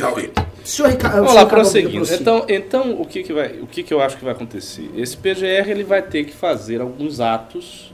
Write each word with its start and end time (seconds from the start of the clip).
Perfeito. 0.00 0.46
Senhor 0.64 0.90
Ricardo, 0.90 1.16
Vamos 1.16 1.34
lá, 1.34 1.44
prosseguindo. 1.44 2.06
Então, 2.12 2.46
então 2.48 3.00
o, 3.00 3.04
que, 3.04 3.22
que, 3.22 3.32
vai, 3.32 3.48
o 3.60 3.66
que, 3.66 3.82
que 3.82 3.92
eu 3.92 4.00
acho 4.00 4.16
que 4.16 4.24
vai 4.24 4.32
acontecer? 4.32 4.90
Esse 4.96 5.16
PGR 5.16 5.70
ele 5.70 5.84
vai 5.84 6.00
ter 6.00 6.24
que 6.24 6.32
fazer 6.32 6.80
alguns 6.80 7.20
atos 7.20 7.92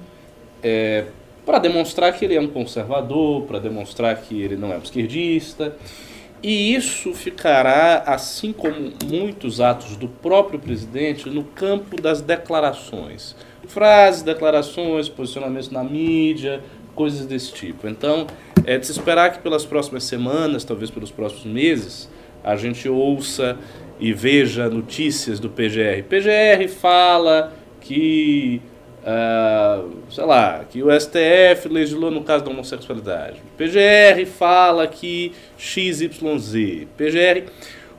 é, 0.63 1.07
para 1.45 1.59
demonstrar 1.59 2.13
que 2.13 2.25
ele 2.25 2.37
é 2.37 2.41
um 2.41 2.47
conservador, 2.47 3.43
para 3.43 3.59
demonstrar 3.59 4.17
que 4.21 4.41
ele 4.41 4.57
não 4.57 4.73
é 4.73 4.77
um 4.77 4.83
esquerdista. 4.83 5.75
E 6.43 6.75
isso 6.75 7.13
ficará, 7.13 8.05
assim 8.07 8.53
como 8.53 8.93
muitos 9.05 9.61
atos 9.61 9.97
do 9.97 10.09
próprio 10.09 10.59
presidente, 10.59 11.29
no 11.29 11.45
campo 11.45 12.01
das 12.01 12.23
declarações. 12.23 13.37
Frases, 13.67 14.23
declarações, 14.23 15.09
posicionamentos 15.09 15.71
na 15.71 15.85
mídia, 15.85 16.63
coisas 16.95 17.27
desse 17.27 17.53
tipo. 17.53 17.89
Então, 17.89 18.27
é 18.65 18.79
de 18.79 18.87
se 18.87 18.93
esperar 18.93 19.33
que 19.33 19.39
pelas 19.41 19.65
próximas 19.65 20.05
semanas, 20.05 20.65
talvez 20.65 20.91
pelos 20.91 21.11
próximos 21.11 21.45
meses, 21.45 22.11
a 22.43 22.57
gente 22.57 22.89
ouça 22.89 23.59
e 23.99 24.13
veja 24.13 24.69
notícias 24.69 25.39
do 25.39 25.49
PGR. 25.49 26.03
PGR 26.09 26.69
fala 26.69 27.53
que, 27.81 28.63
uh, 29.03 29.91
sei 30.11 30.25
lá, 30.25 30.65
que 30.69 30.83
o 30.83 30.89
STF 30.91 31.69
legislou 31.69 32.11
no 32.11 32.23
caso 32.23 32.45
da 32.45 32.51
homossexualidade. 32.51 33.41
PGR 33.57 34.27
fala 34.27 34.87
que 34.87 35.33
XYZ. 35.59 36.87
PGR. 36.97 37.51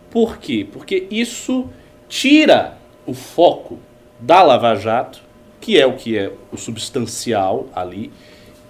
Por 0.09 0.37
quê? 0.37 0.67
Porque 0.69 1.07
isso 1.11 1.69
tira 2.09 2.77
o 3.05 3.13
foco 3.13 3.79
da 4.19 4.43
Lava 4.43 4.75
Jato, 4.75 5.21
que 5.59 5.79
é 5.79 5.85
o 5.85 5.93
que 5.93 6.17
é 6.17 6.31
o 6.51 6.57
substancial 6.57 7.67
ali, 7.73 8.11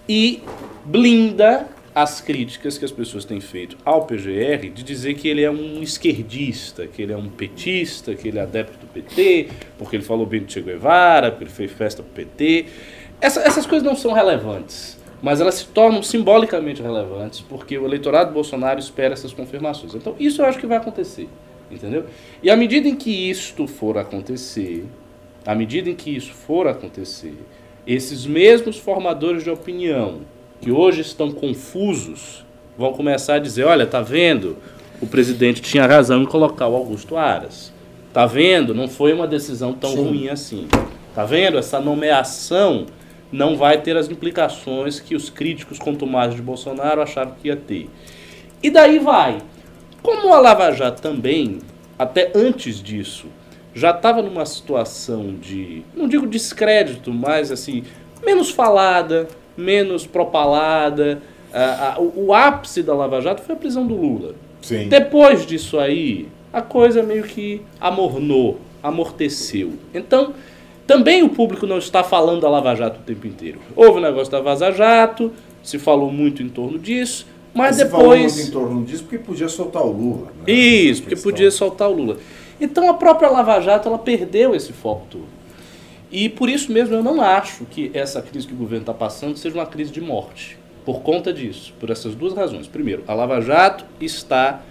e 0.08 0.42
blinda 0.86 1.68
as 1.94 2.22
críticas 2.22 2.78
que 2.78 2.86
as 2.86 2.92
pessoas 2.92 3.26
têm 3.26 3.42
feito 3.42 3.78
ao 3.84 4.06
PGR 4.06 4.70
de 4.74 4.84
dizer 4.84 5.16
que 5.16 5.28
ele 5.28 5.42
é 5.42 5.52
um 5.52 5.82
esquerdista, 5.82 6.88
que 6.88 7.02
ele 7.02 7.12
é 7.12 7.18
um 7.18 7.30
petista, 7.30 8.16
que 8.16 8.30
ele 8.30 8.40
é 8.40 8.42
adepto 8.42 8.78
do 8.78 8.88
PT, 8.88 9.50
porque 9.78 9.98
ele 9.98 10.04
falou 10.04 10.26
bem 10.26 10.42
do 10.42 10.52
Che 10.52 10.62
Guevara, 10.62 11.32
porque 11.32 11.44
ele 11.44 11.52
fez 11.52 11.72
festa 11.72 12.02
pro 12.02 12.12
PT. 12.14 12.66
Essa, 13.20 13.42
essas 13.42 13.66
coisas 13.66 13.86
não 13.86 13.96
são 13.96 14.14
relevantes, 14.14 14.98
mas 15.22 15.42
elas 15.42 15.56
se 15.56 15.68
tornam 15.68 16.02
simbolicamente 16.02 16.82
relevantes 16.82 17.42
porque 17.42 17.78
o 17.78 17.86
eleitorado 17.86 18.34
Bolsonaro 18.34 18.80
espera 18.80 19.14
essas 19.14 19.34
confirmações. 19.34 19.94
Então, 19.94 20.16
isso 20.18 20.42
eu 20.42 20.46
acho 20.46 20.60
que 20.60 20.66
vai 20.66 20.78
acontecer, 20.78 21.28
entendeu? 21.70 22.06
E 22.42 22.50
à 22.50 22.56
medida 22.56 22.88
em 22.88 22.96
que 22.96 23.30
isto 23.30 23.68
for 23.68 23.98
acontecer, 23.98 24.86
à 25.46 25.54
medida 25.54 25.90
em 25.90 25.96
que 25.96 26.16
isso 26.16 26.34
for 26.34 26.68
acontecer, 26.68 27.36
esses 27.86 28.26
mesmos 28.26 28.78
formadores 28.78 29.44
de 29.44 29.50
opinião 29.50 30.22
que 30.62 30.72
hoje 30.72 31.02
estão 31.02 31.32
confusos 31.32 32.46
vão 32.78 32.94
começar 32.94 33.36
a 33.36 33.40
dizer: 33.40 33.64
olha, 33.64 33.86
tá 33.86 34.02
vendo? 34.02 34.58
O 35.02 35.08
presidente 35.08 35.62
tinha 35.62 35.88
razão 35.88 36.22
em 36.22 36.26
colocar 36.26 36.68
o 36.68 36.76
Augusto 36.76 37.18
Aras. 37.18 37.74
Tá 38.14 38.26
vendo? 38.26 38.76
Não 38.76 38.88
foi 38.88 39.14
uma 39.14 39.28
decisão 39.28 39.74
tão 39.74 39.92
Sim. 39.92 40.04
ruim 40.04 40.30
assim. 40.30 40.68
Tá 41.16 41.26
vendo? 41.26 41.58
Essa 41.58 41.80
nomeação 41.80 42.86
não 43.32 43.56
vai 43.56 43.82
ter 43.82 43.98
as 43.98 44.10
implicações 44.10 45.00
que 45.00 45.16
os 45.16 45.30
críticos 45.30 45.80
contumazes 45.80 46.36
de 46.36 46.42
Bolsonaro 46.42 47.02
acharam 47.02 47.32
que 47.42 47.48
ia 47.48 47.56
ter. 47.56 47.90
E 48.62 48.70
daí 48.70 49.00
vai. 49.00 49.40
Como 50.04 50.34
a 50.34 50.40
Lava 50.40 50.72
Jato 50.72 51.02
também, 51.02 51.60
até 51.98 52.32
antes 52.36 52.82
disso, 52.82 53.28
já 53.74 53.92
estava 53.92 54.22
numa 54.22 54.46
situação 54.46 55.36
de, 55.36 55.84
não 55.96 56.08
digo 56.08 56.28
descrédito, 56.28 57.14
mas 57.14 57.52
assim, 57.52 57.84
menos 58.24 58.50
falada, 58.50 59.28
menos 59.56 60.06
propalada. 60.06 61.22
Ah, 61.54 61.96
o, 61.98 62.28
o, 62.28 62.34
ápice 62.34 62.82
da 62.82 62.94
Lava 62.94 63.20
Jato 63.22 63.42
foi 63.42 63.56
a 63.56 63.58
prisão 63.58 63.86
do 63.86 63.96
Lula. 63.96 64.36
Sim. 64.62 64.88
Depois 64.88 65.46
disso 65.46 65.80
aí, 65.80 66.28
a 66.52 66.62
coisa 66.62 67.04
meio 67.04 67.24
que 67.24 67.62
amornou, 67.80 68.60
amorteceu. 68.82 69.74
Então, 69.94 70.34
também 70.88 71.24
o 71.24 71.30
público 71.30 71.68
não 71.68 71.78
está 71.78 72.04
falando 72.04 72.42
da 72.42 72.50
Lava 72.50 72.76
Jato 72.76 73.00
o 73.00 73.04
tempo 73.04 73.28
inteiro. 73.28 73.60
Houve 73.76 74.00
o 74.00 74.02
negócio 74.02 74.32
da 74.32 74.40
Vaza 74.40 74.72
Jato, 74.72 75.32
se 75.62 75.78
falou 75.78 76.12
muito 76.12 76.42
em 76.42 76.50
torno 76.50 76.80
disso, 76.80 77.28
mas, 77.54 77.78
mas 77.78 77.90
depois. 77.90 78.32
Se 78.32 78.52
falou 78.52 78.70
muito 78.70 78.78
em 78.80 78.80
torno 78.80 78.86
disso 78.86 79.04
porque 79.04 79.18
podia 79.18 79.50
soltar 79.50 79.84
o 79.84 79.92
Lula. 79.92 80.28
Né? 80.46 80.54
Isso, 80.54 81.02
porque 81.02 81.16
podia 81.16 81.52
soltar 81.52 81.90
o 81.90 81.94
Lula. 81.94 82.18
Então 82.62 82.88
a 82.88 82.94
própria 82.94 83.30
Lava 83.30 83.60
Jato 83.60 83.90
ela 83.90 83.98
perdeu 83.98 84.56
esse 84.56 84.72
foco 84.72 85.08
todo. 85.10 85.42
E 86.12 86.30
por 86.30 86.48
isso 86.48 86.72
mesmo 86.72 86.94
eu 86.94 87.04
não 87.04 87.20
acho 87.20 87.66
que 87.66 87.90
essa 87.94 88.22
crise 88.22 88.46
que 88.46 88.54
o 88.54 88.58
governo 88.58 88.84
está 88.84 88.94
passando 88.94 89.36
seja 89.36 89.56
uma 89.56 89.66
crise 89.66 89.92
de 89.92 90.00
morte. 90.00 90.60
Por 90.86 91.02
conta 91.02 91.34
disso, 91.34 91.74
por 91.80 91.90
essas 91.90 92.14
duas 92.14 92.34
razões. 92.34 92.68
Primeiro, 92.68 93.04
a 93.08 93.14
Lava 93.14 93.42
Jato 93.42 93.86
está 94.00 94.62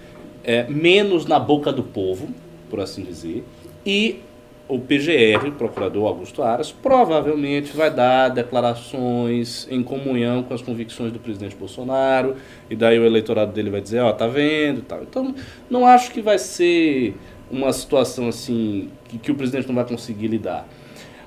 é, 0.45 0.65
menos 0.69 1.27
na 1.27 1.39
boca 1.39 1.73
do 1.73 1.83
povo, 1.83 2.29
por 2.69 2.81
assim 2.81 3.03
dizer, 3.03 3.45
e 3.85 4.21
o 4.69 4.79
PGR, 4.79 5.49
o 5.49 5.53
procurador 5.53 6.07
Augusto 6.07 6.43
Aras, 6.43 6.71
provavelmente 6.71 7.77
vai 7.77 7.91
dar 7.91 8.29
declarações 8.29 9.67
em 9.69 9.83
comunhão 9.83 10.45
com 10.45 10.55
as 10.55 10.63
convicções 10.63 11.13
do 11.13 11.19
presidente 11.19 11.57
Bolsonaro, 11.57 12.37
e 12.69 12.77
daí 12.77 12.99
o 12.99 13.05
eleitorado 13.05 13.53
dele 13.53 13.69
vai 13.69 13.81
dizer, 13.81 14.01
ó, 14.01 14.11
oh, 14.11 14.13
tá 14.13 14.29
vendo, 14.29 14.83
tal. 14.83 15.03
Então, 15.03 15.35
não 15.69 15.85
acho 15.85 16.13
que 16.13 16.23
vai 16.23 16.39
ser 16.39 17.17
uma 17.51 17.73
situação 17.73 18.29
assim 18.29 18.91
que, 19.09 19.19
que 19.19 19.33
o 19.33 19.35
presidente 19.35 19.67
não 19.67 19.75
vai 19.75 19.85
conseguir 19.85 20.29
lidar. 20.29 20.67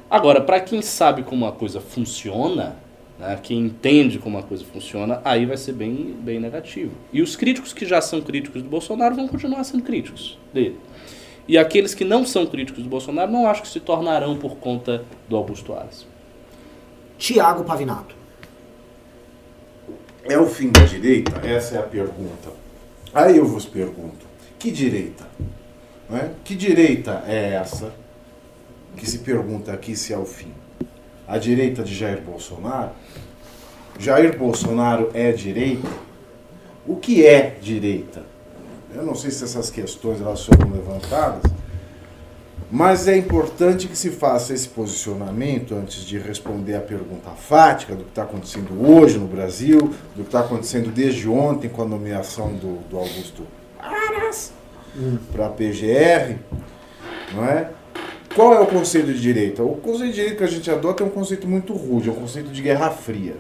Agora, 0.10 0.42
para 0.42 0.60
quem 0.60 0.82
sabe 0.82 1.24
como 1.24 1.46
uma 1.46 1.52
coisa 1.52 1.82
funciona, 1.82 2.76
né, 3.20 3.40
quem 3.42 3.60
entende 3.60 4.20
como 4.20 4.38
uma 4.38 4.44
coisa 4.44 4.64
funciona, 4.64 5.22
aí 5.26 5.46
vai 5.46 5.58
ser 5.58 5.74
bem, 5.74 6.16
bem 6.20 6.40
negativo. 6.40 6.92
E 7.12 7.22
os 7.22 7.36
críticos 7.36 7.74
que 7.74 7.86
já 7.86 8.00
são 8.00 8.22
críticos 8.22 8.62
do 8.62 8.70
Bolsonaro 8.70 9.16
vão 9.16 9.28
continuar 9.28 9.64
sendo 9.64 9.84
críticos 9.84 10.38
dele. 10.54 10.78
E 11.48 11.58
aqueles 11.58 11.94
que 11.94 12.06
não 12.06 12.26
são 12.26 12.46
críticos 12.46 12.84
do 12.84 12.90
Bolsonaro 12.90 13.32
não 13.32 13.48
acho 13.48 13.64
que 13.64 13.68
se 13.68 13.80
tornarão 13.80 14.38
por 14.38 14.58
conta 14.58 15.04
do 15.28 15.36
Augusto 15.36 15.74
Aras. 15.74 16.06
Tiago 17.18 17.64
Pavinato. 17.64 18.16
É 20.24 20.38
o 20.38 20.46
fim 20.46 20.70
da 20.70 20.82
direita? 20.86 21.46
Essa 21.46 21.76
é 21.76 21.80
a 21.80 21.84
pergunta. 21.84 22.50
Aí 23.14 23.38
eu 23.38 23.46
vos 23.46 23.66
pergunto: 23.66 24.26
que 24.58 24.72
direita? 24.72 25.28
É? 26.14 26.30
Que 26.44 26.56
direita 26.56 27.24
é 27.28 27.54
essa 27.54 27.92
que 28.96 29.10
se 29.10 29.20
pergunta 29.20 29.74
aqui 29.74 29.96
se 29.96 30.14
é 30.14 30.18
o 30.18 30.26
fim. 30.26 30.54
A 31.28 31.40
direita 31.40 31.82
de 31.84 31.96
Jair 31.96 32.22
Bolsonaro? 32.22 32.92
Jair 33.98 34.38
Bolsonaro 34.38 35.10
é 35.16 35.32
direita? 35.32 35.88
O 36.86 36.98
que 36.98 37.26
é 37.26 37.58
direita? 37.60 38.24
Eu 38.94 39.04
não 39.04 39.16
sei 39.16 39.32
se 39.32 39.44
essas 39.44 39.72
questões 39.72 40.22
elas 40.22 40.46
foram 40.46 40.70
levantadas, 40.70 41.52
mas 42.70 43.08
é 43.08 43.18
importante 43.18 43.88
que 43.88 43.98
se 43.98 44.12
faça 44.12 44.54
esse 44.54 44.68
posicionamento 44.68 45.74
antes 45.74 46.06
de 46.06 46.20
responder 46.20 46.76
a 46.76 46.82
pergunta 46.82 47.32
fática 47.32 47.96
do 47.96 48.04
que 48.04 48.10
está 48.10 48.24
acontecendo 48.24 48.88
hoje 48.88 49.18
no 49.18 49.26
Brasil, 49.26 49.80
do 50.16 50.22
que 50.22 50.28
está 50.28 50.42
acontecendo 50.42 50.92
desde 50.92 51.28
ontem 51.28 51.70
com 51.70 51.82
a 51.82 51.86
nomeação 51.86 52.54
do, 52.54 52.88
do 52.88 52.98
Augusto 52.98 53.48
Aras 53.80 54.52
hum. 54.96 55.18
para 55.32 55.48
a 55.48 55.50
PGR, 55.50 56.38
não 57.34 57.46
é? 57.46 57.70
Qual 58.36 58.52
é 58.54 58.60
o 58.60 58.66
conceito 58.66 59.14
de 59.14 59.22
direita? 59.22 59.62
O 59.64 59.76
conceito 59.76 60.10
de 60.10 60.16
direita 60.16 60.38
que 60.38 60.44
a 60.44 60.48
gente 60.48 60.70
adota 60.72 61.04
é 61.04 61.06
um 61.06 61.10
conceito 61.10 61.48
muito 61.48 61.74
rude, 61.74 62.10
é 62.10 62.12
um 62.12 62.16
conceito 62.16 62.50
de 62.50 62.62
guerra 62.62 62.90
fria. 62.90 63.36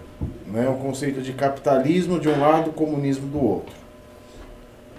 Né? 0.45 0.65
É 0.65 0.69
um 0.69 0.77
conceito 0.77 1.19
de 1.21 1.33
capitalismo 1.33 2.19
de 2.19 2.29
um 2.29 2.39
lado, 2.39 2.71
comunismo 2.71 3.27
do 3.27 3.43
outro. 3.43 3.73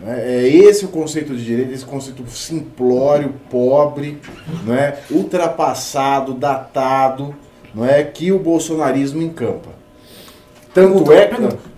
Né? 0.00 0.20
É 0.20 0.48
esse 0.48 0.84
o 0.84 0.88
conceito 0.88 1.34
de 1.36 1.44
direita, 1.44 1.72
esse 1.72 1.84
conceito 1.84 2.28
simplório, 2.28 3.34
pobre, 3.48 4.20
né? 4.66 4.98
ultrapassado, 5.10 6.34
datado, 6.34 7.34
não 7.72 7.84
é 7.84 8.02
que 8.02 8.32
o 8.32 8.38
bolsonarismo 8.38 9.22
encampa. 9.22 9.70
Tanto 10.72 11.12
é 11.12 11.28
que... 11.28 11.74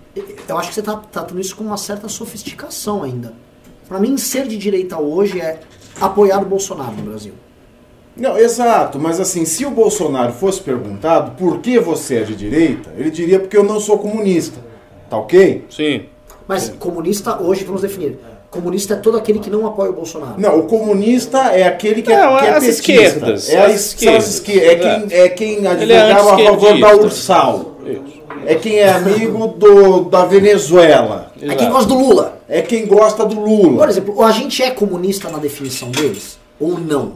Eu 0.49 0.57
acho 0.57 0.69
que 0.69 0.75
você 0.75 0.81
está 0.81 0.97
tratando 0.97 1.39
isso 1.39 1.55
com 1.55 1.65
uma 1.65 1.77
certa 1.77 2.09
sofisticação 2.09 3.03
ainda. 3.03 3.35
Para 3.89 4.01
mim, 4.01 4.17
ser 4.17 4.47
de 4.47 4.57
direita 4.57 4.99
hoje 4.99 5.41
é 5.41 5.61
apoiar 6.01 6.43
o 6.43 6.45
Bolsonaro 6.45 6.93
no 6.93 7.03
Brasil. 7.03 7.33
Não, 8.17 8.39
exato, 8.39 8.99
mas 8.99 9.21
assim, 9.21 9.45
se 9.45 9.67
o 9.67 9.71
Bolsonaro 9.71 10.33
fosse 10.33 10.61
perguntado 10.63 11.33
por 11.33 11.59
que 11.59 11.79
você 11.79 12.17
é 12.17 12.23
de 12.23 12.35
direita, 12.35 12.91
ele 12.97 13.11
diria 13.11 13.39
porque 13.39 13.57
eu 13.57 13.63
não 13.63 13.79
sou 13.79 13.99
comunista. 13.99 14.59
Tá 15.11 15.19
ok? 15.19 15.67
Sim. 15.71 16.07
Mas 16.49 16.71
comunista, 16.79 17.41
hoje, 17.43 17.65
vamos 17.65 17.83
definir. 17.83 18.19
Comunista 18.51 18.95
é 18.95 18.97
todo 18.97 19.19
aquele 19.19 19.39
que 19.39 19.51
não 19.51 19.67
apoia 19.67 19.91
o 19.91 19.93
Bolsonaro. 19.93 20.35
Não, 20.39 20.61
o 20.61 20.63
comunista 20.63 21.39
é 21.53 21.65
aquele 21.65 22.01
que 22.01 22.09
não, 22.09 22.39
é, 22.39 22.41
que 22.41 22.47
é 22.47 22.51
as 22.51 22.65
petista. 22.65 22.93
esquerdas. 22.93 23.51
É, 23.51 23.65
as, 23.65 23.75
esquerdas. 23.75 24.49
É, 24.49 24.75
quem, 24.77 25.07
é 25.11 25.29
quem 25.29 25.67
é 25.67 25.69
advogava 25.69 26.35
a 26.35 26.39
favor 26.39 26.81
da 26.81 26.97
Ursal. 26.97 27.77
É 28.47 28.55
quem 28.55 28.79
é 28.79 28.89
amigo 28.89 29.49
do, 29.49 30.05
da 30.05 30.25
Venezuela. 30.25 31.33
Exato. 31.37 31.53
É 31.53 31.55
quem 31.57 31.71
gosta 31.71 31.89
do 31.89 31.99
Lula. 31.99 32.36
É 32.49 32.63
quem 32.63 32.87
gosta 32.87 33.25
do 33.25 33.41
Lula. 33.41 33.79
Por 33.79 33.89
exemplo, 33.89 34.23
a 34.23 34.31
gente 34.31 34.63
é 34.63 34.71
comunista 34.71 35.29
na 35.29 35.39
definição 35.39 35.91
deles? 35.91 36.39
Ou 36.61 36.79
não? 36.79 37.15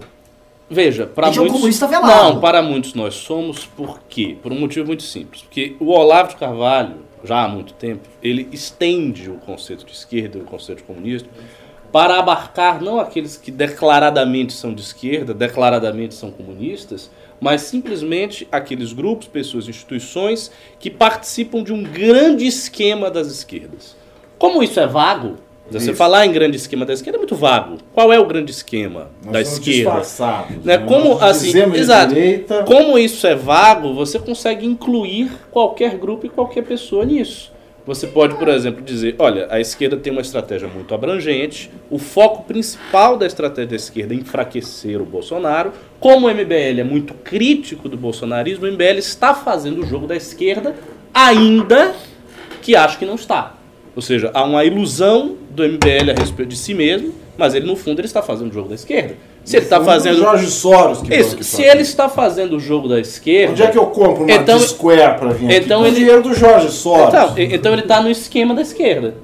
Veja, 0.68 1.06
para 1.06 1.26
muitos. 1.26 1.44
É 1.44 1.48
um 1.48 1.52
comunista 1.52 1.86
velado. 1.86 2.34
Não, 2.34 2.40
para 2.40 2.62
muitos 2.62 2.94
nós 2.94 3.14
somos, 3.14 3.64
por 3.64 4.00
quê? 4.08 4.36
Por 4.40 4.52
um 4.52 4.58
motivo 4.58 4.86
muito 4.86 5.02
simples. 5.02 5.42
Porque 5.42 5.76
o 5.80 5.90
Olavo 5.90 6.30
de 6.30 6.36
Carvalho, 6.36 6.96
já 7.24 7.44
há 7.44 7.48
muito 7.48 7.72
tempo, 7.74 8.08
ele 8.22 8.48
estende 8.52 9.30
o 9.30 9.34
conceito 9.34 9.84
de 9.84 9.92
esquerda, 9.92 10.38
o 10.38 10.44
conceito 10.44 10.78
de 10.78 10.84
comunista, 10.84 11.28
para 11.92 12.18
abarcar 12.18 12.80
não 12.80 13.00
aqueles 13.00 13.36
que 13.36 13.50
declaradamente 13.50 14.52
são 14.52 14.72
de 14.72 14.80
esquerda, 14.80 15.34
declaradamente 15.34 16.14
são 16.14 16.30
comunistas, 16.30 17.10
mas 17.40 17.62
simplesmente 17.62 18.46
aqueles 18.52 18.92
grupos, 18.92 19.26
pessoas, 19.26 19.68
instituições 19.68 20.52
que 20.78 20.90
participam 20.90 21.64
de 21.64 21.72
um 21.72 21.82
grande 21.82 22.46
esquema 22.46 23.10
das 23.10 23.26
esquerdas. 23.26 23.96
Como 24.40 24.62
isso 24.62 24.80
é 24.80 24.86
vago, 24.86 25.34
você 25.70 25.90
Isso. 25.90 25.94
falar 25.96 26.24
em 26.24 26.32
grande 26.32 26.56
esquema 26.56 26.86
da 26.86 26.94
esquerda 26.94 27.18
é 27.18 27.20
muito 27.20 27.36
vago. 27.36 27.76
Qual 27.92 28.10
é 28.10 28.18
o 28.18 28.24
grande 28.24 28.50
esquema 28.50 29.08
Nós 29.22 29.32
da 29.34 29.40
esquerda? 29.42 29.90
Né? 30.64 30.78
né? 30.78 30.78
Como 30.78 31.10
Nós 31.10 31.22
assim, 31.22 31.74
exato. 31.74 32.14
direita- 32.14 32.64
Como 32.64 32.98
isso 32.98 33.26
é 33.26 33.34
vago, 33.34 33.92
você 33.92 34.18
consegue 34.18 34.64
incluir 34.64 35.30
qualquer 35.50 35.94
grupo 35.98 36.24
e 36.24 36.30
qualquer 36.30 36.64
pessoa 36.64 37.04
nisso. 37.04 37.52
Você 37.86 38.06
pode, 38.06 38.34
por 38.36 38.48
exemplo, 38.48 38.82
dizer, 38.82 39.14
olha, 39.18 39.46
a 39.50 39.60
esquerda 39.60 39.98
tem 39.98 40.10
uma 40.10 40.22
estratégia 40.22 40.68
muito 40.68 40.94
abrangente, 40.94 41.70
o 41.90 41.98
foco 41.98 42.44
principal 42.44 43.18
da 43.18 43.26
estratégia 43.26 43.68
da 43.68 43.76
esquerda 43.76 44.14
é 44.14 44.16
enfraquecer 44.16 45.02
o 45.02 45.04
Bolsonaro. 45.04 45.70
Como 45.98 46.26
o 46.28 46.30
MBL 46.30 46.80
é 46.80 46.84
muito 46.84 47.12
crítico 47.12 47.90
do 47.90 47.96
bolsonarismo, 47.98 48.64
o 48.64 48.68
MBL 48.72 48.98
está 48.98 49.34
fazendo 49.34 49.82
o 49.82 49.86
jogo 49.86 50.06
da 50.06 50.16
esquerda, 50.16 50.74
ainda 51.12 51.94
que 52.62 52.74
acho 52.74 52.98
que 52.98 53.04
não 53.04 53.16
está. 53.16 53.59
Ou 53.96 54.02
seja, 54.02 54.30
há 54.34 54.44
uma 54.44 54.64
ilusão 54.64 55.36
do 55.50 55.62
MBL 55.64 56.10
a 56.16 56.20
respeito 56.20 56.50
de 56.50 56.56
si 56.56 56.74
mesmo, 56.74 57.12
mas 57.36 57.54
ele 57.54 57.66
no 57.66 57.74
fundo 57.76 58.00
ele 58.00 58.06
está 58.06 58.22
fazendo 58.22 58.50
o 58.50 58.54
jogo 58.54 58.68
da 58.68 58.74
esquerda. 58.74 59.14
Se 59.44 59.56
ele 59.56 59.64
está 59.64 59.82
fazendo 59.82 60.18
Jorge 60.18 60.46
Soros 60.46 61.00
que 61.00 61.14
isso, 61.14 61.36
que 61.36 61.42
se 61.44 61.62
ele 61.62 61.80
está 61.82 62.08
fazendo 62.08 62.56
o 62.56 62.60
jogo 62.60 62.86
da 62.88 63.00
esquerda. 63.00 63.52
Onde 63.52 63.62
é 63.62 63.66
que 63.68 63.78
eu 63.78 63.86
compro 63.86 64.24
uma 64.24 64.32
Então- 64.32 64.58
Square 64.60 65.18
pra 65.18 65.30
vir 65.30 65.46
aqui? 65.46 65.56
então 65.56 65.80
Com 65.80 65.86
ele- 65.86 65.96
dinheiro 65.96 66.22
do 66.22 66.34
Jorge 66.34 66.68
Soros. 66.70 67.08
Então, 67.08 67.34
então 67.38 67.72
ele 67.72 67.82
está 67.82 68.00
no 68.02 68.10
esquema 68.10 68.54
da 68.54 68.62
esquerda. 68.62 69.14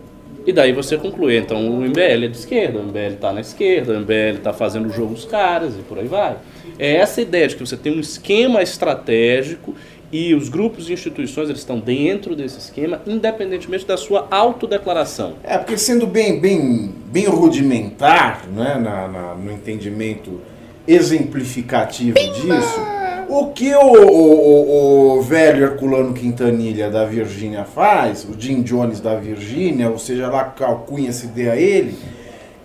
E 0.46 0.52
daí 0.52 0.72
você 0.72 0.96
conclui, 0.96 1.36
então 1.36 1.58
o 1.68 1.82
MBL 1.84 2.24
é 2.24 2.28
de 2.28 2.36
esquerda, 2.36 2.78
o 2.78 2.82
MBL 2.82 3.14
está 3.14 3.32
na 3.32 3.40
esquerda, 3.40 3.92
o 3.92 3.96
MBL 3.96 4.36
está 4.38 4.52
fazendo 4.52 4.86
o 4.86 4.92
jogo 4.92 5.12
dos 5.14 5.24
caras 5.24 5.74
e 5.74 5.82
por 5.82 5.98
aí 5.98 6.06
vai. 6.06 6.36
É 6.78 6.94
essa 6.96 7.20
ideia 7.20 7.48
de 7.48 7.56
que 7.56 7.66
você 7.66 7.76
tem 7.76 7.92
um 7.92 7.98
esquema 8.00 8.62
estratégico 8.62 9.74
e 10.12 10.34
os 10.34 10.48
grupos 10.48 10.88
e 10.88 10.92
instituições 10.92 11.48
eles 11.48 11.60
estão 11.60 11.78
dentro 11.80 12.36
desse 12.36 12.58
esquema, 12.58 13.00
independentemente 13.06 13.84
da 13.86 13.96
sua 13.96 14.26
autodeclaração. 14.30 15.34
É, 15.42 15.58
porque 15.58 15.76
sendo 15.76 16.06
bem, 16.06 16.38
bem, 16.40 16.92
bem 17.10 17.24
rudimentar, 17.26 18.46
né, 18.48 18.74
na, 18.76 19.08
na- 19.08 19.34
no 19.34 19.52
entendimento 19.52 20.40
exemplificativo 20.86 22.14
disso, 22.14 22.80
o 23.28 23.46
que 23.46 23.74
o, 23.74 23.80
o- 23.80 25.14
o- 25.14 25.18
o 25.18 25.22
velho 25.22 25.64
Herculano 25.64 26.12
Quintanilha 26.14 26.88
da 26.90 27.04
Virgínia 27.04 27.64
faz, 27.64 28.24
o 28.24 28.40
Jim 28.40 28.62
Jones 28.62 29.00
da 29.00 29.16
Virgínia, 29.16 29.90
ou 29.90 29.98
seja 29.98 30.28
lá 30.28 30.44
qual 30.44 30.78
cunha 30.80 31.12
se 31.12 31.26
dê 31.28 31.50
a 31.50 31.56
ele, 31.56 31.96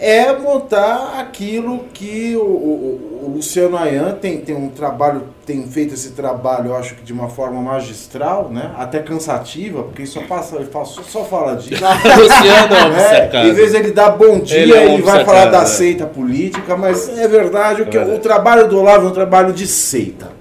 é 0.04 0.36
montar 0.36 1.20
aquilo 1.20 1.86
que 1.94 2.36
o, 2.36 2.42
o- 2.42 3.22
o 3.24 3.34
Luciano 3.36 3.78
Ayan 3.78 4.14
tem, 4.20 4.40
tem 4.42 4.56
um 4.56 4.68
trabalho, 4.70 5.26
tem 5.46 5.62
feito 5.68 5.94
esse 5.94 6.10
trabalho, 6.14 6.70
eu 6.72 6.76
acho 6.76 6.96
que 6.96 7.04
de 7.04 7.14
uma 7.14 7.30
forma 7.30 7.62
magistral, 7.62 8.50
né? 8.50 8.72
Até 8.80 8.98
cansativa, 9.00 9.84
porque 9.84 10.02
ele 10.02 10.10
só 10.10 10.22
passa, 10.22 10.56
ele 10.56 10.66
fala- 10.66 10.86
só, 10.86 11.04
só 11.04 11.24
fala 11.24 11.56
disso. 11.56 11.84
Luciano 11.86 12.76
é 12.76 12.86
um 12.86 12.96
É, 13.38 13.48
em 13.48 13.54
vez 13.54 13.72
de 13.72 13.78
ele 13.78 13.92
dar 13.92 14.10
bom 14.10 14.40
dia, 14.40 14.58
Ele 14.58 14.74
é 14.74 14.90
um 14.90 15.02
vai 15.04 15.24
falar 15.24 15.46
da 15.52 15.62
é. 15.62 15.66
seita 15.68 16.08
política, 16.08 16.76
mas 16.76 17.08
é 17.16 17.28
verdade, 17.28 17.84
o, 17.84 17.86
que, 17.86 17.98
o 17.98 18.18
trabalho 18.18 18.68
do 18.68 18.80
Olavo 18.80 19.06
é 19.06 19.10
um 19.12 19.14
trabalho 19.14 19.54
de 19.54 19.68
seita. 19.68 20.32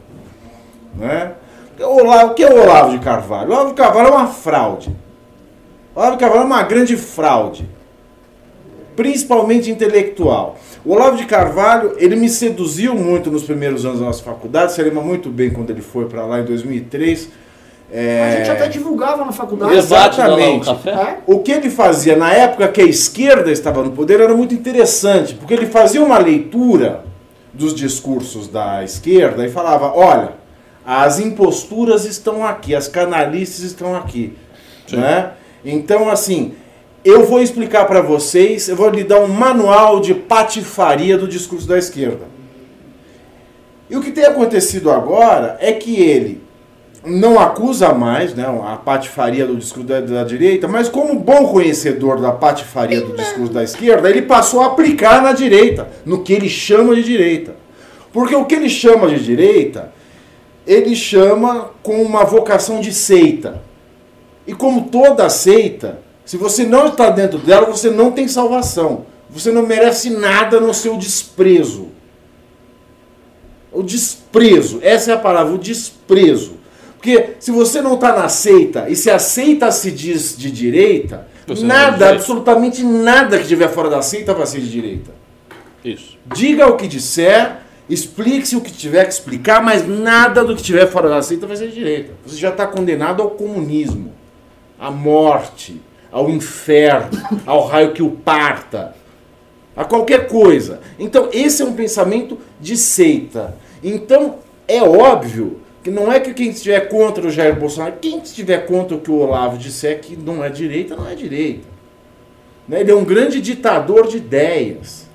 Né? 0.97 1.33
O, 1.79 2.03
Olavo, 2.03 2.33
o 2.33 2.35
que 2.35 2.43
é 2.43 2.51
o 2.51 2.63
Olavo 2.63 2.93
de 2.93 2.99
Carvalho? 3.05 3.51
O 3.51 3.53
Olavo 3.53 3.69
de 3.69 3.75
Carvalho 3.75 4.09
é 4.09 4.11
uma 4.11 4.27
fraude. 4.27 4.91
O 5.95 5.99
Olavo 5.99 6.17
de 6.17 6.21
Carvalho 6.21 6.43
é 6.43 6.47
uma 6.47 6.63
grande 6.63 6.97
fraude. 6.97 7.69
Principalmente 8.97 9.71
intelectual. 9.71 10.59
O 10.85 10.93
Olavo 10.93 11.17
de 11.17 11.27
Carvalho, 11.27 11.95
ele 11.99 12.17
me 12.17 12.29
seduziu 12.29 12.95
muito 12.95 13.31
nos 13.31 13.43
primeiros 13.45 13.85
anos 13.85 14.01
da 14.01 14.07
nossa 14.07 14.23
faculdade. 14.23 14.73
Você 14.73 14.83
lembra 14.83 15.03
muito 15.03 15.29
bem 15.29 15.51
quando 15.51 15.71
ele 15.71 15.83
foi 15.83 16.07
para 16.07 16.25
lá 16.25 16.41
em 16.41 16.45
2003. 16.45 17.29
É, 17.93 18.35
A 18.35 18.37
gente 18.37 18.51
até 18.51 18.69
divulgava 18.69 19.25
na 19.25 19.33
faculdade. 19.33 19.75
Exatamente. 19.75 20.71
É? 20.71 21.19
o 21.27 21.41
que 21.41 21.51
ele 21.51 21.69
fazia 21.69 22.17
na 22.17 22.33
época 22.33 22.69
que 22.69 22.81
a 22.81 22.85
esquerda 22.85 23.51
estava 23.51 23.83
no 23.83 23.91
poder 23.91 24.21
era 24.21 24.35
muito 24.35 24.55
interessante, 24.55 25.35
porque 25.35 25.55
ele 25.55 25.67
fazia 25.67 26.03
uma 26.03 26.19
leitura 26.19 27.05
dos 27.53 27.75
discursos 27.75 28.47
da 28.47 28.85
esquerda 28.85 29.45
e 29.45 29.51
falava: 29.51 29.93
olha, 29.95 30.35
as 30.87 31.19
imposturas 31.19 32.05
estão 32.05 32.45
aqui, 32.47 32.75
as 32.75 32.87
canalices 32.87 33.65
estão 33.65 33.97
aqui. 33.97 34.37
Né? 34.93 35.31
Então, 35.65 36.09
assim, 36.09 36.55
eu 37.05 37.25
vou 37.25 37.41
explicar 37.41 37.87
para 37.87 38.03
vocês, 38.03 38.69
eu 38.69 38.77
vou 38.77 38.91
lhe 38.91 39.05
dar 39.05 39.21
um 39.21 39.29
manual 39.29 40.01
de 40.01 40.15
patifaria 40.15 41.17
do 41.17 41.27
discurso 41.27 41.67
da 41.67 41.79
esquerda. 41.79 42.27
E 43.89 43.97
o 43.97 44.01
que 44.01 44.13
tem 44.13 44.25
acontecido 44.25 44.91
agora 44.91 45.57
é 45.61 45.73
que 45.73 45.97
ele 45.97 46.43
não 47.05 47.41
acusa 47.41 47.95
mais 47.95 48.35
né, 48.35 48.45
a 48.47 48.77
patifaria 48.77 49.47
do 49.47 49.57
discurso 49.57 49.89
da, 49.89 50.01
da 50.01 50.25
direita, 50.25 50.69
mas 50.69 50.89
como 50.89 51.19
bom 51.19 51.49
conhecedor 51.49 52.21
da 52.21 52.31
patifaria 52.31 53.01
do 53.01 53.17
discurso 53.17 53.53
da 53.53 53.65
esquerda, 53.65 54.09
ele 54.11 54.23
passou 54.23 54.61
a 54.61 54.67
aplicar 54.67 55.23
na 55.23 55.33
direita, 55.33 55.89
no 56.05 56.23
que 56.23 56.33
ele 56.33 56.49
chama 56.49 56.95
de 56.95 57.03
direita. 57.03 57.55
Porque 58.13 58.35
o 58.35 58.45
que 58.45 58.55
ele 58.55 58.69
chama 58.69 59.09
de 59.09 59.25
direita, 59.25 59.93
ele 60.67 60.95
chama 60.95 61.71
com 61.83 62.03
uma 62.03 62.25
vocação 62.25 62.81
de 62.81 62.93
seita. 62.93 63.63
E 64.47 64.53
como 64.53 64.89
toda 64.89 65.29
seita, 65.31 66.01
se 66.31 66.37
você 66.37 66.65
não 66.65 66.87
está 66.87 67.11
dentro 67.11 67.41
dela, 67.41 67.67
você 67.67 67.91
não 67.91 68.13
tem 68.13 68.29
salvação. 68.29 69.05
Você 69.31 69.51
não 69.51 69.67
merece 69.67 70.11
nada 70.11 70.61
no 70.61 70.73
seu 70.73 70.97
desprezo. 70.97 71.89
O 73.73 73.83
desprezo, 73.83 74.79
essa 74.81 75.11
é 75.11 75.15
a 75.15 75.19
palavra, 75.19 75.53
o 75.55 75.59
desprezo. 75.59 76.53
Porque 76.97 77.31
se 77.41 77.51
você 77.51 77.83
não 77.83 77.95
está 77.95 78.15
na 78.15 78.29
seita, 78.29 78.89
e 78.89 78.95
se 78.95 79.11
a 79.11 79.19
seita 79.19 79.73
se 79.73 79.91
diz 79.91 80.39
de 80.39 80.53
direita, 80.53 81.27
Você 81.49 81.63
de 81.63 81.67
nada, 81.67 82.11
absolutamente 82.11 82.85
nada 82.85 83.37
que 83.37 83.43
estiver 83.43 83.69
fora 83.69 83.91
da 83.91 84.01
seita 84.01 84.33
vai 84.33 84.47
ser 84.47 84.61
de 84.61 84.71
direita. 84.71 85.11
Isso. 85.85 86.17
Diga 86.33 86.69
o 86.69 86.77
que 86.77 86.87
disser, 86.87 87.57
explique-se 87.89 88.55
o 88.55 88.61
que 88.61 88.71
tiver 88.71 89.05
que 89.05 89.13
explicar, 89.13 89.65
mas 89.65 89.85
nada 89.85 90.45
do 90.45 90.55
que 90.55 90.63
tiver 90.63 90.87
fora 90.87 91.09
da 91.09 91.23
seita 91.23 91.45
vai 91.45 91.57
ser 91.57 91.67
de 91.67 91.75
direita. 91.75 92.13
Você 92.25 92.37
já 92.37 92.51
está 92.51 92.69
condenado 92.69 93.21
ao 93.21 93.31
comunismo, 93.31 94.13
à 94.79 94.93
morte, 94.93 95.90
ao 96.11 96.29
inferno, 96.29 97.11
ao 97.47 97.67
raio 97.67 97.93
que 97.93 98.03
o 98.03 98.11
parta, 98.11 98.95
a 99.77 99.85
qualquer 99.85 100.27
coisa. 100.29 100.81
Então, 100.99 101.29
esse 101.33 101.63
é 101.63 101.65
um 101.65 101.73
pensamento 101.73 102.39
de 102.61 102.77
seita. 102.77 103.57
Então, 103.83 104.37
é 104.67 104.83
óbvio 104.83 105.61
que 105.83 105.91
não 105.91 106.13
é 106.13 106.21
que 106.21 106.35
quem 106.35 106.51
estiver 106.51 106.89
contra 106.89 107.27
o 107.27 107.31
Jair 107.31 107.59
Bolsonaro, 107.59 107.95
quem 108.01 108.19
estiver 108.19 108.67
contra 108.67 108.97
o 108.97 109.01
que 109.01 109.11
o 109.11 109.19
Olavo 109.19 109.57
disser 109.57 110.01
que 110.01 110.17
não 110.17 110.45
é 110.45 110.51
direita, 110.51 110.95
não 110.95 111.09
é 111.09 111.15
direita. 111.15 111.67
Né? 112.69 112.81
Ele 112.81 112.91
é 112.91 112.95
um 112.95 113.05
grande 113.05 113.41
ditador 113.41 114.07
de 114.07 114.19
ideias. 114.19 115.09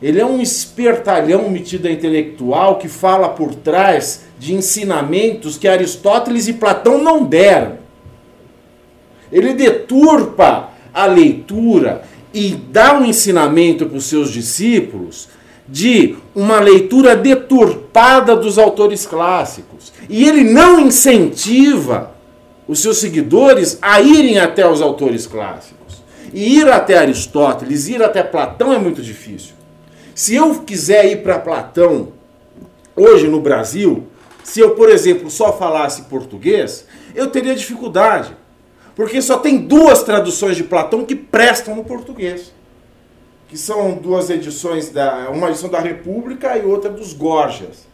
Ele 0.00 0.20
é 0.20 0.26
um 0.26 0.40
espertalhão 0.40 1.48
metido 1.48 1.88
a 1.88 1.90
intelectual 1.90 2.78
que 2.78 2.88
fala 2.88 3.28
por 3.28 3.54
trás 3.54 4.24
de 4.38 4.54
ensinamentos 4.54 5.56
que 5.56 5.66
Aristóteles 5.66 6.46
e 6.46 6.52
Platão 6.52 7.02
não 7.02 7.24
deram. 7.24 7.83
Ele 9.30 9.54
deturpa 9.54 10.70
a 10.92 11.06
leitura 11.06 12.02
e 12.32 12.50
dá 12.50 12.98
um 12.98 13.04
ensinamento 13.04 13.86
para 13.86 13.96
os 13.96 14.04
seus 14.04 14.30
discípulos 14.30 15.28
de 15.66 16.16
uma 16.34 16.60
leitura 16.60 17.16
deturpada 17.16 18.36
dos 18.36 18.58
autores 18.58 19.06
clássicos. 19.06 19.92
E 20.08 20.28
ele 20.28 20.44
não 20.44 20.80
incentiva 20.80 22.12
os 22.66 22.80
seus 22.80 22.98
seguidores 22.98 23.78
a 23.80 24.00
irem 24.00 24.38
até 24.38 24.68
os 24.68 24.82
autores 24.82 25.26
clássicos. 25.26 26.02
E 26.32 26.58
ir 26.58 26.68
até 26.68 26.98
Aristóteles, 26.98 27.88
ir 27.88 28.02
até 28.02 28.22
Platão 28.22 28.72
é 28.72 28.78
muito 28.78 29.02
difícil. 29.02 29.54
Se 30.14 30.34
eu 30.34 30.54
quiser 30.60 31.06
ir 31.06 31.22
para 31.22 31.38
Platão 31.38 32.08
hoje 32.96 33.28
no 33.28 33.40
Brasil, 33.40 34.06
se 34.42 34.60
eu, 34.60 34.70
por 34.70 34.90
exemplo, 34.90 35.30
só 35.30 35.56
falasse 35.56 36.02
português, 36.02 36.86
eu 37.14 37.28
teria 37.28 37.54
dificuldade. 37.54 38.36
Porque 38.94 39.20
só 39.20 39.38
tem 39.38 39.58
duas 39.58 40.02
traduções 40.02 40.56
de 40.56 40.64
Platão 40.64 41.04
que 41.04 41.14
prestam 41.16 41.74
no 41.74 41.84
português. 41.84 42.52
Que 43.48 43.56
são 43.58 43.94
duas 43.94 44.30
edições, 44.30 44.90
da, 44.90 45.30
uma 45.30 45.48
edição 45.50 45.68
da 45.68 45.80
República 45.80 46.56
e 46.56 46.64
outra 46.64 46.90
dos 46.90 47.12
Gorgias. 47.12 47.86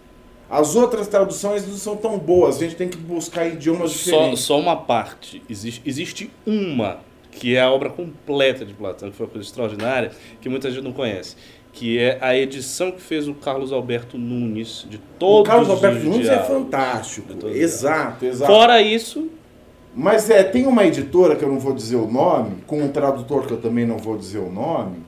As 0.48 0.74
outras 0.74 1.06
traduções 1.06 1.66
não 1.66 1.76
são 1.76 1.96
tão 1.96 2.18
boas, 2.18 2.56
a 2.56 2.60
gente 2.60 2.74
tem 2.74 2.88
que 2.88 2.96
buscar 2.96 3.46
idiomas 3.46 3.92
Só, 3.92 4.10
diferentes. 4.10 4.40
só 4.40 4.58
uma 4.58 4.76
parte. 4.76 5.40
Existe, 5.48 5.80
existe 5.86 6.30
uma, 6.44 6.98
que 7.30 7.54
é 7.54 7.60
a 7.62 7.70
obra 7.70 7.88
completa 7.88 8.64
de 8.64 8.74
Platão, 8.74 9.10
que 9.10 9.16
foi 9.16 9.26
uma 9.26 9.32
coisa 9.32 9.46
extraordinária, 9.46 10.10
que 10.40 10.48
muita 10.48 10.68
gente 10.70 10.82
não 10.82 10.92
conhece. 10.92 11.36
Que 11.72 11.98
é 12.00 12.18
a 12.20 12.36
edição 12.36 12.90
que 12.90 13.00
fez 13.00 13.28
o 13.28 13.34
Carlos 13.34 13.72
Alberto 13.72 14.18
Nunes 14.18 14.84
de 14.90 14.96
O 14.96 15.00
todos 15.20 15.48
Carlos 15.48 15.68
os 15.68 15.74
Alberto 15.74 16.04
Nunes 16.04 16.26
é 16.28 16.34
diálogo. 16.34 16.48
fantástico. 16.64 17.28
Todos 17.34 17.54
os 17.54 17.56
Exato, 17.60 18.24
exato. 18.26 18.52
Fora 18.52 18.82
isso, 18.82 19.28
Mas 19.94 20.30
é, 20.30 20.42
tem 20.44 20.66
uma 20.66 20.84
editora 20.84 21.34
que 21.34 21.44
eu 21.44 21.48
não 21.48 21.58
vou 21.58 21.74
dizer 21.74 21.96
o 21.96 22.06
nome, 22.06 22.62
com 22.66 22.80
um 22.80 22.88
tradutor 22.88 23.46
que 23.46 23.52
eu 23.52 23.60
também 23.60 23.84
não 23.84 23.98
vou 23.98 24.16
dizer 24.16 24.38
o 24.38 24.50
nome, 24.50 25.04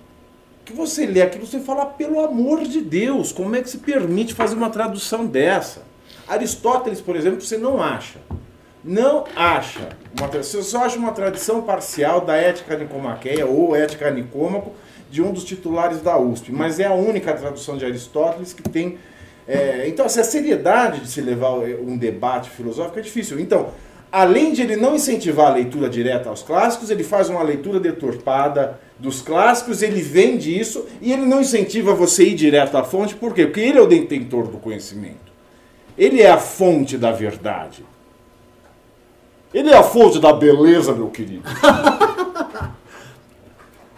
que 0.65 0.73
você 0.73 1.07
lê 1.07 1.23
aquilo, 1.23 1.47
você 1.47 1.61
fala, 1.61 1.87
pelo 1.87 2.21
amor 2.21 2.63
de 2.63 2.81
Deus, 2.81 3.33
como 3.33 3.55
é 3.55 3.63
que 3.63 3.71
se 3.71 3.79
permite 3.79 4.35
fazer 4.35 4.55
uma 4.55 4.71
tradução 4.71 5.27
dessa? 5.27 5.83
Aristóteles, 6.27 7.01
por 7.01 7.17
exemplo, 7.17 7.41
você 7.41 7.57
não 7.57 7.83
acha. 7.83 8.19
Não 8.85 9.25
acha. 9.37 9.97
Uma, 10.19 10.29
você 10.29 10.63
só 10.63 10.85
acha 10.85 10.99
uma 10.99 11.13
tradição 11.13 11.63
parcial 11.63 12.21
da 12.21 12.37
ética 12.37 12.77
nicomaqueia 12.77 13.47
ou 13.47 13.77
ética 13.77 14.11
nicômaco 14.11 14.73
de 15.11 15.23
um 15.23 15.33
dos 15.33 15.45
titulares 15.45 16.01
da 16.01 16.19
USP, 16.19 16.51
mas 16.51 16.81
é 16.81 16.87
a 16.87 16.95
única 16.95 17.33
tradução 17.35 17.77
de 17.77 17.85
Aristóteles 17.85 18.53
que 18.53 18.63
tem. 18.63 18.99
É, 19.47 19.87
então, 19.87 20.07
essa 20.07 20.25
seriedade 20.25 21.01
de 21.01 21.09
se 21.09 21.21
levar 21.21 21.53
um 21.53 21.97
debate 21.97 22.51
filosófico 22.51 22.99
é 22.99 23.03
difícil. 23.03 23.39
Então, 23.39 23.71
além 24.13 24.53
de 24.53 24.61
ele 24.61 24.77
não 24.77 24.95
incentivar 24.95 25.47
a 25.47 25.55
leitura 25.55 25.89
direta 25.89 26.29
aos 26.29 26.43
clássicos, 26.43 26.91
ele 26.91 27.03
faz 27.03 27.31
uma 27.31 27.43
leitura 27.43 27.81
deturpada 27.81 28.79
dos 28.99 29.23
clássicos, 29.23 29.81
ele 29.81 30.03
vende 30.03 30.57
isso 30.57 30.87
e 31.01 31.13
ele 31.13 31.25
não 31.25 31.41
incentiva 31.41 31.95
você 31.95 32.23
a 32.23 32.27
ir 32.27 32.35
direto 32.35 32.77
à 32.77 32.85
fonte, 32.85 33.15
por 33.15 33.35
quê? 33.35 33.47
Porque 33.47 33.61
ele 33.61 33.79
é 33.79 33.81
o 33.81 33.87
detentor 33.87 34.47
do 34.49 34.59
conhecimento. 34.59 35.33
Ele 35.97 36.21
é 36.21 36.31
a 36.31 36.39
fonte 36.39 36.99
da 36.99 37.11
verdade. 37.11 37.85
Ele 39.53 39.71
é 39.71 39.77
a 39.77 39.83
fonte 39.83 40.21
da 40.21 40.33
beleza, 40.33 40.93
meu 40.93 41.09
querido. 41.09 41.43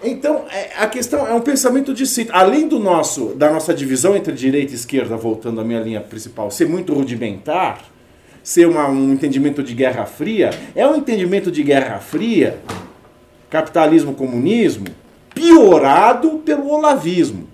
Então, 0.06 0.44
é, 0.50 0.70
a 0.76 0.86
questão 0.86 1.26
é 1.26 1.32
um 1.32 1.40
pensamento 1.40 1.94
de 1.94 2.06
si. 2.06 2.28
Além 2.30 2.68
do 2.68 2.78
nosso, 2.78 3.28
da 3.34 3.50
nossa 3.50 3.72
divisão 3.72 4.14
entre 4.14 4.34
direita 4.34 4.72
e 4.72 4.74
esquerda, 4.74 5.16
voltando 5.16 5.62
à 5.62 5.64
minha 5.64 5.80
linha 5.80 6.00
principal, 6.00 6.50
ser 6.50 6.68
muito 6.68 6.92
rudimentar, 6.92 7.82
ser 8.44 8.68
uma, 8.68 8.86
um 8.86 9.14
entendimento 9.14 9.62
de 9.62 9.74
Guerra 9.74 10.04
Fria, 10.04 10.50
é 10.76 10.86
um 10.86 10.94
entendimento 10.94 11.50
de 11.50 11.62
Guerra 11.62 11.98
Fria, 11.98 12.60
capitalismo-comunismo, 13.48 14.84
piorado 15.34 16.38
pelo 16.44 16.68
olavismo, 16.68 17.48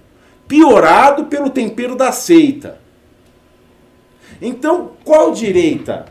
piorado 0.49 1.27
pelo 1.27 1.49
tempero 1.49 1.95
da 1.95 2.11
seita. 2.11 2.81
Então, 4.43 4.91
qual 5.05 5.31
direita 5.31 6.07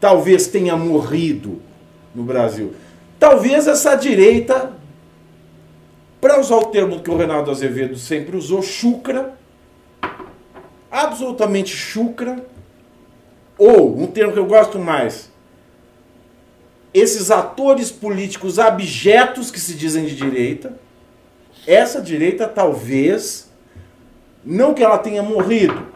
talvez 0.00 0.48
tenha 0.48 0.76
morrido 0.76 1.62
no 2.12 2.24
Brasil? 2.24 2.74
Talvez 3.16 3.68
essa 3.68 3.94
direita 3.94 4.72
para 6.20 6.40
usar 6.40 6.56
o 6.56 6.66
termo 6.66 7.00
que 7.00 7.10
o 7.10 7.16
Renato 7.16 7.50
Azevedo 7.50 7.96
sempre 7.96 8.36
usou, 8.36 8.60
chucra, 8.60 9.34
absolutamente 10.90 11.76
chucra, 11.76 12.44
ou, 13.62 13.96
um 13.96 14.08
termo 14.08 14.32
que 14.32 14.38
eu 14.40 14.46
gosto 14.46 14.76
mais, 14.76 15.30
esses 16.92 17.30
atores 17.30 17.92
políticos 17.92 18.58
abjetos 18.58 19.52
que 19.52 19.60
se 19.60 19.74
dizem 19.74 20.04
de 20.04 20.16
direita, 20.16 20.76
essa 21.64 22.02
direita 22.02 22.48
talvez, 22.48 23.48
não 24.44 24.74
que 24.74 24.82
ela 24.82 24.98
tenha 24.98 25.22
morrido, 25.22 25.86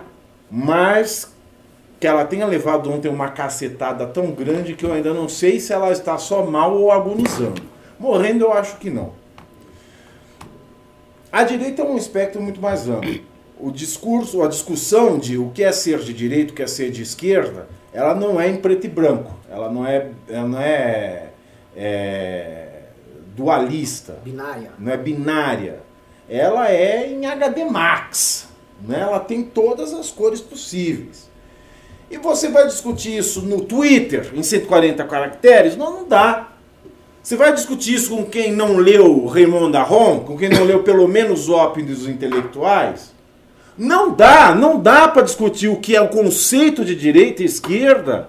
mas 0.49 1.35
que 1.99 2.07
ela 2.07 2.25
tenha 2.25 2.47
levado 2.47 2.89
ontem 2.89 3.09
uma 3.09 3.31
cacetada 3.31 4.07
tão 4.07 4.31
grande 4.31 4.77
que 4.77 4.85
eu 4.85 4.93
ainda 4.93 5.13
não 5.13 5.29
sei 5.29 5.59
se 5.59 5.73
ela 5.73 5.91
está 5.91 6.17
só 6.19 6.47
mal 6.47 6.73
ou 6.73 6.93
agonizando. 6.93 7.63
Morrendo 7.99 8.45
eu 8.45 8.53
acho 8.53 8.77
que 8.77 8.91
não. 8.91 9.13
A 11.33 11.43
direita 11.43 11.83
é 11.83 11.85
um 11.85 11.97
espectro 11.97 12.41
muito 12.41 12.61
mais 12.61 12.89
amplo. 12.89 13.21
O 13.59 13.71
discurso, 13.71 14.43
a 14.43 14.49
discussão 14.49 15.19
de 15.19 15.39
o 15.39 15.51
que 15.51 15.63
é 15.63 15.73
ser 15.73 16.01
de 16.01 16.13
direita, 16.13 16.53
o 16.53 16.55
que 16.55 16.63
é 16.63 16.67
ser 16.67 16.91
de 16.91 17.03
esquerda, 17.03 17.69
ela 17.93 18.15
não 18.15 18.39
é 18.41 18.49
em 18.49 18.57
preto 18.57 18.87
e 18.87 18.91
branco. 18.91 19.35
Ela 19.51 19.73
não 19.73 19.87
é, 19.87 20.11
ela 20.29 20.47
não 20.47 20.61
é, 20.61 21.29
é 21.75 22.83
dualista. 23.35 24.19
Binária. 24.23 24.73
Não 24.79 24.93
é 24.93 24.97
binária. 24.97 25.81
Ela 26.29 26.71
é 26.71 27.11
em 27.11 27.25
HD 27.25 27.65
Max. 27.65 28.49
Né? 28.83 29.01
Ela 29.01 29.21
tem 29.21 29.43
todas 29.43 29.95
as 29.95 30.11
cores 30.11 30.41
possíveis. 30.41 31.31
E 32.11 32.19
você 32.19 32.49
vai 32.49 32.67
discutir 32.67 33.17
isso 33.17 33.43
no 33.43 33.63
Twitter, 33.63 34.31
em 34.35 34.43
140 34.43 35.03
caracteres? 35.05 35.77
Não, 35.77 35.93
não 35.93 36.09
dá. 36.09 36.53
Você 37.23 37.35
vai 37.35 37.53
discutir 37.53 37.95
isso 37.95 38.11
com 38.11 38.25
quem 38.25 38.53
não 38.53 38.77
leu 38.77 39.27
Raymond 39.27 39.77
Aron, 39.77 40.21
com 40.21 40.37
quem 40.37 40.49
não 40.49 40.63
leu 40.63 40.85
pelo 40.85 41.09
menos 41.09 41.49
o 41.49 41.55
Ópio 41.55 41.85
dos 41.85 42.07
Intelectuais? 42.07 43.16
Não 43.77 44.15
dá, 44.15 44.55
não 44.55 44.81
dá 44.81 45.07
para 45.09 45.23
discutir 45.23 45.69
o 45.69 45.77
que 45.77 45.95
é 45.95 46.01
o 46.01 46.09
conceito 46.09 46.85
de 46.85 46.95
direita 46.95 47.43
e 47.43 47.47
esquerda 47.47 48.29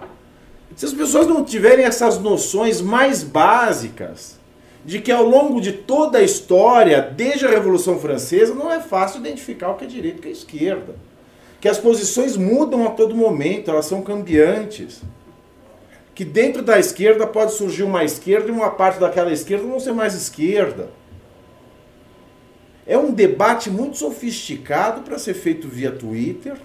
se 0.77 0.85
as 0.85 0.93
pessoas 0.93 1.25
não 1.25 1.43
tiverem 1.43 1.85
essas 1.85 2.19
noções 2.19 2.79
mais 2.81 3.23
básicas 3.23 4.37
de 4.85 5.01
que 5.01 5.11
ao 5.11 5.23
longo 5.23 5.59
de 5.59 5.71
toda 5.71 6.19
a 6.19 6.23
história, 6.23 7.01
desde 7.01 7.47
a 7.47 7.49
Revolução 7.49 7.99
Francesa, 7.99 8.53
não 8.53 8.71
é 8.71 8.79
fácil 8.79 9.19
identificar 9.19 9.71
o 9.71 9.75
que 9.75 9.85
é 9.85 9.87
direita 9.87 10.17
e 10.17 10.19
o 10.19 10.21
que 10.21 10.29
é 10.29 10.31
esquerda. 10.31 10.95
Que 11.59 11.67
as 11.67 11.79
posições 11.79 12.37
mudam 12.37 12.85
a 12.85 12.91
todo 12.91 13.15
momento, 13.15 13.71
elas 13.71 13.87
são 13.87 14.03
cambiantes 14.03 15.01
que 16.13 16.23
dentro 16.23 16.61
da 16.61 16.79
esquerda 16.79 17.27
pode 17.27 17.53
surgir 17.53 17.83
uma 17.83 18.03
esquerda 18.03 18.47
e 18.47 18.51
uma 18.51 18.71
parte 18.71 18.99
daquela 18.99 19.31
esquerda 19.31 19.65
não 19.65 19.79
ser 19.79 19.93
mais 19.93 20.13
esquerda. 20.13 20.89
É 22.87 22.97
um 22.97 23.11
debate 23.11 23.69
muito 23.69 23.97
sofisticado 23.97 25.01
para 25.01 25.19
ser 25.19 25.33
feito 25.33 25.67
via 25.67 25.91
Twitter. 25.91 26.55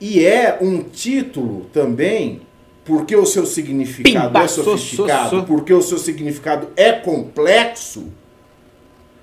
E 0.00 0.24
é 0.26 0.58
um 0.60 0.82
título 0.82 1.66
também, 1.72 2.42
porque 2.84 3.14
o 3.14 3.24
seu 3.24 3.46
significado 3.46 4.26
Pimba, 4.26 4.44
é 4.44 4.48
sofisticado, 4.48 5.30
so, 5.30 5.36
so, 5.36 5.40
so. 5.42 5.46
porque 5.46 5.72
o 5.72 5.80
seu 5.80 5.98
significado 5.98 6.68
é 6.76 6.90
complexo. 6.90 8.12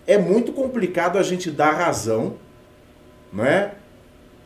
É 0.08 0.18
muito 0.18 0.54
complicado 0.54 1.18
a 1.18 1.24
gente 1.24 1.52
dar 1.52 1.72
razão, 1.72 2.36
não 3.32 3.44
é? 3.44 3.74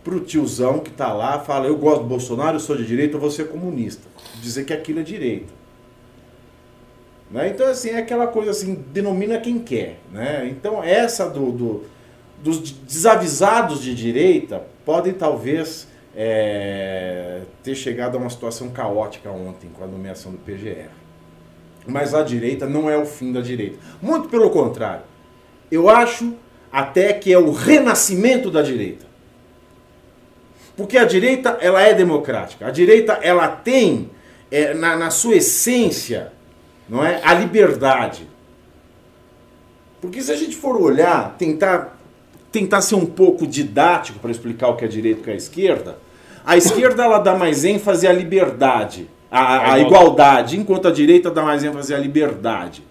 Pro 0.04 0.20
tiozão 0.20 0.80
que 0.80 0.90
tá 0.90 1.14
lá, 1.14 1.40
fala: 1.40 1.68
"Eu 1.68 1.78
gosto 1.78 2.02
do 2.02 2.10
Bolsonaro, 2.10 2.58
eu 2.58 2.60
sou 2.60 2.76
de 2.76 2.86
direita, 2.86 3.16
eu 3.16 3.22
vou 3.22 3.32
ser 3.32 3.48
comunista" 3.50 4.02
dizer 4.42 4.66
que 4.66 4.74
aquilo 4.74 5.00
é 5.00 5.04
direita. 5.04 5.63
Né? 7.34 7.50
Então, 7.50 7.68
assim, 7.68 7.90
é 7.90 7.98
aquela 7.98 8.28
coisa 8.28 8.52
assim, 8.52 8.76
denomina 8.94 9.40
quem 9.40 9.60
quer. 9.60 9.98
Né? 10.12 10.48
Então, 10.50 10.82
essa 10.82 11.28
do, 11.28 11.52
do 11.52 11.94
dos 12.44 12.72
desavisados 12.72 13.82
de 13.82 13.96
direita 13.96 14.62
podem 14.86 15.14
talvez 15.14 15.88
é, 16.16 17.42
ter 17.64 17.74
chegado 17.74 18.18
a 18.18 18.20
uma 18.20 18.30
situação 18.30 18.70
caótica 18.70 19.32
ontem 19.32 19.70
com 19.74 19.84
a 19.84 19.88
nomeação 19.88 20.34
do 20.34 20.38
PGR. 20.40 20.90
Mas 21.88 22.14
a 22.14 22.22
direita 22.22 22.68
não 22.68 22.90
é 22.90 22.98
o 22.98 23.06
fim 23.06 23.32
da 23.32 23.40
direita. 23.40 23.78
Muito 24.02 24.28
pelo 24.28 24.50
contrário. 24.50 25.04
Eu 25.72 25.90
acho 25.90 26.34
até 26.72 27.14
que 27.14 27.32
é 27.32 27.38
o 27.38 27.52
renascimento 27.52 28.52
da 28.52 28.62
direita. 28.62 29.06
Porque 30.76 30.98
a 30.98 31.06
direita 31.06 31.58
ela 31.62 31.82
é 31.82 31.94
democrática. 31.94 32.68
A 32.68 32.72
direita 32.72 33.14
ela 33.22 33.48
tem 33.48 34.10
é, 34.52 34.74
na, 34.74 34.98
na 34.98 35.10
sua 35.10 35.36
essência, 35.36 36.32
não 36.94 37.04
é, 37.04 37.20
a 37.24 37.34
liberdade. 37.34 38.30
Porque 40.00 40.22
se 40.22 40.32
a 40.32 40.36
gente 40.36 40.56
for 40.56 40.80
olhar, 40.80 41.36
tentar, 41.40 41.98
tentar 42.52 42.82
ser 42.82 42.94
um 42.94 43.06
pouco 43.08 43.48
didático 43.48 44.20
para 44.20 44.30
explicar 44.30 44.68
o 44.68 44.76
que 44.76 44.86
é 44.86 44.88
direito 44.88 45.18
e 45.18 45.22
o 45.22 45.24
que 45.24 45.32
é 45.32 45.36
esquerda, 45.36 45.98
a 46.46 46.56
esquerda 46.56 47.04
ela 47.04 47.18
dá 47.18 47.36
mais 47.36 47.66
ênfase 47.66 48.06
à 48.06 48.14
liberdade, 48.14 49.10
à, 49.32 49.74
à 49.74 49.80
igualdade, 49.80 50.56
enquanto 50.56 50.88
a 50.88 50.92
direita 50.92 51.32
dá 51.32 51.42
mais 51.42 51.64
ênfase 51.64 51.96
à 51.96 51.98
liberdade. 51.98 52.84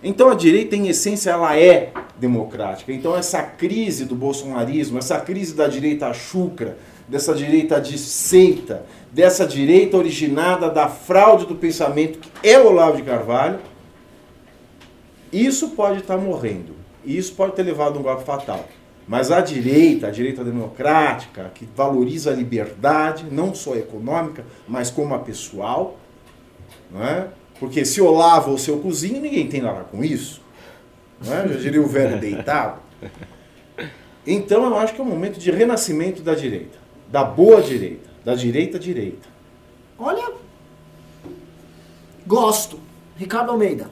Então 0.00 0.28
a 0.28 0.34
direita, 0.36 0.76
em 0.76 0.86
essência, 0.86 1.30
ela 1.30 1.58
é 1.58 1.90
democrática. 2.16 2.92
Então 2.92 3.16
essa 3.16 3.42
crise 3.42 4.04
do 4.04 4.14
bolsonarismo, 4.14 4.98
essa 4.98 5.18
crise 5.18 5.52
da 5.52 5.66
direita 5.66 6.12
chucra, 6.12 6.78
dessa 7.08 7.34
direita 7.34 7.80
de 7.80 7.98
seita, 7.98 8.86
dessa 9.12 9.46
direita 9.46 9.96
originada 9.96 10.70
da 10.70 10.88
fraude 10.88 11.46
do 11.46 11.54
pensamento 11.54 12.18
que 12.18 12.30
é 12.42 12.58
Olavo 12.58 12.96
de 12.96 13.02
Carvalho, 13.02 13.60
isso 15.30 15.70
pode 15.70 16.00
estar 16.00 16.16
morrendo. 16.16 16.74
Isso 17.04 17.34
pode 17.34 17.54
ter 17.54 17.62
levado 17.62 17.96
a 17.96 18.00
um 18.00 18.02
golpe 18.02 18.24
fatal. 18.24 18.66
Mas 19.06 19.30
a 19.30 19.40
direita, 19.40 20.06
a 20.06 20.10
direita 20.10 20.42
democrática, 20.42 21.50
que 21.54 21.68
valoriza 21.76 22.30
a 22.30 22.34
liberdade, 22.34 23.26
não 23.30 23.54
só 23.54 23.74
econômica, 23.74 24.44
mas 24.66 24.90
como 24.90 25.14
a 25.14 25.18
pessoal, 25.18 25.98
não 26.90 27.04
é? 27.04 27.28
porque 27.58 27.84
se 27.84 28.00
Olavo 28.00 28.50
ou 28.50 28.58
seu 28.58 28.78
cozinho, 28.78 29.20
ninguém 29.20 29.46
tem 29.46 29.60
nada 29.60 29.84
com 29.84 30.02
isso. 30.02 30.40
Não 31.24 31.32
é? 31.32 31.48
Já 31.48 31.60
diria 31.60 31.80
o 31.80 31.86
velho 31.86 32.18
deitado. 32.18 32.80
Então 34.26 34.64
eu 34.64 34.76
acho 34.78 34.94
que 34.94 35.00
é 35.00 35.04
um 35.04 35.08
momento 35.08 35.38
de 35.38 35.50
renascimento 35.50 36.22
da 36.22 36.34
direita, 36.34 36.78
da 37.08 37.24
boa 37.24 37.60
direita. 37.60 38.11
Da 38.24 38.34
direita 38.34 38.76
à 38.76 38.80
direita. 38.80 39.28
Olha, 39.98 40.32
gosto. 42.26 42.78
Ricardo 43.16 43.50
Almeida. 43.50 43.90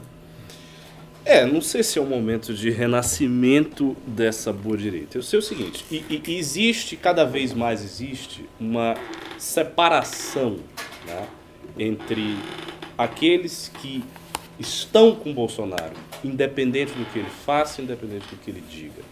É, 1.24 1.44
não 1.44 1.60
sei 1.60 1.82
se 1.82 1.98
é 1.98 2.02
um 2.02 2.06
momento 2.06 2.54
de 2.54 2.70
renascimento 2.70 3.96
dessa 4.06 4.52
boa 4.52 4.76
direita. 4.76 5.18
Eu 5.18 5.22
sei 5.22 5.38
o 5.38 5.42
seguinte, 5.42 5.84
e, 5.90 6.22
e 6.26 6.36
existe, 6.38 6.96
cada 6.96 7.24
vez 7.24 7.52
mais 7.52 7.84
existe, 7.84 8.48
uma 8.58 8.94
separação 9.38 10.58
né, 11.06 11.28
entre 11.78 12.36
aqueles 12.96 13.70
que 13.80 14.02
estão 14.58 15.14
com 15.14 15.32
Bolsonaro, 15.32 15.94
independente 16.24 16.92
do 16.92 17.04
que 17.12 17.18
ele 17.18 17.30
faça, 17.44 17.82
independente 17.82 18.26
do 18.28 18.36
que 18.36 18.50
ele 18.50 18.62
diga. 18.68 19.02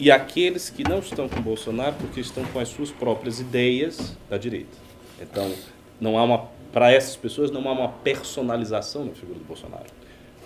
E 0.00 0.10
aqueles 0.10 0.70
que 0.70 0.82
não 0.82 1.00
estão 1.00 1.28
com 1.28 1.42
Bolsonaro 1.42 1.94
porque 1.96 2.20
estão 2.20 2.42
com 2.46 2.58
as 2.58 2.70
suas 2.70 2.90
próprias 2.90 3.38
ideias 3.38 4.16
da 4.30 4.38
direita. 4.38 4.78
Então, 5.20 5.52
não 6.00 6.18
há 6.18 6.24
uma 6.24 6.48
para 6.72 6.90
essas 6.92 7.16
pessoas 7.16 7.50
não 7.50 7.68
há 7.68 7.72
uma 7.72 7.88
personalização 7.88 9.04
na 9.04 9.12
figura 9.12 9.38
do 9.38 9.44
Bolsonaro, 9.44 9.86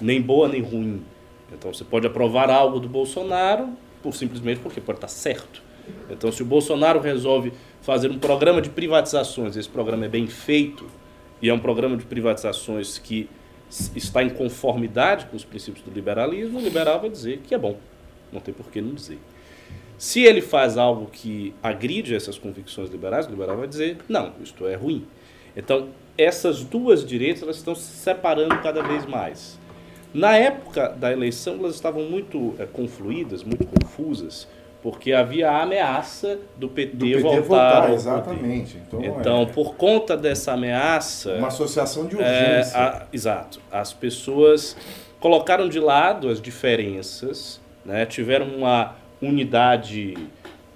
nem 0.00 0.20
boa 0.20 0.48
nem 0.48 0.62
ruim. 0.62 1.02
Então 1.52 1.72
você 1.72 1.84
pode 1.84 2.06
aprovar 2.06 2.50
algo 2.50 2.80
do 2.80 2.88
Bolsonaro 2.88 3.68
por 4.02 4.14
simplesmente 4.14 4.60
porque 4.60 4.80
pode 4.80 4.98
estar 4.98 5.08
certo. 5.08 5.62
Então 6.10 6.32
se 6.32 6.42
o 6.42 6.46
Bolsonaro 6.46 6.98
resolve 6.98 7.52
fazer 7.82 8.10
um 8.10 8.18
programa 8.18 8.62
de 8.62 8.70
privatizações, 8.70 9.54
esse 9.56 9.68
programa 9.68 10.06
é 10.06 10.08
bem 10.08 10.26
feito 10.26 10.86
e 11.42 11.48
é 11.48 11.54
um 11.54 11.58
programa 11.58 11.96
de 11.96 12.04
privatizações 12.04 12.98
que 12.98 13.28
está 13.94 14.22
em 14.22 14.30
conformidade 14.30 15.26
com 15.26 15.36
os 15.36 15.44
princípios 15.44 15.84
do 15.84 15.90
liberalismo, 15.90 16.58
o 16.58 16.62
liberal 16.62 17.00
vai 17.00 17.10
dizer 17.10 17.40
que 17.46 17.54
é 17.54 17.58
bom. 17.58 17.76
Não 18.32 18.40
tem 18.40 18.54
por 18.54 18.70
que 18.70 18.80
não 18.80 18.94
dizer. 18.94 19.18
Se 19.96 20.22
ele 20.22 20.40
faz 20.40 20.76
algo 20.76 21.06
que 21.06 21.54
agride 21.62 22.14
essas 22.14 22.38
convicções 22.38 22.90
liberais, 22.90 23.26
o 23.26 23.30
liberal 23.30 23.56
vai 23.56 23.68
dizer, 23.68 23.98
não, 24.08 24.32
isto 24.42 24.66
é 24.66 24.74
ruim. 24.74 25.06
Então, 25.56 25.88
essas 26.18 26.64
duas 26.64 27.04
direitas 27.04 27.42
elas 27.42 27.56
estão 27.56 27.74
se 27.74 27.82
separando 27.82 28.56
cada 28.60 28.82
vez 28.82 29.06
mais. 29.06 29.58
Na 30.12 30.36
época 30.36 30.88
da 30.90 31.12
eleição, 31.12 31.54
elas 31.58 31.74
estavam 31.74 32.04
muito 32.04 32.54
é, 32.58 32.66
confluídas, 32.66 33.42
muito 33.42 33.66
confusas, 33.66 34.46
porque 34.80 35.12
havia 35.12 35.50
a 35.50 35.62
ameaça 35.62 36.38
do 36.56 36.68
PT, 36.68 36.96
do 36.96 37.06
PT 37.06 37.22
voltar. 37.22 37.40
voltar 37.40 37.92
exatamente. 37.94 38.76
Então, 38.76 39.02
então 39.02 39.42
é... 39.42 39.46
por 39.46 39.74
conta 39.74 40.16
dessa 40.16 40.52
ameaça. 40.52 41.34
Uma 41.34 41.48
associação 41.48 42.06
de 42.06 42.16
é, 42.16 42.18
urgência. 42.18 42.76
É, 42.76 42.80
a, 42.80 43.06
exato. 43.12 43.60
As 43.72 43.92
pessoas 43.92 44.76
colocaram 45.18 45.68
de 45.68 45.80
lado 45.80 46.28
as 46.28 46.40
diferenças, 46.40 47.60
né, 47.84 48.06
tiveram 48.06 48.46
uma 48.46 48.94
unidade 49.28 50.14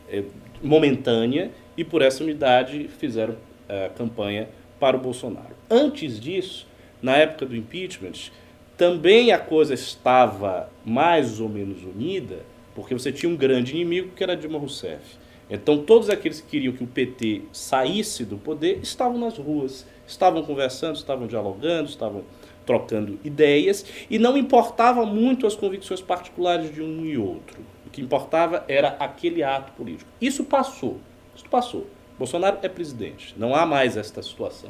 é, 0.08 0.22
momentânea 0.62 1.50
e 1.76 1.84
por 1.84 2.02
essa 2.02 2.22
unidade 2.22 2.88
fizeram 2.98 3.36
a 3.68 3.88
campanha 3.90 4.48
para 4.80 4.96
o 4.96 5.00
Bolsonaro. 5.00 5.54
Antes 5.70 6.18
disso, 6.18 6.66
na 7.02 7.16
época 7.16 7.46
do 7.46 7.54
impeachment, 7.54 8.30
também 8.76 9.32
a 9.32 9.38
coisa 9.38 9.74
estava 9.74 10.70
mais 10.84 11.40
ou 11.40 11.48
menos 11.48 11.82
unida, 11.82 12.40
porque 12.74 12.94
você 12.94 13.12
tinha 13.12 13.30
um 13.30 13.36
grande 13.36 13.72
inimigo 13.72 14.10
que 14.14 14.22
era 14.22 14.36
Dilma 14.36 14.58
Rousseff. 14.58 15.18
Então 15.50 15.78
todos 15.78 16.10
aqueles 16.10 16.40
que 16.40 16.48
queriam 16.48 16.72
que 16.72 16.84
o 16.84 16.86
PT 16.86 17.42
saísse 17.52 18.24
do 18.24 18.36
poder 18.36 18.80
estavam 18.82 19.18
nas 19.18 19.38
ruas, 19.38 19.86
estavam 20.06 20.42
conversando, 20.42 20.96
estavam 20.96 21.26
dialogando, 21.26 21.88
estavam 21.88 22.22
trocando 22.66 23.18
ideias 23.24 23.84
e 24.10 24.18
não 24.18 24.36
importava 24.36 25.06
muito 25.06 25.46
as 25.46 25.56
convicções 25.56 26.02
particulares 26.02 26.72
de 26.72 26.82
um 26.82 27.04
e 27.06 27.16
outro. 27.16 27.58
O 27.88 27.90
que 27.90 28.02
importava 28.02 28.66
era 28.68 28.88
aquele 29.00 29.42
ato 29.42 29.72
político. 29.72 30.10
Isso 30.20 30.44
passou. 30.44 31.00
Isso 31.34 31.46
passou. 31.48 31.86
Bolsonaro 32.18 32.58
é 32.62 32.68
presidente, 32.68 33.34
não 33.38 33.54
há 33.54 33.64
mais 33.64 33.96
esta 33.96 34.22
situação. 34.22 34.68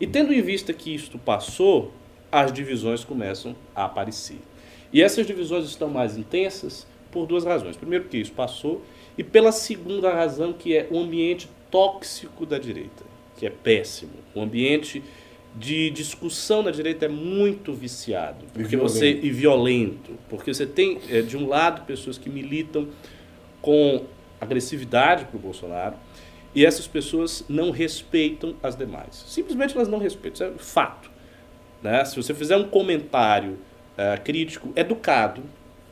E 0.00 0.08
tendo 0.08 0.32
em 0.32 0.42
vista 0.42 0.72
que 0.72 0.92
isto 0.92 1.18
passou, 1.18 1.92
as 2.32 2.52
divisões 2.52 3.04
começam 3.04 3.54
a 3.76 3.84
aparecer. 3.84 4.40
E 4.92 5.00
essas 5.00 5.24
divisões 5.24 5.66
estão 5.66 5.88
mais 5.88 6.16
intensas 6.16 6.84
por 7.12 7.26
duas 7.26 7.44
razões. 7.44 7.76
Primeiro, 7.76 8.06
que 8.06 8.16
isso 8.16 8.32
passou, 8.32 8.82
e 9.16 9.22
pela 9.22 9.52
segunda 9.52 10.12
razão, 10.12 10.52
que 10.52 10.76
é 10.76 10.88
o 10.90 10.98
ambiente 10.98 11.48
tóxico 11.70 12.44
da 12.44 12.58
direita, 12.58 13.04
que 13.38 13.46
é 13.46 13.50
péssimo. 13.50 14.14
O 14.34 14.40
ambiente 14.40 15.00
de 15.54 15.90
discussão 15.90 16.62
na 16.62 16.70
direita 16.70 17.04
é 17.04 17.08
muito 17.08 17.74
viciado 17.74 18.46
porque 18.54 18.74
e 18.74 18.78
você 18.78 19.10
e 19.10 19.30
violento 19.30 20.12
porque 20.30 20.52
você 20.52 20.64
tem 20.64 20.98
é, 21.10 21.20
de 21.20 21.36
um 21.36 21.46
lado 21.46 21.84
pessoas 21.84 22.16
que 22.16 22.30
militam 22.30 22.88
com 23.60 24.04
agressividade 24.40 25.26
para 25.26 25.36
o 25.36 25.40
Bolsonaro 25.40 25.94
e 26.54 26.66
essas 26.66 26.86
pessoas 26.86 27.44
não 27.48 27.70
respeitam 27.70 28.54
as 28.62 28.76
demais. 28.76 29.24
Simplesmente 29.26 29.74
elas 29.74 29.88
não 29.88 29.98
respeitam. 29.98 30.48
Isso 30.48 30.56
é 30.56 30.62
fato. 30.62 31.10
Né? 31.82 32.04
Se 32.04 32.16
você 32.16 32.34
fizer 32.34 32.56
um 32.56 32.68
comentário 32.68 33.52
uh, 33.52 34.20
crítico 34.22 34.70
educado, 34.76 35.42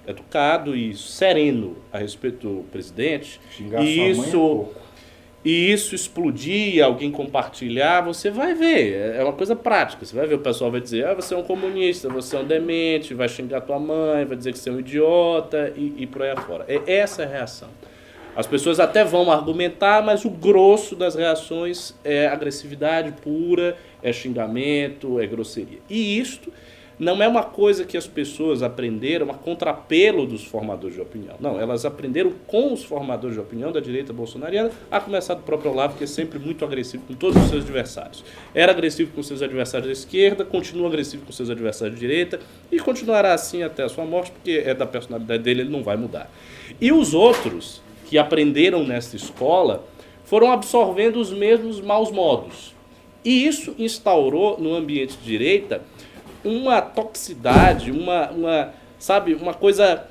educado 0.06 0.76
e 0.76 0.94
sereno 0.94 1.76
a 1.92 1.98
respeito 1.98 2.48
do 2.48 2.62
presidente, 2.64 3.40
Xingar 3.50 3.82
e 3.82 4.10
isso 4.10 4.68
é 4.76 4.79
e 5.42 5.72
isso 5.72 5.94
explodir, 5.94 6.84
alguém 6.84 7.10
compartilhar, 7.10 8.02
você 8.02 8.30
vai 8.30 8.52
ver. 8.54 8.92
É, 8.92 9.16
é 9.20 9.24
uma 9.24 9.32
coisa 9.32 9.56
prática. 9.56 10.04
Você 10.04 10.14
vai 10.14 10.26
ver, 10.26 10.34
o 10.34 10.40
pessoal 10.40 10.70
vai 10.70 10.80
dizer, 10.80 11.06
ah, 11.06 11.14
você 11.14 11.32
é 11.32 11.36
um 11.36 11.42
comunista, 11.42 12.08
você 12.08 12.36
é 12.36 12.40
um 12.40 12.44
demente, 12.44 13.14
vai 13.14 13.28
xingar 13.28 13.62
tua 13.62 13.78
mãe, 13.78 14.24
vai 14.26 14.36
dizer 14.36 14.52
que 14.52 14.58
você 14.58 14.68
é 14.68 14.72
um 14.72 14.80
idiota 14.80 15.72
e, 15.74 15.94
e 15.98 16.06
por 16.06 16.22
aí 16.22 16.30
afora. 16.30 16.66
É 16.68 16.98
essa 16.98 17.22
a 17.22 17.26
reação. 17.26 17.68
As 18.36 18.46
pessoas 18.46 18.78
até 18.78 19.02
vão 19.02 19.30
argumentar, 19.30 20.02
mas 20.02 20.24
o 20.24 20.30
grosso 20.30 20.94
das 20.94 21.14
reações 21.14 21.94
é 22.04 22.28
agressividade 22.28 23.12
pura, 23.22 23.76
é 24.02 24.12
xingamento, 24.12 25.18
é 25.18 25.26
grosseria. 25.26 25.78
E 25.88 26.18
isto 26.18 26.52
não 27.00 27.22
é 27.22 27.26
uma 27.26 27.42
coisa 27.42 27.86
que 27.86 27.96
as 27.96 28.06
pessoas 28.06 28.62
aprenderam 28.62 29.30
a 29.30 29.34
contrapelo 29.34 30.26
dos 30.26 30.44
formadores 30.44 30.94
de 30.94 31.00
opinião. 31.00 31.34
Não, 31.40 31.58
elas 31.58 31.86
aprenderam 31.86 32.30
com 32.46 32.74
os 32.74 32.84
formadores 32.84 33.36
de 33.36 33.40
opinião 33.40 33.72
da 33.72 33.80
direita 33.80 34.12
bolsonariana, 34.12 34.70
a 34.90 35.00
começar 35.00 35.32
do 35.32 35.42
próprio 35.42 35.70
Olavo, 35.70 35.96
que 35.96 36.04
é 36.04 36.06
sempre 36.06 36.38
muito 36.38 36.62
agressivo 36.62 37.02
com 37.08 37.14
todos 37.14 37.42
os 37.42 37.48
seus 37.48 37.64
adversários. 37.64 38.22
Era 38.54 38.72
agressivo 38.72 39.12
com 39.14 39.22
seus 39.22 39.40
adversários 39.40 39.86
da 39.86 39.92
esquerda, 39.94 40.44
continua 40.44 40.88
agressivo 40.88 41.24
com 41.24 41.32
seus 41.32 41.48
adversários 41.48 41.98
de 41.98 42.06
direita 42.06 42.38
e 42.70 42.78
continuará 42.78 43.32
assim 43.32 43.62
até 43.62 43.82
a 43.82 43.88
sua 43.88 44.04
morte, 44.04 44.30
porque 44.32 44.62
é 44.62 44.74
da 44.74 44.84
personalidade 44.84 45.42
dele, 45.42 45.62
ele 45.62 45.70
não 45.70 45.82
vai 45.82 45.96
mudar. 45.96 46.30
E 46.78 46.92
os 46.92 47.14
outros 47.14 47.80
que 48.04 48.18
aprenderam 48.18 48.84
nessa 48.84 49.16
escola 49.16 49.86
foram 50.22 50.52
absorvendo 50.52 51.18
os 51.18 51.32
mesmos 51.32 51.80
maus 51.80 52.10
modos. 52.10 52.74
E 53.24 53.46
isso 53.46 53.74
instaurou 53.78 54.58
no 54.60 54.74
ambiente 54.74 55.16
de 55.16 55.24
direita 55.24 55.82
uma 56.44 56.80
toxicidade, 56.80 57.90
uma, 57.90 58.30
uma, 58.30 58.74
sabe, 58.98 59.34
uma 59.34 59.54
coisa 59.54 60.06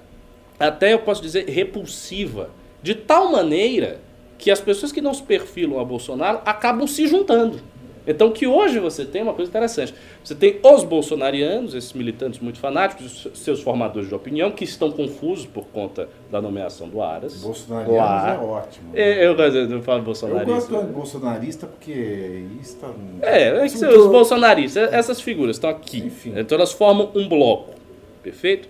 até 0.60 0.94
eu 0.94 1.00
posso 1.00 1.22
dizer 1.22 1.48
repulsiva, 1.48 2.50
de 2.84 2.94
tal 2.94 3.32
maneira 3.32 4.02
que 4.38 4.52
as 4.52 4.60
pessoas 4.60 4.92
que 4.92 5.02
não 5.02 5.14
se 5.14 5.24
perfilam 5.24 5.80
a 5.80 5.86
Bolsonaro 5.86 6.42
acabam 6.46 6.88
se 6.88 7.08
juntando. 7.08 7.62
Então, 8.08 8.32
que 8.32 8.48
hoje 8.48 8.80
você 8.80 9.06
tem 9.06 9.22
uma 9.22 9.34
coisa 9.34 9.50
interessante. 9.50 9.94
Você 10.24 10.34
tem 10.34 10.60
os 10.64 10.84
bolsonarianos, 10.84 11.74
esses 11.74 11.94
militantes 11.94 12.40
muito 12.40 12.60
fanáticos, 12.60 13.28
seus 13.36 13.62
formadores 13.62 14.10
de 14.10 14.16
opinião, 14.16 14.52
que 14.52 14.64
estão 14.64 14.92
confusos 14.92 15.46
por 15.46 15.66
conta 15.68 16.10
da 16.32 16.42
nomeação 16.42 16.90
do 16.90 17.02
Aras. 17.02 17.36
Bolsonarianos 17.36 17.98
Lá. 17.98 18.34
é 18.34 18.38
ótimo. 18.38 18.90
É, 18.94 19.26
eu, 19.26 19.36
eu, 19.36 19.72
eu 19.72 19.82
falo 19.82 20.02
bolsonarista. 20.02 20.52
Eu 20.52 20.56
gosto 20.56 20.88
de 20.88 20.94
bolsonarista 20.94 21.68
porque 21.68 22.46
isso 22.62 22.78
tá... 22.78 22.92
É, 23.22 23.66
é 23.66 23.68
que 23.68 23.86
os 23.86 24.08
bolsonaristas, 24.08 24.92
essas 24.94 25.22
figuras 25.22 25.56
estão 25.56 25.70
aqui. 25.70 26.00
Enfim. 26.00 26.34
Então 26.36 26.58
elas 26.58 26.72
formam 26.72 27.12
um 27.16 27.28
bloco. 27.28 27.74
Perfeito? 28.24 28.70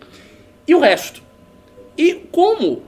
E 0.68 0.76
o 0.76 0.80
resto? 0.80 1.24
E 1.98 2.14
como 2.32 2.84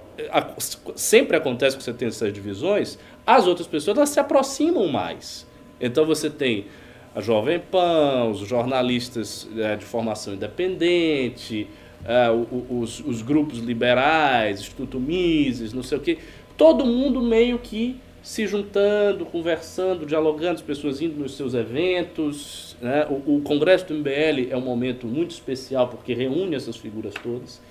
sempre 0.96 1.36
acontece 1.36 1.76
que 1.76 1.84
você 1.84 1.94
tem 1.94 2.08
essas 2.08 2.32
divisões, 2.32 2.98
as 3.26 3.48
outras 3.48 3.68
pessoas 3.68 3.98
elas 3.98 4.10
se 4.10 4.20
aproximam 4.20 4.88
mais. 4.88 5.48
Então 5.82 6.06
você 6.06 6.30
tem 6.30 6.66
a 7.14 7.20
Jovem 7.20 7.60
Pan, 7.60 8.30
os 8.32 8.40
jornalistas 8.40 9.48
é, 9.58 9.76
de 9.76 9.84
formação 9.84 10.34
independente, 10.34 11.68
é, 12.06 12.30
os, 12.70 13.00
os, 13.02 13.22
grupos 13.22 13.60
liberais, 13.60 14.62
Instituto 14.62 15.00
Mises, 15.00 15.74
não 15.74 15.84
sei 15.84 15.98
o 15.98 16.02
quê. 16.02 16.18
Todo 16.56 16.86
mundo 16.86 17.22
meio 17.22 17.60
que 17.60 18.00
se 18.22 18.46
juntando, 18.46 19.26
conversando, 19.26 20.06
dialogando, 20.06 20.56
as 20.56 20.62
pessoas 20.62 21.02
indo 21.02 21.20
nos 21.20 21.36
seus 21.36 21.54
eventos. 21.54 22.78
Né? 22.80 23.06
O, 23.10 23.38
o 23.38 23.42
Congresso 23.42 23.88
do 23.88 23.96
MBL 23.96 24.52
é 24.52 24.56
um 24.56 24.62
momento 24.62 25.08
muito 25.08 25.32
especial 25.32 25.88
porque 25.88 26.14
reúne 26.14 26.56
essas 26.56 26.78
figuras 26.78 27.14
todas. 27.22 27.62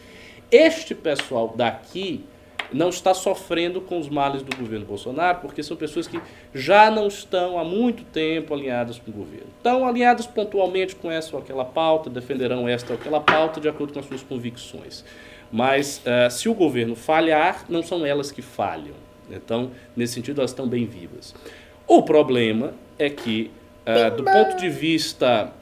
Este 0.51 0.95
pessoal 0.95 1.55
daqui 1.57 2.25
não 2.73 2.89
está 2.89 3.13
sofrendo 3.15 3.81
com 3.81 3.99
os 3.99 4.09
males 4.09 4.43
do 4.43 4.57
governo 4.57 4.87
Bolsonaro, 4.87 5.39
porque 5.41 5.63
são 5.63 5.77
pessoas 5.77 6.07
que 6.07 6.21
já 6.55 6.91
não 6.91 7.09
estão 7.09 7.59
há 7.59 7.65
muito 7.65 8.05
tempo 8.05 8.55
alinhadas 8.55 8.99
com 8.99 9.11
o 9.11 9.15
governo. 9.15 9.49
Estão 9.57 9.87
alinhadas 9.87 10.27
pontualmente 10.27 10.95
com 10.97 11.11
essa 11.11 11.35
ou 11.37 11.43
aquela 11.43 11.65
pauta, 11.65 12.09
defenderão 12.09 12.69
esta 12.69 12.93
ou 12.93 12.99
aquela 12.99 13.21
pauta 13.21 13.61
de 13.61 13.69
acordo 13.69 13.93
com 13.93 13.99
as 13.99 14.07
suas 14.07 14.23
convicções. 14.23 15.05
Mas 15.51 15.99
uh, 15.99 16.31
se 16.31 16.49
o 16.49 16.55
governo 16.55 16.95
falhar, 16.95 17.65
não 17.69 17.83
são 17.83 18.07
elas 18.07 18.31
que 18.31 18.43
falham. 18.43 18.95
Então, 19.31 19.71
nesse 19.97 20.15
sentido, 20.15 20.41
elas 20.41 20.51
estão 20.51 20.67
bem 20.67 20.87
vivas. 20.87 21.35
O 21.87 22.03
problema 22.03 22.75
é 22.99 23.11
que, 23.11 23.51
uh, 23.87 24.17
do 24.17 24.25
ponto 24.25 24.57
de 24.57 24.69
vista 24.69 25.53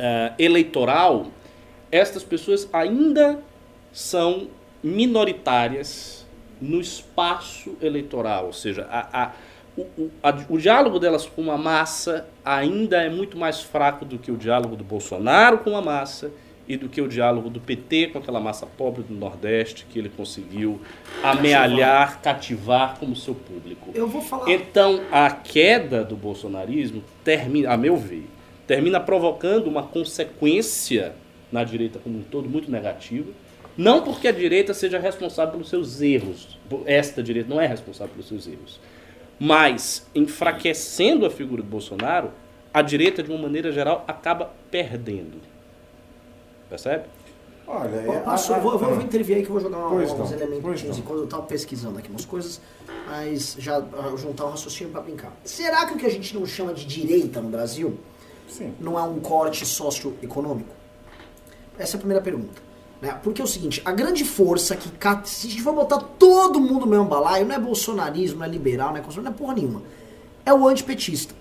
uh, 0.00 0.34
eleitoral, 0.38 1.26
estas 1.90 2.22
pessoas 2.24 2.68
ainda 2.72 3.40
são 3.92 4.48
minoritárias 4.82 6.26
no 6.60 6.80
espaço 6.80 7.76
eleitoral, 7.80 8.46
ou 8.46 8.52
seja, 8.52 8.86
a, 8.90 9.22
a, 9.22 9.32
o, 9.76 9.82
o, 9.82 10.10
a, 10.22 10.30
o 10.48 10.58
diálogo 10.58 10.98
delas 10.98 11.26
com 11.26 11.50
a 11.50 11.56
massa 11.56 12.26
ainda 12.44 13.02
é 13.02 13.08
muito 13.08 13.38
mais 13.38 13.60
fraco 13.60 14.04
do 14.04 14.18
que 14.18 14.30
o 14.30 14.36
diálogo 14.36 14.76
do 14.76 14.84
Bolsonaro 14.84 15.58
com 15.58 15.76
a 15.76 15.80
massa 15.80 16.30
e 16.68 16.76
do 16.76 16.88
que 16.88 17.00
o 17.00 17.08
diálogo 17.08 17.50
do 17.50 17.58
PT 17.58 18.08
com 18.08 18.18
aquela 18.18 18.38
massa 18.38 18.64
pobre 18.64 19.02
do 19.02 19.12
Nordeste 19.12 19.86
que 19.90 19.98
ele 19.98 20.08
conseguiu 20.08 20.80
amealhar, 21.22 22.20
cativar 22.22 22.96
como 22.98 23.16
seu 23.16 23.34
público. 23.34 23.90
Eu 23.92 24.06
vou 24.06 24.22
falar. 24.22 24.48
Então, 24.48 25.00
a 25.10 25.30
queda 25.30 26.04
do 26.04 26.14
bolsonarismo 26.14 27.02
termina, 27.24 27.72
a 27.72 27.76
meu 27.76 27.96
ver, 27.96 28.28
termina 28.68 29.00
provocando 29.00 29.66
uma 29.66 29.82
consequência 29.82 31.12
na 31.50 31.64
direita 31.64 31.98
como 31.98 32.18
um 32.18 32.22
todo 32.22 32.48
muito 32.48 32.70
negativa. 32.70 33.32
Não 33.80 34.02
porque 34.02 34.28
a 34.28 34.32
direita 34.32 34.74
seja 34.74 34.98
responsável 34.98 35.52
pelos 35.52 35.70
seus 35.70 36.02
erros. 36.02 36.58
Esta 36.84 37.22
direita 37.22 37.48
não 37.48 37.58
é 37.60 37.66
responsável 37.66 38.12
pelos 38.12 38.28
seus 38.28 38.46
erros. 38.46 38.78
Mas, 39.38 40.06
enfraquecendo 40.14 41.24
a 41.24 41.30
figura 41.30 41.62
do 41.62 41.68
Bolsonaro, 41.68 42.30
a 42.74 42.82
direita, 42.82 43.22
de 43.22 43.30
uma 43.30 43.40
maneira 43.40 43.72
geral, 43.72 44.04
acaba 44.06 44.50
perdendo. 44.70 45.38
Percebe? 46.68 47.04
Olha, 47.66 47.88
Eu, 47.96 48.12
é- 48.12 48.20
posso- 48.20 48.52
a- 48.52 48.58
eu 48.58 48.62
vou, 48.62 48.72
eu 48.72 48.78
vou 48.78 48.98
a- 48.98 49.02
intervir 49.02 49.36
aí 49.36 49.42
que 49.42 49.48
eu 49.48 49.52
vou 49.52 49.60
jogar 49.62 49.78
uma- 49.78 49.90
Pois 49.90 50.10
uns 50.12 50.18
não, 50.30 50.36
elementos 50.36 50.82
não. 50.82 50.98
enquanto 50.98 51.18
eu 51.20 51.24
estava 51.24 51.42
pesquisando 51.44 51.98
aqui 51.98 52.10
umas 52.10 52.24
coisas, 52.26 52.60
mas 53.06 53.56
já 53.58 53.78
ah, 53.78 54.14
juntar 54.16 54.44
um 54.46 54.50
raciocínio 54.50 54.92
para 54.92 55.00
brincar. 55.02 55.32
Será 55.44 55.86
que 55.86 55.94
o 55.94 55.96
que 55.96 56.04
a 56.04 56.10
gente 56.10 56.34
não 56.34 56.44
chama 56.44 56.74
de 56.74 56.84
direita 56.84 57.40
no 57.40 57.48
Brasil 57.48 57.98
Sim. 58.48 58.74
não 58.78 58.98
é 58.98 59.02
um 59.02 59.20
corte 59.20 59.64
socioeconômico? 59.64 60.74
Essa 61.78 61.94
é 61.94 61.96
a 61.96 62.00
primeira 62.00 62.22
pergunta. 62.22 62.60
Né? 63.00 63.18
Porque 63.22 63.40
é 63.40 63.44
o 63.44 63.48
seguinte, 63.48 63.80
a 63.84 63.92
grande 63.92 64.24
força 64.24 64.76
que, 64.76 64.88
se 65.24 65.46
a 65.46 65.50
gente 65.50 65.62
for 65.62 65.74
botar 65.74 65.98
todo 65.98 66.60
mundo 66.60 66.80
no 66.80 66.86
mesmo 66.86 67.06
balaio, 67.06 67.46
não 67.46 67.54
é 67.54 67.58
bolsonarismo, 67.58 68.40
não 68.40 68.46
é 68.46 68.48
liberal, 68.48 68.90
não 68.90 68.98
é 68.98 69.00
conservador, 69.00 69.30
não 69.30 69.36
é 69.36 69.38
porra 69.38 69.54
nenhuma. 69.54 69.82
É 70.44 70.52
o 70.52 70.68
antipetista. 70.68 71.34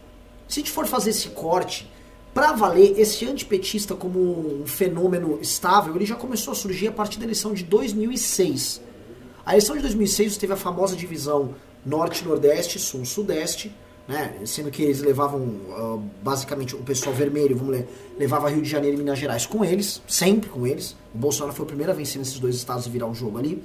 Se 0.47 0.59
a 0.59 0.63
gente 0.63 0.71
for 0.71 0.87
fazer 0.87 1.09
esse 1.09 1.29
corte, 1.29 1.89
pra 2.33 2.53
valer, 2.53 2.97
esse 2.97 3.25
antipetista 3.25 3.93
como 3.93 4.61
um 4.61 4.65
fenômeno 4.65 5.39
estável, 5.41 5.95
ele 5.95 6.05
já 6.05 6.15
começou 6.15 6.53
a 6.53 6.55
surgir 6.55 6.87
a 6.87 6.91
partir 6.91 7.19
da 7.19 7.25
eleição 7.25 7.53
de 7.53 7.63
2006. 7.63 8.81
A 9.45 9.51
eleição 9.51 9.75
de 9.75 9.81
2006 9.81 10.37
teve 10.37 10.53
a 10.53 10.57
famosa 10.57 10.95
divisão 10.95 11.55
norte-nordeste, 11.85 12.79
sul-sudeste, 12.79 13.75
né? 14.09 14.33
sendo 14.45 14.69
que 14.71 14.81
eles 14.83 14.99
levavam, 15.01 15.51
ah, 15.71 15.97
basicamente, 16.23 16.75
o 16.75 16.79
pessoal 16.79 17.15
vermelho, 17.15 17.55
vamos 17.55 17.71
ler, 17.73 17.87
levava 18.17 18.49
Rio 18.49 18.61
de 18.61 18.69
Janeiro 18.69 18.97
e 18.97 18.99
Minas 18.99 19.19
Gerais 19.19 19.45
com 19.45 19.63
eles, 19.63 20.01
sempre 20.07 20.49
com 20.49 20.65
eles. 20.65 20.95
O 21.13 21.17
Bolsonaro 21.17 21.55
foi 21.55 21.63
o 21.63 21.67
primeiro 21.67 21.91
a 21.91 21.95
vencer 21.95 22.17
nesses 22.19 22.39
dois 22.39 22.55
estados 22.55 22.85
e 22.85 22.89
virar 22.89 23.07
o 23.07 23.13
jogo 23.13 23.37
ali. 23.37 23.63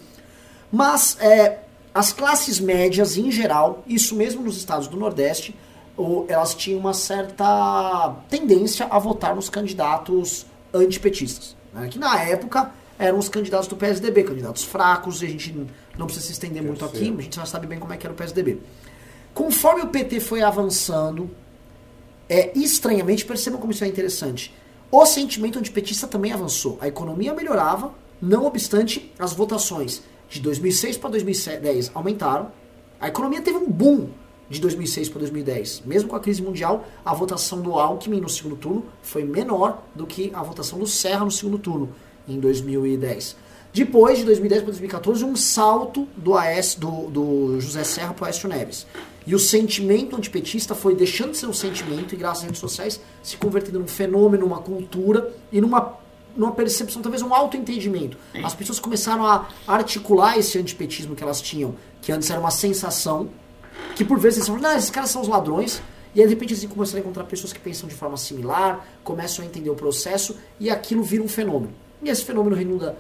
Mas 0.71 1.17
é, 1.21 1.61
as 1.95 2.13
classes 2.13 2.61
médias, 2.61 3.17
em 3.17 3.31
geral, 3.31 3.83
isso 3.87 4.15
mesmo 4.15 4.43
nos 4.43 4.57
estados 4.57 4.87
do 4.89 4.97
Nordeste, 4.97 5.55
o- 5.97 6.25
elas 6.29 6.55
tinham 6.55 6.79
uma 6.81 6.93
certa 6.93 8.15
tendência 8.29 8.87
a 8.87 8.99
votar 8.99 9.35
nos 9.35 9.49
candidatos 9.49 10.45
antipetistas. 10.73 11.57
Né? 11.73 11.89
Que 11.89 11.99
na 11.99 12.21
época 12.23 12.71
eram 12.99 13.19
os 13.19 13.29
candidatos 13.29 13.69
do 13.69 13.77
PSDB, 13.77 14.23
candidatos 14.25 14.65
fracos, 14.65 15.23
e 15.23 15.27
a 15.27 15.29
gente 15.29 15.67
não 15.99 16.07
precisa 16.07 16.27
se 16.27 16.33
estender 16.33 16.63
muito 16.63 16.85
aqui, 16.85 17.15
a 17.19 17.23
gente 17.23 17.37
já 17.37 17.47
sabe 17.47 17.67
bem 17.67 17.79
como 17.79 17.93
é 17.93 17.97
que 17.97 18.07
era 18.07 18.13
o 18.13 18.17
PSDB. 18.17 18.59
Conforme 19.35 19.83
o 19.83 19.89
PT 19.89 20.21
foi 20.21 20.43
avançando, 20.43 21.29
é, 22.29 22.57
estranhamente, 22.57 23.25
percebam 23.25 23.61
como 23.61 23.73
isso 23.73 23.85
é 23.85 23.89
interessante. 23.89 24.55
O 24.91 25.05
sentimento 25.05 25.59
antipetista 25.59 26.07
também 26.07 26.33
avançou. 26.33 26.79
A 26.81 26.87
economia 26.87 27.35
melhorava, 27.35 27.93
não 28.23 28.47
obstante, 28.47 29.13
as 29.19 29.33
votações 29.33 30.03
de 30.29 30.41
2006 30.41 30.99
para 30.99 31.11
2010 31.11 31.91
aumentaram. 31.95 32.53
A 33.01 33.09
economia 33.09 33.43
teve 33.43 33.59
um 33.59 33.69
boom 33.69 34.11
de 34.49 34.61
2006 34.61 35.09
para 35.09 35.19
2010. 35.19 35.83
Mesmo 35.85 36.09
com 36.09 36.15
a 36.17 36.21
crise 36.21 36.41
mundial, 36.41 36.87
a 37.05 37.13
votação 37.13 37.61
do 37.61 37.73
Alckmin 37.73 38.21
no 38.21 38.29
segundo 38.29 38.57
turno 38.57 38.85
foi 39.03 39.25
menor 39.25 39.83
do 39.97 40.07
que 40.07 40.31
a 40.33 40.43
votação 40.45 40.79
do 40.79 40.87
Serra 40.87 41.25
no 41.25 41.31
segundo 41.31 41.59
turno, 41.59 41.93
em 42.29 42.39
2010. 42.39 43.37
Depois, 43.75 44.19
de 44.19 44.25
2010 44.25 44.63
para 44.63 44.71
2014, 44.71 45.25
um 45.25 45.35
salto 45.35 46.07
do, 46.17 46.39
AS, 46.39 46.77
do, 46.77 47.11
do 47.11 47.61
José 47.61 47.83
Serra 47.83 48.15
para 48.15 48.23
o 48.23 48.27
Aécio 48.27 48.49
Neves. 48.49 48.87
E 49.27 49.35
o 49.35 49.39
sentimento 49.39 50.15
antipetista 50.15 50.77
foi 50.77 50.95
deixando 50.95 51.33
de 51.33 51.39
ser 51.39 51.47
um 51.47 51.53
sentimento 51.53 52.15
e, 52.15 52.17
graças 52.17 52.39
às 52.39 52.45
redes 52.45 52.61
sociais, 52.61 53.01
se 53.21 53.37
convertendo 53.37 53.81
num 53.81 53.89
fenômeno, 53.89 54.47
uma 54.47 54.61
cultura 54.61 55.35
e 55.51 55.61
numa, 55.61 55.99
numa 56.37 56.53
percepção, 56.53 57.03
talvez 57.03 57.21
um 57.21 57.35
autoentendimento. 57.35 58.17
As 58.45 58.55
pessoas 58.55 58.79
começaram 58.79 59.27
a 59.27 59.49
articular 59.67 60.39
esse 60.39 60.57
antipetismo 60.57 61.17
que 61.17 61.25
elas 61.25 61.41
tinham, 61.41 61.75
que 62.01 62.13
antes 62.13 62.31
era 62.31 62.39
uma 62.39 62.53
sensação, 62.53 63.29
que 63.97 64.05
por 64.05 64.21
vezes 64.21 64.39
eles 64.39 64.47
falam, 64.47 64.63
não, 64.63 64.79
esses 64.79 64.91
caras 64.91 65.11
são 65.11 65.21
os 65.21 65.27
ladrões, 65.27 65.83
e 66.15 66.21
aí, 66.21 66.29
de 66.29 66.35
repente 66.35 66.55
assim 66.55 66.69
começaram 66.69 66.99
a 66.99 67.01
encontrar 67.01 67.25
pessoas 67.25 67.53
que 67.53 67.59
pensam 67.59 67.89
de 67.89 67.95
forma 67.97 68.17
similar, 68.17 68.87
começam 69.03 69.45
a 69.45 69.49
entender 69.49 69.71
o 69.71 69.75
processo, 69.75 70.37
e 70.61 70.71
aquilo 70.71 71.03
vira 71.03 71.25
um 71.25 71.29
fenômeno. 71.29 71.73
E 72.01 72.09
esse 72.09 72.25
fenômeno 72.25 72.55
renunda 72.55 72.97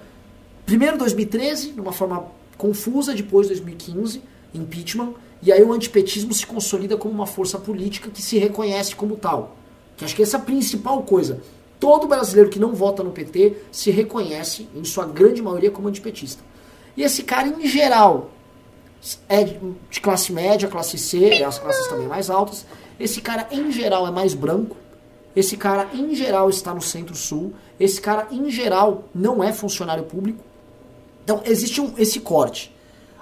primeiro 0.64 0.98
2013, 0.98 1.72
de 1.72 1.81
uma 1.81 1.92
forma 1.92 2.27
confusa, 2.57 3.14
depois 3.14 3.48
2015, 3.48 4.22
impeachment, 4.55 5.14
e 5.42 5.53
aí 5.53 5.62
o 5.62 5.72
antipetismo 5.72 6.33
se 6.33 6.46
consolida 6.46 6.96
como 6.96 7.14
uma 7.14 7.27
força 7.27 7.59
política 7.59 8.11
que 8.11 8.22
se 8.22 8.38
reconhece 8.38 8.96
como 8.96 9.16
tal. 9.16 9.57
Que 9.96 10.05
acho 10.05 10.16
que 10.16 10.22
essa 10.22 10.38
é 10.38 10.40
a 10.40 10.42
principal 10.42 11.03
coisa. 11.03 11.40
Todo 11.79 12.07
brasileiro 12.07 12.48
que 12.48 12.59
não 12.59 12.74
vota 12.74 13.03
no 13.03 13.11
PT 13.11 13.57
se 13.70 13.90
reconhece, 13.90 14.68
em 14.74 14.85
sua 14.85 15.05
grande 15.05 15.42
maioria, 15.42 15.70
como 15.70 15.88
antipetista. 15.88 16.42
E 16.96 17.03
esse 17.03 17.22
cara, 17.22 17.48
em 17.48 17.66
geral, 17.66 18.31
é 19.29 19.44
de 19.44 20.00
classe 20.00 20.33
média, 20.33 20.68
classe 20.68 20.96
C, 20.96 21.42
as 21.44 21.59
classes 21.59 21.87
também 21.88 22.07
mais 22.07 22.31
altas. 22.31 22.64
Esse 22.98 23.20
cara, 23.20 23.46
em 23.50 23.70
geral, 23.70 24.07
é 24.07 24.11
mais 24.11 24.33
branco. 24.33 24.77
Esse 25.37 25.57
cara, 25.57 25.88
em 25.92 26.14
geral, 26.14 26.48
está 26.48 26.72
no 26.72 26.81
centro-sul. 26.81 27.53
Esse 27.79 28.00
cara, 28.00 28.29
em 28.31 28.50
geral, 28.50 29.09
não 29.14 29.42
é 29.42 29.53
funcionário 29.53 30.05
público. 30.05 30.42
Então, 31.24 31.42
existe 31.44 31.80
um, 31.80 31.94
esse 31.96 32.20
corte. 32.20 32.74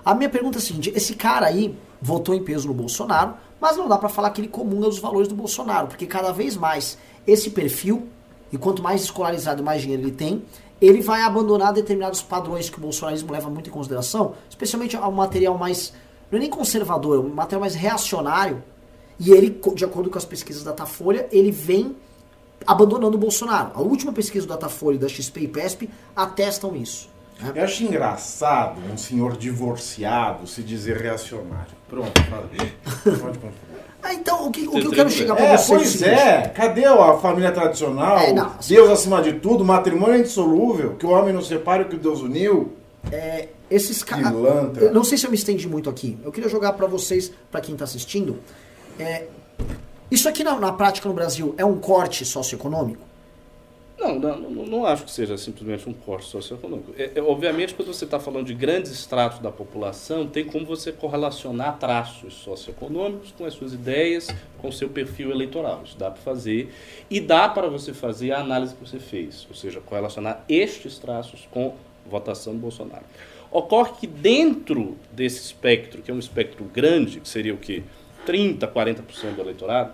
A 0.05 0.15
minha 0.15 0.29
pergunta 0.29 0.59
é 0.59 0.61
a 0.61 0.63
seguinte: 0.63 0.93
esse 0.95 1.15
cara 1.15 1.47
aí 1.47 1.75
votou 2.01 2.35
em 2.35 2.43
peso 2.43 2.67
no 2.67 2.75
Bolsonaro, 2.75 3.35
mas 3.61 3.77
não 3.77 3.89
dá 3.89 3.97
pra 3.97 4.09
falar 4.09 4.31
que 4.31 4.41
ele 4.41 4.49
comunga 4.49 4.89
dos 4.89 4.99
valores 4.99 5.29
do 5.29 5.37
Bolsonaro, 5.37 5.87
porque 5.87 6.05
cada 6.05 6.33
vez 6.33 6.57
mais 6.57 6.99
esse 7.25 7.51
perfil, 7.51 8.09
e 8.53 8.59
quanto 8.59 8.83
mais 8.83 9.05
escolarizado, 9.05 9.63
mais 9.63 9.81
dinheiro 9.83 10.03
ele 10.03 10.11
tem, 10.11 10.45
ele 10.81 11.01
vai 11.01 11.23
abandonar 11.23 11.73
determinados 11.73 12.21
padrões 12.21 12.69
que 12.69 12.77
o 12.77 12.81
bolsonarismo 12.81 13.33
leva 13.33 13.49
muito 13.49 13.71
em 13.71 13.73
consideração, 13.73 14.35
especialmente 14.51 14.97
ao 14.97 15.13
material 15.13 15.57
mais, 15.57 15.93
não 16.29 16.39
é 16.39 16.41
nem 16.41 16.51
conservador, 16.51 17.17
é 17.17 17.21
um 17.21 17.29
material 17.29 17.61
mais 17.61 17.77
reacionário, 17.77 18.65
e 19.21 19.31
ele, 19.31 19.61
de 19.75 19.85
acordo 19.85 20.11
com 20.11 20.19
as 20.19 20.25
pesquisas 20.25 20.65
da 20.65 20.73
Datafolha, 20.73 21.29
ele 21.31 21.53
vem 21.53 21.95
abandonando 22.67 23.17
o 23.17 23.21
Bolsonaro. 23.21 23.71
A 23.75 23.81
última 23.81 24.13
pesquisa 24.13 24.45
do 24.45 24.49
Datafolha 24.49 24.97
e 24.97 24.99
da 24.99 25.09
XP 25.09 25.43
e 25.43 25.49
PESP 25.49 25.91
atestam 26.17 26.75
isso. 26.75 27.12
Eu 27.55 27.65
acho 27.65 27.83
engraçado 27.85 28.81
um 28.93 28.97
senhor 28.97 29.37
divorciado 29.37 30.47
se 30.47 30.63
dizer 30.63 30.97
reacionário. 30.97 31.73
Pronto, 31.89 32.23
fala. 32.25 32.49
Pode 33.05 33.39
continuar. 33.39 33.53
Ah, 34.03 34.15
então, 34.15 34.49
o 34.49 34.51
que, 34.51 34.67
o 34.67 34.73
que 34.73 34.85
eu 34.87 34.91
quero 34.91 35.11
chegar 35.11 35.37
pra 35.37 35.45
É, 35.45 35.57
vocês 35.57 36.03
é 36.03 36.07
o 36.07 36.15
pois 36.15 36.21
é. 36.21 36.49
Cadê 36.49 36.85
a 36.85 37.15
família 37.19 37.53
tradicional? 37.53 38.19
É, 38.19 38.33
não. 38.33 38.53
Deus 38.67 38.91
acima 38.91 39.23
de 39.23 39.35
tudo, 39.35 39.65
matrimônio 39.65 40.17
é 40.17 40.19
indissolúvel, 40.19 40.95
que 40.95 41.07
o 41.07 41.11
homem 41.11 41.33
não 41.33 41.43
separe 41.43 41.85
o 41.85 41.89
que 41.89 41.97
Deus 41.97 42.21
uniu. 42.21 42.73
esses 43.71 44.03
caras. 44.03 44.33
Não 44.93 45.05
sei 45.05 45.17
se 45.19 45.27
eu 45.27 45.31
me 45.31 45.37
estendi 45.37 45.69
muito 45.69 45.89
aqui. 45.89 46.19
Eu 46.25 46.33
queria 46.33 46.49
jogar 46.49 46.73
pra 46.73 46.87
vocês, 46.87 47.33
pra 47.51 47.61
quem 47.61 47.77
tá 47.77 47.85
assistindo. 47.85 48.39
é, 48.99 49.27
isso 50.11 50.29
aqui 50.29 50.45
na, 50.45 50.59
na 50.59 50.73
prática 50.73 51.09
no 51.09 51.15
Brasil 51.15 51.55
é 51.57 51.65
um 51.65 51.79
corte 51.79 52.25
socioeconômico? 52.25 53.03
Não, 54.03 54.19
não, 54.19 54.67
não, 54.67 54.85
acho 54.85 55.05
que 55.05 55.11
seja 55.13 55.39
simplesmente 55.39 55.89
um 55.89 55.93
corte 55.93 56.27
socioeconômico. 56.27 56.93
É, 56.99 57.13
é, 57.15 57.23
obviamente, 57.23 57.73
quando 57.73 57.95
você 57.95 58.05
está 58.05 58.19
falando 58.19 58.47
de 58.47 58.55
grandes 58.55 58.91
estratos 58.91 59.39
da 59.39 59.53
população, 59.53 60.27
tem 60.27 60.45
como 60.45 60.67
você 60.67 60.91
correlacionar 60.91 61.79
traços 61.79 62.35
socioeconômicos 62.35 63.33
com 63.33 63.45
as 63.45 63.55
suas 63.55 63.73
ideias, 63.73 64.29
com 64.59 64.69
o 64.69 64.73
seu 64.73 64.89
perfil 64.89 65.31
eleitoral. 65.31 65.83
Isso 65.85 65.97
dá 65.97 66.11
para 66.11 66.21
fazer. 66.21 66.75
E 67.09 67.21
dá 67.21 67.49
para 67.49 67.69
você 67.69 67.95
fazer 67.95 68.33
a 68.33 68.41
análise 68.41 68.75
que 68.75 68.85
você 68.85 68.99
fez, 68.99 69.47
ou 69.49 69.55
seja, 69.55 69.81
correlacionar 69.81 70.45
estes 70.49 70.99
traços 70.99 71.47
com 71.51 71.77
votação 72.05 72.55
do 72.55 72.59
Bolsonaro. 72.59 73.05
Ocorre 73.53 73.93
que 74.01 74.07
dentro 74.07 74.97
desse 75.13 75.41
espectro, 75.41 76.03
que 76.03 76.11
é 76.11 76.15
um 76.15 76.19
espectro 76.19 76.65
grande, 76.65 77.21
que 77.21 77.29
seria 77.29 77.55
o 77.55 77.59
quê? 77.59 77.85
30%, 78.27 78.59
40% 78.73 79.35
do 79.35 79.43
eleitorado, 79.43 79.93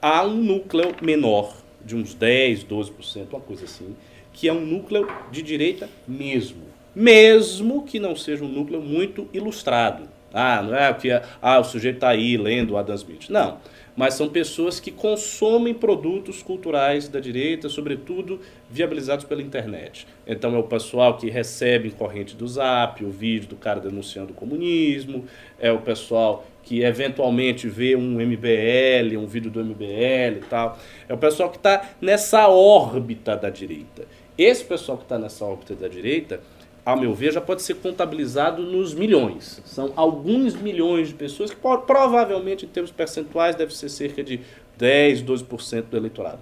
há 0.00 0.22
um 0.22 0.36
núcleo 0.36 0.94
menor, 1.02 1.54
de 1.84 1.94
uns 1.96 2.14
10%, 2.14 2.66
12%, 2.66 3.28
uma 3.30 3.40
coisa 3.40 3.64
assim, 3.64 3.94
que 4.32 4.48
é 4.48 4.52
um 4.52 4.64
núcleo 4.64 5.06
de 5.30 5.42
direita 5.42 5.88
mesmo. 6.06 6.62
Mesmo 6.94 7.84
que 7.84 7.98
não 7.98 8.14
seja 8.14 8.44
um 8.44 8.48
núcleo 8.48 8.80
muito 8.80 9.28
ilustrado. 9.32 10.08
Ah, 10.32 10.60
não 10.60 10.74
é 10.74 10.92
que 10.92 11.10
ah, 11.12 11.60
o 11.60 11.64
sujeito 11.64 11.96
está 11.96 12.08
aí 12.08 12.36
lendo 12.36 12.76
Adam 12.76 12.96
Smith. 12.96 13.28
Não. 13.28 13.58
mas 13.96 14.14
são 14.14 14.28
pessoas 14.28 14.80
que 14.80 14.90
consomem 14.90 15.72
produtos 15.72 16.42
culturais 16.42 17.08
da 17.08 17.20
direita, 17.20 17.68
sobretudo 17.68 18.40
viabilizados 18.68 19.24
pela 19.24 19.40
internet. 19.40 20.06
Então 20.26 20.52
é 20.56 20.58
o 20.58 20.64
pessoal 20.64 21.16
que 21.16 21.30
recebe 21.30 21.88
em 21.88 21.92
corrente 21.92 22.34
do 22.34 22.48
Zap 22.48 23.04
o 23.04 23.10
vídeo 23.10 23.48
do 23.48 23.56
cara 23.56 23.78
denunciando 23.78 24.32
o 24.32 24.34
comunismo, 24.34 25.24
é 25.60 25.70
o 25.70 25.78
pessoal 25.78 26.44
que 26.64 26.82
eventualmente 26.82 27.68
vê 27.68 27.94
um 27.94 28.20
MBL, 28.20 29.16
um 29.18 29.26
vídeo 29.26 29.50
do 29.50 29.62
MBL 29.62 30.38
e 30.38 30.44
tal. 30.48 30.78
É 31.08 31.14
o 31.14 31.18
pessoal 31.18 31.50
que 31.50 31.58
está 31.58 31.90
nessa 32.00 32.48
órbita 32.48 33.36
da 33.36 33.50
direita. 33.50 34.06
Esse 34.36 34.64
pessoal 34.64 34.98
que 34.98 35.04
está 35.04 35.18
nessa 35.18 35.44
órbita 35.44 35.74
da 35.74 35.86
direita 35.86 36.40
ao 36.84 36.98
meu 37.00 37.14
ver, 37.14 37.32
já 37.32 37.40
pode 37.40 37.62
ser 37.62 37.74
contabilizado 37.76 38.62
nos 38.62 38.92
milhões. 38.92 39.62
São 39.64 39.92
alguns 39.96 40.54
milhões 40.54 41.08
de 41.08 41.14
pessoas 41.14 41.50
que 41.50 41.56
provavelmente, 41.56 42.66
em 42.66 42.68
termos 42.68 42.90
percentuais, 42.90 43.56
deve 43.56 43.74
ser 43.74 43.88
cerca 43.88 44.22
de 44.22 44.40
10, 44.76 45.22
12% 45.22 45.84
do 45.84 45.96
eleitorado. 45.96 46.40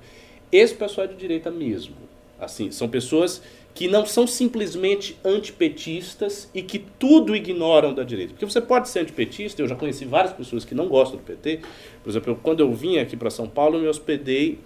Esse 0.50 0.74
pessoal 0.74 1.06
é 1.06 1.10
de 1.10 1.16
direita 1.16 1.50
mesmo. 1.50 1.94
Assim, 2.40 2.72
são 2.72 2.88
pessoas 2.88 3.40
que 3.74 3.88
não 3.88 4.04
são 4.04 4.26
simplesmente 4.26 5.18
antipetistas 5.24 6.48
e 6.54 6.62
que 6.62 6.78
tudo 6.78 7.34
ignoram 7.34 7.94
da 7.94 8.02
direita. 8.02 8.32
Porque 8.32 8.44
você 8.44 8.60
pode 8.60 8.88
ser 8.88 9.00
antipetista, 9.00 9.62
eu 9.62 9.68
já 9.68 9.74
conheci 9.74 10.04
várias 10.04 10.32
pessoas 10.32 10.64
que 10.64 10.74
não 10.74 10.88
gostam 10.88 11.18
do 11.18 11.22
PT. 11.22 11.60
Por 12.02 12.10
exemplo, 12.10 12.38
quando 12.42 12.60
eu 12.60 12.72
vim 12.72 12.98
aqui 12.98 13.16
para 13.16 13.30
São 13.30 13.48
Paulo, 13.48 13.76
eu 13.76 13.82
me 13.82 13.88
hospedei 13.88 14.58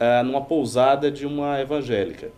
uh, 0.00 0.24
numa 0.24 0.42
pousada 0.42 1.10
de 1.10 1.26
uma 1.26 1.60
evangélica. 1.60 2.30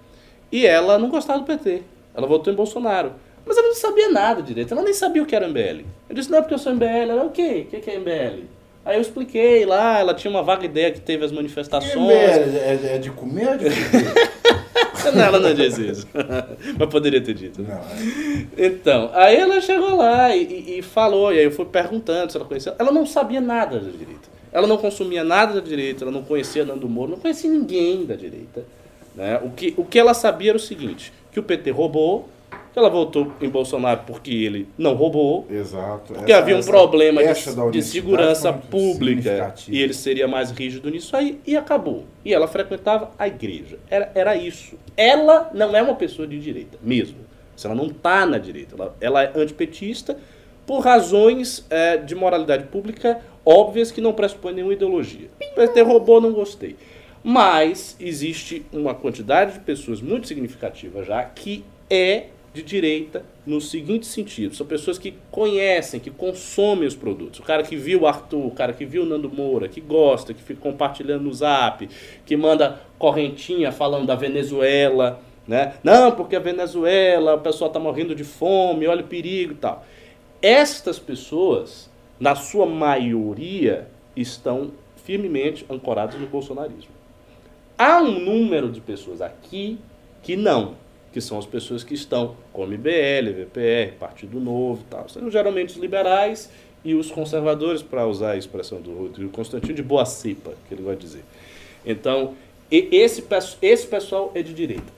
E 0.50 0.66
ela 0.66 0.98
não 0.98 1.08
gostava 1.08 1.40
do 1.40 1.44
PT. 1.44 1.82
Ela 2.14 2.26
votou 2.26 2.52
em 2.52 2.56
Bolsonaro. 2.56 3.12
Mas 3.44 3.56
ela 3.56 3.68
não 3.68 3.74
sabia 3.74 4.08
nada 4.08 4.40
direito, 4.40 4.72
ela 4.72 4.82
nem 4.82 4.94
sabia 4.94 5.20
o 5.20 5.26
que 5.26 5.34
era 5.34 5.48
MBL. 5.48 5.84
Eu 6.08 6.14
disse, 6.14 6.30
não 6.30 6.38
é 6.38 6.40
porque 6.42 6.54
eu 6.54 6.58
sou 6.58 6.72
MBL. 6.72 7.10
Ela, 7.10 7.24
o 7.24 7.30
quê? 7.30 7.66
O 7.66 7.80
que 7.80 7.90
é 7.90 7.98
MBL? 7.98 8.44
Aí 8.84 8.96
eu 8.96 9.00
expliquei 9.00 9.64
lá, 9.64 9.98
ela 9.98 10.14
tinha 10.14 10.30
uma 10.30 10.42
vaga 10.42 10.64
ideia 10.64 10.92
que 10.92 11.00
teve 11.00 11.24
as 11.24 11.32
manifestações. 11.32 11.94
MBL 11.96 12.56
é, 12.56 12.94
é 12.94 12.98
de 12.98 13.10
comer 13.10 13.48
ou 13.48 13.56
de 13.56 13.64
não, 15.14 15.22
ela 15.22 15.38
não 15.38 15.54
diz 15.54 15.78
isso. 15.78 16.08
Mas 16.78 16.88
poderia 16.88 17.20
ter 17.20 17.34
dito. 17.34 17.62
Não, 17.62 17.74
é. 17.74 18.66
Então, 18.66 19.10
aí 19.12 19.36
ela 19.36 19.60
chegou 19.60 19.96
lá 19.96 20.34
e, 20.34 20.78
e, 20.78 20.82
falou, 20.82 21.32
e 21.32 21.38
aí 21.38 21.44
eu 21.44 21.50
fui 21.50 21.64
perguntando 21.64 22.30
se 22.30 22.36
ela 22.36 22.46
conhecia. 22.46 22.74
Ela 22.78 22.92
não 22.92 23.06
sabia 23.06 23.40
nada 23.40 23.78
da 23.78 23.90
direita. 23.90 24.30
Ela 24.52 24.66
não 24.66 24.76
consumia 24.76 25.24
nada 25.24 25.54
da 25.54 25.66
direita, 25.66 26.04
ela 26.04 26.12
não 26.12 26.22
conhecia 26.22 26.64
Nando 26.64 26.88
Moro, 26.88 27.12
não 27.12 27.18
conhecia 27.18 27.50
ninguém 27.50 28.04
da 28.04 28.14
direita. 28.14 28.64
Né? 29.14 29.40
O, 29.42 29.50
que, 29.50 29.72
o 29.76 29.84
que 29.84 29.98
ela 29.98 30.12
sabia 30.12 30.50
era 30.50 30.56
o 30.56 30.60
seguinte: 30.60 31.12
que 31.32 31.40
o 31.40 31.42
PT 31.42 31.70
roubou, 31.70 32.28
que 32.72 32.78
ela 32.78 32.88
votou 32.88 33.32
em 33.40 33.48
Bolsonaro 33.48 34.00
porque 34.06 34.30
ele 34.30 34.68
não 34.78 34.94
roubou. 34.94 35.46
Exato. 35.50 36.14
Porque 36.14 36.32
essa, 36.32 36.40
havia 36.40 36.56
um 36.56 36.62
problema 36.62 37.22
de, 37.22 37.70
de 37.70 37.82
segurança 37.82 38.52
pública 38.52 39.54
e 39.68 39.80
ele 39.80 39.92
seria 39.92 40.26
mais 40.26 40.50
rígido 40.50 40.90
nisso 40.90 41.14
aí 41.14 41.38
e 41.46 41.56
acabou. 41.56 42.04
E 42.24 42.32
ela 42.32 42.48
frequentava 42.48 43.10
a 43.18 43.28
igreja. 43.28 43.78
Era, 43.90 44.10
era 44.14 44.36
isso. 44.36 44.76
Ela 44.96 45.50
não 45.52 45.76
é 45.76 45.82
uma 45.82 45.94
pessoa 45.94 46.26
de 46.26 46.38
direita, 46.38 46.78
mesmo. 46.82 47.18
Ela 47.62 47.74
não 47.74 47.86
está 47.86 48.26
na 48.26 48.38
direita, 48.38 48.74
ela, 48.74 48.96
ela 49.00 49.22
é 49.22 49.32
antipetista 49.36 50.16
por 50.66 50.80
razões 50.80 51.64
é, 51.70 51.96
de 51.96 52.14
moralidade 52.14 52.64
pública 52.64 53.20
óbvias 53.44 53.90
que 53.90 54.00
não 54.00 54.12
pressupõem 54.12 54.54
nenhuma 54.54 54.72
ideologia. 54.72 55.28
PT 55.54 55.82
roubou, 55.82 56.20
não 56.20 56.32
gostei. 56.32 56.76
Mas 57.22 57.96
existe 58.00 58.64
uma 58.72 58.94
quantidade 58.94 59.54
de 59.54 59.60
pessoas 59.60 60.00
muito 60.00 60.26
significativa 60.26 61.04
já 61.04 61.22
que 61.22 61.64
é 61.88 62.26
de 62.52 62.62
direita 62.62 63.24
no 63.46 63.60
seguinte 63.60 64.06
sentido: 64.06 64.54
são 64.54 64.66
pessoas 64.66 64.98
que 64.98 65.14
conhecem, 65.30 66.00
que 66.00 66.10
consomem 66.10 66.86
os 66.86 66.94
produtos. 66.94 67.40
O 67.40 67.42
cara 67.42 67.62
que 67.62 67.76
viu 67.76 68.02
o 68.02 68.06
Arthur, 68.06 68.46
o 68.46 68.50
cara 68.50 68.72
que 68.72 68.84
viu 68.84 69.02
o 69.02 69.06
Nando 69.06 69.30
Moura, 69.30 69.68
que 69.68 69.80
gosta, 69.80 70.34
que 70.34 70.42
fica 70.42 70.60
compartilhando 70.60 71.24
no 71.24 71.32
zap, 71.32 71.88
que 72.26 72.36
manda 72.36 72.80
correntinha 72.98 73.72
falando 73.72 74.06
da 74.06 74.14
Venezuela, 74.14 75.20
né? 75.46 75.74
Não, 75.82 76.12
porque 76.12 76.36
a 76.36 76.40
Venezuela, 76.40 77.34
o 77.34 77.40
pessoal 77.40 77.68
está 77.68 77.80
morrendo 77.80 78.14
de 78.14 78.24
fome, 78.24 78.86
olha 78.86 79.02
o 79.02 79.08
perigo 79.08 79.52
e 79.52 79.56
tal. 79.56 79.84
Estas 80.40 80.98
pessoas, 80.98 81.90
na 82.18 82.34
sua 82.34 82.66
maioria, 82.66 83.88
estão 84.16 84.72
firmemente 85.04 85.64
ancoradas 85.68 86.20
no 86.20 86.26
bolsonarismo. 86.26 86.92
Há 87.76 88.00
um 88.00 88.20
número 88.20 88.70
de 88.70 88.80
pessoas 88.80 89.20
aqui 89.20 89.78
que 90.22 90.36
não, 90.36 90.74
que 91.12 91.20
são 91.20 91.38
as 91.38 91.46
pessoas 91.46 91.84
que 91.84 91.94
estão 91.94 92.36
com 92.52 92.66
MBL, 92.66 93.32
VPR, 93.36 93.92
Partido 93.98 94.40
Novo 94.40 94.82
tal. 94.88 95.08
São 95.08 95.30
geralmente 95.30 95.70
os 95.70 95.76
liberais 95.76 96.50
e 96.84 96.94
os 96.94 97.10
conservadores, 97.10 97.82
para 97.82 98.06
usar 98.06 98.32
a 98.32 98.36
expressão 98.36 98.80
do 98.80 98.92
Rodrigo 98.92 99.30
Constantino, 99.30 99.74
de 99.74 99.82
boa 99.82 100.04
cepa, 100.04 100.52
que 100.66 100.74
ele 100.74 100.82
vai 100.82 100.96
dizer. 100.96 101.22
Então, 101.86 102.34
esse, 102.70 103.24
esse 103.60 103.86
pessoal 103.86 104.32
é 104.34 104.42
de 104.42 104.52
direita. 104.52 104.92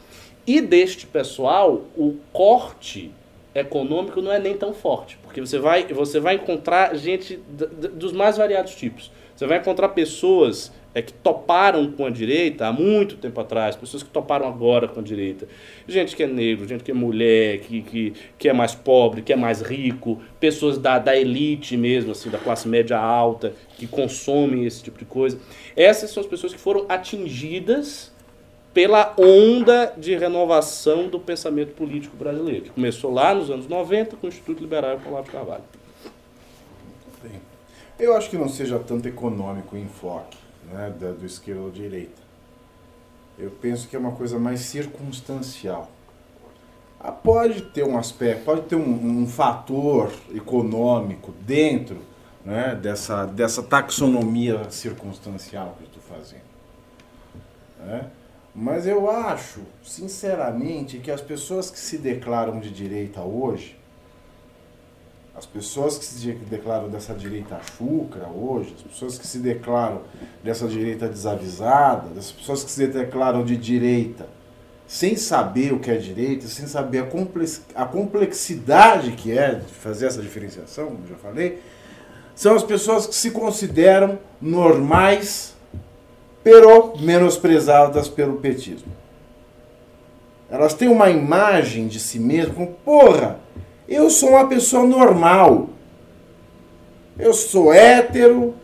E 0.46 0.60
deste 0.60 1.06
pessoal, 1.06 1.82
o 1.96 2.16
corte 2.32 3.10
econômico 3.54 4.20
não 4.20 4.32
é 4.32 4.38
nem 4.38 4.56
tão 4.56 4.72
forte, 4.74 5.18
porque 5.22 5.40
você 5.40 5.58
vai, 5.58 5.86
você 5.86 6.18
vai 6.20 6.34
encontrar 6.36 6.94
gente 6.96 7.36
dos 7.92 8.12
mais 8.12 8.36
variados 8.36 8.74
tipos. 8.74 9.10
Você 9.34 9.46
vai 9.46 9.58
encontrar 9.58 9.88
pessoas 9.90 10.72
é, 10.94 11.02
que 11.02 11.12
toparam 11.12 11.90
com 11.90 12.06
a 12.06 12.10
direita 12.10 12.68
há 12.68 12.72
muito 12.72 13.16
tempo 13.16 13.40
atrás, 13.40 13.74
pessoas 13.74 14.02
que 14.02 14.10
toparam 14.10 14.46
agora 14.46 14.86
com 14.86 15.00
a 15.00 15.02
direita. 15.02 15.48
Gente 15.88 16.14
que 16.14 16.22
é 16.22 16.26
negro, 16.26 16.66
gente 16.68 16.84
que 16.84 16.92
é 16.92 16.94
mulher, 16.94 17.58
que, 17.58 17.82
que, 17.82 18.12
que 18.38 18.48
é 18.48 18.52
mais 18.52 18.74
pobre, 18.74 19.20
que 19.20 19.32
é 19.32 19.36
mais 19.36 19.60
rico, 19.60 20.22
pessoas 20.38 20.78
da, 20.78 20.98
da 20.98 21.16
elite 21.16 21.76
mesmo, 21.76 22.12
assim, 22.12 22.30
da 22.30 22.38
classe 22.38 22.68
média 22.68 22.96
alta, 22.96 23.52
que 23.76 23.86
consomem 23.86 24.64
esse 24.64 24.84
tipo 24.84 24.98
de 24.98 25.04
coisa. 25.04 25.38
Essas 25.76 26.10
são 26.10 26.22
as 26.22 26.28
pessoas 26.28 26.54
que 26.54 26.60
foram 26.60 26.86
atingidas 26.88 28.12
pela 28.72 29.14
onda 29.18 29.92
de 29.96 30.16
renovação 30.16 31.08
do 31.08 31.18
pensamento 31.18 31.74
político 31.74 32.16
brasileiro, 32.16 32.64
que 32.64 32.70
começou 32.70 33.12
lá 33.12 33.34
nos 33.34 33.50
anos 33.50 33.66
90 33.66 34.16
com 34.16 34.26
o 34.26 34.28
Instituto 34.28 34.60
Liberal 34.60 34.92
e 34.92 35.08
o 35.08 35.22
de 35.22 35.30
Carvalho. 35.30 35.62
Eu 37.96 38.16
acho 38.16 38.28
que 38.28 38.36
não 38.36 38.48
seja 38.48 38.76
tanto 38.80 39.06
econômico 39.06 39.76
o 39.76 39.78
enfoque 39.78 40.43
né, 40.72 40.92
da, 40.98 41.12
do 41.12 41.24
esquerda 41.24 41.60
ou 41.60 41.70
direita. 41.70 42.22
Eu 43.38 43.50
penso 43.50 43.88
que 43.88 43.96
é 43.96 43.98
uma 43.98 44.12
coisa 44.12 44.38
mais 44.38 44.60
circunstancial. 44.60 45.90
Ah, 47.00 47.12
pode 47.12 47.62
ter 47.62 47.84
um 47.84 47.98
aspecto, 47.98 48.44
pode 48.44 48.62
ter 48.62 48.76
um, 48.76 49.22
um 49.22 49.26
fator 49.26 50.10
econômico 50.34 51.32
dentro 51.40 51.98
né, 52.44 52.74
dessa, 52.74 53.26
dessa 53.26 53.62
taxonomia 53.62 54.70
circunstancial 54.70 55.76
que 55.76 55.84
eu 55.84 55.88
estou 55.88 56.16
fazendo. 56.16 56.44
Né? 57.80 58.10
Mas 58.54 58.86
eu 58.86 59.10
acho, 59.10 59.62
sinceramente, 59.82 60.98
que 60.98 61.10
as 61.10 61.20
pessoas 61.20 61.70
que 61.70 61.78
se 61.78 61.98
declaram 61.98 62.60
de 62.60 62.70
direita 62.70 63.20
hoje, 63.20 63.76
as 65.36 65.44
pessoas 65.44 65.98
que 65.98 66.04
se 66.04 66.32
declaram 66.32 66.88
dessa 66.88 67.12
direita 67.12 67.60
chucra 67.76 68.28
hoje, 68.28 68.74
as 68.76 68.82
pessoas 68.82 69.18
que 69.18 69.26
se 69.26 69.38
declaram 69.38 70.02
dessa 70.42 70.68
direita 70.68 71.08
desavisada, 71.08 72.08
as 72.16 72.30
pessoas 72.30 72.62
que 72.62 72.70
se 72.70 72.86
declaram 72.86 73.44
de 73.44 73.56
direita 73.56 74.26
sem 74.86 75.16
saber 75.16 75.72
o 75.72 75.80
que 75.80 75.90
é 75.90 75.96
direita, 75.96 76.46
sem 76.46 76.66
saber 76.66 76.98
a, 77.00 77.06
complex, 77.06 77.62
a 77.74 77.84
complexidade 77.84 79.12
que 79.12 79.36
é 79.36 79.54
de 79.54 79.72
fazer 79.72 80.06
essa 80.06 80.20
diferenciação, 80.20 80.86
como 80.86 81.06
já 81.08 81.16
falei, 81.16 81.60
são 82.34 82.54
as 82.54 82.62
pessoas 82.62 83.06
que 83.06 83.14
se 83.14 83.30
consideram 83.30 84.18
normais, 84.40 85.54
pero 86.42 86.94
menosprezadas 86.98 88.08
pelo 88.08 88.36
petismo. 88.36 88.92
Elas 90.50 90.74
têm 90.74 90.88
uma 90.88 91.10
imagem 91.10 91.88
de 91.88 91.98
si 91.98 92.18
mesmas 92.18 92.54
como, 92.54 92.72
porra, 92.84 93.40
eu 93.88 94.08
sou 94.10 94.30
uma 94.30 94.46
pessoa 94.46 94.86
normal. 94.86 95.70
Eu 97.18 97.32
sou 97.32 97.72
hétero, 97.72 98.54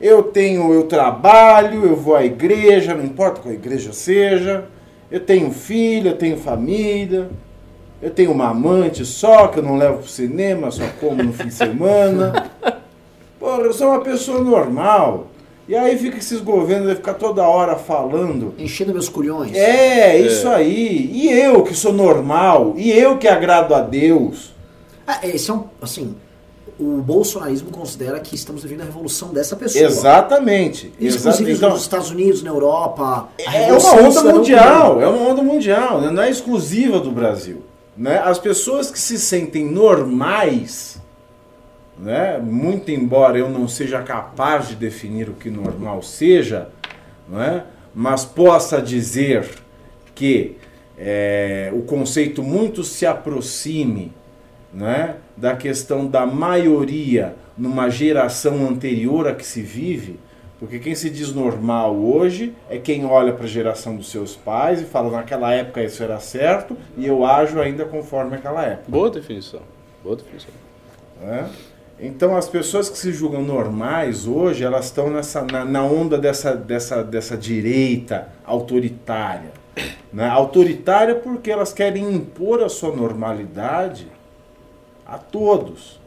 eu 0.00 0.22
tenho, 0.22 0.72
eu 0.72 0.84
trabalho, 0.84 1.84
eu 1.84 1.96
vou 1.96 2.14
à 2.14 2.24
igreja, 2.24 2.94
não 2.94 3.04
importa 3.04 3.40
qual 3.40 3.52
igreja 3.52 3.92
seja. 3.92 4.66
Eu 5.10 5.20
tenho 5.20 5.50
filho, 5.50 6.10
eu 6.10 6.16
tenho 6.16 6.36
família. 6.36 7.30
Eu 8.00 8.10
tenho 8.10 8.30
uma 8.30 8.50
amante 8.50 9.04
só, 9.04 9.48
que 9.48 9.58
eu 9.58 9.62
não 9.62 9.76
levo 9.76 9.98
pro 9.98 10.08
cinema, 10.08 10.70
só 10.70 10.84
como 11.00 11.22
no 11.22 11.32
fim 11.32 11.46
de 11.46 11.54
semana. 11.54 12.50
Porra, 13.40 13.62
eu 13.62 13.72
sou 13.72 13.88
uma 13.88 14.00
pessoa 14.00 14.40
normal. 14.42 15.28
E 15.68 15.74
aí 15.74 15.98
fica 15.98 16.18
esses 16.18 16.40
governos, 16.40 16.86
vai 16.86 16.94
ficar 16.94 17.14
toda 17.14 17.42
hora 17.42 17.74
falando. 17.74 18.54
Enchendo 18.56 18.92
meus 18.92 19.08
culhões. 19.08 19.52
É, 19.54 20.16
é, 20.16 20.20
isso 20.20 20.48
aí. 20.48 21.10
E 21.12 21.28
eu 21.28 21.62
que 21.64 21.74
sou 21.74 21.92
normal, 21.92 22.74
e 22.76 22.92
eu 22.92 23.18
que 23.18 23.26
agrado 23.26 23.74
a 23.74 23.80
Deus. 23.80 24.54
Ah, 25.06 25.20
esse 25.24 25.50
é 25.50 25.54
um, 25.54 25.64
assim, 25.82 26.14
o 26.78 26.98
bolsonarismo 27.00 27.70
considera 27.70 28.20
que 28.20 28.34
estamos 28.34 28.62
vivendo 28.62 28.82
a 28.82 28.84
revolução 28.84 29.32
dessa 29.32 29.56
pessoa. 29.56 29.84
Exatamente. 29.84 30.92
Isso, 31.00 31.18
inclusive 31.18 31.52
então, 31.52 31.70
nos 31.70 31.82
Estados 31.82 32.10
Unidos, 32.10 32.42
na 32.42 32.50
Europa. 32.50 33.28
É 33.38 33.72
uma 33.72 34.08
onda 34.08 34.22
mundial, 34.22 35.00
é 35.00 35.06
uma 35.08 35.30
onda 35.30 35.42
mundial, 35.42 36.00
né? 36.00 36.10
não 36.10 36.22
é 36.22 36.30
exclusiva 36.30 37.00
do 37.00 37.10
Brasil. 37.10 37.62
Né? 37.96 38.18
As 38.18 38.38
pessoas 38.38 38.90
que 38.90 38.98
se 38.98 39.18
sentem 39.18 39.64
normais 39.64 41.00
né? 41.98 42.38
muito 42.38 42.90
embora 42.90 43.38
eu 43.38 43.48
não 43.48 43.66
seja 43.68 44.02
capaz 44.02 44.68
de 44.68 44.76
definir 44.76 45.28
o 45.28 45.34
que 45.34 45.50
normal 45.50 46.02
seja, 46.02 46.68
né? 47.28 47.64
mas 47.94 48.24
possa 48.24 48.80
dizer 48.80 49.48
que 50.14 50.56
é, 50.98 51.70
o 51.72 51.82
conceito 51.82 52.42
muito 52.42 52.82
se 52.84 53.06
aproxime 53.06 54.12
né? 54.72 55.16
da 55.36 55.56
questão 55.56 56.06
da 56.06 56.26
maioria 56.26 57.34
numa 57.56 57.88
geração 57.88 58.68
anterior 58.68 59.26
a 59.26 59.34
que 59.34 59.46
se 59.46 59.62
vive, 59.62 60.20
porque 60.58 60.78
quem 60.78 60.94
se 60.94 61.10
diz 61.10 61.32
normal 61.32 61.94
hoje 61.96 62.54
é 62.68 62.78
quem 62.78 63.04
olha 63.04 63.32
para 63.32 63.44
a 63.44 63.48
geração 63.48 63.96
dos 63.96 64.10
seus 64.10 64.34
pais 64.34 64.80
e 64.80 64.84
fala 64.84 65.10
naquela 65.10 65.52
época 65.52 65.82
isso 65.82 66.02
era 66.02 66.18
certo 66.18 66.76
e 66.96 67.06
eu 67.06 67.24
ajo 67.26 67.60
ainda 67.60 67.84
conforme 67.84 68.36
aquela 68.36 68.64
época. 68.64 68.84
Boa 68.88 69.10
definição. 69.10 69.60
Boa 70.02 70.16
definição. 70.16 70.50
Né? 71.20 71.48
Então 71.98 72.36
as 72.36 72.48
pessoas 72.48 72.90
que 72.90 72.98
se 72.98 73.12
julgam 73.12 73.42
normais 73.42 74.26
hoje, 74.26 74.62
elas 74.62 74.86
estão 74.86 75.10
nessa, 75.10 75.42
na, 75.42 75.64
na 75.64 75.82
onda 75.82 76.18
dessa, 76.18 76.54
dessa, 76.54 77.02
dessa 77.02 77.36
direita 77.36 78.28
autoritária. 78.44 79.52
Né? 80.12 80.28
Autoritária 80.28 81.14
porque 81.14 81.50
elas 81.50 81.72
querem 81.72 82.14
impor 82.14 82.62
a 82.62 82.68
sua 82.68 82.94
normalidade 82.94 84.06
a 85.06 85.18
todos. 85.18 85.98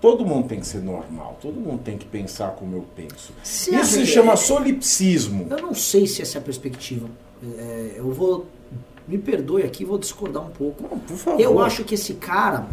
Todo 0.00 0.26
mundo 0.26 0.48
tem 0.48 0.58
que 0.58 0.66
ser 0.66 0.82
normal, 0.82 1.38
todo 1.40 1.60
mundo 1.60 1.80
tem 1.84 1.96
que 1.96 2.04
pensar 2.04 2.50
como 2.50 2.74
eu 2.74 2.84
penso. 2.96 3.32
Se 3.44 3.72
Isso 3.72 3.92
se 3.92 4.06
chama 4.06 4.36
solipsismo. 4.36 5.46
Eu 5.48 5.58
não 5.58 5.74
sei 5.74 6.08
se 6.08 6.20
essa 6.20 6.38
é 6.38 6.40
a 6.40 6.42
perspectiva. 6.42 7.08
É, 7.56 7.94
eu 7.96 8.10
vou. 8.12 8.46
Me 9.06 9.18
perdoe 9.18 9.62
aqui, 9.62 9.84
vou 9.84 9.98
discordar 9.98 10.42
um 10.44 10.50
pouco. 10.50 10.82
Não, 10.82 10.98
por 10.98 11.16
favor. 11.16 11.40
Eu 11.40 11.60
acho 11.60 11.84
que 11.84 11.94
esse 11.94 12.14
cara, 12.14 12.66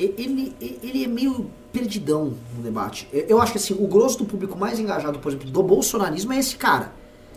ele, 0.00 0.54
ele 0.82 1.04
é 1.04 1.08
meio 1.08 1.50
perdidão 1.72 2.32
no 2.56 2.62
debate. 2.62 3.08
Eu- 3.12 3.40
acho 3.40 3.52
que 3.52 3.58
assim, 3.58 3.74
o 3.74 3.86
grosso 3.86 4.18
do 4.18 4.24
público 4.24 4.56
mais 4.58 4.78
engajado, 4.78 5.18
por 5.18 5.28
exemplo, 5.30 5.50
do 5.50 5.62
bolsonarismo 5.62 6.32
é 6.32 6.38
esse 6.38 6.56
cara. 6.56 6.92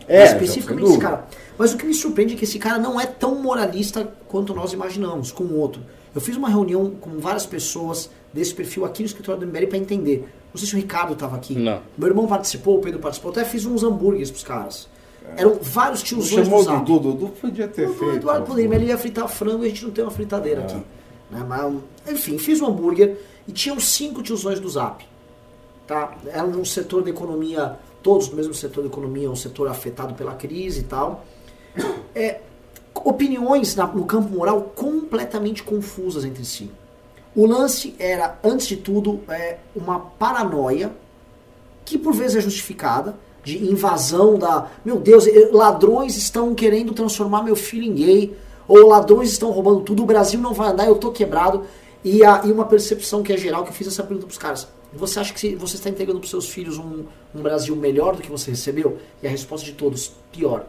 É, 0.08 0.24
especificamente 0.24 0.88
esse 0.88 0.98
cara. 0.98 1.26
Mas 1.56 1.72
o 1.72 1.76
que 1.76 1.86
me 1.86 1.94
surpreende 1.94 2.34
é 2.34 2.36
que 2.36 2.44
esse 2.44 2.58
cara 2.58 2.78
não 2.78 3.00
é 3.00 3.06
tão 3.06 3.36
moralista 3.40 4.12
quanto 4.28 4.52
nós 4.54 4.72
imaginamos 4.72 5.30
com 5.30 5.44
o 5.44 5.56
outro. 5.58 5.80
Eu 6.14 6.20
fiz 6.20 6.36
uma 6.36 6.48
reunião 6.48 6.90
com 7.00 7.18
várias 7.18 7.46
pessoas 7.46 8.10
desse 8.32 8.52
perfil 8.54 8.84
aqui 8.84 9.02
no 9.02 9.06
escritório 9.06 9.40
do 9.40 9.46
MBL 9.46 9.66
para 9.68 9.78
entender. 9.78 10.28
Não 10.52 10.58
sei 10.58 10.68
se 10.68 10.74
o 10.74 10.76
Ricardo 10.76 11.12
estava 11.12 11.36
aqui. 11.36 11.54
Não. 11.54 11.80
Meu 11.96 12.08
irmão 12.08 12.26
participou, 12.26 12.78
o 12.78 12.80
Pedro 12.80 12.98
participou. 12.98 13.30
Até 13.30 13.44
fiz 13.44 13.64
uns 13.64 13.82
hambúrgueres 13.84 14.30
pros 14.30 14.42
caras. 14.44 14.88
Eram 15.36 15.56
vários 15.62 16.02
tiozões 16.02 16.44
chamou 16.46 16.62
do 16.64 16.70
o 16.70 16.74
Zap. 16.74 16.84
Dudu, 16.84 17.08
o 17.08 17.12
Dudu 17.14 17.28
podia 17.40 17.68
ter 17.68 17.88
O 17.88 17.94
feito. 17.94 18.16
Eduardo 18.16 18.42
por 18.42 18.48
poderia, 18.48 18.68
mas 18.68 18.82
ele 18.82 18.90
ia 18.90 18.98
fritar 18.98 19.28
frango 19.28 19.62
e 19.62 19.66
a 19.66 19.68
gente 19.70 19.84
não 19.84 19.90
tem 19.92 20.04
uma 20.04 20.10
fritadeira 20.10 20.60
É. 20.62 20.64
aqui. 20.64 20.82
Né? 21.32 21.44
Mas, 21.48 21.74
enfim, 22.14 22.38
fiz 22.38 22.60
um 22.60 22.66
hambúrguer 22.66 23.16
e 23.48 23.52
tinham 23.52 23.80
cinco 23.80 24.22
tiozões 24.22 24.60
do 24.60 24.68
Zap. 24.68 25.04
Tá? 25.86 26.14
Eram 26.26 26.52
de 26.52 26.58
um 26.58 26.64
setor 26.64 27.02
da 27.02 27.10
economia, 27.10 27.76
todos 28.02 28.28
do 28.28 28.36
mesmo 28.36 28.54
setor 28.54 28.82
da 28.82 28.88
economia, 28.88 29.30
um 29.30 29.34
setor 29.36 29.66
afetado 29.68 30.14
pela 30.14 30.34
crise 30.34 30.80
e 30.80 30.84
tal. 30.84 31.24
É, 32.14 32.40
opiniões 32.94 33.74
na- 33.74 33.86
no 33.86 34.04
campo 34.04 34.28
moral 34.34 34.60
completamente 34.76 35.62
confusas 35.62 36.24
entre 36.24 36.44
si. 36.44 36.70
O 37.34 37.46
lance 37.46 37.94
era, 37.98 38.38
antes 38.44 38.66
de 38.66 38.76
tudo, 38.76 39.20
é, 39.28 39.56
uma 39.74 39.98
paranoia 39.98 40.92
que 41.84 41.96
por 41.98 42.12
vezes 42.12 42.36
é 42.36 42.40
justificada, 42.42 43.16
de 43.42 43.58
invasão 43.64 44.38
da. 44.38 44.70
Meu 44.84 45.00
Deus, 45.00 45.26
eh, 45.26 45.48
ladrões 45.50 46.16
estão 46.16 46.54
querendo 46.54 46.92
transformar 46.92 47.42
meu 47.42 47.56
filho 47.56 47.84
em 47.84 47.92
gay, 47.94 48.36
ou 48.72 48.88
ladrões 48.88 49.30
estão 49.30 49.50
roubando 49.50 49.80
tudo, 49.80 50.02
o 50.02 50.06
Brasil 50.06 50.40
não 50.40 50.54
vai 50.54 50.70
andar, 50.70 50.86
eu 50.86 50.94
tô 50.94 51.12
quebrado. 51.12 51.64
E, 52.02 52.24
a, 52.24 52.42
e 52.44 52.50
uma 52.50 52.64
percepção 52.64 53.22
que 53.22 53.30
é 53.30 53.36
geral, 53.36 53.64
que 53.64 53.68
eu 53.68 53.74
fiz 53.74 53.86
essa 53.86 54.02
pergunta 54.02 54.26
pros 54.26 54.38
caras. 54.38 54.66
Você 54.94 55.20
acha 55.20 55.32
que 55.34 55.54
você 55.54 55.76
está 55.76 55.90
entregando 55.90 56.18
pros 56.18 56.30
seus 56.30 56.48
filhos 56.48 56.78
um, 56.78 57.04
um 57.34 57.42
Brasil 57.42 57.76
melhor 57.76 58.16
do 58.16 58.22
que 58.22 58.30
você 58.30 58.50
recebeu? 58.50 58.96
E 59.22 59.26
a 59.26 59.30
resposta 59.30 59.66
de 59.66 59.72
todos, 59.72 60.12
pior. 60.32 60.66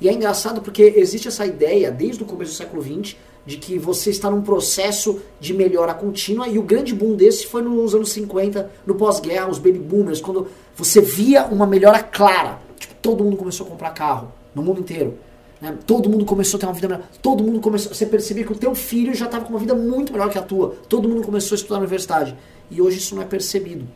E 0.00 0.08
é 0.08 0.12
engraçado 0.12 0.60
porque 0.60 0.94
existe 0.96 1.28
essa 1.28 1.46
ideia, 1.46 1.90
desde 1.90 2.22
o 2.22 2.26
começo 2.26 2.50
do 2.50 2.56
século 2.56 2.82
XX, 2.82 3.16
de 3.46 3.56
que 3.56 3.78
você 3.78 4.10
está 4.10 4.28
num 4.28 4.42
processo 4.42 5.22
de 5.40 5.54
melhora 5.54 5.94
contínua, 5.94 6.48
e 6.48 6.58
o 6.58 6.62
grande 6.62 6.92
boom 6.92 7.14
desse 7.14 7.46
foi 7.46 7.62
nos 7.62 7.94
anos 7.94 8.10
50, 8.10 8.70
no 8.84 8.96
pós-guerra, 8.96 9.48
os 9.48 9.58
baby 9.58 9.78
boomers, 9.78 10.20
quando 10.20 10.48
você 10.74 11.00
via 11.00 11.46
uma 11.46 11.66
melhora 11.66 12.02
clara. 12.02 12.58
Tipo, 12.76 12.94
todo 13.00 13.22
mundo 13.22 13.36
começou 13.36 13.66
a 13.66 13.70
comprar 13.70 13.90
carro, 13.90 14.32
no 14.52 14.62
mundo 14.62 14.80
inteiro. 14.80 15.16
Né? 15.60 15.76
Todo 15.86 16.08
mundo 16.08 16.24
começou 16.24 16.58
a 16.58 16.60
ter 16.60 16.66
uma 16.66 16.72
vida 16.74 16.88
melhor. 16.88 17.04
Todo 17.22 17.42
mundo 17.42 17.60
começou. 17.60 17.94
Você 17.94 18.06
percebia 18.06 18.44
que 18.44 18.52
o 18.52 18.56
teu 18.56 18.74
filho 18.74 19.14
já 19.14 19.26
estava 19.26 19.44
com 19.44 19.50
uma 19.50 19.58
vida 19.58 19.74
muito 19.74 20.12
melhor 20.12 20.28
que 20.30 20.38
a 20.38 20.42
tua. 20.42 20.76
Todo 20.88 21.08
mundo 21.08 21.22
começou 21.22 21.54
a 21.54 21.58
estudar 21.58 21.76
na 21.76 21.80
universidade. 21.80 22.36
E 22.70 22.80
hoje 22.82 22.98
isso 22.98 23.14
não 23.14 23.22
é 23.22 23.24
percebido 23.24 23.86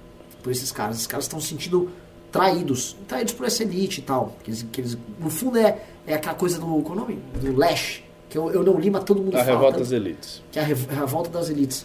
por 0.42 0.50
esses 0.52 0.70
caras. 0.72 0.96
Esses 0.96 1.06
caras 1.06 1.24
estão 1.26 1.40
se 1.40 1.48
sentindo 1.48 1.90
traídos. 2.32 2.96
Traídos 3.06 3.32
por 3.34 3.46
essa 3.46 3.62
elite 3.62 4.00
e 4.00 4.02
tal. 4.02 4.36
Que 4.42 4.50
eles, 4.50 4.66
que 4.72 4.80
eles- 4.80 4.96
no 5.18 5.28
fundo 5.30 5.58
é, 5.58 5.82
é 6.06 6.14
aquela 6.14 6.34
coisa 6.34 6.58
do. 6.58 6.66
Qual 6.82 6.90
é 6.90 6.92
o 6.92 6.94
nome? 7.02 7.18
Do 7.40 7.56
Lash. 7.56 8.02
Que 8.28 8.38
eu, 8.38 8.50
eu 8.52 8.62
não 8.62 8.78
li, 8.78 8.90
mas 8.90 9.02
todo 9.04 9.20
mundo 9.20 9.34
A 9.36 9.40
fala. 9.40 9.50
revolta 9.50 9.72
tanto- 9.78 9.80
das 9.80 9.92
elites. 9.92 10.42
que 10.52 10.58
é 10.58 10.62
a 10.62 10.64
rev- 10.64 10.86
a 10.90 10.94
revolta 11.00 11.28
das 11.30 11.50
elites. 11.50 11.84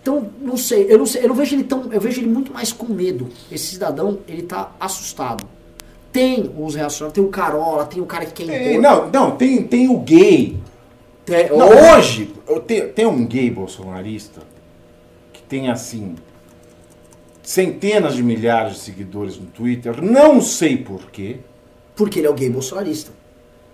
Então, 0.00 0.30
não 0.40 0.56
sei, 0.56 0.86
eu 0.92 0.98
não 0.98 1.06
sei, 1.06 1.22
eu 1.24 1.28
não 1.28 1.34
vejo 1.34 1.54
ele 1.54 1.64
tão, 1.64 1.92
eu 1.92 2.00
vejo 2.00 2.20
ele 2.20 2.28
muito 2.28 2.52
mais 2.52 2.72
com 2.72 2.92
medo. 2.92 3.28
Esse 3.50 3.66
cidadão, 3.66 4.18
ele 4.26 4.42
tá 4.42 4.72
assustado. 4.80 5.44
Tem 6.12 6.52
os 6.58 6.74
reacionários, 6.74 7.14
tem 7.14 7.24
o 7.24 7.28
Carola, 7.28 7.86
tem 7.86 8.02
o 8.02 8.06
cara 8.06 8.26
que 8.26 8.44
quer 8.44 8.52
Tem- 8.52 8.76
impor. 8.76 8.82
não, 8.82 9.10
não, 9.10 9.30
tem, 9.36 9.62
tem 9.62 9.88
o 9.88 9.98
gay. 9.98 10.60
Tem- 11.24 11.48
Não, 11.50 11.68
hoje, 11.96 12.34
eu 12.46 12.60
te- 12.60 12.82
tem 12.88 13.06
um 13.06 13.24
gay 13.24 13.50
bolsonarista 13.50 14.40
que 15.32 15.40
tem 15.42 15.70
assim 15.70 16.16
centenas 17.42 18.14
de 18.14 18.22
milhares 18.22 18.74
de 18.74 18.78
seguidores 18.80 19.38
no 19.38 19.46
Twitter, 19.46 20.02
não 20.02 20.40
sei 20.40 20.76
porquê. 20.76 21.38
Porque 21.96 22.18
ele 22.20 22.26
é 22.26 22.30
o 22.30 22.34
gay 22.34 22.50
bolsonarista. 22.50 23.10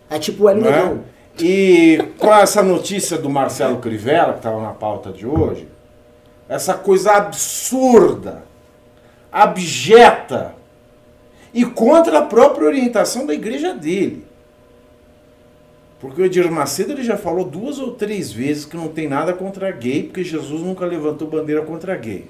É 0.08 0.18
tipo 0.18 0.46
o? 0.48 0.54
Negão. 0.54 1.00
E 1.40 1.98
com 2.18 2.32
essa 2.34 2.62
notícia 2.62 3.16
do 3.18 3.28
Marcelo 3.30 3.78
Crivella, 3.78 4.32
que 4.32 4.38
estava 4.40 4.60
na 4.62 4.72
pauta 4.72 5.10
de 5.12 5.26
hoje, 5.26 5.66
essa 6.48 6.74
coisa 6.74 7.12
absurda, 7.12 8.42
abjeta 9.30 10.54
e 11.52 11.64
contra 11.64 12.18
a 12.18 12.22
própria 12.22 12.66
orientação 12.66 13.26
da 13.26 13.34
igreja 13.34 13.74
dele. 13.74 14.24
Porque 16.00 16.22
o 16.22 16.24
Edir 16.24 16.50
Macedo 16.50 16.92
ele 16.92 17.02
já 17.02 17.16
falou 17.16 17.44
duas 17.44 17.78
ou 17.78 17.92
três 17.92 18.30
vezes 18.32 18.64
que 18.64 18.76
não 18.76 18.88
tem 18.88 19.08
nada 19.08 19.32
contra 19.32 19.70
gay, 19.72 20.04
porque 20.04 20.22
Jesus 20.22 20.62
nunca 20.62 20.86
levantou 20.86 21.28
bandeira 21.28 21.62
contra 21.62 21.96
gay. 21.96 22.26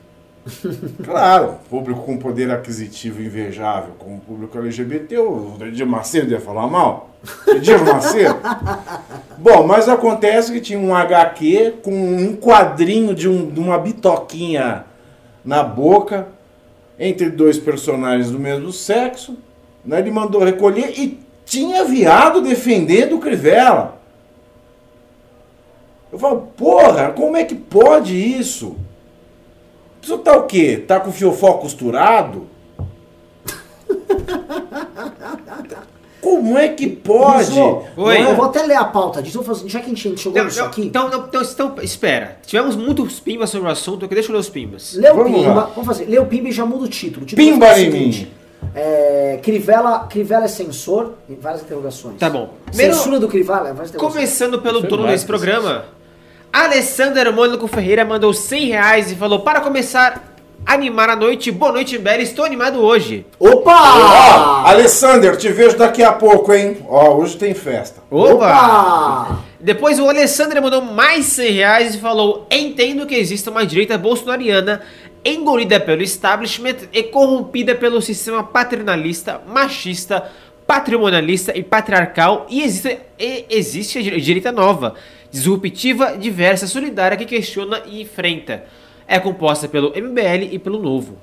Claro, 1.05 1.57
público 1.69 2.01
com 2.03 2.17
poder 2.17 2.51
aquisitivo 2.51 3.21
invejável, 3.23 3.93
como 3.99 4.17
o 4.17 4.21
público 4.21 4.57
LGBT, 4.59 5.19
o 5.19 5.57
Edir 5.61 5.87
Macedo 5.87 6.31
ia 6.33 6.41
falar 6.41 6.67
mal. 6.67 7.11
Edir 7.47 7.79
Macedo? 7.85 8.37
Bom, 9.37 9.67
mas 9.67 9.89
acontece 9.89 10.51
que 10.53 10.61
tinha 10.61 10.79
um 10.79 10.95
HQ 10.95 11.75
com 11.83 11.93
um 11.93 12.37
quadrinho 12.37 13.15
de, 13.15 13.29
um- 13.29 13.51
de 13.51 13.61
uma 13.61 13.77
bitoquinha 13.79 14.85
na 15.45 15.63
boca 15.63 16.29
entre 16.99 17.31
dois 17.31 17.59
personagens 17.59 18.31
do 18.31 18.39
mesmo 18.39 18.73
sexo. 18.73 19.37
Né? 19.85 19.99
Ele 20.01 20.11
mandou 20.11 20.43
recolher 20.43 20.99
e 20.99 21.19
tinha 21.45 21.85
viado 21.85 22.43
defendendo 22.43 23.17
o 23.17 23.21
Crivella. 23.21 23.99
Eu 26.11 26.19
falo, 26.19 26.49
porra, 26.57 27.11
como 27.11 27.37
é 27.37 27.45
que 27.45 27.55
pode 27.55 28.17
isso? 28.17 28.77
Isso 30.03 30.19
tá 30.19 30.37
o 30.37 30.47
quê? 30.47 30.83
Tá 30.87 30.99
com 31.01 31.11
o 31.11 31.13
fiofó 31.13 31.55
costurado? 31.55 32.47
Como 36.37 36.59
é 36.59 36.69
que 36.69 36.87
pode? 36.87 37.59
Oi. 37.97 38.23
Eu 38.23 38.37
vou 38.37 38.45
até 38.47 38.63
ler 38.63 38.75
a 38.77 38.85
pauta 38.85 39.23
disso. 39.23 39.43
Já 39.67 39.81
que 39.81 39.87
a 39.87 39.89
gente 39.89 40.19
chegou 40.19 40.37
Não, 40.39 40.45
nisso 40.45 40.59
não, 40.61 40.67
aqui, 40.67 40.83
então, 40.83 41.09
não, 41.09 41.27
então, 41.27 41.43
então, 41.43 41.75
espera. 41.83 42.39
Tivemos 42.47 42.77
muitos 42.77 43.19
pimbas 43.21 43.49
sobre 43.51 43.69
o 43.69 43.71
assunto, 43.71 44.05
eu 44.05 44.09
deixa 44.09 44.29
eu 44.29 44.35
ler 44.35 44.41
os 44.41 44.49
pimbas. 44.49 44.95
lê 44.95 45.11
o 45.11 45.15
Vamos 45.17 45.33
Pimba. 45.41 45.55
lá. 45.55 45.65
Vamos 45.75 45.87
fazer. 45.87 46.05
Lê 46.07 46.19
o 46.19 46.27
Pimba 46.27 46.49
e 46.49 46.53
já 46.53 46.67
muda 46.67 46.85
o 46.85 46.89
título. 46.89 47.23
O 47.25 47.27
título 47.27 47.47
Pimba 47.49 47.67
é 47.67 47.75
o 47.75 47.79
em 47.79 47.85
seguinte, 47.91 48.21
mim. 48.21 48.31
É, 48.75 49.41
Crivella, 49.43 50.01
Crivella 50.11 50.45
é 50.45 50.49
censor? 50.49 51.15
Várias 51.41 51.63
interrogações. 51.63 52.17
Tá 52.19 52.29
bom. 52.29 52.51
Primeiro- 52.67 52.95
Censura 52.95 53.19
do 53.19 53.27
Crivella? 53.29 53.75
Começando 53.97 54.61
pelo 54.61 54.81
dono 54.83 55.03
mais 55.05 55.15
desse 55.15 55.27
programa, 55.27 55.87
Alessander 56.53 57.33
Mônico 57.33 57.67
Ferreira 57.67 58.05
mandou 58.05 58.33
100 58.33 58.67
reais 58.69 59.11
e 59.13 59.15
falou: 59.15 59.41
Para 59.41 59.61
começar 59.61 60.37
animar 60.69 61.09
a 61.09 61.17
noite, 61.17 61.51
boa 61.51 61.73
noite, 61.73 61.97
Bela, 61.97 62.23
estou 62.23 62.45
animado 62.45 62.79
hoje. 62.81 63.25
Opa! 63.41 63.73
Ó, 63.73 64.67
Alessander, 64.67 65.35
te 65.39 65.49
vejo 65.49 65.79
daqui 65.79 66.03
a 66.03 66.13
pouco, 66.13 66.53
hein? 66.53 66.77
Ó, 66.87 67.17
hoje 67.17 67.39
tem 67.39 67.55
festa. 67.55 68.03
Opa! 68.11 69.39
Depois 69.59 69.99
o 69.99 70.07
Alessandro 70.07 70.63
mandou 70.63 70.83
mais 70.83 71.25
100 71.25 71.53
reais 71.53 71.95
e 71.95 71.99
falou: 71.99 72.47
Entendo 72.51 73.07
que 73.07 73.15
existe 73.15 73.49
uma 73.49 73.65
direita 73.65 73.97
bolsonariana 73.97 74.83
engolida 75.25 75.81
pelo 75.81 76.03
establishment 76.03 76.77
e 76.93 77.03
corrompida 77.05 77.75
pelo 77.75 78.03
sistema 78.03 78.45
paternalista, 78.45 79.41
machista, 79.49 80.31
patrimonialista 80.67 81.57
e 81.57 81.63
patriarcal, 81.63 82.47
e 82.51 82.63
existe, 82.63 82.99
e 83.19 83.47
existe 83.49 83.99
a 83.99 84.03
dire- 84.03 84.21
direita 84.21 84.53
nova, 84.53 84.95
disruptiva, 85.31 86.15
diversa, 86.19 86.67
solidária, 86.67 87.17
que 87.17 87.25
questiona 87.25 87.81
e 87.87 88.03
enfrenta. 88.03 88.65
É 89.09 89.19
composta 89.19 89.67
pelo 89.67 89.89
MBL 89.91 90.53
e 90.53 90.59
pelo 90.59 90.79
Novo. 90.79 91.17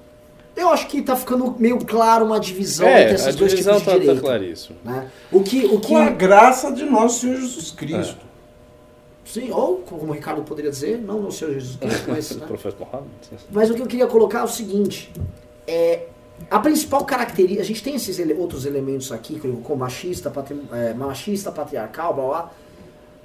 Eu 0.55 0.69
acho 0.69 0.87
que 0.87 1.01
tá 1.01 1.15
ficando 1.15 1.53
meio 1.59 1.77
claro 1.85 2.25
uma 2.25 2.39
divisão 2.39 2.87
É, 2.87 3.03
entre 3.03 3.15
esses 3.15 3.35
dois 3.35 3.51
divisão 3.51 3.77
tipos 3.79 3.99
de 3.99 4.07
tá, 4.07 4.15
tá 4.15 4.21
claríssimo. 4.21 4.77
né? 4.83 5.11
O 5.31 5.43
que, 5.43 5.65
o 5.65 5.79
que 5.79 5.87
Com 5.89 5.97
a 5.97 6.09
graça 6.09 6.71
de 6.71 6.83
nosso 6.85 7.19
Senhor 7.21 7.35
Jesus 7.41 7.71
Cristo. 7.71 8.25
sim, 9.25 9.51
ou 9.51 9.79
como 9.79 10.11
o 10.11 10.15
Ricardo 10.15 10.41
poderia 10.43 10.71
dizer, 10.71 10.97
não 10.97 11.21
no 11.21 11.31
Senhor 11.31 11.53
Jesus 11.53 11.75
Cristo, 11.75 12.03
mas, 12.07 12.31
né? 12.37 12.47
Mas 13.51 13.69
o 13.69 13.73
que 13.75 13.81
eu 13.81 13.87
queria 13.87 14.07
colocar 14.07 14.39
é 14.39 14.43
o 14.43 14.47
seguinte, 14.47 15.11
é 15.67 16.07
a 16.49 16.59
principal 16.59 17.03
característica, 17.03 17.61
a 17.61 17.65
gente 17.65 17.83
tem 17.83 17.95
esses 17.95 18.17
ele- 18.17 18.33
outros 18.33 18.65
elementos 18.65 19.11
aqui, 19.11 19.37
como 19.39 19.75
machista, 19.77 20.29
patri, 20.29 20.57
é, 20.71 20.93
machista, 20.93 21.51
patriarcal, 21.51 22.13
blá 22.13 22.25
blá, 22.25 22.51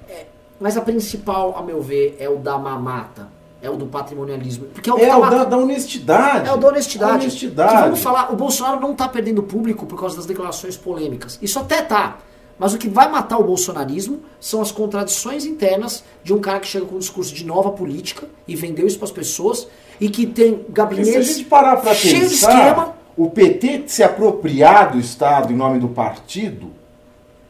é, 0.09 0.25
mas 0.59 0.75
a 0.75 0.81
principal, 0.81 1.55
a 1.57 1.63
meu 1.63 1.81
ver, 1.81 2.17
é 2.19 2.27
o 2.29 2.37
da 2.37 2.57
mamata, 2.57 3.27
é 3.61 3.69
o 3.69 3.75
do 3.75 3.85
patrimonialismo, 3.85 4.65
porque 4.65 4.89
é 4.89 4.93
o 4.93 4.97
É 4.97 5.07
tá 5.07 5.17
o 5.17 5.29
da, 5.29 5.43
da 5.43 5.57
honestidade. 5.57 6.49
É 6.49 6.53
o 6.53 6.57
da 6.57 6.67
honestidade. 6.67 7.13
Honestidade. 7.13 7.75
Que 7.75 7.81
vamos 7.83 7.99
falar, 7.99 8.31
o 8.33 8.35
Bolsonaro 8.35 8.79
não 8.79 8.95
tá 8.95 9.07
perdendo 9.07 9.43
público 9.43 9.85
por 9.85 9.99
causa 9.99 10.15
das 10.15 10.25
declarações 10.25 10.75
polêmicas. 10.75 11.37
Isso 11.41 11.59
até 11.59 11.81
tá. 11.81 12.17
Mas 12.57 12.73
o 12.73 12.77
que 12.77 12.87
vai 12.87 13.09
matar 13.09 13.39
o 13.39 13.43
bolsonarismo 13.43 14.21
são 14.39 14.61
as 14.61 14.71
contradições 14.71 15.45
internas 15.45 16.03
de 16.23 16.33
um 16.33 16.39
cara 16.39 16.59
que 16.59 16.67
chega 16.67 16.85
com 16.85 16.95
um 16.95 16.99
discurso 16.99 17.33
de 17.33 17.45
nova 17.45 17.71
política 17.71 18.27
e 18.47 18.55
vendeu 18.55 18.85
isso 18.85 18.97
para 18.97 19.05
as 19.05 19.11
pessoas 19.11 19.67
e 19.99 20.09
que 20.09 20.25
tem 20.27 20.55
Porque 20.55 20.65
se 20.65 20.71
a 20.71 20.73
gabinetes 20.73 21.27
gente 21.37 21.45
parar 21.45 21.77
para 21.77 21.95
cheio 21.95 22.13
de 22.15 22.29
pensar, 22.29 22.51
esquema. 22.51 22.95
o 23.17 23.29
PT 23.29 23.83
se 23.87 24.03
apropriar 24.03 24.91
do 24.91 24.99
Estado 24.99 25.51
em 25.51 25.55
nome 25.55 25.79
do 25.79 25.87
partido 25.87 26.71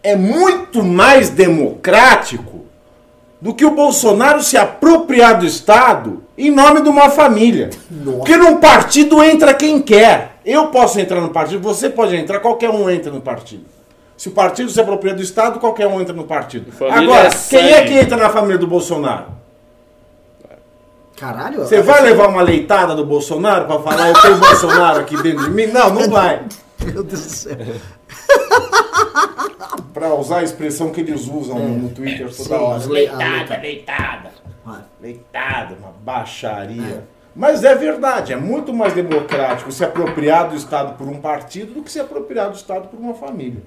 é 0.04 0.16
muito 0.16 0.84
mais 0.84 1.30
democrático 1.30 2.61
do 3.42 3.56
que 3.56 3.66
o 3.66 3.72
Bolsonaro 3.72 4.44
se 4.44 4.56
apropriar 4.56 5.40
do 5.40 5.46
Estado 5.46 6.24
em 6.38 6.52
nome 6.52 6.82
de 6.82 6.90
uma 6.90 7.10
família. 7.10 7.72
Nossa. 7.90 8.18
Porque 8.20 8.38
num 8.38 8.58
partido 8.58 9.24
entra 9.24 9.54
quem 9.54 9.82
quer. 9.82 10.38
Eu 10.46 10.68
posso 10.68 11.00
entrar 11.00 11.20
no 11.20 11.30
partido, 11.30 11.62
você 11.62 11.90
pode 11.90 12.16
entrar, 12.16 12.40
qualquer 12.40 12.70
um 12.70 12.90
entra 12.90 13.12
no 13.12 13.20
partido. 13.20 13.66
Se 14.16 14.30
o 14.30 14.32
partido 14.32 14.70
se 14.70 14.80
apropria 14.80 15.16
do 15.16 15.22
Estado, 15.22 15.60
qualquer 15.60 15.88
um 15.88 16.00
entra 16.00 16.14
no 16.14 16.26
partido. 16.26 16.72
Família 16.72 17.02
Agora, 17.02 17.28
é 17.28 17.32
quem 17.50 17.72
é 17.72 17.82
que 17.84 17.94
entra 17.94 18.16
na 18.16 18.30
família 18.30 18.60
do 18.60 18.68
Bolsonaro? 18.68 19.26
Caralho. 21.18 21.60
Você 21.60 21.82
vai 21.82 22.02
levar 22.02 22.28
uma 22.30 22.42
leitada 22.42 22.96
do 22.96 23.06
Bolsonaro 23.06 23.66
pra 23.66 23.80
falar 23.80 24.10
eu 24.10 24.22
tenho 24.22 24.38
Bolsonaro 24.38 25.00
aqui 25.00 25.22
dentro 25.22 25.46
de 25.46 25.50
mim? 25.52 25.68
Não, 25.68 25.92
não 25.94 26.10
vai. 26.10 26.44
Meu 26.84 27.04
Deus 27.04 27.22
do 27.22 27.30
céu. 27.30 27.58
Pra 29.94 30.14
usar 30.16 30.40
a 30.40 30.44
expressão 30.44 30.92
que 30.92 31.02
eles 31.02 31.28
usam 31.28 31.60
no- 31.60 31.78
no 31.78 31.90
Twitter 31.90 32.28
toda 32.36 32.44
Sim, 32.44 32.54
hora. 32.54 32.86
Leitada, 32.88 33.58
leitada. 33.62 34.32
leitada. 35.02 35.76
Uma 35.80 35.92
baixaria. 36.04 37.04
Mas 37.36 37.64
é 37.64 37.74
verdade, 37.76 38.34
é 38.34 38.36
muito 38.36 38.74
mais 38.74 38.94
democrático 38.94 39.72
se 39.72 39.84
apropriar 39.86 40.50
do 40.50 40.56
Estado 40.56 40.98
por 40.98 41.08
um 41.08 41.20
partido 41.22 41.74
do 41.74 41.82
que 41.84 41.92
se 41.92 42.00
apropriar 42.00 42.50
do 42.50 42.56
Estado 42.58 42.90
por 42.90 43.00
uma 43.00 43.14
família. 43.14 43.62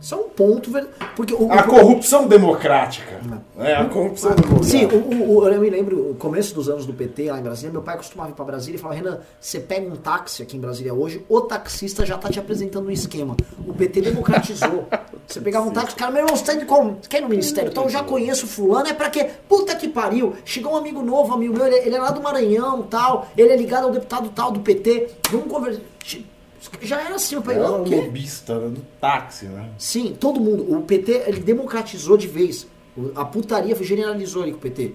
Isso 0.00 0.14
é 0.14 0.16
um 0.16 0.28
ponto, 0.30 0.70
porque 1.14 1.34
o, 1.34 1.52
A 1.52 1.60
o- 1.60 1.64
corrupção 1.68 2.26
democrática. 2.26 3.20
É, 3.58 3.74
a 3.74 3.84
corrupção 3.84 4.30
democrática. 4.34 4.64
Sim, 4.64 4.86
o, 4.86 4.96
o- 4.96 5.36
o- 5.38 5.48
eu 5.48 5.60
me 5.60 5.68
lembro, 5.68 6.10
o 6.10 6.14
começo 6.14 6.54
dos 6.54 6.68
anos 6.70 6.86
do 6.86 6.92
PT 6.94 7.30
lá 7.30 7.38
em 7.38 7.42
Brasília, 7.42 7.70
meu 7.70 7.82
pai 7.82 7.96
costumava 7.98 8.30
ir 8.30 8.32
pra 8.34 8.44
Brasília 8.44 8.78
e 8.78 8.80
falava, 8.80 8.98
Renan, 8.98 9.18
você 9.38 9.60
pega 9.60 9.86
um 9.86 9.96
táxi 9.96 10.42
aqui 10.42 10.56
em 10.56 10.60
Brasília 10.60 10.94
hoje, 10.94 11.22
o 11.28 11.40
taxista 11.42 12.06
já 12.06 12.16
tá 12.16 12.30
te 12.30 12.38
apresentando 12.38 12.86
um 12.86 12.90
esquema. 12.90 13.36
O 13.66 13.74
PT 13.74 14.00
democratizou. 14.00 14.86
Você 15.26 15.40
pegava 15.40 15.68
um 15.68 15.70
táxi, 15.70 15.94
o 15.94 15.98
cara, 15.98 16.10
meu 16.10 16.22
irmão, 16.22 16.34
você 16.34 16.44
tá 16.44 16.54
indo 16.54 16.64
como? 16.66 16.96
Você 17.02 17.08
quer 17.08 17.18
ir 17.18 17.22
no 17.22 17.28
ministério? 17.28 17.70
Então 17.70 17.84
eu 17.84 17.90
já 17.90 18.02
conheço 18.02 18.46
fulano, 18.46 18.88
é 18.88 18.94
pra 18.94 19.10
quê? 19.10 19.28
Puta 19.48 19.76
que 19.76 19.86
pariu. 19.86 20.34
Chegou 20.46 20.72
um 20.72 20.76
amigo 20.76 21.02
novo, 21.02 21.34
amigo 21.34 21.52
meu, 21.54 21.66
ele, 21.66 21.76
ele 21.76 21.94
é 21.96 22.00
lá 22.00 22.10
do 22.10 22.22
Maranhão 22.22 22.82
tal, 22.82 23.28
ele 23.36 23.50
é 23.52 23.56
ligado 23.56 23.84
ao 23.84 23.90
deputado 23.90 24.30
tal 24.34 24.50
do 24.50 24.60
PT, 24.60 25.08
vamos 25.30 25.46
conversar. 25.52 25.80
Já 26.82 27.00
era 27.00 27.14
assim, 27.14 27.34
meu 27.36 27.42
pai, 27.42 27.56
É 27.56 27.60
um 27.60 27.82
o 27.82 27.84
quê? 27.84 27.96
lobista 27.96 28.58
do 28.58 28.80
táxi, 29.00 29.46
né? 29.46 29.68
Sim, 29.78 30.16
todo 30.18 30.40
mundo. 30.40 30.72
O 30.76 30.82
PT 30.82 31.24
ele 31.26 31.40
democratizou 31.40 32.16
de 32.16 32.26
vez. 32.26 32.66
O- 32.96 33.10
A 33.14 33.24
putaria 33.24 33.74
generalizou 33.82 34.42
ali 34.42 34.52
com 34.52 34.58
o 34.58 34.60
PT. 34.60 34.92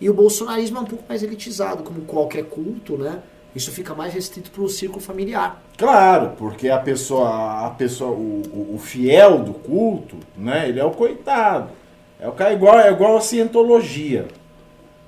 E 0.00 0.10
o 0.10 0.14
bolsonarismo 0.14 0.78
é 0.78 0.80
um 0.80 0.84
pouco 0.84 1.04
mais 1.08 1.22
elitizado, 1.22 1.82
como 1.82 2.02
qualquer 2.02 2.44
culto, 2.44 2.96
né? 2.98 3.20
Isso 3.54 3.70
fica 3.70 3.94
mais 3.94 4.12
restrito 4.12 4.50
pro 4.50 4.68
círculo 4.68 5.00
familiar. 5.00 5.62
Claro, 5.78 6.32
porque 6.36 6.68
a 6.68 6.78
pessoa, 6.78 7.66
a 7.66 7.70
pessoa, 7.70 8.10
o, 8.10 8.42
o- 8.52 8.74
o 8.74 8.78
fiel 8.78 9.38
do 9.38 9.54
culto, 9.54 10.16
né? 10.36 10.68
Ele 10.68 10.80
é 10.80 10.84
o 10.84 10.90
coitado. 10.90 11.70
É 12.18 12.28
o 12.28 12.32
cara 12.32 12.52
igual, 12.52 12.78
é 12.80 12.90
igual 12.90 13.16
a 13.16 13.20
cientologia. 13.20 14.26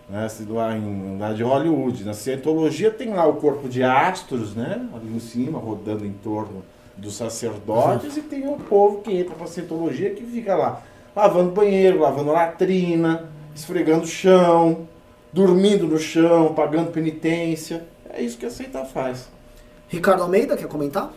Né, 0.09 0.29
lá, 0.49 0.77
em, 0.77 1.19
lá 1.19 1.33
de 1.33 1.43
Hollywood. 1.43 2.05
Na 2.05 2.15
cientologia 2.15 2.91
tem 2.91 3.13
lá 3.13 3.27
o 3.27 3.35
corpo 3.35 3.69
de 3.69 3.83
astros, 3.83 4.55
né? 4.55 4.89
Ali 4.95 5.15
em 5.15 5.19
cima, 5.19 5.59
rodando 5.59 6.07
em 6.07 6.13
torno 6.13 6.63
dos 6.97 7.15
sacerdotes, 7.15 8.17
e 8.17 8.23
tem 8.23 8.49
o 8.49 8.57
povo 8.57 9.03
que 9.03 9.15
entra 9.15 9.35
pra 9.35 9.47
cientologia 9.47 10.15
que 10.15 10.25
fica 10.25 10.55
lá 10.55 10.83
lavando 11.17 11.51
banheiro, 11.51 12.01
lavando 12.01 12.31
latrina, 12.31 13.31
esfregando 13.55 14.05
o 14.05 14.07
chão, 14.07 14.87
dormindo 15.33 15.87
no 15.87 15.99
chão, 15.99 16.53
pagando 16.53 16.93
penitência. 16.93 17.87
É 18.11 18.21
isso 18.21 18.37
que 18.37 18.45
a 18.45 18.51
seita 18.51 18.85
faz. 18.85 19.29
Ricardo 19.89 20.23
Almeida, 20.23 20.57
quer 20.57 20.69
comentar? 20.69 21.13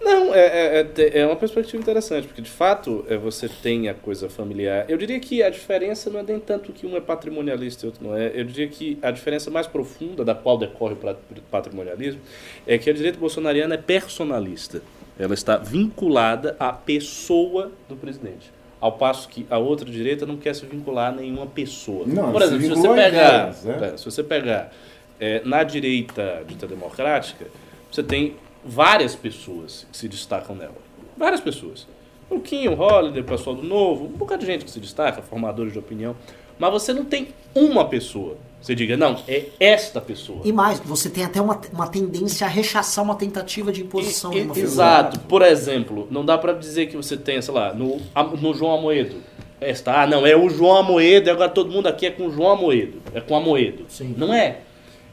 Não, 0.00 0.34
é, 0.34 0.40
é, 0.80 0.86
é 0.98 1.18
é 1.20 1.26
uma 1.26 1.36
perspectiva 1.36 1.80
interessante, 1.82 2.26
porque 2.26 2.42
de 2.42 2.50
fato 2.50 3.04
é, 3.08 3.16
você 3.16 3.48
tem 3.48 3.88
a 3.88 3.94
coisa 3.94 4.28
familiar. 4.28 4.84
Eu 4.88 4.96
diria 4.98 5.18
que 5.18 5.42
a 5.42 5.48
diferença 5.48 6.10
não 6.10 6.20
é 6.20 6.22
nem 6.22 6.38
tanto 6.38 6.70
que 6.72 6.86
um 6.86 6.96
é 6.96 7.00
patrimonialista 7.00 7.84
e 7.84 7.88
outro 7.88 8.04
não 8.06 8.16
é. 8.16 8.30
Eu 8.34 8.44
diria 8.44 8.68
que 8.68 8.98
a 9.00 9.10
diferença 9.10 9.50
mais 9.50 9.66
profunda 9.66 10.24
da 10.24 10.34
qual 10.34 10.58
decorre 10.58 10.92
o 10.92 10.96
pat- 10.96 11.16
patrimonialismo 11.50 12.20
é 12.66 12.76
que 12.76 12.90
a 12.90 12.92
direita 12.92 13.18
bolsonariana 13.18 13.74
é 13.74 13.78
personalista. 13.78 14.82
Ela 15.18 15.32
está 15.32 15.56
vinculada 15.56 16.54
à 16.60 16.72
pessoa 16.72 17.72
do 17.88 17.96
presidente. 17.96 18.52
Ao 18.78 18.92
passo 18.92 19.26
que 19.30 19.46
a 19.48 19.56
outra 19.56 19.90
direita 19.90 20.26
não 20.26 20.36
quer 20.36 20.54
se 20.54 20.66
vincular 20.66 21.10
a 21.10 21.16
nenhuma 21.16 21.46
pessoa. 21.46 22.04
Não, 22.06 22.30
Por 22.32 22.42
se 22.42 22.48
exemplo, 22.48 22.62
se 22.62 22.68
você 22.68 22.76
vincula 22.82 22.92
a 22.92 23.04
pegar, 23.04 23.38
ideias, 23.48 23.64
né? 23.64 23.90
é, 23.94 23.96
se 23.96 24.04
você 24.04 24.22
pegar 24.22 24.72
é, 25.18 25.40
na 25.42 25.62
direita 25.62 26.44
dita 26.46 26.66
democrática, 26.66 27.46
você 27.90 28.02
tem 28.02 28.36
várias 28.66 29.14
pessoas 29.14 29.86
que 29.90 29.96
se 29.96 30.08
destacam 30.08 30.54
nela. 30.56 30.74
Várias 31.16 31.40
pessoas. 31.40 31.86
O 32.28 32.40
Kim, 32.40 32.66
o 32.68 32.74
Holliday, 32.74 33.20
o 33.20 33.24
pessoal 33.24 33.54
do 33.56 33.62
Novo, 33.62 34.06
um 34.06 34.08
bocado 34.08 34.40
de 34.40 34.46
gente 34.46 34.64
que 34.64 34.70
se 34.70 34.80
destaca, 34.80 35.22
formadores 35.22 35.72
de 35.72 35.78
opinião. 35.78 36.16
Mas 36.58 36.72
você 36.72 36.92
não 36.92 37.04
tem 37.04 37.28
uma 37.54 37.84
pessoa. 37.86 38.36
Você 38.60 38.74
diga, 38.74 38.96
não, 38.96 39.16
é 39.28 39.44
esta 39.60 40.00
pessoa. 40.00 40.40
E 40.44 40.52
mais, 40.52 40.80
você 40.80 41.08
tem 41.08 41.24
até 41.24 41.40
uma, 41.40 41.60
uma 41.72 41.86
tendência 41.86 42.46
a 42.46 42.50
rechaçar 42.50 43.04
uma 43.04 43.14
tentativa 43.14 43.70
de 43.70 43.82
imposição 43.82 44.32
E- 44.32 44.36
de 44.36 44.40
uma 44.42 44.52
e- 44.52 44.54
figura. 44.54 44.72
Exato. 44.72 45.20
Por 45.20 45.42
exemplo, 45.42 46.08
não 46.10 46.24
dá 46.24 46.36
pra 46.36 46.52
dizer 46.52 46.86
que 46.86 46.96
você 46.96 47.16
tem, 47.16 47.40
sei 47.40 47.54
lá, 47.54 47.72
no, 47.72 48.00
no 48.40 48.54
João 48.54 48.74
Amoedo. 48.78 49.16
Esta, 49.60 50.02
ah, 50.02 50.06
não, 50.06 50.26
é 50.26 50.36
o 50.36 50.48
João 50.50 50.76
Amoedo 50.76 51.28
e 51.28 51.30
agora 51.30 51.48
todo 51.48 51.70
mundo 51.70 51.86
aqui 51.86 52.06
é 52.06 52.10
com 52.10 52.26
o 52.26 52.32
João 52.32 52.50
Amoedo. 52.50 53.00
É 53.14 53.20
com 53.20 53.36
Amoedo. 53.36 53.84
Sim. 53.88 54.14
Não 54.16 54.34
é. 54.34 54.58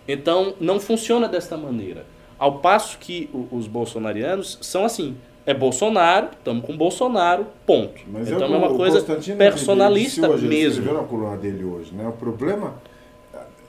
Então, 0.07 0.55
não 0.59 0.79
funciona 0.79 1.27
desta 1.27 1.55
maneira. 1.55 2.05
Ao 2.39 2.59
passo 2.59 2.97
que 2.99 3.29
os 3.51 3.67
bolsonarianos 3.67 4.57
são 4.61 4.83
assim. 4.85 5.15
É 5.45 5.53
Bolsonaro, 5.53 6.29
estamos 6.37 6.65
com 6.65 6.75
Bolsonaro, 6.77 7.45
ponto. 7.65 8.01
Mas 8.07 8.29
então 8.29 8.49
o- 8.49 8.53
é 8.53 8.57
uma 8.57 8.69
coisa 8.77 9.01
personalista 9.37 10.29
hoje, 10.29 10.47
mesmo. 10.47 10.79
escreveu 10.79 11.01
na 11.01 11.07
coluna 11.07 11.35
dele 11.37 11.65
hoje, 11.65 11.93
né? 11.93 12.07
O 12.07 12.13
problema, 12.13 12.75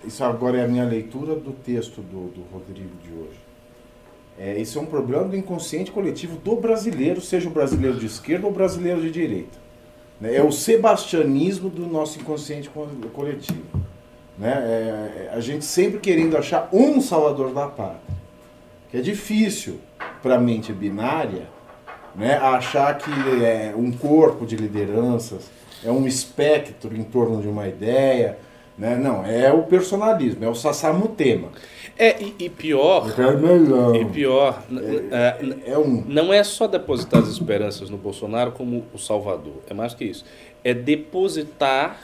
isso 0.04 0.22
agora 0.22 0.58
é 0.58 0.64
a 0.64 0.68
minha 0.68 0.84
leitura 0.84 1.34
do 1.34 1.50
texto 1.50 2.00
do, 2.00 2.28
do 2.28 2.42
Rodrigo 2.52 2.90
de 3.02 3.10
hoje. 3.12 3.40
É, 4.38 4.56
isso 4.60 4.78
é 4.78 4.82
um 4.82 4.86
problema 4.86 5.24
do 5.24 5.36
inconsciente 5.36 5.90
coletivo 5.90 6.36
do 6.38 6.54
brasileiro, 6.56 7.20
seja 7.20 7.48
o 7.48 7.52
brasileiro 7.52 7.96
de 7.98 8.06
esquerda 8.06 8.46
ou 8.46 8.52
o 8.52 8.54
brasileiro 8.54 9.00
de 9.00 9.10
direita. 9.10 9.58
né? 10.20 10.36
É 10.36 10.42
o 10.44 10.52
sebastianismo 10.52 11.68
do 11.68 11.86
nosso 11.86 12.20
inconsciente 12.20 12.68
co- 12.70 12.86
coletivo. 13.12 13.62
Né? 14.38 14.52
É, 14.52 15.30
a 15.32 15.40
gente 15.40 15.64
sempre 15.64 15.98
querendo 15.98 16.36
achar 16.36 16.68
um 16.72 17.00
salvador 17.00 17.52
da 17.52 17.66
pátria. 17.66 18.13
Que 18.94 18.98
é 18.98 19.02
difícil 19.02 19.80
para 20.22 20.36
a 20.36 20.38
mente 20.38 20.72
binária 20.72 21.48
né, 22.14 22.36
achar 22.36 22.96
que 22.96 23.10
é 23.44 23.74
um 23.76 23.90
corpo 23.90 24.46
de 24.46 24.54
lideranças, 24.54 25.50
é 25.84 25.90
um 25.90 26.06
espectro 26.06 26.96
em 26.96 27.02
torno 27.02 27.42
de 27.42 27.48
uma 27.48 27.66
ideia. 27.66 28.38
Né? 28.78 28.94
Não, 28.94 29.26
é 29.26 29.52
o 29.52 29.64
personalismo, 29.64 30.44
é 30.44 30.48
o 30.48 30.54
Sassamutema. 30.54 31.48
É, 31.98 32.22
e, 32.22 32.36
e 32.38 32.48
pior, 32.48 33.08
Vermelhão. 33.16 33.96
e 33.96 34.04
pior, 34.04 34.62
n- 34.70 34.80
é, 35.10 35.38
n- 35.42 35.56
É 35.66 35.76
um. 35.76 36.04
não 36.06 36.32
é 36.32 36.44
só 36.44 36.68
depositar 36.68 37.20
as 37.20 37.28
esperanças 37.28 37.90
no 37.90 37.96
Bolsonaro 37.96 38.52
como 38.52 38.84
o 38.94 38.98
salvador. 38.98 39.54
É 39.68 39.74
mais 39.74 39.92
que 39.92 40.04
isso. 40.04 40.24
É 40.62 40.72
depositar 40.72 41.98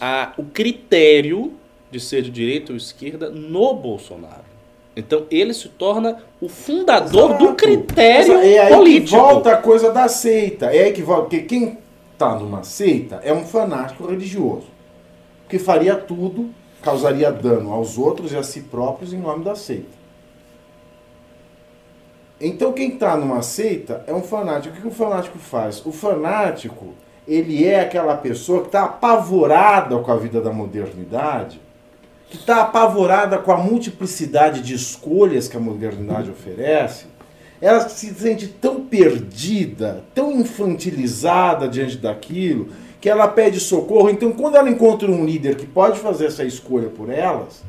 a, 0.00 0.32
o 0.36 0.42
critério 0.42 1.52
de 1.88 2.00
ser 2.00 2.22
de 2.22 2.30
direita 2.32 2.72
ou 2.72 2.76
esquerda 2.76 3.30
no 3.30 3.74
Bolsonaro. 3.74 4.55
Então 4.96 5.26
ele 5.30 5.52
se 5.52 5.68
torna 5.68 6.22
o 6.40 6.48
fundador 6.48 7.34
do 7.36 7.44
Exato. 7.44 7.54
critério 7.56 8.32
Exa- 8.38 8.46
é 8.46 8.58
aí 8.60 8.74
político. 8.74 9.04
que 9.08 9.16
volta 9.16 9.52
a 9.52 9.56
coisa 9.58 9.92
da 9.92 10.08
seita. 10.08 10.66
É 10.74 10.84
aí 10.84 10.92
que 10.92 11.02
volta. 11.02 11.22
Porque 11.24 11.42
quem 11.42 11.76
está 12.14 12.34
numa 12.34 12.62
seita 12.64 13.20
é 13.22 13.30
um 13.32 13.44
fanático 13.44 14.06
religioso. 14.06 14.66
Que 15.48 15.58
faria 15.58 15.94
tudo 15.96 16.48
causaria 16.82 17.30
dano 17.30 17.72
aos 17.72 17.98
outros 17.98 18.32
e 18.32 18.36
a 18.36 18.42
si 18.42 18.62
próprios 18.62 19.12
em 19.12 19.18
nome 19.18 19.44
da 19.44 19.54
seita. 19.54 19.94
Então 22.40 22.72
quem 22.72 22.94
está 22.94 23.16
numa 23.16 23.42
seita 23.42 24.02
é 24.06 24.14
um 24.14 24.22
fanático. 24.22 24.76
O 24.76 24.80
que 24.80 24.88
o 24.88 24.90
fanático 24.90 25.38
faz? 25.38 25.84
O 25.84 25.92
fanático, 25.92 26.88
ele 27.26 27.64
é 27.66 27.80
aquela 27.80 28.16
pessoa 28.16 28.60
que 28.60 28.66
está 28.68 28.84
apavorada 28.84 29.98
com 29.98 30.12
a 30.12 30.16
vida 30.16 30.40
da 30.40 30.52
modernidade, 30.52 31.60
que 32.30 32.36
está 32.36 32.62
apavorada 32.62 33.38
com 33.38 33.52
a 33.52 33.56
multiplicidade 33.56 34.60
de 34.60 34.74
escolhas 34.74 35.48
que 35.48 35.56
a 35.56 35.60
modernidade 35.60 36.30
oferece. 36.30 37.06
Ela 37.60 37.88
se 37.88 38.12
sente 38.12 38.48
tão 38.48 38.82
perdida, 38.82 40.04
tão 40.14 40.32
infantilizada 40.32 41.68
diante 41.68 41.96
daquilo, 41.96 42.68
que 43.00 43.08
ela 43.08 43.28
pede 43.28 43.60
socorro. 43.60 44.10
Então, 44.10 44.32
quando 44.32 44.56
ela 44.56 44.68
encontra 44.68 45.10
um 45.10 45.24
líder 45.24 45.56
que 45.56 45.66
pode 45.66 45.98
fazer 45.98 46.26
essa 46.26 46.44
escolha 46.44 46.88
por 46.88 47.08
elas, 47.08 47.62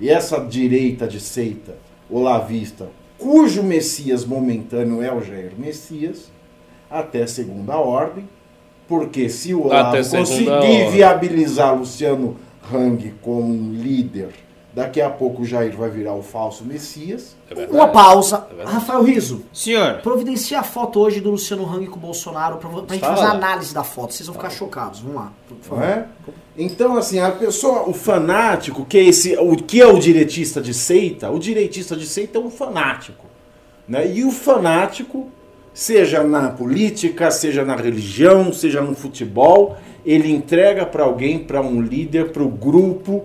e 0.00 0.08
essa 0.08 0.38
direita 0.38 1.08
de 1.08 1.18
seita 1.18 1.74
olavista 2.08 2.88
cujo 3.18 3.64
Messias 3.64 4.24
momentâneo 4.24 5.02
é 5.02 5.12
o 5.12 5.20
Jair 5.20 5.52
Messias, 5.58 6.30
até 6.88 7.26
segunda 7.26 7.76
ordem, 7.76 8.28
porque 8.86 9.28
se 9.28 9.52
o 9.52 9.66
Olavo 9.66 9.96
conseguir 9.96 10.90
viabilizar 10.90 11.76
Luciano 11.76 12.36
Hang 12.72 13.14
como 13.22 13.52
um 13.52 13.72
líder, 13.72 14.30
daqui 14.72 15.00
a 15.00 15.10
pouco 15.10 15.42
o 15.42 15.44
Jair 15.44 15.76
vai 15.76 15.90
virar 15.90 16.14
o 16.14 16.22
falso 16.22 16.64
Messias. 16.64 17.36
É 17.50 17.66
Uma 17.66 17.88
pausa. 17.88 18.46
É 18.58 18.64
Rafael 18.64 19.02
Riso. 19.02 19.44
Senhor. 19.52 20.00
Providencia 20.02 20.60
a 20.60 20.62
foto 20.62 21.00
hoje 21.00 21.20
do 21.20 21.30
Luciano 21.30 21.64
Hang 21.64 21.86
com 21.86 21.96
o 21.96 22.00
Bolsonaro 22.00 22.58
pra, 22.58 22.68
pra 22.68 22.94
gente 22.94 23.06
fazer 23.06 23.26
a 23.26 23.30
análise 23.30 23.74
da 23.74 23.82
foto. 23.82 24.14
Vocês 24.14 24.26
vão 24.26 24.36
ficar 24.36 24.50
chocados. 24.50 25.00
Vamos 25.00 25.16
lá. 25.16 25.32
Não 25.70 25.82
é? 25.82 26.06
Então, 26.56 26.96
assim, 26.96 27.20
a 27.20 27.30
pessoa, 27.30 27.88
o 27.88 27.92
fanático, 27.92 28.84
que 28.84 28.98
é 28.98 29.04
esse, 29.04 29.36
o 29.36 29.56
que 29.56 29.80
é 29.80 29.86
o 29.86 29.98
direitista 29.98 30.60
de 30.60 30.74
seita, 30.74 31.30
o 31.30 31.38
direitista 31.38 31.96
de 31.96 32.06
seita 32.06 32.38
é 32.38 32.40
um 32.40 32.50
fanático. 32.50 33.26
Né? 33.88 34.12
E 34.12 34.24
o 34.24 34.30
fanático, 34.30 35.28
seja 35.72 36.22
na 36.24 36.50
política, 36.50 37.30
seja 37.30 37.64
na 37.64 37.76
religião, 37.76 38.52
seja 38.52 38.82
no 38.82 38.94
futebol, 38.94 39.76
ele 40.04 40.30
entrega 40.30 40.86
para 40.86 41.04
alguém, 41.04 41.38
para 41.38 41.60
um 41.60 41.80
líder, 41.80 42.30
para 42.30 42.42
o 42.42 42.48
grupo, 42.48 43.24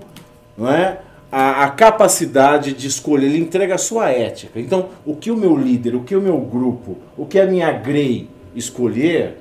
não 0.57 0.71
é? 0.71 0.99
A, 1.32 1.63
a, 1.63 1.69
capacidade 1.69 2.74
de 2.74 2.88
escolher, 2.88 3.26
ele 3.26 3.39
entrega 3.39 3.76
a 3.76 3.78
sua 3.80 4.09
ética. 4.09 4.59
Então, 4.59 4.89
o 5.03 5.15
que 5.15 5.32
o 5.32 5.38
meu 5.38 5.57
líder, 5.57 5.95
o 5.95 6.03
que 6.03 6.15
o 6.15 6.21
meu 6.21 6.38
grupo, 6.39 6.97
o 7.17 7.26
que 7.26 7.39
a 7.39 7.45
minha 7.45 7.71
grey 7.71 8.30
escolher, 8.55 9.39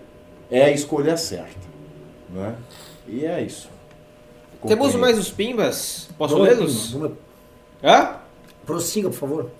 é 0.51 0.65
a 0.65 0.71
escolha 0.71 1.17
certa. 1.17 1.61
Não 2.33 2.47
é? 2.47 2.55
E 3.07 3.27
é 3.27 3.43
isso. 3.43 3.69
Temos 4.67 4.95
mais 4.95 5.19
os 5.19 5.31
pimbas? 5.31 6.09
Posso 6.17 6.39
lê-los? 6.39 6.97
Hã? 7.83 8.17
Prossiga, 8.65 9.11
por 9.11 9.19
favor. 9.19 9.51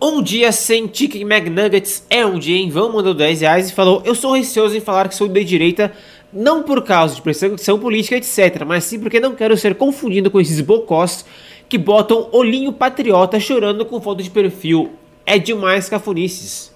Um 0.00 0.22
dia 0.22 0.52
sem 0.52 0.90
Chicken 0.92 1.22
McNuggets 1.22 2.04
é 2.10 2.24
um 2.24 2.38
dia, 2.38 2.56
hein? 2.56 2.68
Vão 2.68 2.92
mandou 2.92 3.14
10 3.14 3.40
reais 3.40 3.70
e 3.70 3.72
falou: 3.72 4.02
Eu 4.04 4.14
sou 4.14 4.34
receoso 4.34 4.76
em 4.76 4.80
falar 4.80 5.08
que 5.08 5.14
sou 5.14 5.26
de 5.26 5.42
direita, 5.42 5.90
não 6.36 6.62
por 6.62 6.82
causa 6.84 7.14
de 7.14 7.22
perseguição 7.22 7.78
política, 7.78 8.16
etc., 8.16 8.64
mas 8.66 8.84
sim 8.84 9.00
porque 9.00 9.18
não 9.18 9.34
quero 9.34 9.56
ser 9.56 9.74
confundido 9.74 10.30
com 10.30 10.38
esses 10.38 10.60
bocós 10.60 11.24
que 11.68 11.78
botam 11.78 12.28
olhinho 12.30 12.72
patriota 12.72 13.40
chorando 13.40 13.84
com 13.86 14.00
foto 14.00 14.22
de 14.22 14.30
perfil. 14.30 14.90
É 15.24 15.38
demais 15.38 15.88
cafunices. 15.88 16.74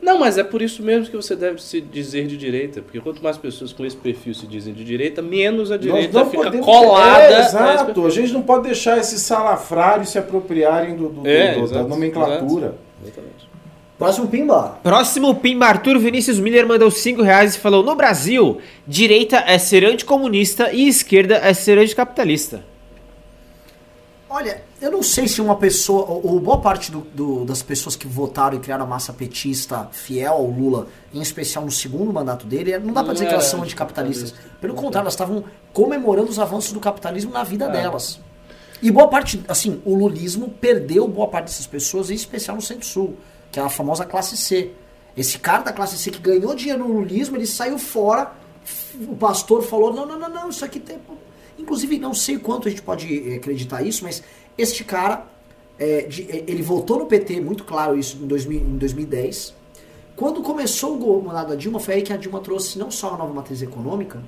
Não, 0.00 0.20
mas 0.20 0.38
é 0.38 0.44
por 0.44 0.62
isso 0.62 0.82
mesmo 0.82 1.10
que 1.10 1.16
você 1.16 1.34
deve 1.34 1.60
se 1.60 1.80
dizer 1.80 2.26
de 2.26 2.36
direita, 2.36 2.80
porque 2.80 3.00
quanto 3.00 3.22
mais 3.22 3.36
pessoas 3.36 3.72
com 3.72 3.84
esse 3.84 3.96
perfil 3.96 4.32
se 4.32 4.46
dizem 4.46 4.72
de 4.72 4.84
direita, 4.84 5.20
menos 5.20 5.72
a 5.72 5.76
direita 5.76 6.24
fica 6.26 6.44
podemos... 6.44 6.64
colada. 6.64 7.24
É, 7.24 7.40
exato, 7.40 8.06
a 8.06 8.10
gente 8.10 8.32
não 8.32 8.42
pode 8.42 8.64
deixar 8.64 8.98
esses 8.98 9.20
salafrários 9.22 10.10
se 10.10 10.18
apropriarem 10.18 10.94
do, 10.94 11.08
do, 11.08 11.26
é, 11.26 11.54
do 11.54 11.64
exato, 11.64 11.82
da 11.82 11.88
nomenclatura. 11.88 12.76
Exatamente. 13.02 13.47
Próximo 13.98 14.28
Pimba. 14.28 14.78
Próximo 14.82 15.34
Pimba, 15.34 15.66
Arthur 15.66 15.98
Vinícius 15.98 16.38
Miller 16.38 16.66
mandou 16.66 16.88
5 16.88 17.20
reais 17.20 17.56
e 17.56 17.58
falou: 17.58 17.82
No 17.82 17.96
Brasil, 17.96 18.58
direita 18.86 19.38
é 19.38 19.58
ser 19.58 19.84
anticomunista 19.84 20.72
e 20.72 20.86
esquerda 20.86 21.34
é 21.36 21.52
ser 21.52 21.78
anticapitalista. 21.78 22.64
Olha, 24.30 24.62
eu 24.80 24.92
não 24.92 25.02
sei 25.02 25.26
se 25.26 25.40
uma 25.40 25.56
pessoa, 25.56 26.04
ou, 26.06 26.38
boa 26.38 26.58
parte 26.58 26.92
do, 26.92 27.00
do, 27.00 27.44
das 27.44 27.62
pessoas 27.62 27.96
que 27.96 28.06
votaram 28.06 28.58
e 28.58 28.60
criaram 28.60 28.84
a 28.84 28.86
massa 28.86 29.12
petista 29.12 29.88
fiel 29.90 30.34
ao 30.34 30.46
Lula, 30.46 30.86
em 31.12 31.20
especial 31.20 31.64
no 31.64 31.70
segundo 31.70 32.12
mandato 32.12 32.46
dele, 32.46 32.78
não 32.78 32.92
dá 32.92 33.02
pra 33.02 33.14
dizer 33.14 33.26
que 33.26 33.32
elas 33.32 33.46
são 33.46 33.60
é, 33.60 33.62
anticapitalistas. 33.62 34.34
Pelo 34.60 34.74
contrário, 34.74 35.04
elas 35.04 35.14
estavam 35.14 35.42
comemorando 35.72 36.28
os 36.28 36.38
avanços 36.38 36.72
do 36.72 36.78
capitalismo 36.78 37.32
na 37.32 37.42
vida 37.42 37.64
é. 37.64 37.70
delas. 37.70 38.20
E 38.80 38.90
boa 38.90 39.08
parte, 39.08 39.42
assim, 39.48 39.80
o 39.84 39.94
lulismo 39.96 40.50
perdeu 40.60 41.08
boa 41.08 41.26
parte 41.26 41.46
dessas 41.46 41.66
pessoas, 41.66 42.10
em 42.10 42.14
especial 42.14 42.54
no 42.54 42.62
Centro-Sul, 42.62 43.16
que 43.58 43.60
é 43.60 43.64
a 43.64 43.68
famosa 43.68 44.04
classe 44.04 44.36
C. 44.36 44.70
Esse 45.16 45.40
cara 45.40 45.64
da 45.64 45.72
classe 45.72 45.98
C 45.98 46.12
que 46.12 46.20
ganhou 46.20 46.54
dinheiro 46.54 46.86
no 46.86 47.00
lulismo, 47.00 47.36
ele 47.36 47.46
saiu 47.46 47.76
fora, 47.76 48.32
o 49.08 49.16
pastor 49.16 49.62
falou, 49.64 49.92
não, 49.92 50.06
não, 50.06 50.16
não, 50.16 50.28
não, 50.28 50.48
isso 50.48 50.64
aqui 50.64 50.78
tem... 50.78 50.98
Inclusive, 51.58 51.98
não 51.98 52.14
sei 52.14 52.38
quanto 52.38 52.68
a 52.68 52.70
gente 52.70 52.82
pode 52.82 53.34
acreditar 53.34 53.82
isso, 53.82 54.04
mas 54.04 54.22
este 54.56 54.84
cara, 54.84 55.26
é, 55.76 56.02
de, 56.02 56.22
é, 56.30 56.44
ele 56.46 56.62
votou 56.62 57.00
no 57.00 57.06
PT, 57.06 57.40
muito 57.40 57.64
claro 57.64 57.98
isso, 57.98 58.16
em, 58.22 58.28
2000, 58.28 58.60
em 58.60 58.78
2010. 58.78 59.54
Quando 60.14 60.40
começou 60.40 60.96
o 60.96 61.24
mandato 61.24 61.48
da 61.48 61.56
Dilma, 61.56 61.80
foi 61.80 61.94
aí 61.94 62.02
que 62.02 62.12
a 62.12 62.16
Dilma 62.16 62.38
trouxe 62.38 62.78
não 62.78 62.92
só 62.92 63.14
a 63.14 63.16
nova 63.16 63.34
matriz 63.34 63.60
econômica, 63.60 64.22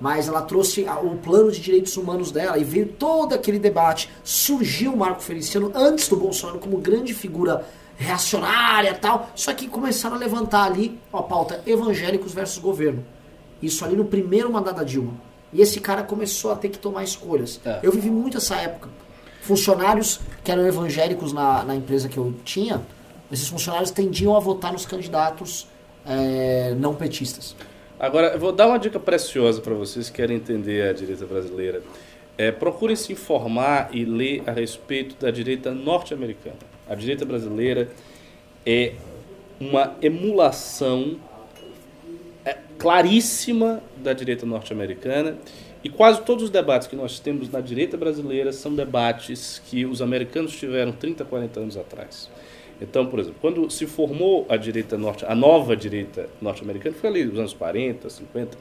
mas 0.00 0.26
ela 0.26 0.40
trouxe 0.40 0.86
o 1.02 1.16
plano 1.16 1.52
de 1.52 1.60
direitos 1.60 1.94
humanos 1.98 2.32
dela 2.32 2.56
e 2.56 2.64
veio 2.64 2.86
todo 2.86 3.34
aquele 3.34 3.58
debate. 3.58 4.10
Surgiu 4.24 4.94
o 4.94 4.96
Marco 4.96 5.22
Feliciano 5.22 5.70
antes 5.74 6.08
do 6.08 6.16
Bolsonaro 6.16 6.58
como 6.58 6.78
grande 6.78 7.12
figura 7.12 7.66
reacionária 8.00 8.94
tal. 8.94 9.30
Só 9.34 9.52
que 9.52 9.68
começaram 9.68 10.16
a 10.16 10.18
levantar 10.18 10.64
ali 10.64 10.98
a 11.12 11.22
pauta 11.22 11.62
evangélicos 11.66 12.32
versus 12.32 12.58
governo. 12.58 13.04
Isso 13.62 13.84
ali 13.84 13.94
no 13.94 14.04
primeiro 14.04 14.50
mandato 14.50 14.76
da 14.76 14.84
Dilma. 14.84 15.12
E 15.52 15.60
esse 15.60 15.80
cara 15.80 16.02
começou 16.02 16.52
a 16.52 16.56
ter 16.56 16.70
que 16.70 16.78
tomar 16.78 17.04
escolhas. 17.04 17.60
É. 17.64 17.80
Eu 17.82 17.92
vivi 17.92 18.10
muito 18.10 18.38
essa 18.38 18.56
época 18.56 18.88
funcionários 19.40 20.20
que 20.44 20.50
eram 20.50 20.66
evangélicos 20.66 21.32
na, 21.32 21.64
na 21.64 21.74
empresa 21.74 22.08
que 22.08 22.18
eu 22.18 22.34
tinha, 22.44 22.82
esses 23.32 23.48
funcionários 23.48 23.90
tendiam 23.90 24.36
a 24.36 24.40
votar 24.40 24.72
nos 24.72 24.84
candidatos 24.84 25.66
é, 26.06 26.74
não 26.78 26.94
petistas. 26.94 27.54
Agora, 27.98 28.28
eu 28.28 28.38
vou 28.38 28.52
dar 28.52 28.66
uma 28.66 28.78
dica 28.78 28.98
preciosa 28.98 29.60
para 29.60 29.74
vocês 29.74 30.08
que 30.08 30.16
querem 30.16 30.36
entender 30.36 30.88
a 30.88 30.92
direita 30.92 31.26
brasileira. 31.26 31.82
É, 32.36 32.50
procurem 32.50 32.96
se 32.96 33.12
informar 33.12 33.90
e 33.92 34.04
ler 34.04 34.42
a 34.46 34.52
respeito 34.52 35.14
da 35.20 35.30
direita 35.30 35.72
norte-americana. 35.72 36.69
A 36.90 36.96
direita 36.96 37.24
brasileira 37.24 37.88
é 38.66 38.94
uma 39.60 39.96
emulação 40.02 41.20
é, 42.44 42.56
claríssima 42.76 43.80
da 43.96 44.12
direita 44.12 44.44
norte-americana 44.44 45.38
e 45.84 45.88
quase 45.88 46.20
todos 46.22 46.42
os 46.42 46.50
debates 46.50 46.88
que 46.88 46.96
nós 46.96 47.20
temos 47.20 47.48
na 47.48 47.60
direita 47.60 47.96
brasileira 47.96 48.52
são 48.52 48.74
debates 48.74 49.62
que 49.66 49.86
os 49.86 50.02
americanos 50.02 50.56
tiveram 50.58 50.90
30, 50.90 51.24
40 51.24 51.60
anos 51.60 51.76
atrás. 51.76 52.28
Então, 52.80 53.06
por 53.06 53.20
exemplo, 53.20 53.38
quando 53.40 53.70
se 53.70 53.86
formou 53.86 54.44
a 54.48 54.56
direita 54.56 54.98
norte, 54.98 55.24
a 55.24 55.34
nova 55.34 55.76
direita 55.76 56.28
norte-americana, 56.42 56.96
foi 57.00 57.08
ali 57.08 57.24
nos 57.24 57.38
anos 57.38 57.52
40, 57.52 58.10
50, 58.10 58.58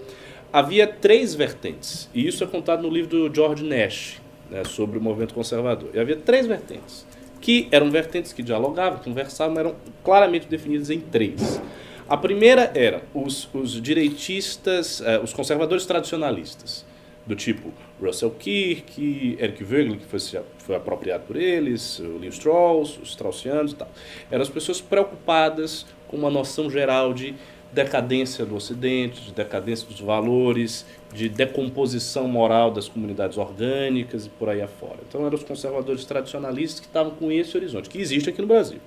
havia 0.53 0.85
três 0.85 1.33
vertentes. 1.33 2.07
E 2.13 2.27
isso 2.27 2.43
é 2.43 2.47
contado 2.47 2.83
no 2.83 2.89
livro 2.89 3.09
do 3.09 3.33
George 3.33 3.63
Nash, 3.63 4.21
né, 4.51 4.63
sobre 4.65 4.99
o 4.99 5.01
movimento 5.01 5.33
conservador. 5.33 5.89
E 5.95 5.99
havia 5.99 6.17
três 6.17 6.45
vertentes, 6.45 7.07
que 7.41 7.67
eram 7.71 7.89
vertentes 7.89 8.33
que 8.33 8.43
dialogavam, 8.43 8.99
conversavam, 8.99 9.57
eram 9.57 9.75
claramente 10.03 10.47
definidas 10.47 10.89
em 10.89 10.99
três. 10.99 11.61
A 12.07 12.17
primeira 12.17 12.71
era 12.73 13.03
os, 13.13 13.47
os 13.53 13.79
direitistas, 13.81 15.01
eh, 15.01 15.19
os 15.19 15.31
conservadores 15.31 15.85
tradicionalistas 15.85 16.85
do 17.25 17.35
tipo 17.35 17.71
Russell 18.01 18.31
Kirk, 18.31 19.37
Eric 19.39 19.63
Wegener, 19.63 19.99
que 19.99 20.05
foi, 20.05 20.19
foi 20.57 20.75
apropriado 20.75 21.25
por 21.27 21.35
eles, 21.35 21.99
o 21.99 22.17
Leo 22.17 22.29
Strauss, 22.29 22.97
os 22.97 23.09
Straussianos 23.09 23.73
e 23.73 23.75
tal. 23.75 23.91
Eram 24.31 24.41
as 24.41 24.49
pessoas 24.49 24.81
preocupadas 24.81 25.85
com 26.07 26.17
uma 26.17 26.31
noção 26.31 26.71
geral 26.71 27.13
de 27.13 27.35
decadência 27.71 28.45
do 28.45 28.55
Ocidente, 28.55 29.21
de 29.21 29.31
decadência 29.31 29.87
dos 29.87 29.99
valores, 29.99 30.85
de 31.13 31.29
decomposição 31.29 32.27
moral 32.27 32.71
das 32.71 32.87
comunidades 32.87 33.37
orgânicas 33.37 34.25
e 34.25 34.29
por 34.29 34.49
aí 34.49 34.61
afora. 34.61 34.97
Então 35.07 35.25
eram 35.25 35.35
os 35.35 35.43
conservadores 35.43 36.05
tradicionalistas 36.05 36.79
que 36.79 36.87
estavam 36.87 37.11
com 37.11 37.31
esse 37.31 37.55
horizonte, 37.55 37.89
que 37.89 37.99
existe 37.99 38.29
aqui 38.29 38.41
no 38.41 38.47
Brasil. 38.47 38.79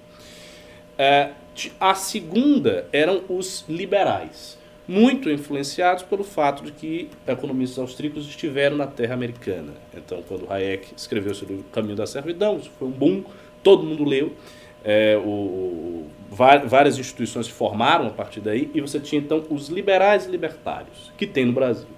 É, 0.99 1.30
a 1.80 1.95
segunda 1.95 2.87
eram 2.93 3.22
os 3.28 3.64
liberais 3.68 4.59
muito 4.87 5.30
influenciados 5.30 6.03
pelo 6.03 6.24
fato 6.24 6.64
de 6.64 6.72
que 6.72 7.09
economistas 7.26 7.78
austríacos 7.78 8.26
estiveram 8.28 8.76
na 8.76 8.87
terra 8.87 9.14
americana. 9.14 9.72
Então, 9.97 10.22
quando 10.26 10.51
Hayek 10.51 10.93
escreveu 10.97 11.35
sobre 11.35 11.55
o 11.55 11.62
caminho 11.72 11.97
da 11.97 12.07
servidão, 12.07 12.59
isso 12.59 12.70
foi 12.78 12.89
um 12.89 12.91
boom, 12.91 13.24
todo 13.62 13.85
mundo 13.85 14.05
leu. 14.05 14.33
É, 14.85 15.16
o, 15.16 15.28
o, 15.28 16.11
várias 16.33 16.99
instituições 16.99 17.47
se 17.47 17.53
formaram 17.53 18.07
a 18.07 18.11
partir 18.11 18.41
daí, 18.41 18.70
e 18.72 18.80
você 18.80 18.99
tinha 18.99 19.20
então 19.20 19.45
os 19.51 19.68
liberais 19.68 20.26
e 20.26 20.30
libertários, 20.30 21.12
que 21.16 21.26
tem 21.26 21.45
no 21.45 21.53
Brasil. 21.53 21.89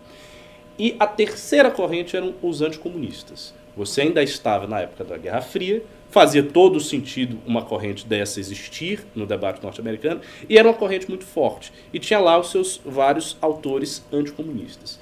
E 0.76 0.96
a 0.98 1.06
terceira 1.06 1.70
corrente 1.70 2.16
eram 2.16 2.34
os 2.42 2.60
anticomunistas. 2.60 3.54
Você 3.76 4.00
ainda 4.00 4.22
estava 4.22 4.66
na 4.66 4.80
época 4.80 5.04
da 5.04 5.16
Guerra 5.16 5.40
Fria, 5.40 5.82
fazia 6.10 6.42
todo 6.42 6.80
sentido 6.80 7.38
uma 7.46 7.62
corrente 7.62 8.06
dessa 8.06 8.40
existir 8.40 9.04
no 9.14 9.26
debate 9.26 9.62
norte-americano, 9.62 10.20
e 10.48 10.58
era 10.58 10.66
uma 10.66 10.74
corrente 10.74 11.08
muito 11.08 11.24
forte. 11.24 11.72
E 11.92 11.98
tinha 12.00 12.18
lá 12.18 12.38
os 12.38 12.50
seus 12.50 12.80
vários 12.84 13.36
autores 13.40 14.04
anticomunistas. 14.12 14.98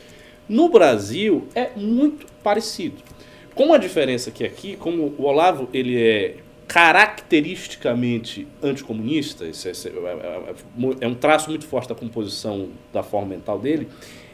No 0.49 0.69
Brasil 0.69 1.49
é 1.55 1.71
muito 1.75 2.27
parecido. 2.43 2.97
Com 3.55 3.73
a 3.73 3.79
diferença 3.79 4.31
que 4.31 4.45
aqui, 4.45 4.77
como 4.77 5.15
o 5.19 5.25
Olavo 5.25 5.69
ele 5.73 6.03
é 6.03 6.37
caracteristicamente 6.73 8.49
anticomunista, 8.63 9.45
isso 9.45 9.69
é, 9.69 9.73
é, 9.73 10.55
é, 11.03 11.07
um 11.07 11.15
traço 11.15 11.51
muito 11.51 11.67
forte 11.67 11.91
da 11.91 11.95
composição 11.95 12.71
da 12.91 13.03
forma 13.03 13.29
mental 13.29 13.59
dele, 13.59 13.89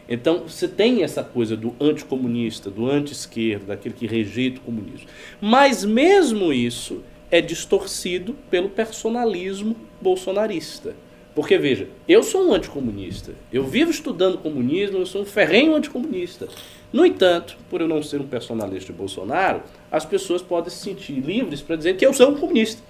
então 0.08 0.44
você 0.46 0.68
tem 0.68 1.02
essa 1.02 1.24
coisa 1.24 1.56
do 1.56 1.74
anticomunista, 1.80 2.70
do 2.70 2.88
anti-esquerda, 2.88 3.66
daquele 3.66 3.92
que 3.92 4.06
rejeita 4.06 4.60
o 4.60 4.62
comunismo. 4.62 5.08
Mas 5.40 5.84
mesmo 5.84 6.52
isso 6.52 7.02
é 7.28 7.40
distorcido 7.40 8.36
pelo 8.48 8.68
personalismo 8.68 9.76
bolsonarista. 10.00 10.94
Porque 11.38 11.56
veja, 11.56 11.86
eu 12.08 12.20
sou 12.20 12.48
um 12.48 12.52
anticomunista, 12.52 13.32
eu 13.52 13.62
vivo 13.62 13.92
estudando 13.92 14.38
comunismo, 14.38 14.98
eu 14.98 15.06
sou 15.06 15.22
um 15.22 15.24
ferrenho 15.24 15.76
anticomunista. 15.76 16.48
No 16.92 17.06
entanto, 17.06 17.56
por 17.70 17.80
eu 17.80 17.86
não 17.86 18.02
ser 18.02 18.20
um 18.20 18.26
personalista 18.26 18.92
de 18.92 18.98
Bolsonaro, 18.98 19.62
as 19.88 20.04
pessoas 20.04 20.42
podem 20.42 20.68
se 20.68 20.78
sentir 20.78 21.12
livres 21.12 21.62
para 21.62 21.76
dizer 21.76 21.96
que 21.96 22.04
eu 22.04 22.12
sou 22.12 22.30
um 22.30 22.34
comunista. 22.34 22.82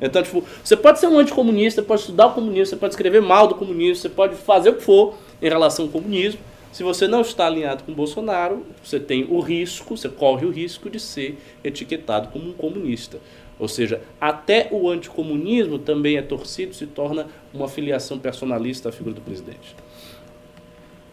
Então, 0.00 0.22
tipo, 0.22 0.42
você 0.64 0.74
pode 0.74 1.00
ser 1.00 1.06
um 1.06 1.18
anticomunista, 1.18 1.82
pode 1.82 2.00
estudar 2.00 2.28
o 2.28 2.32
comunismo, 2.32 2.64
você 2.64 2.76
pode 2.76 2.94
escrever 2.94 3.20
mal 3.20 3.46
do 3.46 3.56
comunismo, 3.56 3.96
você 3.96 4.08
pode 4.08 4.36
fazer 4.36 4.70
o 4.70 4.76
que 4.76 4.82
for 4.82 5.14
em 5.42 5.50
relação 5.50 5.84
ao 5.84 5.90
comunismo, 5.90 6.40
se 6.72 6.82
você 6.82 7.06
não 7.06 7.20
está 7.20 7.46
alinhado 7.46 7.84
com 7.84 7.92
Bolsonaro, 7.92 8.64
você 8.82 8.98
tem 8.98 9.26
o 9.28 9.40
risco, 9.40 9.94
você 9.94 10.08
corre 10.08 10.46
o 10.46 10.50
risco 10.50 10.88
de 10.88 10.98
ser 10.98 11.38
etiquetado 11.62 12.28
como 12.28 12.48
um 12.48 12.52
comunista. 12.54 13.20
Ou 13.62 13.68
seja, 13.68 14.02
até 14.20 14.68
o 14.72 14.90
anticomunismo 14.90 15.78
também 15.78 16.16
é 16.16 16.22
torcido, 16.22 16.74
se 16.74 16.84
torna 16.84 17.28
uma 17.54 17.68
filiação 17.68 18.18
personalista 18.18 18.88
à 18.88 18.92
figura 18.92 19.14
do 19.14 19.20
presidente. 19.20 19.76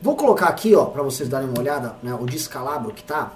Vou 0.02 0.16
colocar 0.16 0.48
aqui, 0.48 0.74
ó, 0.74 0.86
para 0.86 1.04
vocês 1.04 1.30
darem 1.30 1.48
uma 1.48 1.60
olhada, 1.60 1.96
né, 2.02 2.12
o 2.20 2.26
descalabro 2.26 2.92
que 2.92 3.04
tá. 3.04 3.34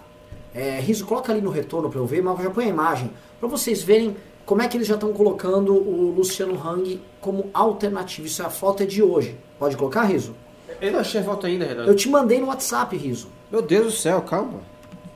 É, 0.51 0.80
Riso, 0.80 1.05
coloca 1.05 1.32
ali 1.32 1.41
no 1.41 1.51
retorno 1.51 1.91
para 1.91 1.99
eu 1.99 2.07
ver, 2.07 2.24
mas 2.24 2.41
já 2.41 2.49
põe 2.49 2.66
a 2.66 2.70
imagem 2.70 3.11
para 3.39 3.47
vocês 3.47 3.84
verem 3.84 4.18
como 4.47 4.64
é 4.64 4.68
que 4.68 4.78
eles 4.78 4.88
já 4.88 4.95
estão 4.95 5.14
colocando 5.14 5.76
o 5.76 6.11
Luciano 6.11 6.59
Hang 6.59 6.99
como 7.22 7.51
alternativo. 7.53 8.26
Isso 8.26 8.41
é 8.41 8.45
a 8.45 8.49
foto 8.49 8.82
é 8.82 8.88
de 8.88 9.03
hoje. 9.03 9.38
Pode 9.59 9.78
colocar, 9.78 10.05
Riso? 10.05 10.34
Eu 10.82 10.91
não 10.91 10.99
achei 11.01 11.22
a 11.22 11.24
foto 11.24 11.45
ainda, 11.45 11.66
Renato. 11.66 11.88
Eu 11.88 11.95
te 11.95 12.09
mandei 12.09 12.39
no 12.39 12.47
WhatsApp, 12.47 12.97
Riso. 12.97 13.28
Meu 13.51 13.61
Deus 13.61 13.86
do 13.86 13.91
céu, 13.91 14.24
calma. 14.24 14.72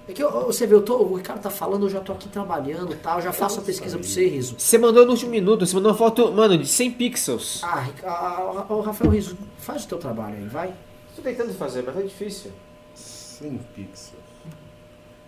É 0.08 0.14
que 0.14 0.24
eu, 0.24 0.32
você 0.46 0.66
vê, 0.66 0.74
eu 0.74 0.82
tô, 0.82 0.98
o 1.04 1.16
Ricardo 1.16 1.42
tá 1.42 1.50
falando, 1.50 1.86
eu 1.86 1.90
já 1.90 2.00
tô 2.00 2.14
aqui 2.14 2.30
trabalhando 2.30 2.94
e 2.94 2.96
tá, 2.96 3.12
tal, 3.12 3.22
já 3.22 3.34
faço 3.34 3.60
a 3.60 3.64
pesquisa 3.64 3.98
pra 3.98 4.08
você, 4.08 4.28
Riso. 4.28 4.56
Você 4.58 4.78
mandou 4.78 5.06
no 5.06 5.12
último 5.12 5.32
minuto, 5.32 5.66
você 5.66 5.76
mandou 5.76 5.92
uma 5.92 5.98
foto, 5.98 6.32
mano, 6.32 6.58
de 6.58 6.66
100 6.68 6.92
pixels. 6.92 7.62
Ah, 7.64 7.86
ah, 8.04 8.64
ah, 8.70 8.82
Rafael 8.86 9.12
Riso, 9.12 9.38
faz 9.58 9.84
o 9.84 9.88
teu 9.90 9.98
trabalho 9.98 10.36
aí, 10.36 10.46
vai. 10.46 10.74
Tô 11.16 11.22
tentando 11.22 11.54
fazer, 11.54 11.84
mas 11.86 11.94
tá 11.96 12.02
difícil. 12.02 12.52
100 12.96 13.60
pixels. 13.76 14.14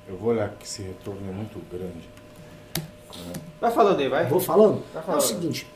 Eu 0.08 0.18
vou 0.18 0.30
olhar 0.32 0.50
que 0.52 0.66
esse 0.66 0.82
retorno 0.82 1.22
é 1.30 1.34
muito 1.34 1.60
grande. 1.70 2.08
Vai 3.60 3.72
falando 3.72 4.00
aí, 4.00 4.08
vai. 4.08 4.28
Vou 4.28 4.40
falando? 4.40 4.82
Vai 4.94 5.02
É 5.04 5.06
falando. 5.06 5.22
o 5.22 5.24
seguinte, 5.24 5.68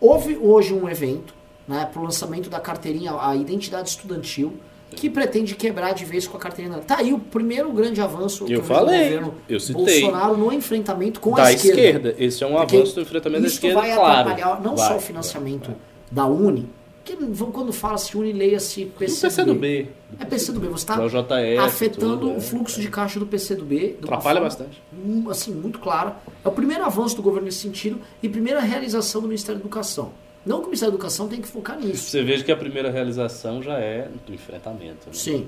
houve 0.00 0.36
hoje 0.36 0.72
um 0.72 0.88
evento, 0.88 1.34
né, 1.66 1.88
pro 1.92 2.02
lançamento 2.02 2.48
da 2.48 2.60
carteirinha, 2.60 3.14
a 3.20 3.34
identidade 3.34 3.88
estudantil, 3.88 4.54
que 4.90 5.10
pretende 5.10 5.54
quebrar 5.54 5.92
de 5.92 6.04
vez 6.04 6.26
com 6.26 6.36
a 6.36 6.40
carteirinha. 6.40 6.78
Tá 6.78 6.98
aí 6.98 7.12
o 7.12 7.18
primeiro 7.18 7.72
grande 7.72 8.00
avanço 8.00 8.46
Eu 8.48 8.60
do 8.60 8.66
falei, 8.66 9.04
governo 9.04 9.34
eu 9.48 9.58
citei. 9.60 10.00
Bolsonaro 10.02 10.36
no 10.36 10.52
enfrentamento 10.52 11.20
com 11.20 11.32
da 11.34 11.44
a 11.44 11.52
esquerda. 11.52 11.80
esquerda. 11.80 12.14
Esse 12.18 12.44
é 12.44 12.46
um 12.46 12.54
Porque 12.54 12.76
avanço 12.76 12.94
do 12.94 13.00
enfrentamento 13.02 13.42
da 13.42 13.46
isso 13.48 13.56
esquerda, 13.56 13.80
vai 13.80 13.94
claro. 13.94 14.30
atrapalhar 14.30 14.62
não 14.62 14.76
Vai, 14.76 14.86
só 14.86 14.94
o 14.94 14.98
vai, 14.98 15.06
financiamento 15.06 15.66
vai. 15.68 15.76
da 16.10 16.26
Uni, 16.26 16.68
que 17.04 17.16
quando 17.52 17.72
fala-se 17.72 18.16
Uni, 18.16 18.32
leia-se 18.32 18.84
Do 18.84 18.90
PCdoB. 18.92 19.28
PCdoB. 19.28 19.90
É 20.18 20.24
PCdoB, 20.24 20.66
você 20.68 20.84
está 20.84 20.96
JF, 21.06 21.58
afetando 21.58 22.18
tudo, 22.18 22.30
é. 22.32 22.36
o 22.36 22.40
fluxo 22.40 22.80
de 22.80 22.88
caixa 22.88 23.18
do 23.18 23.26
PCdoB. 23.26 23.96
uma 23.98 24.04
Atrapalha 24.04 24.40
forma, 24.40 24.40
bastante. 24.40 24.82
Assim, 25.28 25.52
muito 25.52 25.78
clara. 25.80 26.16
É 26.44 26.48
o 26.48 26.52
primeiro 26.52 26.84
avanço 26.84 27.16
do 27.16 27.22
governo 27.22 27.46
nesse 27.46 27.58
sentido 27.58 28.00
e 28.22 28.28
primeira 28.28 28.60
realização 28.60 29.20
do 29.20 29.28
Ministério 29.28 29.58
da 29.60 29.62
Educação. 29.66 30.12
Não 30.44 30.58
que 30.58 30.64
o 30.64 30.66
Ministério 30.66 30.92
da 30.92 30.96
Educação 30.96 31.26
tem 31.28 31.40
que 31.40 31.48
focar 31.48 31.78
nisso. 31.78 32.10
Você 32.10 32.22
veja 32.22 32.44
que 32.44 32.52
a 32.52 32.56
primeira 32.56 32.90
realização 32.90 33.62
já 33.62 33.78
é 33.78 34.08
do 34.26 34.34
enfrentamento. 34.34 35.06
né? 35.06 35.12
Sim. 35.12 35.46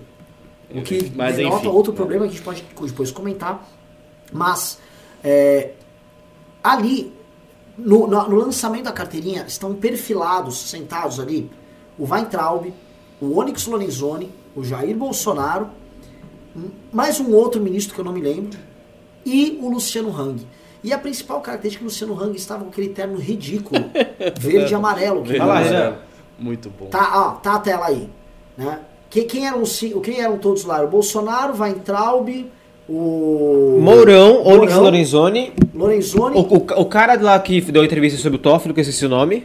O 0.70 0.82
que 0.82 1.12
Mas, 1.14 1.36
denota 1.36 1.58
enfim, 1.58 1.68
outro 1.68 1.92
né? 1.92 1.96
problema 1.96 2.24
que 2.24 2.30
a 2.30 2.32
gente 2.34 2.42
pode 2.44 2.64
depois 2.88 3.10
comentar. 3.10 3.68
Mas, 4.32 4.78
é, 5.22 5.72
ali, 6.64 7.12
no, 7.78 8.06
no- 8.06 8.28
no 8.28 8.36
lançamento 8.36 8.84
da 8.84 8.92
carteirinha, 8.92 9.44
estão 9.46 9.74
perfilados, 9.74 10.56
sentados 10.70 11.20
ali, 11.20 11.50
o 11.98 12.04
Weintraub, 12.10 12.72
o 13.20 13.38
Onyx 13.38 13.66
Lorenzoni, 13.66 14.30
o 14.56 14.64
Jair 14.64 14.96
Bolsonaro, 14.96 15.68
mais 16.92 17.20
um 17.20 17.32
outro 17.34 17.60
ministro 17.60 17.94
que 17.94 18.00
eu 18.00 18.04
não 18.04 18.12
me 18.12 18.20
lembro, 18.20 18.58
e 19.24 19.58
o 19.60 19.68
Luciano 19.68 20.10
Hang. 20.18 20.46
E 20.86 20.92
a 20.92 20.98
principal 20.98 21.40
característica 21.40 21.80
é 21.80 21.82
que 21.82 21.84
o 21.84 21.88
Luciano 21.88 22.22
Hang 22.22 22.36
estava 22.36 22.62
com 22.62 22.70
aquele 22.70 22.90
terno 22.90 23.18
ridículo, 23.18 23.86
verde 24.38 24.70
e 24.70 24.74
amarelo. 24.76 25.24
que 25.24 25.36
Vai 25.36 25.44
lá, 25.44 25.60
e 25.60 25.64
Renan. 25.64 25.96
Muito 26.38 26.70
bom. 26.70 26.86
Tá, 26.86 27.10
ó, 27.12 27.30
tá 27.40 27.56
a 27.56 27.58
tela 27.58 27.86
aí. 27.86 28.08
Né? 28.56 28.78
Quem, 29.10 29.26
quem, 29.26 29.46
eram, 29.48 29.64
quem 30.00 30.20
eram 30.20 30.38
todos 30.38 30.62
lá? 30.62 30.84
O 30.84 30.86
Bolsonaro, 30.86 31.60
Weintraub, 31.60 32.28
o. 32.88 33.80
Mourão, 33.82 34.46
Onyx 34.46 34.74
Mourão, 34.74 34.82
Lorenzoni. 34.84 35.52
Lorenzoni. 35.74 36.36
O, 36.36 36.42
o, 36.42 36.82
o 36.82 36.84
cara 36.84 37.20
lá 37.20 37.36
que 37.40 37.60
deu 37.60 37.84
entrevista 37.84 38.20
sobre 38.20 38.36
o 38.38 38.40
Toffoli, 38.40 38.72
que 38.72 38.78
eu 38.78 38.82
esqueci 38.82 39.04
o 39.06 39.08
nome. 39.08 39.44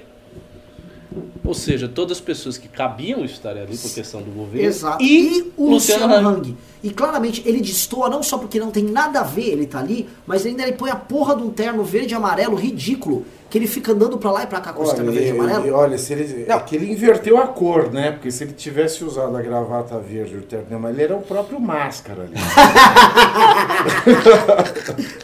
Ou 1.43 1.55
seja, 1.55 1.87
todas 1.87 2.17
as 2.17 2.21
pessoas 2.21 2.55
que 2.59 2.67
cabiam 2.67 3.25
estar 3.25 3.57
ali 3.57 3.75
por 3.75 3.91
questão 3.91 4.21
do 4.21 4.29
governo. 4.29 4.67
Exato. 4.67 5.03
E, 5.03 5.39
E, 5.39 5.53
o 5.57 5.71
Luciano, 5.71 6.05
Hang. 6.13 6.51
Hang. 6.51 6.57
E 6.83 6.89
claramente 6.89 7.43
ele 7.45 7.61
destoa 7.61 8.09
não 8.09 8.23
só 8.23 8.37
porque 8.39 8.59
não 8.59 8.71
tem 8.71 8.83
nada 8.83 9.19
a 9.19 9.23
ver 9.23 9.49
ele 9.49 9.67
tá 9.67 9.77
ali, 9.79 10.09
mas 10.25 10.45
ainda 10.45 10.63
ele 10.63 10.73
põe 10.73 10.89
a 10.89 10.95
porra 10.95 11.35
de 11.35 11.43
um 11.43 11.51
terno 11.51 11.83
verde 11.83 12.13
e 12.13 12.17
amarelo 12.17 12.55
ridículo, 12.55 13.23
que 13.51 13.57
ele 13.57 13.67
fica 13.67 13.91
andando 13.91 14.17
pra 14.17 14.31
lá 14.31 14.43
e 14.43 14.47
pra 14.47 14.59
cá 14.59 14.73
com 14.73 14.81
esse 14.81 14.93
Olha, 14.93 14.97
terno 14.97 15.11
verde 15.11 15.27
e 15.27 15.31
ele- 15.31 15.39
amarelo. 15.39 15.75
olha, 15.77 15.97
se 15.99 16.13
ele, 16.13 16.45
é 16.49 16.59
que 16.59 16.75
ele 16.75 16.91
inverteu 16.91 17.37
a 17.37 17.45
cor, 17.47 17.91
né? 17.91 18.11
Porque 18.13 18.31
se 18.31 18.43
ele 18.45 18.53
tivesse 18.53 19.03
usado 19.03 19.37
a 19.37 19.41
gravata 19.43 19.99
verde 19.99 20.33
e 20.33 20.37
o 20.37 20.41
terno 20.41 20.75
amarelo, 20.75 20.95
ele 20.97 21.03
era 21.03 21.15
o 21.15 21.21
próprio 21.21 21.59
máscara 21.59 22.23
ali. 22.23 22.33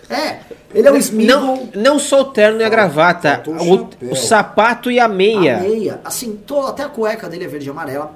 É, 0.09 0.39
ele 0.73 0.87
é 0.87 0.91
o 0.91 0.97
Smeagol. 0.97 1.67
Não, 1.73 1.81
não 1.93 1.99
só 1.99 2.21
o 2.21 2.25
terno 2.25 2.61
e 2.61 2.63
a 2.63 2.69
gravata, 2.69 3.43
o 3.47 3.51
o, 3.75 4.11
o 4.11 4.15
sapato 4.15 4.89
e 4.91 4.99
a 4.99 5.07
meia. 5.07 5.57
A 5.57 5.61
meia, 5.61 5.99
assim, 6.03 6.35
to- 6.45 6.59
até 6.67 6.83
a 6.83 6.89
cueca 6.89 7.27
dele 7.29 7.45
é 7.45 7.47
verde 7.47 7.67
e 7.67 7.69
amarela. 7.69 8.11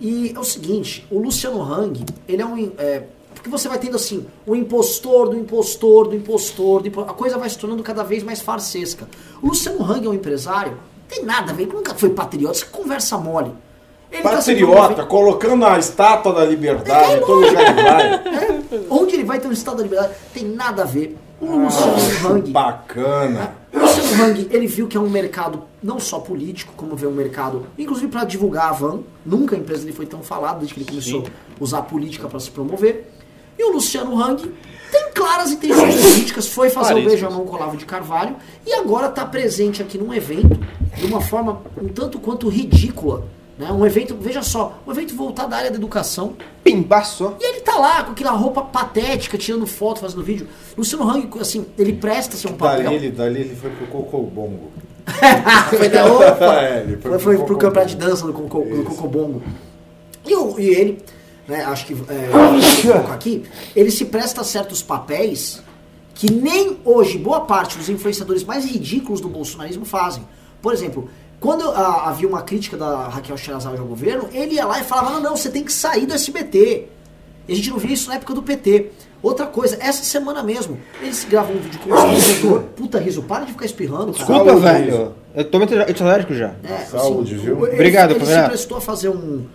E 0.00 0.32
é 0.34 0.38
o 0.38 0.44
seguinte, 0.44 1.06
o 1.10 1.18
Luciano 1.18 1.62
Hang, 1.62 2.04
ele 2.26 2.40
é 2.42 2.46
um. 2.46 2.72
É, 2.78 3.02
porque 3.34 3.50
você 3.50 3.68
vai 3.68 3.78
tendo 3.78 3.96
assim, 3.96 4.26
o 4.46 4.56
impostor 4.56 5.28
do 5.28 5.36
impostor 5.36 6.08
do 6.08 6.16
impostor, 6.16 6.82
do 6.82 7.00
a 7.02 7.12
coisa 7.14 7.36
vai 7.38 7.48
se 7.50 7.58
tornando 7.58 7.82
cada 7.82 8.02
vez 8.02 8.22
mais 8.22 8.40
farsesca. 8.40 9.06
O 9.42 9.48
Luciano 9.48 9.82
Hang 9.84 10.06
é 10.06 10.08
um 10.08 10.14
empresário, 10.14 10.72
não 10.72 10.78
tem 11.16 11.24
nada 11.24 11.52
a 11.52 11.54
ver, 11.54 11.66
nunca 11.66 11.94
foi 11.94 12.10
patriota, 12.10 12.54
isso 12.56 12.64
é 12.64 12.68
conversa 12.76 13.18
mole. 13.18 13.52
Ele 14.10 14.22
tá 14.22 14.30
Patriota, 14.30 14.72
promovendo- 14.72 15.06
colocando 15.06 15.64
a 15.66 15.78
estátua 15.78 16.32
da 16.32 16.44
liberdade 16.44 17.12
É, 17.12 17.16
em 17.16 17.20
todo 17.20 17.46
lugar 17.46 17.74
que 17.76 17.82
vai. 17.82 18.12
É, 18.14 18.60
onde 18.90 19.14
ele 19.14 19.24
vai 19.24 19.38
ter 19.38 19.46
um 19.46 19.52
estado 19.52 19.76
da 19.76 19.82
liberdade, 19.84 20.14
tem 20.34 20.44
nada 20.44 20.82
a 20.82 20.84
ver. 20.84 21.16
O 21.40 21.46
Luciano 21.56 21.94
Hang. 22.28 22.50
Bacana. 22.50 23.54
O 24.10 24.12
Luciano 24.12 24.24
Hang, 24.24 24.48
ele 24.50 24.66
viu 24.66 24.88
que 24.88 24.96
é 24.96 25.00
um 25.00 25.08
mercado 25.08 25.62
não 25.80 26.00
só 26.00 26.18
político, 26.18 26.72
como 26.76 26.96
vê 26.96 27.06
um 27.06 27.12
mercado, 27.12 27.66
inclusive 27.78 28.08
para 28.08 28.24
divulgar 28.24 28.70
a 28.70 28.72
Van. 28.72 29.00
Nunca 29.24 29.54
a 29.54 29.58
empresa 29.58 29.82
dele 29.82 29.92
foi 29.96 30.04
tão 30.06 30.20
falada 30.20 30.58
desde 30.58 30.74
que 30.74 30.80
ele 30.80 30.88
começou 30.88 31.22
a 31.22 31.62
usar 31.62 31.78
a 31.78 31.82
política 31.82 32.28
para 32.28 32.40
se 32.40 32.50
promover. 32.50 33.08
E 33.56 33.62
o 33.62 33.72
Luciano 33.72 34.20
Hang 34.20 34.52
tem 34.90 35.12
claras 35.14 35.52
intenções 35.52 35.94
políticas, 35.94 36.48
foi 36.48 36.70
fazer 36.70 36.94
o 36.94 37.02
Claríssimas. 37.02 37.12
beijo 37.12 37.26
à 37.26 37.30
mão 37.30 37.46
com 37.46 37.52
o 37.52 37.56
Olavo 37.56 37.76
de 37.76 37.84
Carvalho 37.84 38.34
e 38.66 38.72
agora 38.72 39.06
está 39.06 39.24
presente 39.24 39.80
aqui 39.80 39.96
num 39.96 40.12
evento 40.12 40.58
de 40.96 41.06
uma 41.06 41.20
forma 41.20 41.62
um 41.80 41.86
tanto 41.88 42.18
quanto 42.18 42.48
ridícula. 42.48 43.24
Né? 43.60 43.70
Um 43.70 43.84
evento, 43.84 44.16
veja 44.18 44.42
só, 44.42 44.80
um 44.86 44.90
evento 44.90 45.14
voltado 45.14 45.54
à 45.54 45.58
área 45.58 45.70
da 45.70 45.76
educação, 45.76 46.34
Pimbaço. 46.64 47.34
e 47.38 47.44
ele 47.44 47.60
tá 47.60 47.76
lá 47.76 48.02
com 48.04 48.12
aquela 48.12 48.30
roupa 48.30 48.62
patética, 48.62 49.36
tirando 49.36 49.66
foto, 49.66 50.00
fazendo 50.00 50.22
vídeo. 50.22 50.48
Luciano 50.78 51.06
Hang, 51.06 51.28
assim, 51.38 51.66
ele 51.76 51.92
presta 51.92 52.38
ser 52.38 52.48
um 52.48 52.56
Dali 52.56 52.84
papel. 52.84 52.92
ele, 52.92 53.10
dali 53.10 53.40
ele 53.42 53.54
foi 53.54 53.68
pro 53.68 53.86
Cocobongo. 53.88 54.70
foi 55.76 55.90
da 55.90 56.06
outra. 56.06 56.38
É, 56.62 56.80
ele 56.84 56.96
foi, 56.96 57.18
foi 57.18 57.34
pro 57.36 57.42
Cocobongo. 57.42 57.58
campeonato 57.58 57.90
de 57.90 57.96
dança 57.96 58.26
do, 58.26 58.32
Coco, 58.32 58.62
do 58.62 58.74
Isso. 58.76 58.84
Cocobongo. 58.84 59.42
E, 60.24 60.62
e 60.62 60.68
ele, 60.74 61.02
né, 61.46 61.62
acho 61.64 61.84
que 61.84 61.92
é, 61.92 62.96
aqui, 63.12 63.44
ele 63.76 63.90
se 63.90 64.06
presta 64.06 64.40
a 64.40 64.44
certos 64.44 64.82
papéis 64.82 65.62
que 66.14 66.32
nem 66.32 66.78
hoje 66.82 67.18
boa 67.18 67.40
parte 67.40 67.76
dos 67.76 67.90
influenciadores 67.90 68.42
mais 68.42 68.64
ridículos 68.64 69.20
do 69.20 69.28
bolsonarismo 69.28 69.84
fazem. 69.84 70.22
Por 70.62 70.72
exemplo, 70.72 71.10
quando 71.40 71.68
ah, 71.70 72.08
havia 72.08 72.28
uma 72.28 72.42
crítica 72.42 72.76
da 72.76 73.08
Raquel 73.08 73.36
Sherazade 73.36 73.78
ao 73.78 73.86
governo, 73.86 74.28
ele 74.30 74.56
ia 74.56 74.66
lá 74.66 74.78
e 74.78 74.84
falava, 74.84 75.10
não, 75.10 75.20
não, 75.20 75.36
você 75.36 75.48
tem 75.48 75.64
que 75.64 75.72
sair 75.72 76.04
do 76.04 76.12
SBT. 76.12 76.86
E 77.48 77.52
a 77.52 77.56
gente 77.56 77.70
não 77.70 77.78
via 77.78 77.94
isso 77.94 78.08
na 78.08 78.16
época 78.16 78.34
do 78.34 78.42
PT. 78.42 78.90
Outra 79.22 79.46
coisa, 79.46 79.76
essa 79.80 80.04
semana 80.04 80.42
mesmo, 80.42 80.78
eles 81.00 81.24
gravam 81.24 81.54
um 81.54 81.58
vídeo 81.58 81.80
com 81.80 81.90
o 81.90 82.20
senador. 82.20 82.62
Puta 82.76 82.98
riso, 82.98 83.22
para 83.22 83.44
de 83.44 83.52
ficar 83.52 83.64
espirrando, 83.64 84.12
cara. 84.12 84.24
Desculpa, 84.24 84.44
Saúde, 84.44 84.60
velho. 84.62 85.14
Eu 85.34 85.44
tô 85.44 85.58
muito 85.58 85.74
alérgico 86.04 86.34
já. 86.34 86.54
É, 86.62 86.78
Saúde, 86.84 87.34
viu? 87.36 87.66
Ele, 87.66 87.74
Obrigado, 87.74 88.10
ele 88.10 88.20
se 88.20 88.26
Pavinato. 88.26 88.48
prestou 88.48 88.76
a 88.78 88.80
fazer 88.80 89.08
um, 89.08 89.46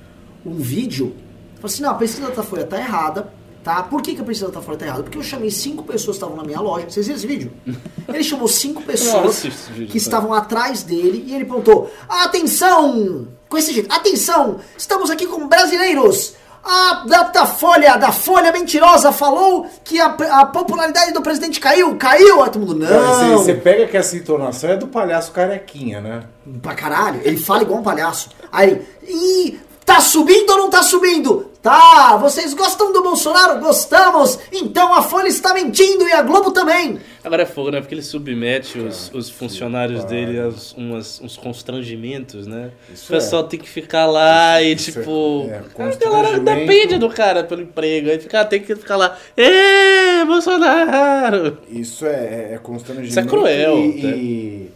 um 0.46 0.56
vídeo. 0.56 1.16
Falou 1.56 1.66
assim: 1.66 1.82
não, 1.84 1.92
a 1.92 1.96
pesquisa 1.96 2.32
da 2.32 2.44
Folha 2.44 2.66
tá 2.66 2.78
errada. 2.78 3.28
Tá? 3.66 3.82
Por 3.82 4.00
que, 4.00 4.14
que 4.14 4.22
a 4.22 4.24
pesquisa 4.24 4.52
da 4.52 4.62
Folha 4.62 4.78
tá 4.78 4.86
errada? 4.86 5.02
Porque 5.02 5.18
eu 5.18 5.24
chamei 5.24 5.50
cinco 5.50 5.82
pessoas 5.82 6.18
que 6.18 6.24
estavam 6.24 6.38
na 6.38 6.44
minha 6.44 6.62
loja. 6.62 6.88
Vocês 6.88 7.08
viram 7.08 7.18
esse 7.18 7.26
vídeo? 7.26 7.52
Ele 8.08 8.24
chamou 8.24 8.48
cinco 8.48 8.84
pessoas 8.84 9.42
vídeo, 9.42 9.88
que 9.88 9.94
tá. 9.94 9.98
estavam 9.98 10.36
atrás 10.36 10.84
dele 10.84 11.24
e 11.26 11.34
ele 11.34 11.46
perguntou: 11.46 11.92
atenção! 12.08 13.28
Com 13.50 13.58
esse 13.58 13.74
jeito, 13.74 13.92
atenção! 13.92 14.60
Estamos 14.78 15.10
aqui 15.10 15.26
com 15.26 15.48
brasileiros! 15.48 16.36
A 16.64 17.06
Datafolha, 17.08 17.96
da 17.96 18.12
Folha 18.12 18.52
Mentirosa, 18.52 19.12
falou 19.12 19.68
que 19.84 20.00
a, 20.00 20.08
a 20.08 20.46
popularidade 20.46 21.12
do 21.12 21.22
presidente 21.22 21.60
caiu, 21.60 21.96
caiu! 21.96 22.44
Aí 22.44 22.50
todo 22.52 22.66
mundo, 22.66 22.76
não! 22.76 23.38
Você 23.38 23.56
pega 23.56 23.88
que 23.88 23.98
essa 23.98 24.16
entonação 24.16 24.72
é 24.72 24.78
do 24.78 24.88
palhaço 24.88 25.32
carequinha, 25.32 26.02
né? 26.02 26.24
Pra 26.62 26.76
caralho, 26.76 27.22
ele 27.24 27.38
fala 27.38 27.64
igual 27.64 27.80
um 27.80 27.84
palhaço. 27.84 28.30
Aí, 28.52 28.82
ih, 29.08 29.60
tá 29.86 30.02
subindo 30.02 30.50
ou 30.50 30.58
não 30.58 30.70
tá 30.70 30.82
subindo? 30.84 31.52
Tá, 31.62 32.16
vocês 32.18 32.54
gostam 32.54 32.94
do 32.94 33.02
Bolsonaro? 33.02 33.60
Gostamos! 33.60 34.38
Então 34.52 34.94
a 34.94 35.02
Folha 35.02 35.28
está 35.28 35.52
mentindo 35.52 36.08
e 36.08 36.14
a 36.14 36.22
Globo 36.22 36.52
também! 36.52 37.00
Agora 37.24 37.42
é 37.42 37.46
fogo, 37.48 37.72
né? 37.72 37.80
Porque 37.82 37.96
ele 37.96 38.04
submete 38.04 38.78
os, 38.78 39.10
os 39.12 39.32
funcionários 39.32 40.04
dele 40.04 40.40
a 40.40 40.52
umas, 40.78 41.20
uns 41.22 41.36
constrangimentos, 41.38 42.46
né? 42.46 42.70
Isso 42.94 43.06
o 43.12 43.16
pessoal 43.16 43.44
é. 43.44 43.48
tem 43.48 43.60
que 43.60 43.68
ficar 43.68 44.06
lá 44.06 44.62
e, 44.62 44.74
Isso 44.76 44.92
é- 44.92 44.94
tipo. 45.02 45.50
é, 45.50 45.62
a 45.84 45.96
galera 46.12 46.40
depende 46.40 47.00
do 47.00 47.10
cara 47.10 47.44
pelo 47.44 47.64
emprego. 47.64 48.12
Aí 48.12 48.20
fica, 48.20 48.46
tem 48.46 48.62
que 48.62 48.76
ficar 48.76 48.96
lá. 48.98 49.18
Ê, 49.36 50.24
Bolsonaro! 50.26 51.58
Isso 51.68 52.06
é, 52.06 52.54
é 52.54 52.60
constrangimento. 52.62 53.10
Isso 53.10 53.20
é 53.20 53.26
cruel, 53.26 53.78
E, 53.80 54.04
né? 54.04 54.18
e- 54.18 54.72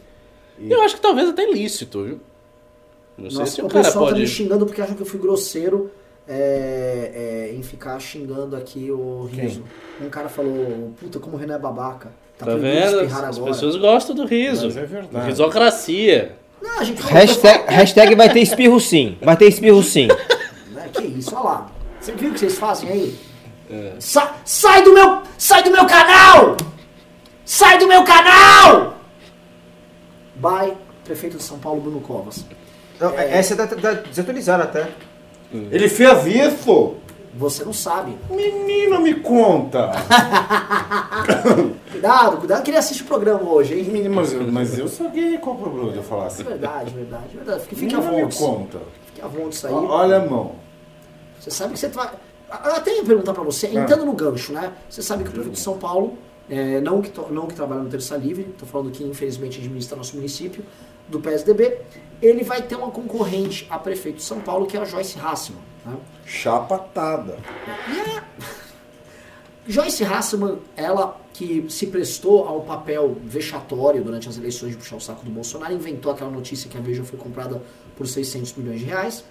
E 0.62 0.72
eu 0.72 0.82
acho 0.82 0.96
que 0.96 1.02
talvez 1.02 1.30
até 1.30 1.48
ilícito, 1.48 2.04
viu? 2.04 2.20
Não 3.22 3.30
sei 3.30 3.40
Nossa, 3.40 3.52
se 3.52 3.62
o 3.62 3.66
o 3.66 3.70
cara 3.70 3.84
pessoal 3.84 4.06
tá 4.06 4.12
pode. 4.12 4.22
me 4.22 4.28
xingando 4.28 4.66
porque 4.66 4.82
acham 4.82 4.96
que 4.96 5.02
eu 5.02 5.06
fui 5.06 5.20
grosseiro 5.20 5.92
é, 6.28 7.50
é, 7.52 7.56
em 7.56 7.62
ficar 7.64 8.00
xingando 8.00 8.56
aqui 8.56 8.90
o 8.92 9.30
Quem? 9.34 9.42
riso. 9.46 9.64
Um 10.02 10.10
cara 10.10 10.30
falou, 10.30 10.94
puta, 11.00 11.20
como 11.20 11.36
o 11.36 11.40
Renan 11.40 11.56
é 11.56 11.60
babaca. 11.60 12.10
Tá, 12.38 12.46
Tá 12.46 12.56
vendo? 12.56 13.00
As 13.02 13.14
agora. 13.14 13.52
pessoas 13.52 13.76
gostam 13.76 14.16
do 14.16 14.26
riso. 14.26 14.68
Mas 14.68 14.78
é 14.78 14.86
verdade. 14.86 15.28
Risocracia. 15.28 16.36
Não, 16.62 16.80
a 16.80 16.84
gente 16.84 17.02
Hashtag, 17.02 17.64
hashtag 17.74 18.16
vai 18.16 18.32
ter 18.32 18.40
espirro 18.42 18.80
sim. 18.80 19.18
Vai 19.22 19.36
ter 19.38 19.48
espirro 19.48 19.82
sim. 19.84 20.08
Né? 20.72 20.90
Que 20.94 21.04
isso, 21.04 21.34
olha 21.36 21.44
lá. 21.44 21.72
Você 22.00 22.12
viu 22.14 22.30
o 22.30 22.34
que 22.34 22.40
vocês 22.40 22.58
fazem 22.58 22.90
aí? 22.90 23.20
Sa- 24.00 24.36
sai 24.46 24.84
do 24.84 24.94
meu. 24.94 25.22
Sai 25.38 25.64
do 25.64 25.72
meu 25.72 25.86
canal! 25.86 26.58
Sai 27.46 27.78
do 27.78 27.88
meu 27.88 28.04
canal! 28.04 28.98
By 30.36 30.74
prefeito 31.04 31.38
de 31.38 31.44
São 31.44 31.60
Paulo, 31.60 31.82
Bruno 31.82 32.00
Covas. 32.02 32.46
Não, 33.00 33.18
essa 33.18 33.56
tá, 33.56 33.66
tá 33.68 33.94
desatualizada 33.94 34.64
até. 34.64 34.90
Ele 35.54 35.88
fez 35.90 36.26
isso? 36.26 36.96
Você 37.36 37.64
não 37.64 37.74
sabe. 37.74 38.18
Menino, 38.30 39.00
me 39.00 39.14
conta. 39.16 39.92
Cuidado, 41.92 42.38
cuidado 42.38 42.64
que 42.64 42.72
ele 42.72 42.78
assiste 42.78 43.02
o 43.04 43.06
programa 43.06 43.42
hoje, 43.50 43.74
hein? 43.78 43.84
Menino, 43.86 44.16
mas, 44.16 44.34
eu- 44.34 44.52
mas 44.52 44.78
eu 44.78 44.88
sabia 44.88 45.38
qual 45.40 45.56
o 45.56 45.60
problema 45.60 45.92
de 45.92 45.98
eu 45.98 46.04
falar 46.04 46.28
assim. 46.28 46.44
Verdade, 46.44 46.92
verdade, 46.94 47.24
verdade. 47.36 47.62
Fique, 47.64 47.76
fique 47.76 47.96
à 47.96 47.98
Menino, 48.00 48.16
me 48.16 48.22
vontade. 48.24 48.38
conta. 48.38 48.80
Fique 49.08 49.22
à 49.22 49.28
vontade 49.28 49.56
isso 49.56 49.68
aí. 49.68 49.74
Olha 49.74 50.18
a 50.18 50.26
mão. 50.26 50.56
Você 51.40 51.52
sabe 51.52 51.74
que 51.74 51.80
você 51.80 51.88
vai. 51.90 52.10
Eu 52.66 52.74
até 52.76 52.96
ia 52.96 53.04
perguntar 53.04 53.34
pra 53.34 53.44
você, 53.44 53.68
Ah. 53.68 53.74
entrando 53.76 54.06
no 54.06 54.14
gancho, 54.14 54.52
né? 54.54 54.72
Você 54.90 55.02
sabe 55.02 55.24
que 55.24 55.30
o 55.30 55.34
prefeito 55.34 55.54
de 55.56 55.60
São 55.60 55.78
Paulo, 55.78 56.18
é, 56.50 56.80
não, 56.82 57.02
que 57.02 57.10
to- 57.12 57.28
não 57.32 57.46
que 57.48 57.54
trabalha 57.54 57.82
no 57.82 57.90
Terça 57.90 58.18
Livre, 58.18 58.44
tô 58.58 58.66
falando 58.66 58.92
que 58.92 59.04
infelizmente 59.04 59.60
administra 59.60 59.96
nosso 59.96 60.16
município, 60.16 60.64
do 61.08 61.20
PSDB, 61.20 61.78
ele 62.22 62.44
vai 62.44 62.62
ter 62.62 62.76
uma 62.76 62.92
concorrente 62.92 63.66
a 63.70 63.78
prefeito 63.78 64.18
de 64.18 64.24
São 64.24 64.40
Paulo, 64.42 64.66
que 64.66 64.78
é 64.78 64.82
a 64.82 64.86
Joyce 64.86 65.18
Hasselman. 65.20 65.62
Né? 65.86 65.98
Chapatada. 66.26 67.38
E 67.88 68.00
a 68.00 68.24
Joyce 69.68 70.04
Hasselman, 70.04 70.60
ela 70.76 71.20
que 71.34 71.66
se 71.70 71.88
prestou 71.88 72.46
ao 72.48 72.62
papel 72.62 73.16
vexatório 73.24 74.04
durante 74.04 74.28
as 74.28 74.38
eleições 74.38 74.72
de 74.72 74.78
puxar 74.78 74.98
o 74.98 75.00
saco 75.00 75.24
do 75.24 75.32
Bolsonaro, 75.32 75.74
inventou 75.74 76.12
aquela 76.12 76.30
notícia 76.30 76.70
que 76.70 76.78
a 76.78 76.82
Veja 76.82 77.04
foi 77.04 77.18
comprada 77.18 77.62
por 77.96 78.08
600 78.08 78.56
milhões 78.56 78.80
de 78.80 78.86
reais. 78.86 79.24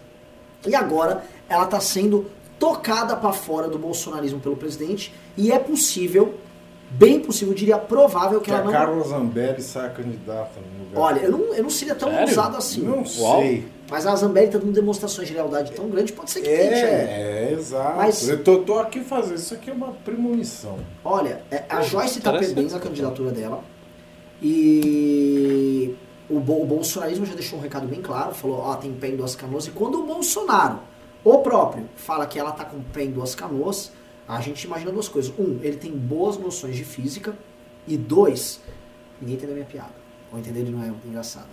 E 0.66 0.74
agora 0.74 1.24
ela 1.49 1.64
está 1.64 1.80
sendo 1.80 2.30
tocada 2.59 3.16
para 3.16 3.32
fora 3.32 3.68
do 3.68 3.78
bolsonarismo 3.78 4.41
pelo 4.41 4.57
presidente 4.57 5.12
e 5.36 5.53
é 5.53 5.59
possível, 5.59 6.34
bem 6.91 7.20
possível, 7.20 7.53
eu 7.53 7.59
diria 7.59 7.78
provável 7.78 8.41
que 8.41 8.47
Que 8.47 8.51
ela 8.51 8.61
a 8.61 8.64
não... 8.64 8.72
Carla 8.72 9.05
Zambelli 9.05 9.62
saia 9.62 9.91
candidata 9.91 10.61
no 10.61 10.84
lugar. 10.86 11.01
Olha, 11.01 11.20
eu 11.20 11.30
não, 11.30 11.55
eu 11.55 11.62
não 11.62 11.70
seria 11.70 11.95
tão 11.95 12.09
Sério? 12.11 12.28
ousado 12.28 12.57
assim. 12.57 12.80
Não 12.82 12.97
Uau. 12.99 13.41
sei. 13.41 13.68
Mas 13.91 14.07
a 14.07 14.14
Zambelli 14.16 14.47
está 14.49 14.59
dando 14.59 14.72
demonstrações 14.72 15.28
de 15.28 15.34
lealdade 15.34 15.72
tão 15.72 15.89
grande, 15.89 16.12
pode 16.12 16.30
ser 16.30 16.41
que 16.41 16.49
tente, 16.49 16.74
é. 16.74 17.49
É, 17.49 17.49
é, 17.51 17.53
exato. 17.59 17.97
Mas- 17.97 18.28
Eu 18.28 18.43
tô, 18.45 18.59
tô 18.59 18.78
aqui 18.78 19.01
fazendo. 19.01 19.36
Isso 19.36 19.55
aqui 19.55 19.70
é 19.70 19.72
uma 19.72 19.93
premonição. 20.05 20.78
Olha, 21.05 21.43
é, 21.51 21.64
a 21.68 21.80
Joyce 21.82 22.18
está 22.18 22.32
perdendo 22.32 22.74
a 22.76 22.80
candidatura 22.80 23.30
dela. 23.30 23.62
E 24.41 25.95
o, 26.28 26.36
o 26.36 26.41
bolsonarismo 26.66 27.24
já 27.26 27.34
deixou 27.34 27.59
um 27.59 27.62
recado 27.62 27.86
bem 27.86 28.01
claro, 28.03 28.34
falou, 28.34 28.59
ó, 28.61 28.74
tem 28.76 28.93
pé 28.93 29.09
em 29.09 29.16
duas 29.16 29.34
canoas. 29.34 29.66
E 29.66 29.70
quando 29.70 30.01
o 30.01 30.07
Bolsonaro, 30.07 30.80
o 31.24 31.39
próprio, 31.39 31.89
fala 31.97 32.26
que 32.26 32.39
ela 32.39 32.53
tá 32.53 32.64
com 32.64 32.80
pé 32.80 33.05
em 33.05 33.11
duas 33.11 33.34
canoas, 33.34 33.91
a 34.28 34.40
gente 34.40 34.62
imagina 34.64 34.92
duas 34.92 35.08
coisas. 35.08 35.32
Um, 35.38 35.58
ele 35.62 35.76
tem 35.76 35.90
boas 35.90 36.38
noções 36.38 36.76
de 36.76 36.84
física. 36.84 37.34
E 37.86 37.96
dois, 37.96 38.60
ninguém 39.20 39.36
entendeu 39.36 39.54
a 39.54 39.58
minha 39.58 39.66
piada. 39.66 39.94
Ou 40.30 40.38
entender 40.38 40.60
ele 40.60 40.70
não 40.70 40.82
é 40.84 40.92
engraçado. 41.06 41.46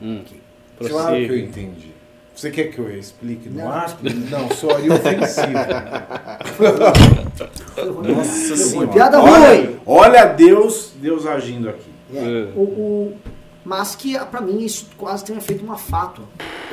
Hum. 0.00 0.22
Ok. 0.24 0.40
Claro 0.88 1.16
que 1.16 1.24
eu 1.26 1.38
entendi. 1.38 1.90
Você 2.34 2.50
quer 2.50 2.70
que 2.70 2.78
eu 2.78 2.88
explique 2.96 3.48
no 3.50 3.58
Não, 3.58 3.70
ar? 3.70 3.98
Não, 4.30 4.48
soaria 4.52 4.94
ofensivo. 4.94 5.52
Nossa 8.14 8.56
senhora. 8.56 8.88
Piada 8.88 9.20
olha, 9.20 9.56
ruim. 9.62 9.76
olha 9.84 10.24
Deus, 10.26 10.92
Deus 10.96 11.26
agindo 11.26 11.68
aqui. 11.68 11.90
É, 12.14 12.18
É. 12.18 12.52
o, 12.56 12.60
o- 12.62 13.16
mas 13.64 13.94
que 13.94 14.18
pra 14.26 14.40
mim 14.40 14.64
isso 14.64 14.86
quase 14.96 15.24
tem 15.24 15.34
um 15.34 15.38
efeito 15.38 15.62
uma 15.64 15.76
fato. 15.76 16.22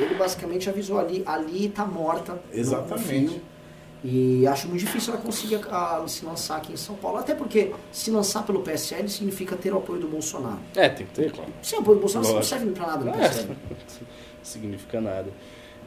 Ele 0.00 0.14
basicamente 0.14 0.70
avisou 0.70 0.98
ali, 0.98 1.22
ali 1.26 1.68
tá 1.68 1.84
morta. 1.84 2.40
Exatamente. 2.52 3.42
E 4.04 4.46
acho 4.46 4.68
muito 4.68 4.80
difícil 4.80 5.12
ela 5.12 5.20
conseguir 5.22 5.60
ah, 5.70 6.04
se 6.06 6.24
lançar 6.24 6.56
aqui 6.58 6.72
em 6.72 6.76
São 6.76 6.94
Paulo. 6.94 7.18
Até 7.18 7.34
porque 7.34 7.74
se 7.90 8.10
lançar 8.10 8.44
pelo 8.44 8.60
PSL 8.60 9.08
significa 9.08 9.56
ter 9.56 9.72
o 9.72 9.78
apoio 9.78 10.00
do 10.00 10.06
Bolsonaro. 10.08 10.60
É, 10.76 10.88
tem 10.88 11.04
que 11.06 11.12
ter, 11.14 11.32
claro. 11.32 11.52
Sem 11.62 11.78
apoio 11.80 11.96
do 11.96 12.00
Bolsonaro 12.02 12.26
você 12.26 12.32
não 12.32 12.38
Lógico. 12.40 12.58
serve 12.58 12.72
pra 12.72 12.86
nada 12.86 13.04
no 13.04 13.10
É. 13.10 13.28
PSL. 13.28 13.56
significa 14.42 15.00
nada. 15.00 15.26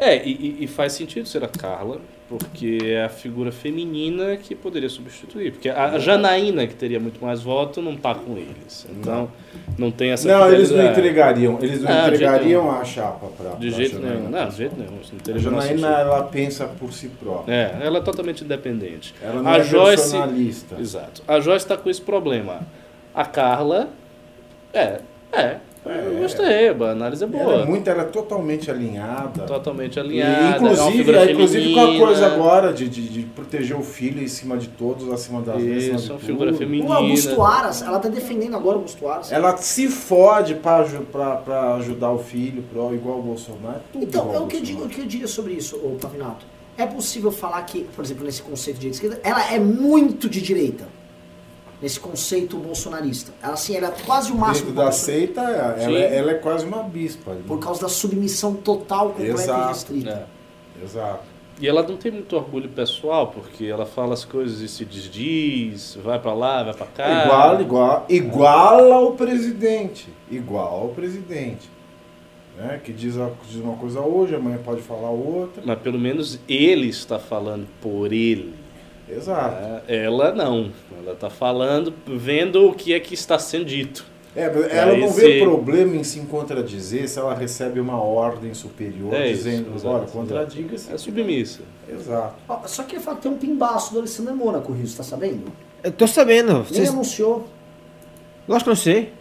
É, 0.01 0.17
e, 0.27 0.63
e- 0.63 0.67
faz 0.67 0.93
sentido 0.93 1.27
ser 1.27 1.43
a 1.43 1.47
Carla, 1.47 2.01
porque 2.27 2.79
é 2.81 3.03
a 3.03 3.09
figura 3.09 3.51
feminina 3.51 4.35
que 4.35 4.55
poderia 4.55 4.89
substituir. 4.89 5.51
Porque 5.51 5.69
a, 5.69 5.91
a 5.91 5.99
Janaína, 5.99 6.65
que 6.65 6.73
teria 6.73 6.99
muito 6.99 7.23
mais 7.23 7.43
voto, 7.43 7.83
não 7.83 7.95
tá 7.95 8.15
com 8.15 8.35
eles. 8.35 8.87
Então, 8.89 9.29
não 9.77 9.91
tem 9.91 10.09
essa 10.09 10.27
Não, 10.27 10.51
eles 10.51 10.71
não 10.71 10.87
entregariam. 10.89 11.59
Eles 11.61 11.83
não 11.83 11.91
Ah, 11.91 11.93
de 11.93 12.01
jeito 12.01 12.15
entregariam 12.15 12.71
a 12.71 12.83
chapa 12.83 13.27
pra. 13.27 13.51
De 13.51 13.67
pra 13.67 13.77
jeito 13.77 13.99
nenhum. 13.99 14.27
Não, 14.27 14.49
de 14.49 14.57
jeito 14.57 14.75
nenhum. 14.75 14.91
Não 14.91 15.35
A 15.35 15.37
Janaína, 15.37 15.87
ela 15.99 16.23
pensa 16.23 16.65
por 16.65 16.91
si 16.91 17.07
própria. 17.07 17.53
É, 17.53 17.85
ela 17.85 17.99
é 17.99 18.01
totalmente 18.01 18.43
independente. 18.43 19.13
Ela 19.21 19.43
não 19.43 19.51
a 19.51 19.57
é 19.57 19.63
Joyce, 19.63 20.11
personalista. 20.11 20.79
Exato. 20.79 21.21
A 21.27 21.39
Joyce 21.39 21.65
está 21.65 21.77
com 21.77 21.91
esse 21.91 22.01
problema. 22.01 22.61
A 23.13 23.23
Carla, 23.23 23.89
é, 24.73 24.99
é. 25.31 25.57
Eu 25.83 26.19
gostei, 26.21 26.69
a 26.69 26.91
análise 26.91 27.23
é 27.23 27.27
boa. 27.27 27.43
Ela 27.43 27.63
é 27.63 27.65
muito, 27.65 27.89
ela 27.89 28.03
é 28.03 28.05
totalmente 28.05 28.69
alinhada. 28.69 29.43
Totalmente 29.45 29.95
E, 29.95 29.99
alinhada. 29.99 30.57
é 30.57 30.59
uma 30.59 30.71
inclusive, 30.91 31.11
é, 31.15 31.31
inclusive 31.31 31.73
com 31.73 31.79
a 31.79 31.97
coisa 31.97 32.25
agora 32.27 32.71
de, 32.71 32.87
de, 32.87 33.09
de 33.09 33.21
proteger 33.23 33.75
o 33.75 33.81
filho 33.81 34.21
em 34.21 34.27
cima 34.27 34.57
de 34.57 34.67
todos, 34.67 35.11
acima 35.11 35.41
das 35.41 35.55
acima 35.55 35.75
Isso, 35.75 35.89
de 35.89 35.95
uma 36.11 36.19
tudo. 36.19 36.19
figura 36.19 36.53
feminina. 36.53 36.89
O 36.89 36.93
Augusto 36.93 37.41
Aras, 37.41 37.81
ela 37.81 37.97
tá 37.97 38.09
defendendo 38.09 38.55
agora 38.55 38.75
o 38.75 38.79
Augusto 38.81 39.07
Aras. 39.07 39.31
Ela 39.31 39.57
se 39.57 39.87
fode 39.87 40.53
pra, 40.55 40.77
aju- 40.77 41.07
pra, 41.11 41.37
pra 41.37 41.75
ajudar 41.75 42.11
o 42.11 42.19
filho, 42.19 42.61
pro, 42.71 42.93
igual 42.93 43.17
o 43.17 43.23
Bolsonaro. 43.23 43.81
Tudo 43.91 44.05
Então, 44.05 44.25
igual 44.27 44.35
é 44.35 44.45
o 44.45 44.47
que, 44.47 44.57
eu 44.57 44.61
digo, 44.61 44.83
o 44.85 44.87
que 44.87 45.01
eu 45.01 45.05
diria 45.07 45.27
sobre 45.27 45.53
isso, 45.53 45.77
Pavinato. 45.99 46.45
É 46.77 46.85
possível 46.85 47.31
falar 47.31 47.61
que, 47.63 47.85
por 47.95 48.05
exemplo, 48.05 48.23
nesse 48.23 48.41
conceito 48.43 48.79
de 48.79 48.87
esquerda, 48.89 49.19
ela 49.23 49.51
é 49.51 49.59
muito 49.59 50.29
de 50.29 50.41
direita. 50.41 50.85
Nesse 51.81 51.99
conceito 51.99 52.57
bolsonarista. 52.57 53.31
Ela, 53.41 53.53
assim, 53.53 53.75
ela 53.75 53.87
é 53.87 53.91
quase 54.05 54.31
o 54.31 54.35
máximo. 54.35 54.67
Dentro 54.67 54.83
da 54.85 54.91
seita, 54.91 55.41
ela, 55.41 55.97
é- 55.97 56.15
ela 56.17 56.31
é 56.31 56.35
quase 56.35 56.63
uma 56.65 56.83
bispa. 56.83 57.31
ali. 57.31 57.41
Por 57.43 57.57
causa 57.59 57.81
da 57.81 57.89
submissão 57.89 58.53
total, 58.53 59.09
completa 59.09 59.41
Exato. 59.41 59.63
e 59.63 59.67
restrita. 59.67 60.27
É. 60.79 60.83
Exato. 60.83 61.23
E 61.59 61.67
ela 61.67 61.83
não 61.83 61.95
tem 61.97 62.11
muito 62.11 62.35
orgulho 62.35 62.69
pessoal, 62.69 63.27
porque 63.27 63.65
ela 63.65 63.85
fala 63.85 64.13
as 64.13 64.23
coisas 64.25 64.61
e 64.61 64.67
se 64.67 64.83
desdiz, 64.83 65.95
vai 66.03 66.19
pra 66.19 66.33
lá, 66.33 66.63
vai 66.63 66.73
pra 66.73 66.87
cá. 66.87 67.23
Igual, 67.25 67.61
igual, 67.61 68.05
igual 68.09 68.93
ao 68.93 69.11
presidente. 69.13 70.07
Igual 70.29 70.81
ao 70.83 70.89
presidente. 70.89 71.69
Né? 72.57 72.79
Que 72.83 72.91
diz, 72.91 73.17
a- 73.17 73.29
diz 73.49 73.61
uma 73.61 73.75
coisa 73.75 74.01
hoje, 74.01 74.35
amanhã 74.35 74.57
pode 74.63 74.81
falar 74.81 75.09
outra. 75.09 75.61
Mas 75.65 75.79
pelo 75.79 75.97
menos 75.99 76.39
ele 76.47 76.87
está 76.89 77.17
falando 77.19 77.67
por 77.81 78.11
ele. 78.11 78.53
Exato. 79.15 79.81
É, 79.87 80.05
Ela 80.05 80.31
não. 80.31 80.71
Ela 81.03 81.15
tá 81.15 81.29
falando, 81.29 81.93
vendo 82.07 82.67
o 82.67 82.73
que 82.73 82.93
é 82.93 82.99
que 82.99 83.13
está 83.13 83.37
sendo 83.39 83.65
dito. 83.65 84.05
É, 84.33 84.49
mas 84.49 84.71
ela 84.71 84.95
não 84.97 85.09
se- 85.11 85.19
vê 85.19 85.39
problema 85.41 85.93
em 85.97 86.05
se 86.05 86.21
contradizer 86.21 87.07
se 87.09 87.19
ela 87.19 87.33
recebe 87.35 87.81
uma 87.81 88.01
ordem 88.01 88.53
superior 88.53 89.13
É 89.13 89.27
isso, 89.29 89.43
dizendo, 89.43 89.75
exato, 89.75 89.89
olha, 89.93 90.05
contradiga-se. 90.07 90.93
É 90.93 90.97
submissa. 90.97 91.59
Exato. 91.91 92.35
Só 92.65 92.83
queria 92.83 93.01
falar 93.01 93.17
que 93.17 93.23
tem 93.23 93.31
um 93.31 93.37
pimbaço 93.37 93.91
do 93.91 93.99
Alessandro 93.99 94.33
Mônaco, 94.33 94.71
Rio, 94.71 94.87
você 94.87 94.95
tá 94.95 95.03
sabendo? 95.03 95.51
Eu 95.83 95.91
tô 95.91 96.07
sabendo. 96.07 96.65
Nem 96.71 96.87
anunciou. 96.87 97.45
Lógico 98.47 98.63
que 98.65 98.69
eu 98.69 98.73
não 98.75 98.81
sei. 98.81 99.13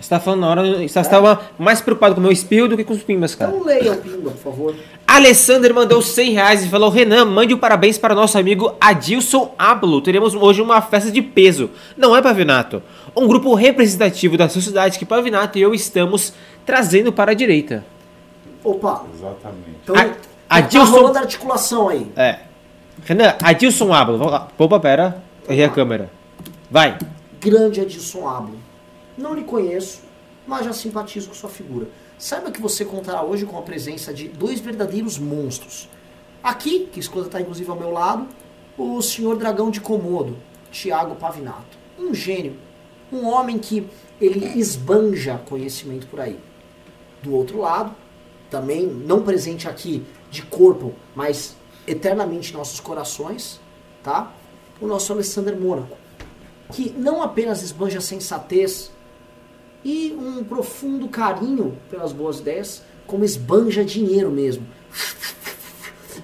Você 0.00 0.08
tá 0.10 0.20
falando 0.20 0.40
na 0.40 0.50
hora. 0.50 0.62
Você 0.88 1.00
estava 1.00 1.40
mais 1.58 1.80
preocupado 1.82 2.14
com 2.14 2.20
o 2.20 2.22
meu 2.22 2.32
espirro 2.32 2.68
do 2.68 2.76
que 2.76 2.84
com 2.84 2.92
os 2.94 3.02
pimbas, 3.02 3.34
cara. 3.34 3.50
Então 3.52 3.64
leia 3.66 3.92
o 3.92 3.96
pimba, 3.96 4.30
por 4.30 4.38
favor. 4.38 4.74
Alessander 5.16 5.72
mandou 5.72 6.02
100 6.02 6.32
reais 6.32 6.64
e 6.64 6.68
falou: 6.68 6.90
Renan, 6.90 7.24
mande 7.24 7.54
um 7.54 7.58
parabéns 7.58 7.96
para 7.96 8.14
nosso 8.14 8.36
amigo 8.38 8.74
Adilson 8.80 9.54
Ablo. 9.58 10.00
Teremos 10.02 10.34
hoje 10.34 10.60
uma 10.60 10.80
festa 10.82 11.10
de 11.10 11.22
peso. 11.22 11.70
Não 11.96 12.14
é, 12.14 12.20
Pavinato? 12.20 12.82
Um 13.16 13.26
grupo 13.26 13.54
representativo 13.54 14.36
da 14.36 14.48
sociedade 14.48 14.98
que 14.98 15.06
Pavinato 15.06 15.58
e 15.58 15.62
eu 15.62 15.72
estamos 15.74 16.34
trazendo 16.66 17.12
para 17.12 17.30
a 17.32 17.34
direita. 17.34 17.84
Opa, 18.62 19.04
Exatamente. 19.14 19.70
então 19.82 19.94
A- 19.96 20.04
tá 20.04 20.14
Adilson- 20.50 20.90
rolando 20.92 21.18
a 21.18 21.20
articulação 21.22 21.88
aí. 21.88 22.06
É. 22.16 22.40
Renan, 23.04 23.34
Adilson 23.42 23.92
Ablo. 23.94 24.18
Vamos 24.18 24.32
lá. 24.32 24.48
Opa, 24.58 24.78
pera. 24.80 25.22
Errei 25.48 25.64
a 25.64 25.68
câmera. 25.70 26.10
Vai. 26.70 26.98
Grande 27.40 27.80
Edson 27.80 28.28
Ablo. 28.28 28.56
Não 29.16 29.32
lhe 29.34 29.44
conheço, 29.44 30.00
mas 30.46 30.64
já 30.64 30.72
simpatizo 30.72 31.28
com 31.28 31.34
sua 31.34 31.48
figura. 31.48 31.86
Saiba 32.18 32.50
que 32.50 32.60
você 32.60 32.84
contará 32.84 33.22
hoje 33.22 33.44
com 33.44 33.58
a 33.58 33.62
presença 33.62 34.12
de 34.12 34.28
dois 34.28 34.58
verdadeiros 34.60 35.18
monstros. 35.18 35.88
Aqui, 36.42 36.88
que 36.90 37.00
está 37.00 37.40
inclusive 37.40 37.68
ao 37.68 37.76
meu 37.76 37.90
lado, 37.90 38.26
o 38.78 39.02
senhor 39.02 39.36
dragão 39.36 39.70
de 39.70 39.80
Komodo, 39.80 40.36
Tiago 40.70 41.16
Pavinato. 41.16 41.76
Um 41.98 42.14
gênio. 42.14 42.56
Um 43.12 43.26
homem 43.26 43.58
que 43.58 43.86
ele 44.20 44.58
esbanja 44.58 45.40
conhecimento 45.46 46.06
por 46.06 46.20
aí. 46.20 46.38
Do 47.22 47.34
outro 47.34 47.58
lado, 47.58 47.94
também 48.50 48.86
não 48.86 49.22
presente 49.22 49.68
aqui 49.68 50.04
de 50.30 50.42
corpo, 50.42 50.94
mas 51.14 51.56
eternamente 51.86 52.52
em 52.52 52.56
nossos 52.56 52.80
corações, 52.80 53.60
tá? 54.02 54.32
O 54.80 54.86
nosso 54.86 55.12
Alexander 55.12 55.58
Mônaco, 55.58 55.96
que 56.72 56.90
não 56.90 57.22
apenas 57.22 57.62
esbanja 57.62 58.00
sensatez 58.00 58.90
e 59.88 60.12
um 60.18 60.42
profundo 60.42 61.06
carinho 61.08 61.78
pelas 61.88 62.10
boas 62.12 62.40
ideias, 62.40 62.82
como 63.06 63.24
esbanja 63.24 63.84
dinheiro 63.84 64.30
mesmo. 64.32 64.66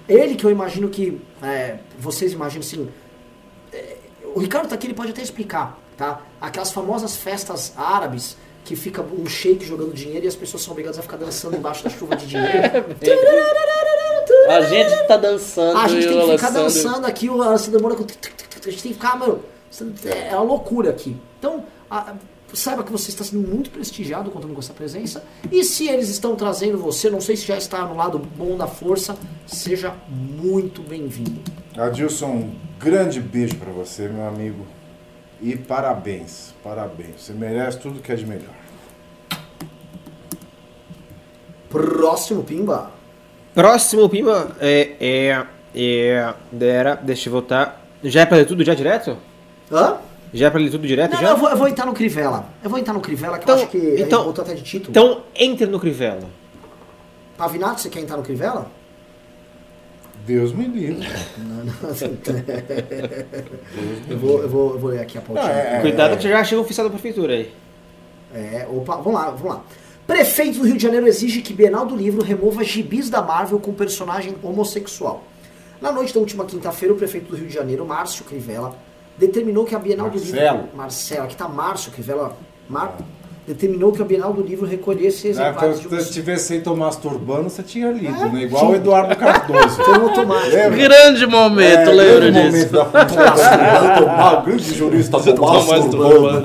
Ele 0.08 0.34
que 0.34 0.44
eu 0.44 0.50
imagino 0.50 0.88
que 0.88 1.20
é, 1.40 1.78
vocês 1.98 2.32
imaginam 2.32 2.64
assim. 2.66 2.88
é, 3.72 3.96
o 4.34 4.40
Ricardo 4.40 4.68
tá 4.68 4.74
aqui, 4.74 4.86
ele 4.88 4.94
pode 4.94 5.12
até 5.12 5.22
explicar, 5.22 5.78
tá? 5.96 6.20
Aquelas 6.40 6.72
famosas 6.72 7.16
festas 7.16 7.72
árabes 7.76 8.36
que 8.64 8.74
fica 8.74 9.00
um 9.02 9.26
shake 9.26 9.64
jogando 9.64 9.92
dinheiro 9.94 10.24
e 10.24 10.28
as 10.28 10.34
pessoas 10.36 10.62
são 10.64 10.72
obrigadas 10.72 10.98
a 10.98 11.02
ficar 11.02 11.16
dançando 11.18 11.56
embaixo 11.56 11.84
da 11.84 11.90
chuva 11.90 12.16
de 12.16 12.26
dinheiro. 12.26 12.50
A 14.48 14.60
gente 14.62 15.06
tá 15.06 15.16
dançando 15.16 15.78
a 15.78 15.86
gente 15.88 16.06
tem 16.08 16.18
que 16.26 16.32
ficar 16.32 16.46
Alessandro- 16.48 16.62
dançando 16.64 17.06
aqui, 17.06 17.28
o 17.30 17.40
Alessandro 17.42 17.78
demora 17.78 17.94
com. 17.94 18.02
A 18.04 18.70
gente 18.70 18.82
tem 18.82 18.92
que 18.92 18.98
ficar, 18.98 19.16
mano. 19.18 19.40
É 20.04 20.34
uma 20.34 20.42
loucura 20.44 20.90
aqui. 20.90 21.16
Então, 21.38 21.64
a- 21.90 22.14
saiba 22.54 22.82
que 22.82 22.92
você 22.92 23.10
está 23.10 23.24
sendo 23.24 23.46
muito 23.46 23.70
prestigiado 23.70 24.30
contando 24.30 24.54
com 24.54 24.60
essa 24.60 24.72
presença. 24.72 25.24
E 25.50 25.64
se 25.64 25.88
eles 25.88 26.08
estão 26.08 26.36
trazendo 26.36 26.78
você, 26.78 27.10
não 27.10 27.20
sei 27.20 27.36
se 27.36 27.46
já 27.46 27.56
está 27.56 27.84
no 27.86 27.96
lado 27.96 28.18
bom 28.18 28.56
da 28.56 28.66
força, 28.66 29.16
seja 29.46 29.94
muito 30.08 30.82
bem-vindo. 30.82 31.40
Adilson, 31.76 32.26
um 32.26 32.54
grande 32.78 33.20
beijo 33.20 33.56
pra 33.56 33.72
você, 33.72 34.08
meu 34.08 34.26
amigo. 34.26 34.66
E 35.40 35.56
parabéns, 35.56 36.54
parabéns. 36.62 37.20
Você 37.22 37.32
merece 37.32 37.78
tudo 37.78 38.00
que 38.00 38.12
é 38.12 38.14
de 38.14 38.26
melhor. 38.26 38.54
Próximo 41.68 42.44
Pimba. 42.44 42.92
Próximo 43.54 44.08
Pimba 44.08 44.54
é. 44.60 44.90
É. 45.00 45.46
É. 45.74 46.34
Dera. 46.52 46.94
Deixa 47.02 47.28
eu 47.28 47.32
voltar. 47.32 47.82
Já 48.04 48.20
é 48.20 48.26
pra 48.26 48.36
ler 48.36 48.46
tudo 48.46 48.62
já 48.62 48.74
direto? 48.74 49.16
Hã? 49.70 49.96
Já 50.32 50.46
é 50.46 50.50
pra 50.50 50.60
ler 50.60 50.70
tudo 50.70 50.86
direto 50.86 51.12
Não, 51.12 51.20
já? 51.20 51.26
não, 51.28 51.34
eu 51.34 51.40
vou, 51.40 51.50
eu 51.50 51.56
vou 51.56 51.68
entrar 51.68 51.84
no 51.86 51.92
Crivella. 51.92 52.46
Eu 52.64 52.70
vou 52.70 52.78
entrar 52.78 52.94
no 52.94 53.00
Crivella, 53.00 53.38
que 53.38 53.44
Então- 53.44 53.56
eu 53.56 53.62
acho 53.62 53.70
que 53.70 53.94
então- 54.00 54.24
voltou 54.24 54.42
até 54.44 54.54
de 54.54 54.62
título. 54.62 54.90
Então 54.90 55.22
entre 55.34 55.66
no 55.66 55.78
Crivella. 55.78 56.28
Pavinato, 57.36 57.80
você 57.80 57.88
quer 57.90 58.00
entrar 58.00 58.16
no 58.16 58.22
Crivella? 58.22 58.70
Deus 60.26 60.52
me 60.52 60.66
livre. 60.68 61.06
Não, 61.38 61.64
não. 61.64 61.74
eu, 64.08 64.18
vou, 64.18 64.42
eu, 64.42 64.48
vou, 64.48 64.72
eu 64.74 64.78
vou 64.78 64.90
ler 64.90 65.00
aqui 65.00 65.18
a 65.18 65.20
pautinha. 65.20 65.46
Não, 65.48 65.52
é- 65.52 65.80
Cuidado 65.80 66.16
que 66.16 66.28
já 66.28 66.44
chega 66.44 66.60
o 66.60 66.64
oficial 66.64 66.86
da 66.86 66.92
prefeitura 66.92 67.34
aí. 67.34 67.52
É, 68.34 68.66
opa, 68.70 68.96
vamos 68.96 69.14
lá, 69.14 69.30
vamos 69.30 69.44
lá. 69.56 69.62
Prefeito 70.06 70.58
do 70.60 70.64
Rio 70.64 70.76
de 70.76 70.82
Janeiro 70.82 71.06
exige 71.06 71.42
que 71.42 71.52
Bienal 71.52 71.86
do 71.86 71.94
Livro 71.96 72.22
remova 72.22 72.62
gibis 72.64 73.10
da 73.10 73.20
Marvel 73.20 73.58
com 73.58 73.72
personagem 73.72 74.34
homossexual. 74.42 75.24
Na 75.80 75.90
noite 75.92 76.14
da 76.14 76.20
última 76.20 76.44
quinta-feira, 76.44 76.94
o 76.94 76.96
prefeito 76.96 77.28
do 77.28 77.36
Rio 77.36 77.48
de 77.48 77.54
Janeiro, 77.54 77.84
Márcio 77.84 78.24
Crivella, 78.24 78.74
determinou 79.18 79.64
que 79.64 79.74
a 79.74 79.78
Bienal 79.78 80.10
do 80.10 80.18
Marcelo. 80.18 80.56
Livro... 80.62 80.76
Marcelo, 80.76 81.24
aqui 81.24 81.36
tá 81.36 81.48
Márcio 81.48 81.92
Crivella. 81.92 82.32
Mar... 82.68 82.96
Determinou 83.44 83.90
que 83.90 84.00
a 84.00 84.04
Bienal 84.04 84.32
do 84.32 84.40
Livro 84.40 84.64
recolhesse 84.64 85.26
exemplares 85.26 85.80
de 85.80 85.88
Se 85.88 85.88
você 85.88 86.12
tivesse 86.12 86.46
feito 86.46 86.72
o 86.72 86.76
masturbando, 86.76 87.50
você 87.50 87.60
tinha 87.64 87.90
lido, 87.90 88.14
É, 88.14 88.28
né? 88.28 88.42
Igual 88.44 88.68
o. 88.70 88.74
Eduardo 88.76 89.16
Cardoso. 89.16 89.76
Foi 89.82 89.98
um 89.98 90.08
automático. 90.08 90.54
Lembra? 90.54 90.78
Grande 90.78 91.26
momento, 91.26 91.90
É, 91.90 91.92
lembra 91.92 92.30
grande 92.30 92.52
disso? 92.52 92.72
momento 92.72 93.14
da 93.16 93.30
Masturbando. 93.34 94.06
Ah, 94.12 94.38
o 94.38 94.42
grande 94.46 94.74
jurista 94.74 95.18
do 95.18 95.34
Thomas 95.34 95.66
masturbando. 95.66 96.42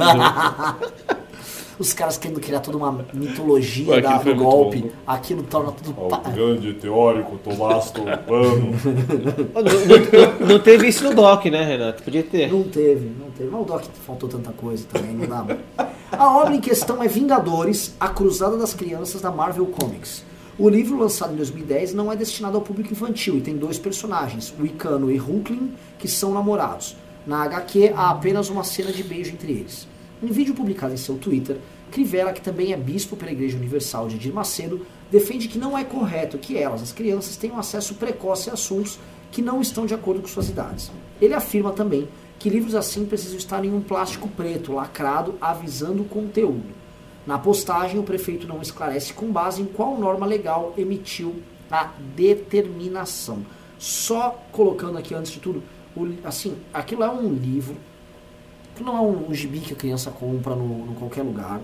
Os 1.79 1.93
caras 1.93 2.17
querendo 2.17 2.39
criar 2.39 2.59
toda 2.59 2.75
uma 2.77 3.05
mitologia 3.13 4.01
da, 4.01 4.17
do 4.17 4.33
golpe. 4.35 4.77
bom. 4.81 4.89
Aquilo 5.05 5.43
torna 5.43 5.71
tudo... 5.71 5.93
Ó, 5.97 6.07
pa- 6.07 6.29
O 6.29 6.31
grande 6.33 6.73
teórico 6.73 7.37
Tomás 7.37 7.91
Turbano. 7.91 8.73
Não, 9.53 10.39
não- 10.41 10.47
não- 10.49 10.59
teve 10.59 10.87
isso 10.87 11.03
no 11.03 11.13
doc, 11.13 11.45
né, 11.45 11.63
Renato? 11.63 12.03
Podia 12.03 12.23
ter. 12.23 12.51
Não 12.51 12.63
teve, 12.63 13.11
não 13.19 13.29
teve. 13.31 13.49
Mas 13.49 13.61
o 13.61 13.65
Doc 13.65 13.83
faltou 14.05 14.27
tanta 14.29 14.51
coisa 14.51 14.85
também, 14.91 15.13
não 15.13 15.27
dá. 15.27 15.57
A 16.11 16.37
obra 16.37 16.55
em 16.55 16.59
questão 16.61 17.03
é 17.03 17.07
Vingadores, 17.07 17.95
a 17.99 18.07
Cruzada 18.09 18.57
das 18.57 18.73
Crianças 18.73 19.21
da 19.21 19.29
Marvel 19.31 19.65
Comics. 19.67 20.23
O 20.57 20.67
livro, 20.69 20.97
lançado 20.97 21.33
em 21.33 21.37
2010, 21.37 21.93
não 21.93 22.11
é 22.11 22.15
destinado 22.15 22.57
ao 22.57 22.63
público 22.63 22.91
infantil 22.91 23.37
e 23.37 23.41
tem 23.41 23.55
dois 23.55 23.77
personagens, 23.77 24.51
o 24.59 24.65
Icano 24.65 25.11
e 25.11 25.19
Hulkling, 25.19 25.73
que 25.99 26.07
são 26.07 26.33
namorados. 26.33 26.95
Na 27.27 27.43
HQ, 27.43 27.93
há 27.95 28.09
apenas 28.09 28.49
uma 28.49 28.63
cena 28.63 28.91
de 28.91 29.03
beijo 29.03 29.31
entre 29.33 29.51
eles. 29.51 29.87
Em 30.21 30.27
vídeo 30.27 30.55
publicado 30.55 30.93
em 30.93 30.97
seu 30.97 31.15
Twitter, 31.17 31.57
Crivella, 31.91 32.33
que 32.33 32.41
também 32.41 32.73
é 32.73 32.77
bispo 32.77 33.15
pela 33.15 33.31
Igreja 33.31 33.57
Universal 33.57 34.07
de 34.07 34.15
Edir 34.15 34.33
Macedo, 34.33 34.85
defende 35.11 35.47
que 35.47 35.59
não 35.59 35.77
é 35.77 35.83
correto 35.83 36.39
que 36.39 36.57
elas, 36.57 36.81
as 36.81 36.91
crianças, 36.91 37.37
tenham 37.37 37.59
acesso 37.59 37.95
precoce 37.95 38.49
a 38.49 38.53
assuntos 38.53 38.99
que 39.31 39.41
não 39.41 39.61
estão 39.61 39.85
de 39.85 39.93
acordo 39.93 40.21
com 40.21 40.27
suas 40.27 40.49
idades. 40.49 40.91
Ele 41.21 41.33
afirma 41.33 41.71
também 41.71 42.07
que 42.39 42.49
livros 42.49 42.75
assim 42.75 43.05
precisam 43.05 43.37
estar 43.37 43.63
em 43.63 43.73
um 43.73 43.81
plástico 43.81 44.27
preto, 44.27 44.73
lacrado, 44.73 45.35
avisando 45.39 46.01
o 46.01 46.07
conteúdo. 46.07 46.75
Na 47.25 47.37
postagem, 47.37 47.99
o 47.99 48.03
prefeito 48.03 48.47
não 48.47 48.61
esclarece 48.61 49.13
com 49.13 49.31
base 49.31 49.61
em 49.61 49.65
qual 49.65 49.97
norma 49.97 50.25
legal 50.25 50.73
emitiu 50.77 51.35
a 51.69 51.91
determinação. 52.15 53.45
Só 53.77 54.43
colocando 54.51 54.97
aqui 54.97 55.13
antes 55.13 55.31
de 55.31 55.39
tudo, 55.39 55.61
o 55.95 56.07
assim, 56.23 56.55
aquilo 56.73 57.03
é 57.03 57.09
um 57.09 57.33
livro, 57.33 57.75
não 58.83 58.97
é 58.97 59.01
um, 59.01 59.29
um 59.29 59.33
gibi 59.33 59.59
que 59.59 59.73
a 59.73 59.75
criança 59.75 60.11
compra 60.11 60.55
no, 60.55 60.85
no 60.85 60.93
qualquer 60.95 61.23
lugar, 61.23 61.59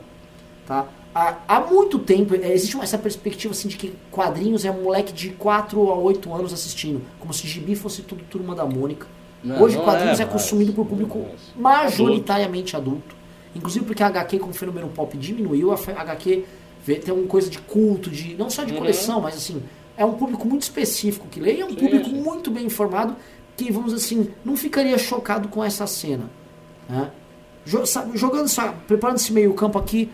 tá? 0.66 0.88
Há, 1.16 1.36
há 1.47 1.59
muito 1.59 1.99
tempo 1.99 2.34
é, 2.36 2.51
existe 2.53 2.76
uma- 2.76 2.84
essa 2.84 2.97
perspectiva 2.97 3.53
assim 3.53 3.68
de 3.68 3.78
que 3.78 3.93
quadrinhos 4.11 4.66
é 4.66 4.72
um 4.72 4.82
moleque 4.84 5.14
de 5.14 5.30
4 5.30 5.91
a 5.91 5.95
8 5.95 6.34
anos 6.34 6.51
assistindo, 6.51 7.01
como 7.20 7.32
se 7.34 7.47
gibi 7.47 7.76
fosse 7.76 8.01
tudo 8.01 8.24
turma 8.30 8.55
da 8.55 8.66
Mônica. 8.66 9.05
Não, 9.43 9.61
Hoje 9.61 9.76
não 9.78 9.84
quadrinhos 9.84 10.20
é, 10.20 10.24
é 10.24 10.26
mais. 10.26 10.41
consumido 10.41 10.74
por 10.74 10.86
público 10.88 11.20
é 11.20 11.36
majoritariamente 11.59 12.76
adulto. 12.76 13.16
Inclusive 13.55 13.86
porque 13.86 14.01
a 14.01 14.07
HQ 14.07 14.39
com 14.39 14.49
o 14.49 14.53
fenômeno 14.53 14.88
pop 14.89 15.16
diminuiu, 15.18 15.72
a 15.72 15.76
HQ 15.76 16.45
tem 17.05 17.14
uma 17.14 17.28
coisa 17.28 17.49
de 17.49 17.59
culto, 17.59 18.09
de 18.09 18.34
não 18.36 18.49
só 18.49 18.64
de 18.64 18.72
Uhum. 18.74 18.80
coleção, 18.80 19.22
mas 19.22 19.36
assim, 19.36 19.61
é 19.95 20.03
um 20.03 20.14
público 20.14 20.47
muito 20.47 20.64
específico 20.64 21.28
que 21.30 21.39
lê 21.39 21.57
e 21.57 21.61
é 21.61 21.66
um 21.66 21.70
Sim, 21.70 21.76
público 21.76 22.09
muito 22.09 22.49
bem 22.49 22.66
informado 22.66 23.16
que, 23.55 23.72
vamos 23.72 23.93
assim, 23.93 24.30
não 24.43 24.57
ficaria 24.57 24.97
chocado 24.97 25.47
com 25.49 25.64
essa 25.64 25.86
cena. 25.86 26.28
Né? 26.90 27.12
Jo- 27.66 27.86
sabe, 27.86 28.18
jogando, 28.18 28.48
só, 28.48 28.74
preparando 28.88 29.18
esse 29.18 29.32
meio 29.32 29.54
campo 29.54 29.78
aqui, 29.80 30.10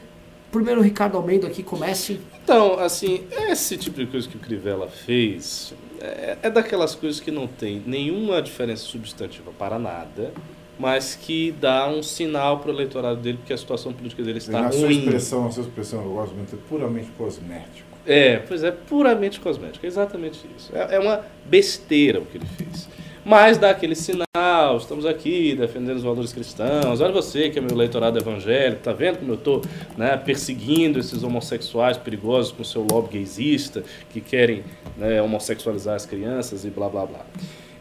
primeiro 0.52 0.80
o 0.82 0.84
Ricardo 0.84 1.18
Almeida 1.18 1.48
aqui, 1.48 1.64
comece. 1.64 2.20
Então, 2.44 2.80
assim, 2.80 3.24
esse 3.50 3.78
tipo 3.78 3.98
de 4.00 4.08
coisa 4.08 4.28
que 4.28 4.36
o 4.38 4.40
Crivella 4.40 4.88
fez 4.88 5.74
é, 6.00 6.38
é 6.44 6.50
daquelas 6.50 6.96
coisas 6.96 7.20
que 7.20 7.32
não 7.32 7.48
tem 7.48 7.82
nenhuma 7.86 8.42
diferença 8.42 8.84
substantiva 8.84 9.52
para 9.58 9.78
nada, 9.80 10.32
mas 10.78 11.16
que 11.16 11.52
dá 11.60 11.88
um 11.90 12.02
sinal 12.02 12.60
para 12.60 12.72
o 12.72 12.74
eleitorado 12.74 13.20
dele 13.20 13.38
porque 13.38 13.52
a 13.54 13.58
situação 13.58 13.92
política 13.92 14.24
dele 14.24 14.38
está 14.38 14.62
na 14.62 14.72
sua 14.72 14.92
expressão, 14.92 15.48
a 15.48 15.52
sua 15.52 15.64
expressão, 15.64 16.04
eu 16.04 16.12
gosto 16.12 16.34
muito, 16.36 16.56
é 16.56 16.60
puramente 16.70 17.10
cosmético. 17.18 17.90
É, 18.08 18.38
pois 18.38 18.64
é, 18.64 18.72
puramente 18.72 19.40
cosmético, 19.40 19.86
é 19.86 19.90
exatamente 19.90 20.40
isso. 20.58 20.72
É, 20.76 20.96
é 20.96 21.00
uma 21.00 21.24
besteira 21.46 22.20
o 22.20 22.26
que 22.26 22.38
ele 22.38 22.46
fez. 22.58 22.88
Mas 23.26 23.58
dá 23.58 23.70
aquele 23.70 23.94
sinal, 23.94 24.26
tal, 24.70 24.78
estamos 24.78 25.06
aqui 25.06 25.56
defendendo 25.56 25.98
os 25.98 26.04
valores 26.04 26.32
cristãos. 26.32 27.02
Olha 27.02 27.12
você 27.12 27.50
que 27.50 27.58
é 27.58 27.62
meu 27.62 27.72
eleitorado 27.72 28.20
evangélico, 28.20 28.84
tá 28.84 28.94
vendo 28.94 29.18
como 29.18 29.32
eu 29.32 29.36
estou 29.36 29.62
né, 29.98 30.16
perseguindo 30.16 31.00
esses 31.00 31.24
homossexuais 31.24 31.98
perigosos 31.98 32.52
com 32.52 32.64
seu 32.64 32.86
lobby 32.90 33.14
gaysista 33.14 33.84
que 34.12 34.22
querem 34.22 34.64
né, 34.96 35.20
homossexualizar 35.22 35.96
as 35.96 36.06
crianças 36.06 36.66
e 36.66 36.70
blá 36.70 36.88
blá 36.88 37.06
blá. 37.06 37.26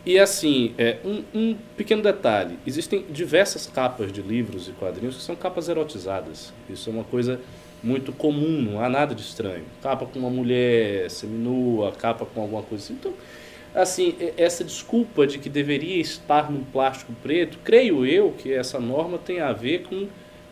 E 0.06 0.18
assim, 0.18 0.72
é, 0.78 0.96
um, 1.04 1.22
um, 1.34 1.56
pequeno 1.76 2.02
detalhe: 2.02 2.58
existem 2.66 3.04
diversas 3.10 3.66
capas 3.66 4.10
de 4.10 4.22
livros 4.22 4.66
e 4.68 4.72
quadrinhos 4.72 5.16
que 5.16 5.22
são 5.22 5.36
capas 5.36 5.68
erotizadas. 5.68 6.54
Isso 6.70 6.88
é 6.88 6.92
uma 6.92 7.04
coisa 7.04 7.38
muito 7.82 8.12
comum, 8.12 8.62
não 8.62 8.82
há 8.82 8.88
nada 8.88 9.14
de 9.14 9.20
estranho. 9.20 9.64
Capa 9.82 10.06
com 10.06 10.18
uma 10.18 10.30
mulher 10.30 11.10
seminua, 11.10 11.92
capa 11.92 12.24
com 12.24 12.40
alguma 12.40 12.62
coisa 12.62 12.82
assim. 12.82 12.94
Então, 12.94 13.12
assim, 13.74 14.14
essa 14.36 14.64
desculpa 14.64 15.26
de 15.26 15.38
que 15.38 15.48
deveria 15.48 16.00
estar 16.00 16.50
num 16.50 16.62
plástico 16.64 17.12
preto, 17.22 17.58
creio 17.64 18.04
eu 18.06 18.32
que 18.36 18.52
essa 18.52 18.78
norma 18.80 19.18
tem 19.18 19.40
a 19.40 19.52
ver 19.52 19.84
com 19.88 20.06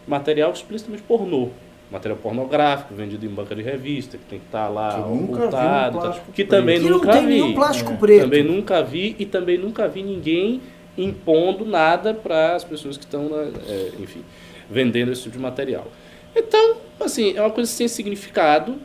material 0.07 0.53
explicitamente 0.53 1.03
pornô. 1.03 1.49
Material 1.91 2.19
pornográfico 2.21 2.95
vendido 2.95 3.25
em 3.25 3.29
banca 3.29 3.55
de 3.55 3.63
revista, 3.63 4.19
que 4.19 4.25
tem 4.25 4.39
que 4.41 4.47
estar 4.47 4.69
lá 4.69 4.95
Que 4.95 5.03
vi 5.03 5.09
um 5.09 5.25
ocultado, 5.25 5.99
plástico 6.01 6.27
que 6.33 6.45
preto. 6.45 6.49
também 6.51 6.79
Que 6.81 6.85
não 6.89 6.99
nunca 6.99 7.13
tem 7.13 7.21
vi. 7.23 7.27
nenhum 7.29 7.55
plástico 7.55 7.93
É. 7.93 7.97
preto. 7.97 8.23
Também 8.23 8.43
nunca 8.43 8.83
vi 8.83 9.17
e 9.19 9.25
também 9.27 9.57
nunca 9.59 9.87
vi 9.87 10.03
ninguém 10.03 10.61
impondo 10.99 11.65
nada 11.65 12.13
para 12.15 12.55
as 12.57 12.65
pessoas 12.65 12.97
que 12.97 13.05
estão, 13.05 13.29
na- 13.29 13.51
é, 13.69 13.93
enfim, 14.01 14.23
vendendo 14.71 15.13
esse 15.13 15.23
tipo 15.23 15.37
de 15.37 15.43
material. 15.43 15.87
Então, 16.35 16.77
assim, 16.99 17.37
é 17.37 17.41
uma 17.41 17.51
coisa 17.51 17.71
sem 17.71 17.87
significado 17.87 18.77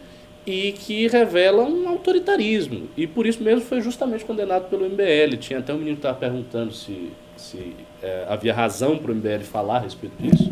e 0.46 0.72
que 0.74 1.08
revela 1.08 1.64
um 1.64 1.88
autoritarismo. 1.88 2.90
E 2.98 3.06
por 3.06 3.26
isso 3.26 3.44
mesmo 3.44 3.62
foi 3.62 3.82
justamente 3.82 4.26
condenado 4.26 4.70
pelo 4.70 4.86
MBL. 4.90 5.38
Tinha 5.40 5.60
até 5.60 5.74
um 5.74 5.78
menino 5.78 5.96
que 5.98 6.00
estava 6.00 6.18
perguntando 6.18 6.74
se, 6.74 7.12
se 7.38 7.76
é, 8.02 8.26
havia 8.28 8.54
razão 8.54 8.98
para 8.98 9.12
o 9.12 9.16
MBL 9.16 9.44
falar 9.44 9.78
a 9.78 9.80
respeito 9.80 10.14
disso. 10.18 10.52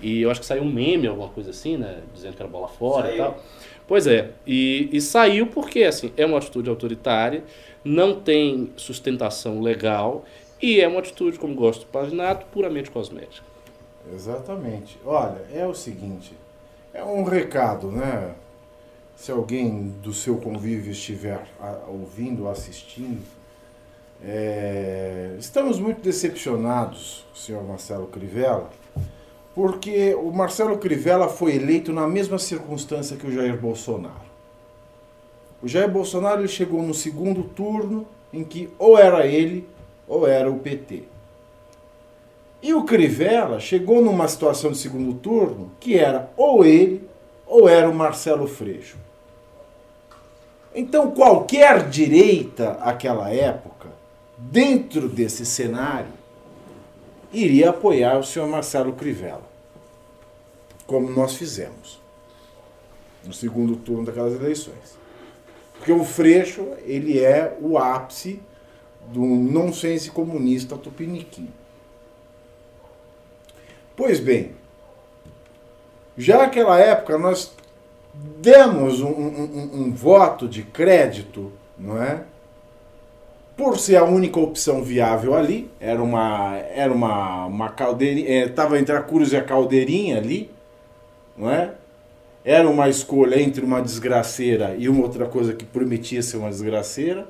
E 0.00 0.22
eu 0.22 0.30
acho 0.30 0.40
que 0.40 0.46
saiu 0.46 0.62
um 0.62 0.70
meme, 0.70 1.06
alguma 1.06 1.28
coisa 1.28 1.50
assim, 1.50 1.76
né? 1.76 2.00
Dizendo 2.14 2.34
que 2.36 2.42
era 2.42 2.50
bola 2.50 2.68
fora 2.68 3.12
e 3.12 3.16
Saiu. 3.16 3.16
tal. 3.16 3.42
Pois 3.86 4.06
é, 4.06 4.30
e, 4.46 4.88
e 4.92 5.00
saiu 5.00 5.46
porque 5.46 5.84
assim, 5.84 6.12
é 6.16 6.26
uma 6.26 6.38
atitude 6.38 6.68
autoritária, 6.68 7.44
não 7.84 8.20
tem 8.20 8.72
sustentação 8.76 9.60
legal 9.60 10.24
e 10.60 10.80
é 10.80 10.88
uma 10.88 10.98
atitude, 10.98 11.38
como 11.38 11.54
gosto 11.54 11.82
do 11.82 11.86
Pavinato, 11.86 12.46
puramente 12.46 12.90
cosmética. 12.90 13.46
Exatamente. 14.12 14.98
Olha, 15.04 15.40
é 15.52 15.66
o 15.66 15.74
seguinte, 15.74 16.32
é 16.92 17.04
um 17.04 17.22
recado, 17.24 17.90
né? 17.90 18.34
Se 19.16 19.32
alguém 19.32 19.94
do 20.02 20.12
seu 20.12 20.36
convívio 20.36 20.92
estiver 20.92 21.42
ouvindo, 21.88 22.48
assistindo, 22.48 23.22
é, 24.22 25.34
estamos 25.38 25.80
muito 25.80 26.02
decepcionados, 26.02 27.26
senhor 27.34 27.64
Marcelo 27.64 28.06
Crivella, 28.08 28.70
porque 29.54 30.14
o 30.14 30.30
Marcelo 30.30 30.76
Crivella 30.76 31.28
foi 31.28 31.56
eleito 31.56 31.92
na 31.94 32.06
mesma 32.06 32.38
circunstância 32.38 33.16
que 33.16 33.26
o 33.26 33.32
Jair 33.32 33.58
Bolsonaro. 33.58 34.26
O 35.62 35.66
Jair 35.66 35.90
Bolsonaro 35.90 36.42
ele 36.42 36.48
chegou 36.48 36.82
no 36.82 36.92
segundo 36.92 37.42
turno 37.42 38.06
em 38.30 38.44
que 38.44 38.68
ou 38.78 38.98
era 38.98 39.26
ele 39.26 39.66
ou 40.06 40.28
era 40.28 40.50
o 40.50 40.58
PT. 40.58 41.04
E 42.62 42.74
o 42.74 42.84
Crivella 42.84 43.58
chegou 43.60 44.02
numa 44.02 44.28
situação 44.28 44.70
de 44.70 44.78
segundo 44.78 45.14
turno 45.14 45.70
que 45.80 45.98
era 45.98 46.30
ou 46.36 46.64
ele 46.64 47.08
ou 47.46 47.68
era 47.68 47.88
o 47.88 47.94
Marcelo 47.94 48.46
Freixo. 48.46 49.05
Então 50.76 51.10
qualquer 51.10 51.88
direita 51.88 52.72
àquela 52.82 53.30
época, 53.32 53.88
dentro 54.36 55.08
desse 55.08 55.46
cenário, 55.46 56.12
iria 57.32 57.70
apoiar 57.70 58.18
o 58.18 58.22
senhor 58.22 58.46
Marcelo 58.46 58.92
Crivella, 58.92 59.48
como 60.86 61.10
nós 61.10 61.34
fizemos 61.34 61.98
no 63.24 63.32
segundo 63.32 63.74
turno 63.76 64.04
daquelas 64.04 64.34
eleições. 64.34 64.98
Porque 65.72 65.92
o 65.92 66.04
Freixo, 66.04 66.68
ele 66.84 67.18
é 67.18 67.56
o 67.58 67.78
ápice 67.78 68.38
do 69.08 69.24
nonsense 69.24 70.10
comunista 70.10 70.76
tupiniquim. 70.76 71.48
Pois 73.96 74.20
bem, 74.20 74.52
já 76.18 76.36
naquela 76.36 76.78
época 76.78 77.16
nós 77.16 77.54
demos 78.40 79.00
um, 79.00 79.08
um- 79.08 79.70
um- 79.74 79.82
um 79.86 79.92
voto 79.92 80.48
de 80.48 80.62
crédito, 80.62 81.52
não 81.78 82.02
é? 82.02 82.22
Por 83.56 83.78
ser 83.78 83.96
a 83.96 84.04
única 84.04 84.38
opção 84.38 84.82
viável 84.82 85.34
ali, 85.34 85.70
era 85.80 86.02
uma 86.02 86.56
era 86.56 86.92
uma, 86.92 87.46
uma 87.46 87.68
caldeirinha, 87.70 88.44
estava 88.44 88.78
entre 88.78 88.94
a 88.94 89.00
cruz 89.02 89.32
e 89.32 89.36
a 89.36 89.42
caldeirinha 89.42 90.18
ali, 90.18 90.50
não 91.36 91.50
é? 91.50 91.72
Era 92.44 92.68
uma 92.68 92.88
escolha 92.88 93.40
entre 93.40 93.64
uma 93.64 93.80
desgraceira 93.80 94.76
e 94.78 94.88
uma 94.88 95.02
outra 95.02 95.26
coisa 95.26 95.52
que 95.54 95.64
prometia 95.64 96.22
ser 96.22 96.36
uma 96.36 96.50
desgraceira, 96.50 97.26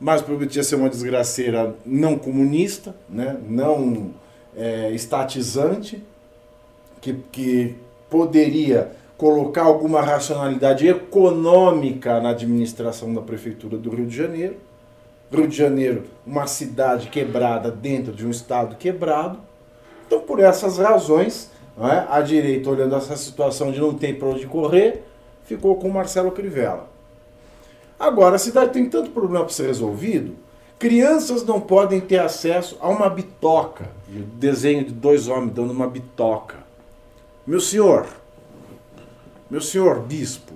mas 0.00 0.20
prometia 0.20 0.62
ser 0.62 0.74
uma 0.76 0.90
desgraceira 0.90 1.74
não 1.86 2.18
comunista, 2.18 2.94
né? 3.08 3.38
não 3.48 4.10
é, 4.56 4.90
estatizante, 4.90 6.02
que, 7.00 7.14
que 7.32 7.76
poderia 8.10 8.90
colocar 9.16 9.62
alguma 9.62 10.00
racionalidade 10.00 10.86
econômica 10.86 12.20
na 12.20 12.30
administração 12.30 13.14
da 13.14 13.20
Prefeitura 13.20 13.76
do 13.76 13.90
Rio 13.90 14.06
de 14.06 14.16
Janeiro. 14.16 14.56
Rio 15.32 15.48
de 15.48 15.56
Janeiro, 15.56 16.04
uma 16.26 16.46
cidade 16.46 17.08
quebrada 17.08 17.70
dentro 17.70 18.12
de 18.12 18.26
um 18.26 18.30
estado 18.30 18.76
quebrado. 18.76 19.38
Então, 20.06 20.20
por 20.20 20.40
essas 20.40 20.78
razões, 20.78 21.50
é, 21.78 22.06
a 22.08 22.20
direita, 22.20 22.70
olhando 22.70 22.94
essa 22.94 23.16
situação 23.16 23.72
de 23.72 23.80
não 23.80 23.94
ter 23.94 24.18
para 24.18 24.28
onde 24.28 24.46
correr, 24.46 25.02
ficou 25.44 25.76
com 25.76 25.88
Marcelo 25.88 26.30
Crivella. 26.30 26.86
Agora, 27.98 28.36
a 28.36 28.38
cidade 28.38 28.72
tem 28.72 28.88
tanto 28.88 29.10
problema 29.10 29.44
para 29.44 29.54
ser 29.54 29.66
resolvido. 29.66 30.34
Crianças 30.78 31.44
não 31.44 31.60
podem 31.60 32.00
ter 32.00 32.18
acesso 32.18 32.76
a 32.80 32.88
uma 32.88 33.08
bitoca. 33.08 33.88
O 34.08 34.20
desenho 34.36 34.84
de 34.84 34.92
dois 34.92 35.28
homens 35.28 35.52
dando 35.52 35.72
uma 35.72 35.88
bitoca. 35.88 36.56
Meu 37.46 37.60
senhor, 37.60 38.06
meu 39.50 39.60
senhor 39.60 40.00
bispo, 40.00 40.52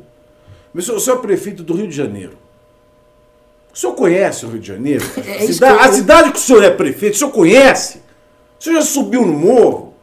meu 0.72 0.82
senhor, 0.82 0.97
o 0.97 1.01
senhor 1.01 1.18
prefeito 1.18 1.62
do 1.62 1.74
Rio 1.74 1.89
de 1.89 1.97
Janeiro. 1.97 2.36
O 3.72 3.76
senhor 3.78 3.95
conhece 3.95 4.45
o 4.45 4.49
Rio 4.49 4.61
de 4.61 4.66
Janeiro? 4.68 5.05
É 5.24 5.32
a, 5.32 5.36
isso 5.45 5.55
cidade, 5.55 5.78
que 5.78 5.84
eu- 5.84 5.89
a 5.89 5.93
cidade 5.93 6.30
que 6.32 6.39
o 6.39 6.43
senhor 6.43 6.64
é 6.64 6.70
prefeito, 6.70 7.14
o 7.14 7.18
senhor 7.18 7.30
conhece? 7.30 8.03
O 8.59 8.64
senhor 8.64 8.76
já 8.80 8.86
subiu 8.86 9.24
no 9.24 9.32
morro? 9.32 9.95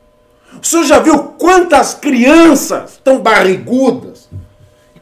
O 0.61 0.65
senhor 0.65 0.85
já 0.85 0.99
viu 0.99 1.19
quantas 1.37 1.93
crianças 1.93 2.91
estão 2.93 3.19
barrigudas? 3.19 4.29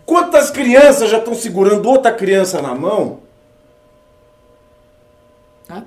Quantas 0.06 0.50
crianças 0.50 1.10
já 1.12 1.20
estão 1.20 1.36
segurando 1.36 1.88
outra 1.88 2.12
criança 2.12 2.62
na 2.62 2.74
mão? 2.74 3.20
Tá? 5.68 5.84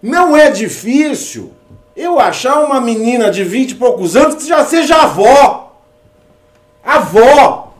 Não 0.00 0.36
é 0.36 0.50
difícil 0.50 1.52
eu 1.96 2.20
achar 2.20 2.60
uma 2.60 2.80
menina 2.80 3.30
de 3.30 3.42
20 3.42 3.72
e 3.72 3.74
poucos 3.74 4.14
anos 4.16 4.36
que 4.36 4.46
já 4.48 4.64
seja 4.64 5.02
avó. 5.02 5.67
Avó. 6.88 7.74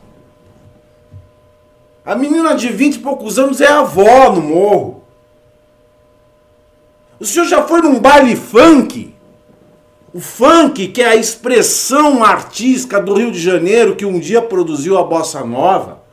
A 2.05 2.13
menina 2.13 2.53
de 2.53 2.69
20 2.69 2.97
e 2.97 2.99
poucos 2.99 3.39
anos 3.39 3.59
é 3.59 3.67
avó 3.67 4.31
no 4.31 4.39
morro. 4.39 5.03
O 7.19 7.25
senhor 7.25 7.47
já 7.47 7.63
foi 7.63 7.81
num 7.81 7.99
baile 7.99 8.35
funk? 8.35 9.15
O 10.13 10.19
funk, 10.19 10.89
que 10.89 11.01
é 11.01 11.07
a 11.07 11.15
expressão 11.15 12.23
artística 12.23 13.01
do 13.01 13.15
Rio 13.15 13.31
de 13.31 13.39
Janeiro 13.39 13.95
que 13.95 14.05
um 14.05 14.19
dia 14.19 14.43
produziu 14.43 14.95
a 14.95 15.03
bossa 15.03 15.43
nova. 15.43 16.03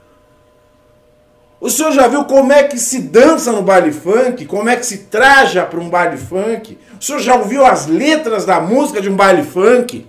O 1.60 1.68
senhor 1.68 1.92
já 1.92 2.08
viu 2.08 2.24
como 2.24 2.50
é 2.50 2.62
que 2.62 2.78
se 2.78 3.02
dança 3.02 3.52
no 3.52 3.60
baile 3.60 3.92
funk? 3.92 4.46
Como 4.46 4.70
é 4.70 4.76
que 4.76 4.86
se 4.86 4.98
traja 5.04 5.66
para 5.66 5.80
um 5.80 5.90
baile 5.90 6.16
funk? 6.16 6.78
O 6.98 7.04
senhor 7.04 7.18
já 7.18 7.34
ouviu 7.34 7.62
as 7.62 7.86
letras 7.86 8.46
da 8.46 8.58
música 8.58 9.02
de 9.02 9.10
um 9.10 9.16
baile 9.16 9.42
funk? 9.42 10.06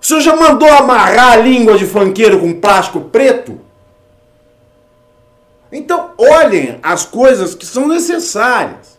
O 0.00 0.06
senhor 0.06 0.20
já 0.20 0.36
mandou 0.36 0.68
amarrar 0.68 1.32
a 1.32 1.36
língua 1.36 1.76
de 1.76 1.86
funkeiro 1.86 2.38
com 2.40 2.60
plástico 2.60 3.00
preto? 3.00 3.60
Então, 5.72 6.10
olhem 6.16 6.78
as 6.82 7.04
coisas 7.04 7.54
que 7.54 7.66
são 7.66 7.88
necessárias. 7.88 8.98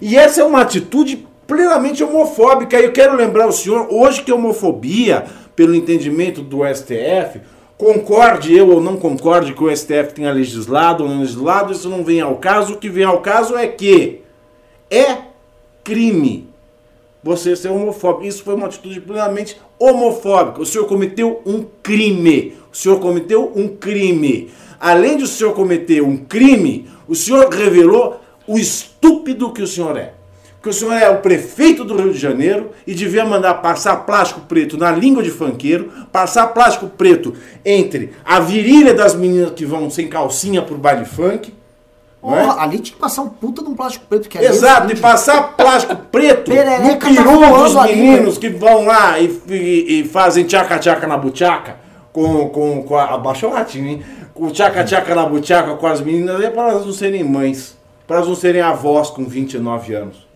E 0.00 0.16
essa 0.16 0.40
é 0.40 0.44
uma 0.44 0.60
atitude 0.60 1.26
plenamente 1.46 2.04
homofóbica. 2.04 2.78
E 2.78 2.84
eu 2.84 2.92
quero 2.92 3.16
lembrar 3.16 3.46
o 3.46 3.52
senhor 3.52 3.88
hoje 3.90 4.22
que 4.22 4.30
a 4.30 4.34
homofobia, 4.34 5.24
pelo 5.54 5.74
entendimento 5.74 6.42
do 6.42 6.62
STF, 6.66 7.40
concorde 7.78 8.56
eu 8.56 8.70
ou 8.70 8.80
não 8.80 8.96
concorde 8.96 9.52
que 9.52 9.62
o 9.62 9.74
STF 9.74 10.14
tenha 10.14 10.32
legislado 10.32 11.04
ou 11.04 11.10
não 11.10 11.20
legislado, 11.20 11.72
isso 11.72 11.88
não 11.88 12.04
vem 12.04 12.20
ao 12.20 12.36
caso. 12.36 12.74
O 12.74 12.78
que 12.78 12.88
vem 12.88 13.04
ao 13.04 13.20
caso 13.20 13.56
é 13.56 13.66
que 13.66 14.22
é 14.90 15.18
crime 15.84 16.45
você 17.26 17.56
ser 17.56 17.70
homofóbico. 17.70 18.24
Isso 18.24 18.44
foi 18.44 18.54
uma 18.54 18.66
atitude 18.66 19.00
plenamente 19.00 19.60
homofóbica. 19.80 20.62
O 20.62 20.66
senhor 20.66 20.86
cometeu 20.86 21.42
um 21.44 21.66
crime. 21.82 22.54
O 22.72 22.76
senhor 22.76 23.00
cometeu 23.00 23.52
um 23.56 23.66
crime. 23.66 24.48
Além 24.78 25.16
de 25.16 25.24
o 25.24 25.26
senhor 25.26 25.52
cometer 25.52 26.00
um 26.02 26.16
crime, 26.16 26.88
o 27.08 27.16
senhor 27.16 27.48
revelou 27.52 28.20
o 28.46 28.56
estúpido 28.56 29.52
que 29.52 29.60
o 29.60 29.66
senhor 29.66 29.96
é. 29.96 30.14
que 30.62 30.68
o 30.68 30.72
senhor 30.72 30.92
é 30.92 31.08
o 31.10 31.20
prefeito 31.20 31.84
do 31.84 31.96
Rio 31.96 32.12
de 32.12 32.18
Janeiro 32.18 32.70
e 32.86 32.94
devia 32.94 33.24
mandar 33.24 33.54
passar 33.54 33.96
plástico 34.06 34.42
preto 34.42 34.76
na 34.76 34.92
língua 34.92 35.22
de 35.22 35.30
funkeiro, 35.30 35.90
passar 36.12 36.46
plástico 36.48 36.86
preto 36.88 37.34
entre 37.64 38.12
a 38.24 38.38
virilha 38.38 38.94
das 38.94 39.16
meninas 39.16 39.50
que 39.50 39.64
vão 39.64 39.90
sem 39.90 40.06
calcinha 40.06 40.62
pro 40.62 40.78
baile 40.78 41.04
funk. 41.04 41.52
É? 42.22 42.42
Porra, 42.42 42.62
ali 42.62 42.78
tinha 42.80 42.94
que 42.94 43.00
passar 43.00 43.22
um 43.22 43.28
puta 43.28 43.62
de 43.62 43.68
um 43.68 43.74
plástico 43.76 44.04
preto 44.06 44.28
que 44.28 44.36
ali 44.38 44.46
Exato, 44.46 44.90
é 44.90 44.94
e 44.94 44.98
passar 44.98 45.54
plástico 45.56 45.94
preto 46.10 46.48
no 46.50 46.56
Perereca 46.56 47.08
tá 47.08 47.22
peru 47.22 47.30
voando 47.38 47.64
dos 47.64 47.76
ali, 47.76 47.94
meninos 47.96 48.38
que 48.38 48.48
vão 48.48 48.86
lá 48.86 49.18
e, 49.20 49.26
e- 49.48 50.00
e 50.00 50.08
fazem 50.08 50.44
tchaca-tchaca 50.44 51.06
na 51.06 51.16
buchaca 51.16 51.76
com, 52.12 52.48
com, 52.48 52.82
com 52.82 52.96
a. 52.96 53.14
Abaixou 53.14 53.50
o 53.50 53.52
ratinho, 53.54 53.86
hein? 53.88 54.02
Com 54.34 54.50
tchaca-tchaca 54.50 55.14
na 55.14 55.24
buchaca 55.26 55.76
com 55.76 55.86
as 55.86 56.00
meninas, 56.00 56.40
é 56.42 56.50
para 56.50 56.70
elas 56.70 56.84
não 56.86 56.92
serem 56.92 57.22
mães, 57.22 57.76
para 58.06 58.16
elas 58.16 58.28
não 58.28 58.34
serem 58.34 58.60
avós 58.62 59.08
com 59.10 59.24
29 59.24 59.94
anos. 59.94 60.26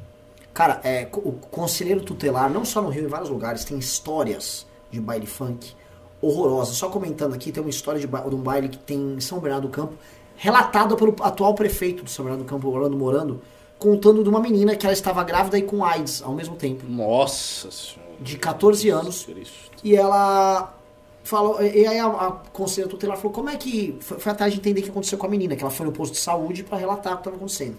Cara, 0.55 0.81
é, 0.85 1.09
o 1.12 1.33
conselheiro 1.33 2.01
tutelar, 2.03 2.51
não 2.51 2.64
só 2.64 2.81
no 2.83 2.89
Rio, 2.91 3.05
em 3.05 3.09
vários 3.09 3.31
lugares, 3.31 3.64
tem 3.64 3.78
histórias 3.78 4.66
de 4.91 5.01
baile 5.01 5.26
funk 5.26 5.72
horrorosas. 6.20 6.76
Só 6.76 6.89
comentando 6.89 7.35
aqui, 7.35 7.51
tem 7.53 7.62
uma 7.62 7.70
história 7.70 8.01
de, 8.01 8.07
ba- 8.07 8.20
de 8.28 8.35
um 8.35 8.39
baile 8.41 8.68
que 8.68 8.76
tem 8.78 9.14
em 9.16 9.20
São 9.20 9.39
Bernardo 9.39 9.68
do 9.68 9.72
Campo, 9.72 9.95
relatada 10.43 10.97
pelo 10.97 11.14
atual 11.20 11.55
prefeito 11.55 12.03
de 12.03 12.11
São 12.11 12.24
Bernardo 12.24 12.45
do 12.45 12.49
Campo, 12.49 12.66
Orlando 12.68 12.97
Morando, 12.97 13.43
contando 13.78 14.22
de 14.22 14.28
uma 14.30 14.41
menina 14.41 14.74
que 14.74 14.86
ela 14.86 14.93
estava 14.95 15.22
grávida 15.22 15.59
e 15.59 15.62
com 15.62 15.84
AIDS 15.84 16.22
ao 16.22 16.32
mesmo 16.32 16.57
tempo, 16.57 16.84
Nossa 16.88 17.70
senhora. 17.70 18.12
de 18.18 18.38
14 18.38 18.88
anos. 18.88 19.26
E 19.84 19.95
ela 19.95 20.74
falou, 21.22 21.62
e 21.62 21.86
aí 21.86 21.99
a, 21.99 22.07
a 22.07 22.30
conselheira 22.53 22.91
tutelar 22.91 23.18
falou, 23.18 23.32
como 23.32 23.51
é 23.51 23.57
que. 23.57 23.97
Foi, 24.01 24.18
foi 24.18 24.32
atrás 24.32 24.53
de 24.55 24.59
entender 24.59 24.80
o 24.80 24.84
que 24.84 24.91
aconteceu 24.91 25.18
com 25.18 25.26
a 25.26 25.28
menina, 25.28 25.55
que 25.57 25.62
ela 25.62 25.70
foi 25.70 25.84
no 25.84 25.93
posto 25.93 26.12
de 26.14 26.18
saúde 26.20 26.64
para 26.64 26.78
relatar 26.78 27.12
o 27.12 27.16
que 27.16 27.20
estava 27.20 27.36
acontecendo. 27.36 27.76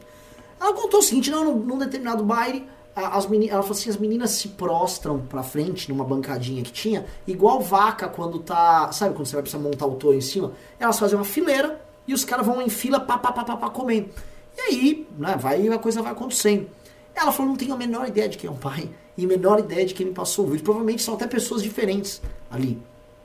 Ela 0.60 0.74
contou 0.74 1.00
o 1.00 1.04
seguinte, 1.04 1.32
não, 1.32 1.44
num, 1.44 1.56
num 1.58 1.78
determinado 1.80 2.24
baile, 2.24 2.68
as 2.96 3.26
meni- 3.28 3.50
ela 3.50 3.64
falou 3.64 3.76
assim, 3.76 3.90
as 3.90 3.98
meninas 3.98 4.30
se 4.32 4.50
prostram 4.50 5.20
pra 5.20 5.42
frente 5.42 5.90
numa 5.90 6.04
bancadinha 6.04 6.62
que 6.62 6.72
tinha, 6.72 7.06
igual 7.28 7.60
vaca 7.60 8.08
quando 8.08 8.38
tá. 8.40 8.92
Sabe 8.92 9.16
quando 9.16 9.26
você 9.26 9.34
vai 9.36 9.42
precisar 9.42 9.64
montar 9.64 9.88
o 9.88 9.96
touro 9.96 10.16
em 10.16 10.22
cima? 10.22 10.52
Elas 10.80 11.00
fazem 11.00 11.18
uma 11.18 11.26
fileira 11.26 11.82
e 12.08 12.14
os 12.14 12.26
caras 12.26 12.46
vão 12.46 12.62
em 12.62 12.70
fila 12.70 13.00
pá, 13.00 13.18
pá, 13.18 13.32
pá, 13.32 13.44
pá, 13.44 13.58
pá, 13.58 13.70
comendo. 13.70 14.10
E 14.58 14.62
aí, 14.62 15.08
né, 15.18 15.36
vai, 15.38 15.68
a 15.68 15.78
coisa 15.78 16.02
vai 16.02 16.12
acontecendo. 16.12 16.68
Ela 17.16 17.32
falou, 17.32 17.52
não 17.52 17.58
tenho 17.58 17.74
a 17.74 17.78
menor 17.78 18.08
ideia 18.08 18.28
de 18.28 18.38
quem 18.38 18.48
é 18.50 18.52
o 18.52 18.56
pai 18.56 18.90
e 19.18 19.26
a 19.26 19.28
menor 19.28 19.60
ideia 19.60 19.86
de 19.86 19.94
quem 19.94 20.06
me 20.06 20.14
passou 20.14 20.46
o 20.46 20.50
vídeo. 20.50 20.64
Provavelmente 20.64 21.02
são 21.02 21.14
até 21.14 21.28
pessoas 21.28 21.62
diferentes 21.62 22.22
ali. 22.50 22.82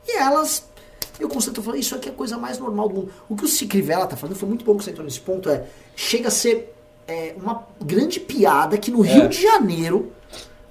E 0.07 0.17
elas, 0.17 0.69
eu 1.19 1.27
constato, 1.27 1.61
falei, 1.61 1.81
isso 1.81 1.95
aqui 1.95 2.09
é 2.09 2.11
a 2.11 2.15
coisa 2.15 2.37
mais 2.37 2.59
normal 2.59 2.89
do 2.89 2.95
mundo. 2.95 3.13
O 3.29 3.35
que 3.35 3.45
o 3.45 3.47
Cicrivela 3.47 4.05
tá 4.05 4.15
falando, 4.15 4.35
foi 4.35 4.47
muito 4.47 4.63
bom 4.63 4.77
que 4.77 4.83
você 4.83 4.91
entrou 4.91 5.05
nesse 5.05 5.19
ponto, 5.19 5.49
é, 5.49 5.65
chega 5.95 6.27
a 6.27 6.31
ser 6.31 6.73
é, 7.07 7.35
uma 7.37 7.65
grande 7.83 8.19
piada 8.19 8.77
que 8.77 8.91
no 8.91 9.01
Rio 9.01 9.27
de 9.29 9.41
Janeiro 9.41 10.11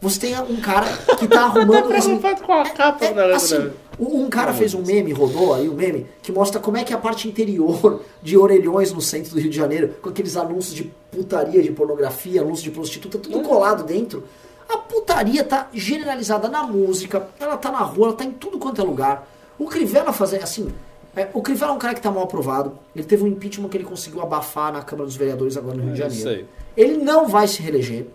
você 0.00 0.20
tem 0.20 0.40
um 0.40 0.60
cara 0.60 0.86
que 1.18 1.26
tá 1.26 1.42
arrumando... 1.44 1.92
as 1.92 2.06
men- 2.06 2.18
Preocupado 2.18 2.42
com 2.46 2.52
a 2.52 2.64
capa, 2.70 3.04
é, 3.04 3.14
né, 3.14 3.32
assim, 3.32 3.70
um 3.98 4.28
cara 4.28 4.52
fez 4.52 4.74
um 4.74 4.82
meme, 4.82 5.12
rodou 5.12 5.54
aí 5.54 5.68
um 5.68 5.74
meme, 5.74 6.06
que 6.22 6.30
mostra 6.30 6.60
como 6.60 6.76
é 6.76 6.84
que 6.84 6.92
é 6.92 6.96
a 6.96 6.98
parte 6.98 7.26
interior 7.26 8.02
de 8.22 8.36
orelhões 8.36 8.92
no 8.92 9.00
centro 9.00 9.32
do 9.32 9.40
Rio 9.40 9.50
de 9.50 9.56
Janeiro, 9.56 9.94
com 10.02 10.08
aqueles 10.10 10.36
anúncios 10.36 10.74
de 10.74 10.92
putaria, 11.10 11.62
de 11.62 11.70
pornografia, 11.72 12.42
anúncios 12.42 12.62
de 12.62 12.70
prostituta, 12.70 13.18
tudo 13.18 13.40
colado 13.40 13.84
dentro. 13.84 14.24
A 14.68 14.76
putaria 14.78 15.42
tá 15.44 15.68
generalizada 15.72 16.48
na 16.48 16.62
música, 16.64 17.28
ela 17.40 17.56
tá 17.56 17.70
na 17.70 17.78
rua, 17.78 18.08
ela 18.08 18.16
tá 18.16 18.24
em 18.24 18.32
tudo 18.32 18.58
quanto 18.58 18.80
é 18.80 18.84
lugar. 18.84 19.26
O 19.58 19.66
Crivella 19.66 20.12
fazer, 20.12 20.42
assim, 20.42 20.68
é, 21.16 21.28
o 21.32 21.40
Crivella 21.40 21.72
é 21.72 21.74
um 21.74 21.78
cara 21.78 21.94
que 21.94 22.00
tá 22.02 22.10
mal 22.10 22.24
aprovado, 22.24 22.72
ele 22.94 23.04
teve 23.04 23.24
um 23.24 23.28
impeachment 23.28 23.68
que 23.70 23.76
ele 23.78 23.84
conseguiu 23.84 24.20
abafar 24.20 24.72
na 24.72 24.82
Câmara 24.82 25.06
dos 25.06 25.16
Vereadores 25.16 25.56
agora 25.56 25.76
no 25.76 25.84
Rio 25.84 25.94
de 25.94 26.02
É, 26.02 26.06
isso 26.08 26.18
Janeiro. 26.24 26.40
aí. 26.76 26.84
Ele 26.84 26.98
não 26.98 27.26
vai 27.28 27.48
se 27.48 27.62
reeleger. 27.62 28.06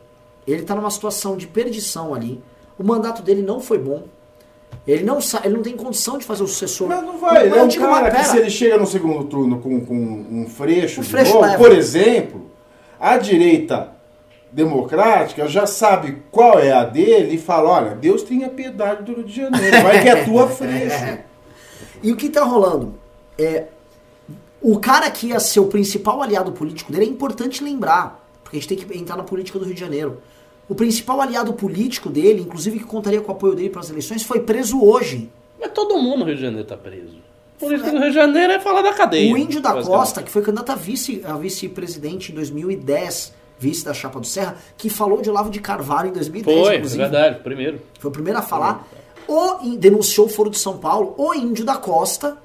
Ele 0.48 0.64
tá 0.64 0.76
numa 0.76 0.90
situação 0.90 1.38
de 1.38 1.48
perdição 1.48 2.14
ali. 2.14 2.42
O 2.78 2.84
mandato 2.84 3.22
dele 3.22 3.42
não 3.42 3.60
foi 3.60 3.78
bom. 3.78 4.04
Ele 4.88 5.04
não, 5.04 5.20
ele 5.44 5.54
não 5.56 5.62
tem 5.62 5.76
condição 5.76 6.18
de 6.18 6.26
fazer 6.26 6.44
o 6.44 6.48
sucessor. 6.48 6.88
Mas 6.88 7.04
não 7.04 7.18
vai, 7.20 7.46
ele 7.46 7.58
é 7.58 7.64
um 7.64 7.70
cara 7.70 8.10
que 8.10 8.24
se 8.24 8.38
ele 8.38 8.50
chega 8.50 8.78
no 8.78 8.88
segundo 8.88 9.26
turno 9.26 9.60
com, 9.60 9.86
com 9.86 9.96
um 9.96 10.48
freixo, 10.50 11.02
de 11.02 11.08
freixo 11.08 11.34
novo, 11.34 11.58
por 11.58 11.72
exemplo, 11.72 12.50
a 13.00 13.18
direita 13.18 13.92
democrática 14.52 15.48
já 15.48 15.66
sabe 15.66 16.24
qual 16.32 16.60
é 16.60 16.72
a 16.72 16.84
dele 16.84 17.36
e 17.36 17.38
fala, 17.38 17.70
olha, 17.70 17.96
Deus 17.96 18.24
tenha 18.24 18.50
piedade 18.50 19.04
do 19.04 19.14
Rio 19.14 19.24
de 19.24 19.36
Janeiro, 19.36 19.82
vai 19.82 20.02
que 20.02 20.10
é 20.10 20.26
tua 20.26 20.48
freixo. 20.50 21.20
E 22.02 22.12
o 22.12 22.16
que 22.16 22.30
tá 22.30 22.44
rolando? 22.44 22.96
É, 23.38 23.68
o 24.62 24.80
cara 24.80 25.10
que 25.10 25.28
ia 25.28 25.40
ser 25.40 25.60
o 25.60 25.68
principal 25.68 26.22
aliado 26.22 26.52
político 26.52 26.92
dele 26.92 27.06
é 27.06 27.08
importante 27.08 27.64
lembrar, 27.64 28.28
porque 28.44 28.58
a 28.58 28.60
gente 28.60 28.68
tem 28.68 28.78
que 28.78 28.98
entrar 28.98 29.16
na 29.16 29.24
política 29.24 29.58
do 29.58 29.66
Rio 29.66 29.74
de 29.74 29.80
Janeiro. 29.80 30.22
O 30.72 30.76
principal 30.76 31.20
aliado 31.20 31.52
político 31.54 32.10
dele, 32.10 32.42
inclusive 32.44 32.80
que 32.80 32.86
contaria 32.86 33.20
com 33.20 33.30
o 33.30 33.36
apoio 33.36 33.56
dele 33.56 33.70
para 33.70 33.82
as 33.82 33.90
eleições, 33.90 34.24
foi 34.24 34.40
preso 34.40 34.82
hoje. 34.82 35.30
Mas 35.60 35.70
todo 35.72 35.98
mundo 35.98 36.20
no 36.20 36.26
Rio 36.26 36.36
de 36.36 36.42
Janeiro 36.42 36.66
tá 36.66 36.78
preso. 36.78 37.18
Política 37.60 37.92
no 37.92 38.00
Rio 38.00 38.08
de 38.10 38.16
Janeiro 38.16 38.54
é 38.54 38.60
falar 38.60 38.82
da 38.82 38.94
cadeia. 38.94 39.34
O 39.34 39.38
Índio 39.38 39.60
da. 39.62 39.84
Costa, 39.84 40.24
que 40.24 40.32
foi 40.32 40.42
candidato 40.42 40.72
a 40.72 40.76
vice- 40.76 41.22
a 41.26 41.36
vice-presidente 41.36 42.32
em 42.32 42.36
2010, 42.36 43.34
vice 43.60 43.84
da 43.84 43.94
Chapa 43.94 44.18
do 44.20 44.26
Serra, 44.26 44.56
que 44.78 44.90
falou 44.90 45.22
de 45.22 45.30
Olavo 45.30 45.50
de 45.50 45.60
Carvalho 45.60 46.08
em 46.10 46.14
2010, 46.14 46.58
Foi, 46.66 46.74
é 46.74 46.78
inclusive. 46.78 47.02
verdade, 47.04 47.40
primeiro. 47.44 47.82
Foi 48.00 48.10
o 48.10 48.14
primeiro 48.14 48.40
a 48.40 48.42
falar. 48.42 48.88
O, 49.28 49.66
in- 49.66 49.76
denunciou 49.78 50.28
o 50.28 50.30
Foro 50.30 50.50
de 50.50 50.58
São 50.58 50.78
Paulo. 50.78 51.14
O 51.18 51.34
Índio 51.34 51.66
da 51.66 51.76
Costa 51.76 52.38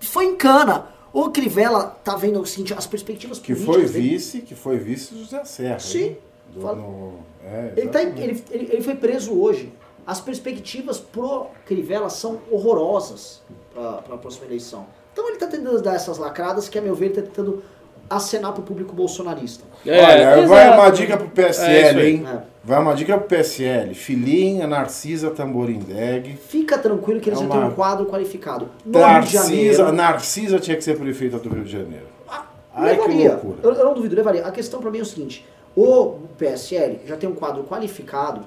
foi 0.00 0.24
em 0.26 0.34
cana. 0.36 0.86
O 1.12 1.30
Crivella 1.30 1.96
tá 2.02 2.16
vendo 2.16 2.40
o 2.40 2.46
seguinte, 2.46 2.74
as 2.74 2.86
perspectivas 2.86 3.38
Que 3.38 3.54
políticas 3.54 3.74
foi 3.92 4.00
dele- 4.00 4.08
vice, 4.10 4.40
que 4.40 4.54
foi 4.56 4.76
vice 4.76 5.16
José 5.16 5.44
Serra. 5.44 5.78
Sim. 5.78 6.16
Do- 6.52 6.60
no- 6.76 7.14
é, 7.44 7.72
Ele, 7.76 7.88
tá 7.88 8.02
ele, 8.02 8.42
ele- 8.50 8.68
ele 8.72 8.82
foi 8.82 8.94
preso 8.94 9.38
hoje. 9.38 9.72
As 10.06 10.20
perspectivas 10.20 10.98
pro 11.00 11.46
Crivella 11.64 12.10
são 12.10 12.38
horrorosas 12.50 13.42
para 13.74 14.14
a 14.14 14.18
próxima 14.18 14.46
eleição. 14.46 14.86
Então 15.12 15.28
ele 15.28 15.38
tá 15.38 15.46
tentando 15.46 15.80
dar 15.80 15.94
essas 15.94 16.18
lacradas 16.18 16.68
que, 16.68 16.78
a 16.78 16.82
meu 16.82 16.94
ver, 16.94 17.06
ele 17.06 17.14
tá 17.14 17.22
tentando 17.22 17.62
acenar 18.10 18.52
pro 18.52 18.62
público 18.62 18.92
bolsonarista. 18.94 19.64
Olha, 19.86 20.46
vai 20.46 20.66
exato. 20.66 20.80
uma 20.80 20.90
dica 20.90 21.16
pro 21.16 21.26
É 21.26 21.30
PSL, 21.30 22.00
aí. 22.00 22.10
hein? 22.16 22.26
É. 22.30 22.38
Vai 22.62 22.78
uma 22.80 22.94
dica 22.94 23.16
pro 23.16 23.26
PSL. 23.28 23.94
Filinha, 23.94 24.66
Narcisa 24.66 25.30
Tamborindeg. 25.30 26.36
Fica 26.36 26.76
tranquilo 26.78 27.20
que 27.20 27.30
eles 27.30 27.38
É 27.40 27.42
já 27.42 27.48
têm 27.48 27.58
uma- 27.58 27.68
um 27.68 27.74
quadro 27.74 28.06
qualificado. 28.06 28.68
No 28.84 28.98
Rio 28.98 29.06
de 29.06 29.12
Narcisa, 29.14 29.42
Janeiro. 29.48 29.92
Narcisa 29.92 30.58
tinha 30.58 30.76
que 30.76 30.84
ser 30.84 30.98
prefeita 30.98 31.38
do 31.38 31.48
Rio 31.48 31.64
de 31.64 31.72
Janeiro. 31.72 32.06
Ah, 32.28 32.44
Ai, 32.74 32.94
que 32.96 33.00
levaria. 33.02 33.30
loucura. 33.32 33.56
Eu, 33.62 33.72
eu 33.72 33.84
não 33.86 33.94
duvido, 33.94 34.14
levaria. 34.16 34.44
A 34.46 34.50
questão 34.50 34.80
pra 34.80 34.90
mim 34.90 34.98
é 34.98 35.02
o 35.02 35.06
seguinte: 35.06 35.46
o 35.76 36.20
PSL 36.38 37.00
já 37.06 37.16
tem 37.16 37.28
um 37.28 37.34
quadro 37.34 37.64
qualificado, 37.64 38.44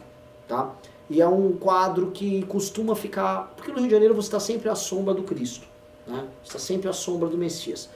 tá? 0.48 0.74
E 1.10 1.22
é 1.22 1.28
um 1.28 1.54
quadro 1.54 2.12
que 2.12 2.44
costuma 2.46 2.96
ficar. 2.96 3.54
Porque 3.56 3.72
no 3.72 3.80
Rio 3.80 3.88
de 3.88 3.94
Janeiro 3.94 4.16
você 4.16 4.28
está 4.28 4.40
sempre 4.40 4.70
à 4.70 4.76
sombra 4.76 5.14
do 5.14 5.24
Cristo, 5.24 5.68
né? 6.06 6.28
Você 6.44 6.50
está 6.50 6.60
sempre 6.60 6.90
à 6.90 6.94
sombra 6.94 7.28
do 7.30 7.38
Messias. 7.38 7.90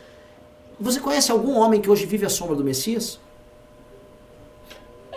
Você 0.79 0.99
conhece 0.99 1.31
algum 1.31 1.57
homem 1.57 1.79
que 1.79 1.89
hoje 1.89 2.05
vive 2.05 2.25
à 2.25 2.29
sombra 2.29 2.55
do 2.55 2.63
Messias? 2.63 3.19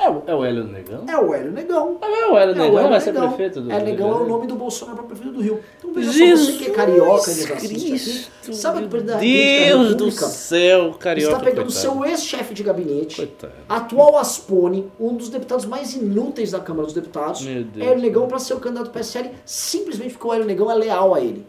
É, 0.05 0.11
o- 0.11 0.23
é 0.27 0.35
o 0.35 0.45
Hélio 0.45 0.65
Negão? 0.65 1.05
É 1.09 1.17
o 1.19 1.35
Hélio 1.35 1.53
Negão. 1.53 1.99
Ah, 2.03 2.07
é 2.07 2.27
o 2.27 2.37
Hélio 2.39 2.51
É 2.51 2.55
o 2.55 2.59
Negão, 2.59 2.79
Hélio 2.79 2.91
vai 2.91 3.01
ser 3.01 3.13
Negão. 3.13 3.29
prefeito 3.29 3.61
do 3.63 3.71
É, 3.71 3.75
Rio 3.77 3.85
de 3.85 3.91
Negão 3.93 4.09
é 4.11 4.17
o 4.23 4.29
nome 4.29 4.47
do 4.47 4.55
Bolsonaro 4.55 4.99
para 4.99 5.07
prefeito 5.07 5.33
do 5.33 5.41
Rio. 5.41 5.61
Então 5.79 5.93
veja 5.95 6.13
Jesus 6.13 6.41
só, 6.47 6.53
você 6.53 6.59
que 6.65 6.71
é 6.71 6.75
carioca 6.75 7.31
e 7.31 7.35
Cristo, 7.35 8.31
aqui, 8.45 8.55
sabe 8.57 8.79
que 8.81 8.85
o 8.85 8.89
presidente 8.89 9.15
da 9.15 9.21
Deus 9.21 9.95
do 9.95 10.11
céu, 10.11 10.95
carioca. 10.99 11.33
está 11.33 11.45
pegando 11.45 11.65
coitado. 11.67 11.73
seu 11.73 12.05
ex-chefe 12.05 12.55
de 12.55 12.63
gabinete, 12.63 13.17
Coitado. 13.17 13.53
atual 13.69 14.19
Aspone, 14.19 14.91
um 15.01 15.15
dos 15.15 15.29
deputados 15.29 15.65
mais 15.65 15.95
inúteis 15.95 16.51
da 16.51 16.61
Câmara 16.61 16.85
dos 16.85 16.95
Deputados. 16.95 17.47
Hélio 17.47 17.99
Negão 18.01 18.29
para 18.29 18.39
ser 18.39 18.55
o 18.55 18.61
candidato 18.61 18.87
do 18.87 18.91
PSL, 18.93 19.31
simplesmente 19.47 20.13
porque 20.15 20.27
o 20.27 20.33
Hélio 20.35 20.45
Negão 20.45 20.71
é 20.71 20.75
leal 20.75 21.15
a 21.15 21.21
ele. 21.21 21.47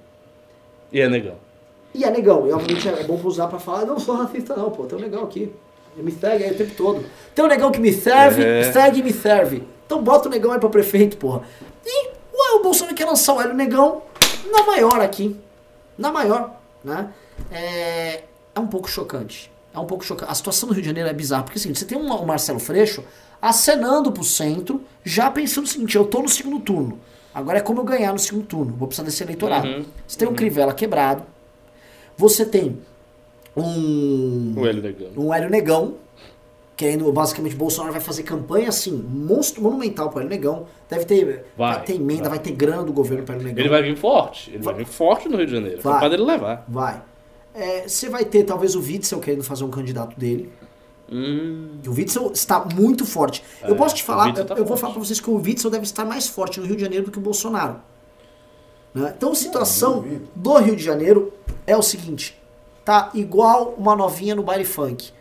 E 0.91 1.01
é 1.01 1.09
Negão. 1.09 1.35
E 1.93 2.03
é 2.03 2.11
negão, 2.11 2.45
e 2.45 2.51
obviamente 2.51 2.89
é 2.89 3.03
bom 3.05 3.17
usar 3.23 3.47
pra 3.47 3.57
falar, 3.57 3.85
não 3.85 3.97
sou 3.99 4.15
racista 4.15 4.53
não, 4.53 4.69
pô, 4.69 4.83
tem 4.83 4.97
um 4.97 5.01
negão 5.01 5.23
aqui. 5.23 5.49
Me 5.97 6.11
segue 6.11 6.43
aí 6.43 6.51
o 6.51 6.57
tempo 6.57 6.71
todo. 6.75 7.05
Tem 7.33 7.43
um 7.43 7.47
negão 7.47 7.71
que 7.71 7.79
me 7.79 7.91
serve, 7.93 8.43
É. 8.43 8.71
segue 8.71 8.99
e 8.99 9.03
me 9.03 9.13
serve. 9.13 9.63
Então 9.85 10.03
bota 10.03 10.27
o 10.27 10.31
negão 10.31 10.51
aí 10.51 10.59
pra 10.59 10.69
prefeito, 10.69 11.17
porra. 11.17 11.41
E 11.85 12.07
ué, 12.07 12.59
o 12.59 12.63
Bolsonaro 12.63 12.95
quer 12.95 13.05
lançar 13.05 13.33
o 13.33 13.41
Hélio 13.41 13.53
Negão 13.55 14.01
na 14.51 14.63
maior 14.65 14.99
aqui. 14.99 15.39
Na 15.97 16.11
maior, 16.11 16.55
né? 16.83 17.09
É, 17.51 18.23
é 18.53 18.59
um 18.59 18.67
pouco 18.67 18.89
chocante. 18.89 19.51
É 19.73 19.79
um 19.79 19.85
pouco 19.85 20.03
chocante. 20.03 20.31
A 20.31 20.35
situação 20.35 20.67
do 20.67 20.73
Rio 20.73 20.81
de 20.81 20.87
Janeiro 20.87 21.09
é 21.09 21.13
bizarra. 21.13 21.43
Porque 21.43 21.57
o 21.57 21.61
seguinte, 21.61 21.79
você 21.79 21.85
tem 21.85 21.97
um, 21.97 22.11
o 22.11 22.25
Marcelo 22.25 22.59
Freixo 22.59 23.03
acenando 23.41 24.11
pro 24.11 24.23
centro, 24.23 24.81
já 25.03 25.29
pensando 25.29 25.65
o 25.65 25.67
seguinte, 25.69 25.95
eu 25.95 26.05
tô 26.05 26.21
no 26.21 26.29
segundo 26.29 26.59
turno. 26.59 26.99
Agora 27.33 27.57
é 27.57 27.61
como 27.61 27.81
eu 27.81 27.83
ganhar 27.85 28.11
no 28.11 28.19
segundo 28.19 28.45
turno. 28.45 28.73
Vou 28.77 28.87
precisar 28.87 29.05
desse 29.05 29.21
eleitorado. 29.21 29.67
Uhum. 29.67 29.85
Você 30.07 30.17
tem 30.17 30.27
um 30.27 30.33
Crivella 30.33 30.73
quebrado. 30.73 31.23
Você 32.17 32.45
tem 32.45 32.79
um 33.55 34.53
O 34.57 34.65
Hélio 34.65 34.81
Negão. 34.81 35.09
um 35.17 35.33
Hélio 35.33 35.49
Negão, 35.49 35.93
querendo, 36.75 37.11
basicamente, 37.11 37.55
Bolsonaro 37.55 37.91
vai 37.93 38.01
fazer 38.01 38.23
campanha, 38.23 38.69
assim, 38.69 38.91
monstro, 38.91 39.61
monumental 39.61 40.09
para 40.09 40.21
Hélio 40.21 40.29
Negão. 40.29 40.65
Deve 40.89 41.05
ter, 41.05 41.45
Vai, 41.57 41.83
ter 41.83 41.95
emenda, 41.95 42.23
vai. 42.23 42.31
vai. 42.31 42.39
ter 42.39 42.51
grana 42.51 42.83
do 42.83 42.91
governo 42.93 43.23
para 43.23 43.35
Hélio 43.35 43.47
Negão. 43.47 43.59
Ele 43.59 43.69
vai 43.69 43.81
vir 43.83 43.95
forte. 43.97 44.51
Ele 44.51 44.63
vai 44.63 44.73
vir 44.73 44.85
forte 44.85 45.29
no 45.29 45.37
Rio 45.37 45.45
de 45.45 45.51
Janeiro. 45.53 45.81
Vai. 45.81 45.93
Capaz 45.93 46.11
dele 46.11 46.23
levar. 46.23 46.65
Vai. 46.67 47.01
É, 47.53 47.87
Você 47.87 48.09
vai 48.09 48.25
ter, 48.25 48.43
talvez, 48.43 48.75
o 48.75 48.79
Witzel 48.81 49.19
querendo 49.19 49.43
fazer 49.43 49.63
um 49.63 49.69
candidato 49.69 50.19
dele. 50.19 50.51
Hum, 51.09 51.77
o 51.87 51.91
Witzel 51.91 52.31
está 52.33 52.65
muito 52.65 53.05
forte. 53.05 53.43
eu 53.63 53.75
É, 53.75 53.77
posso 53.77 53.95
te 53.95 54.01
o 54.01 54.05
falar, 54.05 54.35
eu, 54.35 54.43
tá 54.43 54.55
eu 54.55 54.65
vou 54.65 54.75
falar 54.75 54.91
pra 54.93 55.01
vocês 55.03 55.19
que 55.21 55.29
o 55.29 55.35
Witzel 55.35 55.69
deve 55.69 55.83
estar 55.83 56.03
mais 56.03 56.27
forte 56.27 56.59
no 56.59 56.65
Rio 56.65 56.75
de 56.75 56.81
Janeiro 56.81 57.05
do 57.05 57.11
que 57.11 57.19
o 57.19 57.21
Bolsonaro. 57.21 57.75
Né? 58.93 59.13
Então 59.15 59.31
a 59.31 59.35
situação 59.35 60.03
do 60.35 60.57
Rio 60.57 60.75
de 60.75 60.83
Janeiro 60.83 61.31
é 61.67 61.77
o 61.77 61.81
seguinte: 61.83 62.35
tá 62.85 63.09
igual 63.13 63.73
uma 63.77 63.95
novinha 63.95 64.35
no 64.35 64.43
baile 64.43 64.63
funk. 64.63 65.11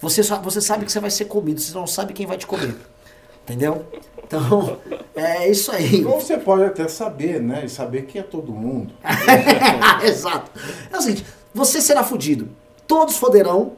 Você, 0.00 0.22
só, 0.22 0.40
você 0.40 0.60
sabe 0.60 0.84
que 0.86 0.92
você 0.92 1.00
vai 1.00 1.10
ser 1.10 1.26
comido, 1.26 1.60
você 1.60 1.74
não 1.74 1.86
sabe 1.86 2.12
quem 2.12 2.26
vai 2.26 2.38
te 2.38 2.46
comer. 2.46 2.74
Entendeu? 3.42 3.84
Então, 4.24 4.78
é 5.14 5.50
isso 5.50 5.70
aí. 5.72 6.04
Ou 6.04 6.20
você 6.20 6.38
pode 6.38 6.64
até 6.64 6.86
saber, 6.88 7.40
né? 7.42 7.64
E 7.64 7.68
saber 7.68 8.02
que 8.06 8.18
é 8.18 8.22
todo 8.22 8.52
mundo. 8.52 8.94
Exato. 10.04 10.50
É 10.92 10.96
o 10.96 11.02
seguinte, 11.02 11.26
você 11.52 11.80
será 11.80 12.02
fudido. 12.04 12.48
Todos 12.86 13.16
foderão, 13.16 13.72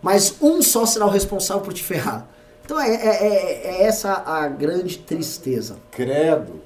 mas 0.00 0.34
um 0.40 0.60
só 0.62 0.84
será 0.86 1.06
o 1.06 1.10
responsável 1.10 1.62
por 1.62 1.72
te 1.72 1.82
ferrar. 1.82 2.26
Então 2.64 2.80
é, 2.80 2.94
é- 2.94 3.26
é- 3.26 3.66
é 3.66 3.82
essa 3.84 4.22
a 4.24 4.48
grande 4.48 4.98
tristeza. 4.98 5.76
Credo. 5.90 6.60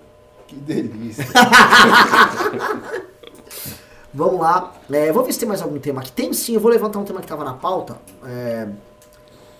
Que 0.46 0.54
delícia. 0.54 1.24
Vamos 4.16 4.40
lá. 4.40 4.72
É, 4.90 5.12
vou 5.12 5.22
ver 5.22 5.32
se 5.34 5.40
tem 5.40 5.46
mais 5.46 5.60
algum 5.60 5.78
tema 5.78 6.00
aqui. 6.00 6.10
Tem 6.10 6.32
sim, 6.32 6.54
eu 6.54 6.60
vou 6.60 6.70
levantar 6.70 6.98
um 6.98 7.04
tema 7.04 7.20
que 7.20 7.26
estava 7.26 7.44
na 7.44 7.52
pauta. 7.52 7.98
é, 8.24 8.66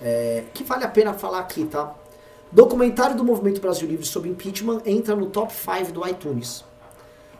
é, 0.01 0.45
que 0.55 0.65
vale 0.65 0.83
a 0.83 0.89
pena 0.89 1.13
falar 1.13 1.41
aqui, 1.41 1.67
tá? 1.67 1.93
Documentário 2.51 3.15
do 3.15 3.23
Movimento 3.23 3.61
Brasil 3.61 3.87
Livre 3.87 4.07
sobre 4.07 4.31
impeachment 4.31 4.81
entra 4.87 5.15
no 5.15 5.27
top 5.27 5.53
5 5.53 5.93
do 5.93 6.09
iTunes. 6.09 6.65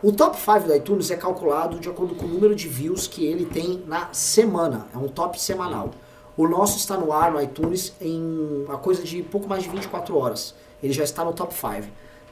O 0.03 0.11
top 0.11 0.37
5 0.37 0.67
do 0.67 0.75
iTunes 0.75 1.09
é 1.09 1.15
calculado 1.15 1.79
de 1.79 1.89
acordo 1.89 2.13
com 2.13 2.25
o 2.25 2.29
número 2.29 2.53
de 2.53 2.67
views 2.67 3.07
que 3.07 3.25
ele 3.25 3.45
tem 3.45 3.83
na 3.87 4.13
semana. 4.13 4.85
É 4.93 4.97
um 4.97 5.07
top 5.07 5.41
semanal. 5.41 5.89
O 6.35 6.47
nosso 6.47 6.77
está 6.77 6.97
no 6.97 7.11
ar 7.11 7.31
no 7.31 7.41
iTunes 7.41 7.93
em 7.99 8.63
uma 8.67 8.77
coisa 8.77 9.01
de 9.01 9.23
pouco 9.23 9.47
mais 9.47 9.63
de 9.63 9.69
24 9.69 10.15
horas. 10.15 10.53
Ele 10.83 10.93
já 10.93 11.03
está 11.03 11.25
no 11.25 11.33
top 11.33 11.51
5. 11.51 11.87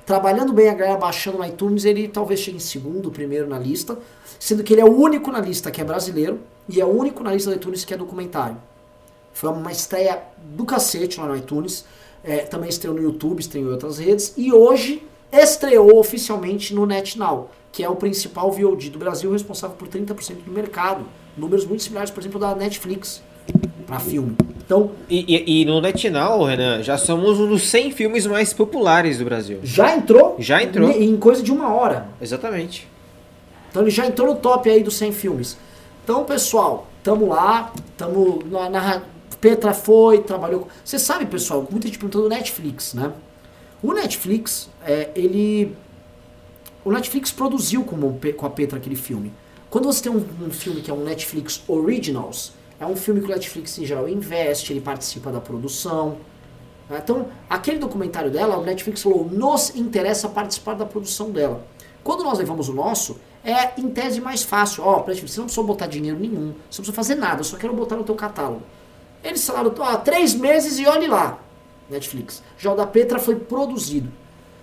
Trabalhando 0.05 0.53
bem 0.53 0.69
a 0.69 0.73
galera 0.73 0.99
baixando 0.99 1.39
no 1.39 1.45
iTunes, 1.45 1.83
ele 1.83 2.07
talvez 2.07 2.39
chegue 2.39 2.57
em 2.57 2.59
segundo, 2.59 3.09
primeiro 3.09 3.47
na 3.47 3.57
lista, 3.57 3.97
sendo 4.39 4.63
que 4.63 4.73
ele 4.73 4.81
é 4.81 4.85
o 4.85 4.95
único 4.95 5.31
na 5.31 5.39
lista 5.39 5.71
que 5.71 5.81
é 5.81 5.83
brasileiro 5.83 6.39
e 6.69 6.79
é 6.79 6.85
o 6.85 6.89
único 6.89 7.23
na 7.23 7.33
lista 7.33 7.49
do 7.49 7.55
iTunes 7.55 7.83
que 7.83 7.93
é 7.93 7.97
documentário. 7.97 8.57
Foi 9.33 9.49
uma 9.49 9.71
estreia 9.71 10.21
do 10.37 10.63
cacete 10.63 11.19
lá 11.19 11.27
no 11.27 11.35
iTunes. 11.35 11.85
É, 12.23 12.37
também 12.37 12.69
estreou 12.69 12.95
no 12.95 13.01
YouTube, 13.01 13.39
estreou 13.39 13.67
em 13.67 13.71
outras 13.71 13.97
redes. 13.97 14.33
E 14.37 14.53
hoje 14.53 15.03
estreou 15.31 15.97
oficialmente 15.97 16.73
no 16.73 16.85
NetNow, 16.85 17.49
que 17.71 17.83
é 17.83 17.89
o 17.89 17.95
principal 17.95 18.51
VOD 18.51 18.91
do 18.91 18.99
Brasil, 18.99 19.31
responsável 19.31 19.75
por 19.75 19.87
30% 19.87 20.43
do 20.43 20.51
mercado. 20.51 21.05
Números 21.35 21.65
muito 21.65 21.83
similares, 21.83 22.11
por 22.11 22.21
exemplo, 22.21 22.39
da 22.39 22.55
Netflix 22.55 23.21
para 23.85 23.99
filme. 23.99 24.35
Então, 24.65 24.91
E, 25.09 25.35
e- 25.35 25.61
e 25.61 25.65
no 25.65 25.79
NetNow, 25.79 26.43
Renan, 26.43 26.81
já 26.81 26.97
somos 26.97 27.39
um 27.39 27.47
dos 27.47 27.63
100 27.63 27.91
filmes 27.91 28.25
mais 28.25 28.51
populares 28.53 29.19
do 29.19 29.25
Brasil. 29.25 29.59
já 29.63 29.95
entrou? 29.95 30.35
Já 30.39 30.63
entrou. 30.63 30.89
Em 30.89 31.09
em 31.11 31.17
coisa 31.17 31.43
de 31.43 31.51
uma 31.51 31.71
hora. 31.73 32.07
Exatamente. 32.19 32.87
Então 33.69 33.83
ele 33.83 33.91
já 33.91 34.07
entrou 34.07 34.27
no 34.33 34.35
top 34.39 34.69
aí 34.69 34.81
dos 34.81 34.95
100 34.97 35.11
filmes. 35.11 35.57
Então, 36.03 36.23
pessoal, 36.23 36.87
tamo 37.03 37.27
lá, 37.27 37.71
tamo 37.97 38.41
na, 38.49 38.69
na- 38.69 39.01
Petra 39.41 39.73
foi, 39.73 40.19
trabalhou. 40.23 40.67
Você 40.83 40.97
sabe, 40.97 41.25
pessoal, 41.27 41.67
muita 41.69 41.85
gente 41.87 41.99
perguntou 41.99 42.23
do 42.23 42.29
Netflix, 42.29 42.95
né? 42.95 43.11
O 43.83 43.93
Netflix, 43.93 44.69
é, 44.83 45.09
ele. 45.15 45.75
O 46.83 46.91
Netflix 46.91 47.31
produziu 47.31 47.83
com, 47.83 47.97
com 48.35 48.45
a 48.45 48.49
Petra 48.49 48.79
aquele 48.79 48.95
filme. 48.95 49.31
Quando 49.69 49.85
você 49.85 50.01
tem 50.03 50.11
um, 50.11 50.23
um 50.47 50.49
filme 50.49 50.81
que 50.81 50.89
é 50.89 50.93
um 50.93 51.03
Netflix 51.03 51.61
Originals, 51.67 52.53
é 52.79 52.85
um 52.85 52.95
filme 52.95 53.21
que 53.21 53.27
o 53.27 53.29
Netflix 53.29 53.77
em 53.77 53.85
geral 53.85 54.07
investe, 54.07 54.73
ele 54.73 54.81
participa 54.81 55.31
da 55.31 55.39
produção. 55.39 56.17
né? 56.89 56.99
Então, 57.03 57.27
aquele 57.49 57.79
documentário 57.79 58.29
dela, 58.29 58.57
o 58.57 58.63
Netflix 58.63 59.01
falou, 59.01 59.25
nos 59.25 59.75
interessa 59.75 60.27
participar 60.27 60.73
da 60.75 60.85
produção 60.85 61.31
dela. 61.31 61.65
Quando 62.03 62.23
nós 62.23 62.37
levamos 62.37 62.69
o 62.69 62.73
nosso, 62.73 63.19
é 63.43 63.79
em 63.79 63.89
tese 63.89 64.19
mais 64.19 64.43
fácil. 64.43 64.83
Ó, 64.83 65.05
Netflix, 65.05 65.31
você 65.31 65.39
não 65.39 65.45
precisa 65.45 65.65
botar 65.65 65.87
dinheiro 65.87 66.19
nenhum, 66.19 66.53
você 66.69 66.81
não 66.81 66.85
precisa 66.85 66.93
fazer 66.93 67.15
nada, 67.15 67.39
eu 67.41 67.43
só 67.45 67.57
quero 67.57 67.73
botar 67.73 67.95
no 67.95 68.03
teu 68.03 68.15
catálogo. 68.15 68.61
Eles 69.23 69.45
falaram, 69.45 69.73
ó, 69.79 69.97
três 69.97 70.35
meses 70.35 70.77
e 70.77 70.85
olhe 70.85 71.07
lá, 71.07 71.39
Netflix. 71.89 72.43
Já 72.57 72.73
o 72.73 72.75
da 72.75 72.85
Petra 72.85 73.19
foi 73.19 73.35
produzido. 73.35 74.11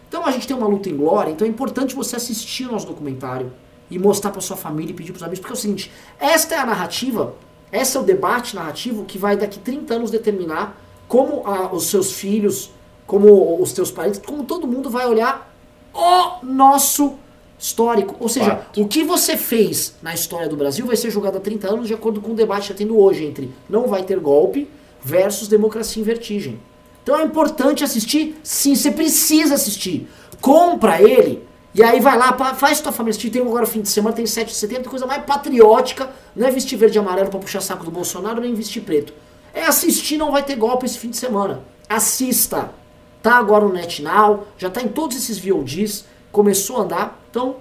Então 0.08 0.26
a 0.26 0.30
gente 0.30 0.46
tem 0.46 0.56
uma 0.56 0.66
luta 0.66 0.88
em 0.90 0.96
glória, 0.96 1.30
então 1.32 1.46
é 1.46 1.50
importante 1.50 1.94
você 1.94 2.16
assistir 2.16 2.66
o 2.68 2.72
nosso 2.72 2.86
documentário 2.86 3.52
e 3.90 3.98
mostrar 3.98 4.30
para 4.30 4.40
sua 4.40 4.56
família 4.56 4.92
e 4.92 4.94
pedir 4.94 5.10
para 5.12 5.18
os 5.18 5.22
amigos, 5.22 5.40
porque 5.40 5.52
é 5.52 5.56
o 5.56 5.58
seguinte, 5.58 5.90
esta 6.20 6.54
é 6.54 6.58
a 6.58 6.66
narrativa, 6.66 7.34
esse 7.72 7.96
é 7.96 8.00
o 8.00 8.02
debate 8.02 8.54
narrativo 8.54 9.04
que 9.04 9.16
vai 9.18 9.36
daqui 9.36 9.58
30 9.58 9.94
anos 9.94 10.10
determinar 10.10 10.80
como 11.08 11.42
a- 11.46 11.72
os 11.74 11.86
seus 11.86 12.12
filhos, 12.12 12.70
como 13.06 13.60
os 13.60 13.72
teus 13.72 13.90
parentes, 13.90 14.20
como 14.24 14.44
todo 14.44 14.66
mundo 14.66 14.88
vai 14.90 15.06
olhar 15.06 15.52
o 15.94 16.44
nosso 16.44 17.14
histórico. 17.58 18.16
Ou 18.20 18.28
seja, 18.28 18.50
Fato. 18.56 18.82
o 18.82 18.88
que 18.88 19.04
você 19.04 19.36
fez 19.36 19.94
na 20.02 20.12
história 20.14 20.48
do 20.48 20.56
Brasil 20.56 20.86
vai 20.86 20.96
ser 20.96 21.10
julgado 21.10 21.38
há 21.38 21.40
30 21.40 21.68
anos 21.72 21.86
de 21.88 21.94
acordo 21.94 22.20
com 22.20 22.32
o 22.32 22.34
debate 22.34 22.66
que 22.66 22.72
está 22.72 22.84
tendo 22.84 22.98
hoje 22.98 23.24
entre 23.24 23.52
não 23.68 23.86
vai 23.86 24.02
ter 24.02 24.18
golpe 24.18 24.68
versus 25.02 25.48
democracia 25.48 26.00
em 26.00 26.04
vertigem. 26.04 26.58
Então 27.02 27.16
é 27.18 27.22
importante 27.24 27.82
assistir? 27.84 28.36
Sim, 28.42 28.74
você 28.74 28.90
precisa 28.90 29.54
assistir. 29.54 30.08
Compra 30.40 31.00
ele. 31.02 31.42
E 31.74 31.82
aí 31.82 32.00
vai 32.00 32.18
lá, 32.18 32.54
faz 32.54 32.80
tua 32.80 32.92
família 32.92 33.12
assistir. 33.12 33.30
Tem 33.30 33.40
agora 33.40 33.66
fim 33.66 33.80
de 33.80 33.88
semana, 33.88 34.14
tem 34.14 34.26
7 34.26 34.48
de 34.48 34.54
setembro, 34.54 34.82
tem 34.82 34.90
coisa 34.90 35.06
mais 35.06 35.24
patriótica. 35.24 36.10
Não 36.36 36.46
é 36.46 36.50
vestir 36.50 36.76
verde 36.76 36.98
e 36.98 37.00
amarelo 37.00 37.30
pra 37.30 37.40
puxar 37.40 37.60
saco 37.60 37.84
do 37.84 37.90
Bolsonaro, 37.90 38.40
nem 38.40 38.54
vestir 38.54 38.82
preto. 38.82 39.14
É 39.54 39.64
assistir, 39.64 40.16
não 40.16 40.30
vai 40.30 40.42
ter 40.42 40.56
golpe 40.56 40.84
esse 40.84 40.98
fim 40.98 41.10
de 41.10 41.16
semana. 41.16 41.62
Assista. 41.88 42.70
Tá 43.22 43.36
agora 43.36 43.64
no 43.64 43.72
NetNow, 43.72 44.48
já 44.58 44.68
tá 44.68 44.82
em 44.82 44.88
todos 44.88 45.16
esses 45.16 45.38
VODs, 45.38 46.04
começou 46.32 46.78
a 46.78 46.80
andar. 46.80 47.22
Então, 47.30 47.56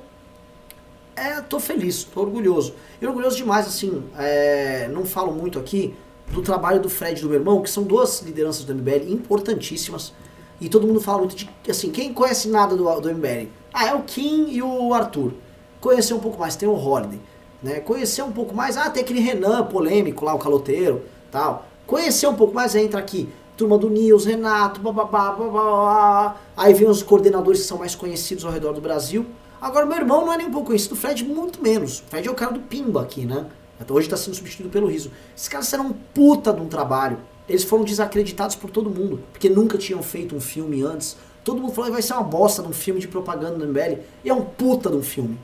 é, 1.15 1.39
tô 1.41 1.59
feliz, 1.59 2.03
tô 2.03 2.21
orgulhoso. 2.21 2.73
E 2.99 3.05
orgulhoso 3.05 3.37
demais, 3.37 3.67
assim, 3.67 4.03
é, 4.17 4.87
não 4.87 5.05
falo 5.05 5.31
muito 5.31 5.59
aqui 5.59 5.93
do 6.31 6.41
trabalho 6.41 6.81
do 6.81 6.89
Fred 6.89 7.19
e 7.19 7.21
do 7.21 7.29
meu 7.29 7.39
irmão, 7.39 7.61
que 7.61 7.69
são 7.69 7.83
duas 7.83 8.21
lideranças 8.21 8.63
do 8.63 8.73
MBL 8.73 9.11
importantíssimas. 9.11 10.13
E 10.59 10.67
todo 10.67 10.87
mundo 10.87 10.99
fala 10.99 11.19
muito 11.19 11.35
de, 11.35 11.49
assim, 11.69 11.91
quem 11.91 12.13
conhece 12.13 12.49
nada 12.49 12.75
do, 12.75 12.99
do 12.99 13.13
MBL? 13.13 13.60
Ah, 13.73 13.87
é 13.87 13.93
o 13.93 14.01
Kim 14.01 14.49
e 14.49 14.61
o 14.61 14.93
Arthur. 14.93 15.33
Conhecer 15.79 16.13
um 16.13 16.19
pouco 16.19 16.39
mais, 16.39 16.55
tem 16.55 16.67
o 16.67 16.75
Holiday. 16.75 17.19
Né? 17.61 17.79
Conhecer 17.79 18.21
um 18.23 18.31
pouco 18.31 18.55
mais, 18.55 18.77
ah, 18.77 18.89
tem 18.89 19.03
aquele 19.03 19.19
Renan 19.19 19.63
polêmico 19.65 20.25
lá, 20.25 20.33
o 20.33 20.39
caloteiro, 20.39 21.03
tal. 21.31 21.65
Conhecer 21.87 22.27
um 22.27 22.35
pouco 22.35 22.53
mais, 22.53 22.75
entra 22.75 22.99
aqui. 22.99 23.29
Turma 23.55 23.77
do 23.77 23.89
Nils, 23.89 24.25
Renato, 24.25 24.81
bababá, 24.81 25.31
babá. 25.31 26.35
Aí 26.57 26.73
vem 26.73 26.89
os 26.89 27.03
coordenadores 27.03 27.61
que 27.61 27.67
são 27.67 27.77
mais 27.77 27.93
conhecidos 27.93 28.43
ao 28.45 28.51
redor 28.51 28.73
do 28.73 28.81
Brasil. 28.81 29.25
Agora, 29.61 29.85
meu 29.85 29.97
irmão 29.97 30.25
não 30.25 30.33
é 30.33 30.37
nem 30.37 30.47
um 30.47 30.51
pouco 30.51 30.67
conhecido, 30.67 30.93
o 30.93 30.97
Fred 30.97 31.23
muito 31.23 31.61
menos. 31.61 31.99
O 31.99 32.03
Fred 32.05 32.27
é 32.27 32.31
o 32.31 32.33
cara 32.33 32.51
do 32.51 32.59
Pimba 32.61 33.01
aqui, 33.01 33.25
né? 33.25 33.45
Hoje 33.89 34.07
está 34.07 34.17
sendo 34.17 34.35
substituído 34.35 34.71
pelo 34.71 34.87
Riso. 34.87 35.11
Esses 35.35 35.47
caras 35.47 35.65
fizeram 35.67 35.87
um 35.87 35.93
puta 35.93 36.53
de 36.53 36.61
um 36.61 36.67
trabalho. 36.67 37.17
Eles 37.47 37.63
foram 37.63 37.83
desacreditados 37.83 38.55
por 38.55 38.69
todo 38.69 38.89
mundo, 38.89 39.21
porque 39.31 39.49
nunca 39.49 39.77
tinham 39.77 40.01
feito 40.01 40.35
um 40.35 40.39
filme 40.39 40.83
antes. 40.83 41.17
Todo 41.43 41.59
mundo 41.59 41.73
falou 41.73 41.89
que 41.89 41.93
vai 41.93 42.01
ser 42.01 42.13
uma 42.13 42.23
bosta 42.23 42.61
de 42.61 42.69
um 42.69 42.73
filme 42.73 42.99
de 42.99 43.07
propaganda 43.07 43.57
no 43.57 43.67
MBL. 43.67 43.99
E 44.23 44.29
é 44.29 44.33
um 44.33 44.41
puta 44.41 44.89
de 44.89 44.95
um 44.95 45.03
filme. 45.03 45.37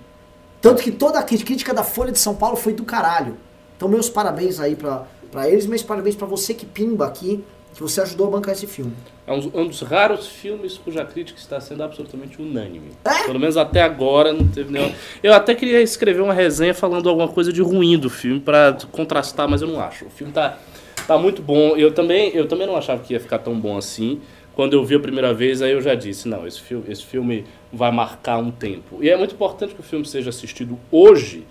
Tanto 0.62 0.82
que 0.82 0.92
toda 0.92 1.20
a 1.20 1.24
crítica 1.24 1.74
da 1.74 1.84
Folha 1.84 2.12
de 2.12 2.20
São 2.20 2.36
Paulo 2.36 2.56
foi 2.56 2.74
do 2.74 2.84
caralho. 2.84 3.38
Então, 3.76 3.88
meus 3.88 4.10
parabéns 4.10 4.60
aí 4.60 4.76
pra, 4.76 5.06
pra 5.32 5.50
eles, 5.50 5.66
meus 5.66 5.84
parabéns 5.84 6.16
pra 6.16 6.26
você 6.26 6.54
que 6.54 6.66
pimba 6.66 7.06
aqui, 7.06 7.44
que 7.74 7.82
você 7.82 8.02
ajudou 8.02 8.28
a 8.28 8.32
bancar 8.32 8.56
esse 8.56 8.66
filme. 8.66 8.92
É 9.28 9.32
um, 9.32 9.52
um 9.54 9.68
dos 9.68 9.82
raros 9.82 10.28
filmes 10.28 10.80
cuja 10.80 11.06
crítica 11.06 11.40
está 11.40 11.62
sendo 11.62 11.84
absolutamente 11.84 12.42
unânime. 12.42 12.90
É? 13.06 13.26
Pelo 13.26 13.40
menos 13.40 13.56
até 13.56 13.84
agora 13.84 14.34
não 14.34 14.48
teve 14.48 14.72
nenhuma. 14.72 14.96
Eu 15.22 15.32
até 15.32 15.54
queria 15.54 15.80
escrever 15.82 16.22
uma 16.22 16.34
resenha 16.34 16.74
falando 16.74 17.08
alguma 17.08 17.28
coisa 17.28 17.54
de 17.54 17.62
ruim 17.62 18.00
do 18.00 18.10
filme 18.10 18.40
pra 18.40 18.76
contrastar, 18.92 19.48
mas 19.48 19.62
eu 19.62 19.68
não 19.68 19.80
acho. 19.80 20.06
O 20.06 20.10
filme 20.10 20.34
tá, 20.34 20.58
tá 21.06 21.20
muito 21.20 21.40
bom. 21.42 21.76
Eu 21.78 21.94
também, 21.94 22.32
eu 22.34 22.48
também 22.48 22.66
não 22.66 22.76
achava 22.76 23.04
que 23.04 23.14
ia 23.14 23.20
ficar 23.20 23.38
tão 23.38 23.60
bom 23.60 23.78
assim. 23.78 24.20
Quando 24.58 24.74
eu 24.74 24.84
vi 24.84 24.96
a 24.96 25.00
primeira 25.00 25.36
vez, 25.36 25.62
aí 25.62 25.74
eu 25.74 25.82
já 25.84 25.94
disse, 25.94 26.28
não, 26.28 26.48
esse 26.48 26.60
filme, 26.60 26.86
esse 26.88 27.06
filme 27.06 27.46
vai 27.72 27.92
marcar 27.92 28.40
um 28.40 28.50
tempo. 28.50 29.04
E 29.04 29.08
é 29.08 29.16
muito 29.16 29.36
importante 29.36 29.76
que 29.76 29.82
o 29.82 29.84
filme 29.84 30.04
seja 30.04 30.32
assistido 30.32 30.80
hoje 30.92 31.46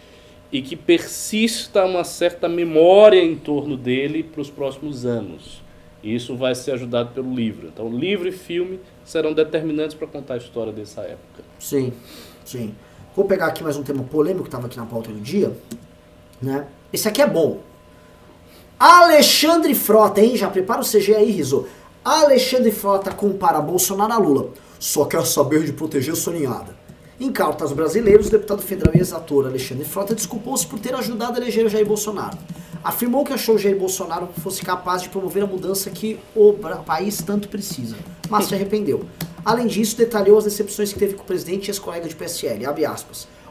e 0.51 0.61
que 0.61 0.74
persista 0.74 1.85
uma 1.85 2.03
certa 2.03 2.49
memória 2.49 3.23
em 3.23 3.37
torno 3.37 3.77
dele 3.77 4.24
para 4.24 4.41
os 4.41 4.51
próximos 4.51 5.07
anos. 5.07 5.62
E 6.03 6.16
isso 6.16 6.35
vai 6.35 6.53
ser 6.57 6.73
ajudado 6.73 7.11
pelo 7.15 7.33
livro. 7.33 7.69
Então, 7.69 7.89
livro 7.97 8.27
e 8.27 8.33
filme 8.33 8.81
serão 9.05 9.33
determinantes 9.33 9.95
para 9.95 10.09
contar 10.09 10.35
a 10.35 10.39
história 10.39 10.73
dessa 10.73 11.03
época. 11.03 11.45
Sim, 11.61 11.93
sim. 12.45 12.74
Vou 13.15 13.24
pegar 13.24 13.47
aqui 13.47 13.62
mais 13.62 13.77
um 13.77 13.85
tema 13.85 14.03
polêmico 14.03 14.43
que 14.43 14.49
estava 14.49 14.66
aqui 14.66 14.78
na 14.78 14.85
pauta 14.85 15.12
do 15.12 15.20
dia. 15.20 15.53
Né? 16.43 16.66
Esse 16.93 17.07
aqui 17.07 17.23
é 17.23 17.27
bom. 17.28 17.61
Alexandre 18.77 19.77
Frota, 19.77 20.20
hein? 20.20 20.37
Já 20.37 20.51
prepara 20.51 20.81
o 20.81 20.85
CG 20.85 21.15
aí, 21.15 21.31
Riso. 21.31 21.69
Alexandre 22.09 22.70
Frota 22.70 23.11
compara 23.11 23.61
Bolsonaro 23.61 24.12
a 24.12 24.16
Lula. 24.16 24.51
Só 24.78 25.07
quer 25.07 25.27
saber 25.27 25.65
de 25.65 25.73
proteger 25.73 26.15
sua 26.15 26.35
ninhada. 26.35 26.73
Em 27.19 27.33
cartas 27.33 27.73
brasileiros, 27.73 28.28
o 28.28 28.31
deputado 28.31 28.62
federal 28.62 28.95
e 28.95 28.99
ex-ator 28.99 29.45
Alexandre 29.45 29.85
Frota 29.85 30.15
desculpou-se 30.15 30.65
por 30.65 30.78
ter 30.78 30.95
ajudado 30.95 31.37
a 31.37 31.43
eleger 31.43 31.69
Jair 31.69 31.85
Bolsonaro. 31.85 32.39
afirmou 32.85 33.24
que 33.24 33.33
achou 33.33 33.59
Jair 33.59 33.77
Bolsonaro 33.77 34.28
fosse 34.41 34.62
capaz 34.62 35.03
de 35.03 35.09
promover 35.09 35.43
a 35.43 35.49
mudança 35.49 35.91
que 35.91 36.20
o 36.33 36.53
país 36.87 37.20
tanto 37.23 37.49
precisa, 37.49 37.97
mas 38.31 38.45
se 38.45 38.55
arrependeu. 38.55 39.05
Além 39.45 39.66
disso, 39.66 39.97
detalhou 39.97 40.39
as 40.39 40.45
decepções 40.45 40.93
que 40.93 41.01
teve 41.01 41.15
com 41.15 41.24
o 41.24 41.27
presidente 41.27 41.66
e 41.66 41.70
as 41.73 41.78
colegas 41.81 42.11
de 42.11 42.15
PSL. 42.15 42.66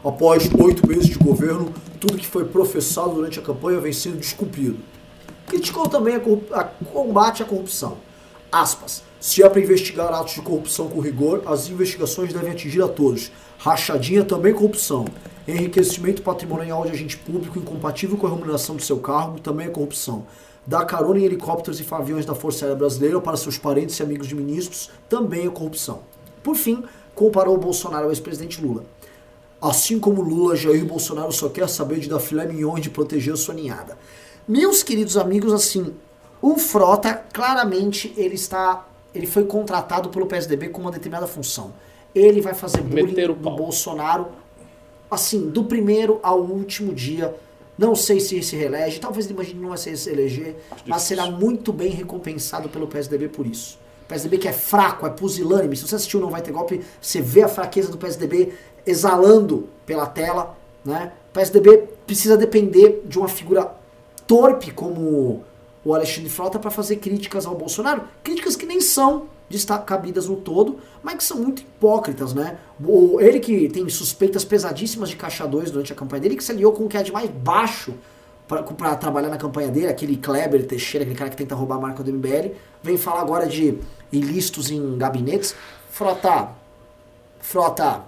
Após 0.02 0.48
oito 0.58 0.88
meses 0.88 1.08
de 1.08 1.18
governo, 1.18 1.74
tudo 2.00 2.16
que 2.16 2.26
foi 2.26 2.46
professado 2.46 3.16
durante 3.16 3.38
a 3.38 3.42
campanha 3.42 3.80
vem 3.80 3.92
sendo 3.92 4.16
descumprido. 4.16 4.78
Criticou 5.46 5.86
também 5.90 6.14
a 6.16 6.64
combate 6.64 7.42
à 7.42 7.44
corrupção. 7.44 7.98
Aspas. 8.50 9.02
Se 9.20 9.42
é 9.42 9.48
para 9.48 9.60
investigar 9.60 10.12
atos 10.12 10.34
de 10.34 10.42
corrupção 10.42 10.88
com 10.88 11.00
rigor, 11.00 11.42
as 11.46 11.68
investigações 11.68 12.32
devem 12.32 12.52
atingir 12.52 12.82
a 12.82 12.88
todos. 12.88 13.32
Rachadinha 13.58 14.24
também 14.24 14.52
corrupção. 14.52 15.06
Enriquecimento 15.48 16.22
patrimonial 16.22 16.84
de 16.84 16.90
agente 16.90 17.16
público 17.16 17.58
incompatível 17.58 18.16
com 18.16 18.26
a 18.26 18.30
remuneração 18.30 18.76
do 18.76 18.82
seu 18.82 18.98
cargo 18.98 19.40
também 19.40 19.66
é 19.66 19.70
corrupção. 19.70 20.26
Dar 20.66 20.84
carona 20.84 21.20
em 21.20 21.24
helicópteros 21.24 21.80
e 21.80 21.86
aviões 21.90 22.26
da 22.26 22.34
Força 22.34 22.64
Aérea 22.64 22.76
Brasileira 22.76 23.20
para 23.20 23.36
seus 23.36 23.56
parentes 23.56 23.98
e 23.98 24.02
amigos 24.02 24.26
de 24.26 24.34
ministros 24.34 24.90
também 25.08 25.46
é 25.46 25.50
corrupção. 25.50 26.00
Por 26.42 26.56
fim, 26.56 26.84
comparou 27.14 27.56
Bolsonaro 27.56 28.04
ao 28.04 28.10
ex-presidente 28.10 28.60
Lula. 28.60 28.84
Assim 29.60 29.98
como 29.98 30.20
Lula, 30.20 30.54
Jair 30.54 30.84
Bolsonaro 30.84 31.32
só 31.32 31.48
quer 31.48 31.68
saber 31.68 31.98
de 31.98 32.08
dar 32.08 32.20
filé 32.20 32.46
mignon 32.46 32.78
e 32.78 32.80
de 32.80 32.90
proteger 32.90 33.34
a 33.34 33.36
sua 33.36 33.54
ninhada. 33.54 33.96
Meus 34.46 34.82
queridos 34.82 35.16
amigos, 35.16 35.52
assim, 35.52 35.94
o 36.46 36.56
Frota, 36.56 37.12
claramente, 37.32 38.14
ele 38.16 38.36
está. 38.36 38.86
Ele 39.12 39.26
foi 39.26 39.44
contratado 39.46 40.10
pelo 40.10 40.26
PSDB 40.26 40.68
com 40.68 40.80
uma 40.80 40.92
determinada 40.92 41.26
função. 41.26 41.74
Ele 42.14 42.40
vai 42.40 42.54
fazer 42.54 42.82
bullying 42.82 43.14
do. 43.14 43.34
Bolsonaro, 43.34 44.28
assim, 45.10 45.50
do 45.50 45.64
primeiro 45.64 46.20
ao 46.22 46.40
último 46.40 46.94
dia. 46.94 47.34
Não 47.76 47.96
sei 47.96 48.20
se 48.20 48.40
se 48.44 48.54
reelege, 48.54 49.00
talvez 49.00 49.26
ele 49.26 49.34
imagine 49.34 49.60
não 49.60 49.70
vai 49.70 49.76
se 49.76 50.08
eleger, 50.08 50.56
mas 50.86 51.02
será 51.02 51.28
muito 51.28 51.72
bem 51.72 51.90
recompensado 51.90 52.68
pelo 52.68 52.86
PSDB 52.86 53.28
por 53.28 53.44
isso. 53.44 53.76
O 54.04 54.06
PSDB 54.06 54.38
que 54.38 54.46
é 54.46 54.52
fraco, 54.52 55.04
é 55.04 55.10
pusilânime. 55.10 55.76
Se 55.76 55.86
você 55.86 55.96
assistiu 55.96 56.20
Não 56.20 56.30
Vai 56.30 56.42
Ter 56.42 56.52
Golpe, 56.52 56.80
você 57.00 57.20
vê 57.20 57.42
a 57.42 57.48
fraqueza 57.48 57.90
do 57.90 57.98
PSDB 57.98 58.54
exalando 58.86 59.68
pela 59.84 60.06
tela. 60.06 60.56
Né? 60.84 61.10
O 61.30 61.32
PSDB 61.32 61.88
precisa 62.06 62.36
depender 62.36 63.02
de 63.04 63.18
uma 63.18 63.28
figura 63.28 63.74
torpe 64.28 64.70
como 64.70 65.44
o 65.86 65.94
Alexandre 65.94 66.28
Frota 66.28 66.58
para 66.58 66.70
fazer 66.70 66.96
críticas 66.96 67.46
ao 67.46 67.54
Bolsonaro. 67.54 68.02
Críticas 68.24 68.56
que 68.56 68.66
nem 68.66 68.80
são 68.80 69.28
cabidas 69.86 70.28
no 70.28 70.34
todo, 70.34 70.80
mas 71.00 71.14
que 71.14 71.22
são 71.22 71.38
muito 71.38 71.62
hipócritas, 71.62 72.34
né? 72.34 72.58
Ele 73.20 73.38
que 73.38 73.68
tem 73.68 73.88
suspeitas 73.88 74.44
pesadíssimas 74.44 75.08
de 75.08 75.14
caixa 75.14 75.46
2 75.46 75.70
durante 75.70 75.92
a 75.92 75.96
campanha 75.96 76.22
dele, 76.22 76.34
que 76.34 76.42
se 76.42 76.50
aliou 76.50 76.72
com 76.72 76.86
o 76.86 76.88
que 76.88 76.96
é 76.96 77.02
de 77.04 77.12
mais 77.12 77.30
baixo 77.30 77.94
para 78.48 78.96
trabalhar 78.96 79.28
na 79.28 79.36
campanha 79.36 79.68
dele, 79.68 79.86
aquele 79.86 80.16
Kleber 80.16 80.66
Teixeira, 80.66 81.04
aquele 81.04 81.16
cara 81.16 81.30
que 81.30 81.36
tenta 81.36 81.54
roubar 81.54 81.76
a 81.76 81.80
marca 81.80 82.02
do 82.02 82.12
MBL, 82.12 82.50
vem 82.82 82.96
falar 82.96 83.20
agora 83.20 83.46
de 83.46 83.78
ilícitos 84.10 84.72
em 84.72 84.98
gabinetes. 84.98 85.54
Frota, 85.90 86.48
Frota, 87.38 87.84
a 87.84 88.04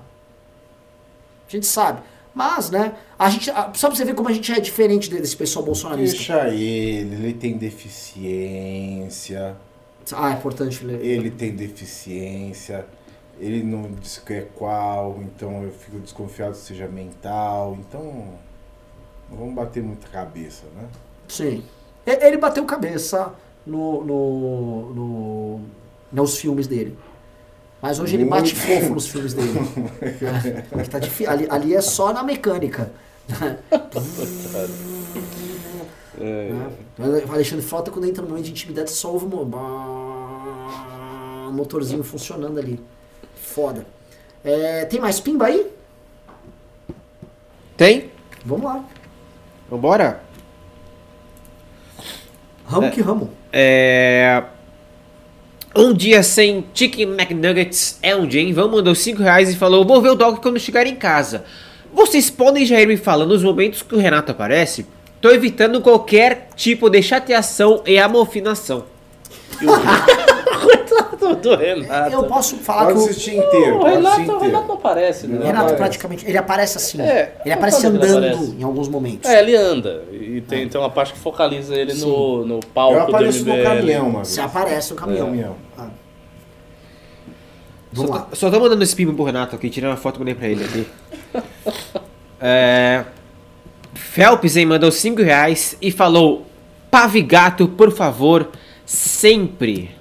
gente 1.47 1.67
sabe. 1.67 2.03
Mas, 2.39 2.71
né, 2.71 2.95
a 3.19 3.29
gente, 3.29 3.47
só 3.75 3.89
pra 3.89 3.97
você 3.97 4.05
ver 4.05 4.15
como 4.15 4.29
a 4.29 4.33
gente 4.33 4.53
é 4.53 4.61
diferente 4.61 5.11
desse 5.11 5.37
pessoal 5.37 5.65
bolsonarista. 5.65 6.17
Deixa 6.17 6.49
ele, 6.51 7.17
ele 7.17 7.33
tem 7.33 7.59
deficiência. 7.59 9.57
Ah, 10.13 10.31
é 10.31 10.35
importante 10.35 10.85
ler. 10.85 11.05
Ele 11.05 11.33
tem 11.33 11.51
deficiência. 11.57 12.87
Ele 13.41 13.65
não 13.65 13.91
diz 14.01 14.19
que 14.19 14.35
é 14.35 14.47
qual, 14.55 15.19
então 15.21 15.65
eu 15.65 15.73
fico 15.73 15.99
desconfiado 15.99 16.55
seja 16.55 16.87
mental. 16.87 17.77
Então, 17.81 18.05
não 19.29 19.37
vamos 19.37 19.55
bater 19.57 19.83
muita 19.83 20.07
cabeça, 20.07 20.63
né? 20.77 20.87
Sim. 21.27 21.65
Ele 22.07 22.37
bateu 22.37 22.65
cabeça 22.65 23.35
no, 23.67 24.05
no, 24.05 24.95
no- 24.95 25.61
nos 26.13 26.39
filmes 26.39 26.69
dele. 26.69 26.97
Mas 27.81 27.99
hoje 28.01 28.17
ele 28.17 28.25
bate 28.25 28.55
Muito. 28.57 28.67
fofo 28.81 28.95
nos 28.95 29.07
filmes 29.09 29.35
dele. 29.35 29.53
Porque 30.69 30.91
tá 30.91 30.99
difí- 30.99 31.27
ali, 31.27 31.47
ali 31.49 31.75
é 31.75 31.81
só 31.81 32.13
na 32.13 32.23
mecânica. 32.23 32.91
É, 36.21 36.53
né? 36.53 36.71
O 36.99 37.33
Alexandre 37.33 37.65
Frota, 37.65 37.91
quando 37.91 38.07
entra 38.07 38.23
no 38.23 38.29
momento 38.31 38.47
de 38.47 38.51
intimidade, 38.51 38.91
só 38.91 39.13
ouve 39.13 39.27
um 39.27 39.55
um 41.49 41.53
motorzinho 41.53 42.03
funcionando 42.03 42.59
ali. 42.59 42.81
Foda. 43.41 43.87
É, 44.45 44.85
tem 44.85 45.01
mais 45.01 45.21
pimba 45.21 45.47
aí? 45.47 45.71
Tem? 47.77 48.11
Vamos 48.45 48.65
lá. 48.65 48.85
Vambora? 49.71 50.23
Ramo 52.67 52.87
É. 52.87 52.91
que 52.91 53.01
ramo. 53.01 53.31
É... 53.53 54.43
Um 55.75 55.93
dia 55.93 56.23
sem 56.23 56.65
Chicken 56.73 57.15
McNuggets 57.15 57.99
é 58.03 58.17
um 58.17 58.27
dia, 58.27 58.41
hein? 58.41 58.53
Vão 58.53 58.69
mandou 58.69 58.95
5 58.95 59.23
reais 59.23 59.51
e 59.51 59.57
falou: 59.57 59.85
Vou 59.85 60.01
ver 60.01 60.11
o 60.11 60.15
dog 60.15 60.41
quando 60.41 60.59
chegar 60.59 60.87
em 60.87 60.95
casa. 60.95 61.45
Vocês 61.93 62.31
podem 62.31 62.65
já 62.67 62.81
ir 62.81 62.87
me 62.87 62.97
falando 62.97 63.31
nos 63.31 63.43
momentos 63.43 63.83
que 63.83 63.95
o 63.95 63.99
Renato 63.99 64.33
aparece? 64.33 64.87
Tô 65.21 65.31
evitando 65.31 65.81
qualquer 65.81 66.49
tipo 66.55 66.89
de 66.89 67.03
chateação 67.03 67.83
e 67.87 67.99
amofinação. 67.99 68.85
Coitado 70.99 71.37
do 71.37 71.57
Renato. 71.57 72.13
Eu 72.13 72.25
posso 72.25 72.57
falar 72.57 72.87
Pode 72.87 72.99
que 72.99 73.01
o 73.01 73.11
assistir 73.11 73.37
inteiro, 73.37 73.77
o 73.77 73.81
pode 73.81 73.95
Renato, 73.97 74.15
assistir 74.15 74.33
o 74.33 74.39
Renato 74.39 74.67
não 74.69 74.75
aparece, 74.75 75.27
né? 75.27 75.37
Renato 75.39 75.57
aparece. 75.59 75.77
praticamente, 75.77 76.27
ele 76.27 76.39
aparece 76.39 76.77
assim. 76.79 77.01
É, 77.01 77.37
ele 77.45 77.55
aparece 77.55 77.81
quando 77.83 78.03
ele 78.03 78.13
andando 78.13 78.27
aparece? 78.27 78.57
em 78.59 78.63
alguns 78.63 78.89
momentos. 78.89 79.31
É, 79.31 79.41
ele 79.41 79.57
anda. 79.57 80.05
E 80.13 80.41
tem, 80.43 80.69
tem 80.69 80.81
uma 80.81 80.91
parte 80.91 81.13
que 81.13 81.19
focaliza 81.19 81.75
ele 81.75 81.95
no, 81.95 82.45
no 82.45 82.61
palco 82.61 82.95
Eu 82.95 83.03
apareço 83.03 83.45
do 83.45 83.51
no 83.51 83.57
MBL. 83.57 83.65
caminhão, 83.65 84.09
uma 84.09 84.15
vez. 84.19 84.29
Você 84.29 84.41
aparece 84.41 84.91
no 84.91 84.97
caminhão. 84.97 85.27
Caminhão. 85.27 85.57
Ah. 85.77 85.89
Só 87.93 88.03
Vamos 88.03 88.11
tô, 88.11 88.17
lá. 88.17 88.29
só 88.33 88.51
tô 88.51 88.61
mandando 88.61 88.83
esse 88.83 88.95
pimba 88.95 89.13
pro 89.15 89.25
Renato 89.25 89.57
aqui, 89.57 89.71
tirando 89.71 89.93
uma 89.93 89.97
foto 89.97 90.17
e 90.17 90.19
mandei 90.21 90.35
pra 90.35 90.47
ele 90.49 90.65
aqui. 90.65 90.87
é... 92.41 93.05
Phelps, 93.95 94.57
hein, 94.57 94.67
mandou 94.67 94.93
5 94.93 95.23
reais 95.23 95.77
e 95.81 95.91
falou: 95.91 96.47
Pavigato, 96.91 97.67
por 97.69 97.91
favor, 97.91 98.49
sempre. 98.85 99.98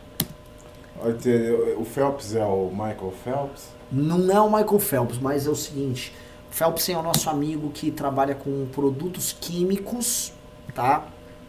Olha, 1.08 1.78
O 1.78 1.86
Phelps 1.86 2.36
é 2.36 2.44
o 2.44 2.70
Michael 2.72 3.14
Phelps? 3.24 3.70
Não 3.92 4.32
é 4.32 4.40
o 4.42 4.50
Michael 4.50 4.80
Phelps, 4.80 5.18
mas 5.20 5.48
é 5.48 5.50
o 5.50 5.56
seguinte. 5.56 6.14
O 6.52 6.54
Phelps 6.54 6.90
é 6.90 6.98
o 6.98 7.02
nosso 7.02 7.30
amigo 7.30 7.70
que 7.74 7.92
trabalha 7.92 8.36
com 8.36 8.68
produtos 8.72 9.36
químicos, 9.40 10.34
tá? 10.74 11.06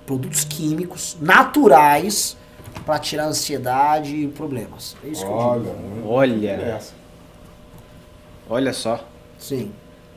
Produtos 0.07 0.45
químicos 0.45 1.17
naturais 1.21 2.37
para 2.87 2.99
tirar 2.99 3.27
ansiedade 3.27 4.15
e 4.15 4.29
problemas. 4.29 4.97
É 5.05 5.09
isso 5.09 5.25
que 5.25 5.31
eu 5.31 5.35
Olha, 5.35 5.61
digo. 5.63 6.09
Olha. 6.09 6.55
interessa. 6.55 6.93
Olha 8.49 8.73
só. 8.73 9.05
Sim. 9.39 9.71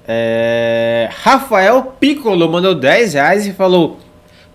É, 0.08 1.10
Rafael 1.12 1.94
Piccolo 2.00 2.50
mandou 2.50 2.74
10 2.74 3.14
reais 3.14 3.46
e 3.46 3.54
falou: 3.54 3.98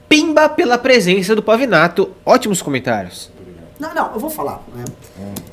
Pimba 0.09 0.49
pela 0.49 0.79
presença 0.79 1.35
do 1.35 1.43
Pavinato. 1.43 2.11
Ótimos 2.25 2.63
comentários. 2.63 3.31
Não, 3.79 3.95
não, 3.95 4.13
eu 4.15 4.19
vou 4.19 4.31
falar. 4.31 4.63
Né? 4.75 4.85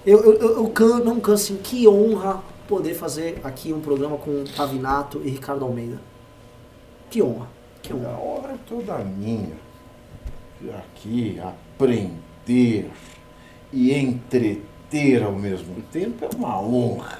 Eu, 0.06 0.20
eu, 0.24 0.34
eu, 0.34 0.56
eu 0.58 0.68
can- 0.70 1.00
não 1.00 1.20
canso, 1.20 1.54
assim, 1.54 1.62
que 1.62 1.88
honra 1.88 2.42
poder 2.68 2.94
fazer 2.94 3.42
aqui 3.44 3.74
um 3.74 3.82
programa 3.82 4.18
com 4.18 4.44
Pavinato 4.56 5.22
e 5.24 5.30
Ricardo 5.30 5.66
Almeida. 5.66 6.00
Que 7.10 7.22
honra. 7.22 7.48
Que 7.82 7.92
A 7.92 7.96
honra. 7.96 8.52
é 8.54 8.58
toda 8.68 8.98
minha. 9.00 9.52
Aqui, 10.78 11.40
aprender 11.42 12.90
e 13.74 13.94
entreter 13.94 15.22
ao 15.24 15.34
mesmo 15.34 15.76
tempo 15.92 16.24
é 16.24 16.30
uma 16.36 16.58
honra. 16.62 17.20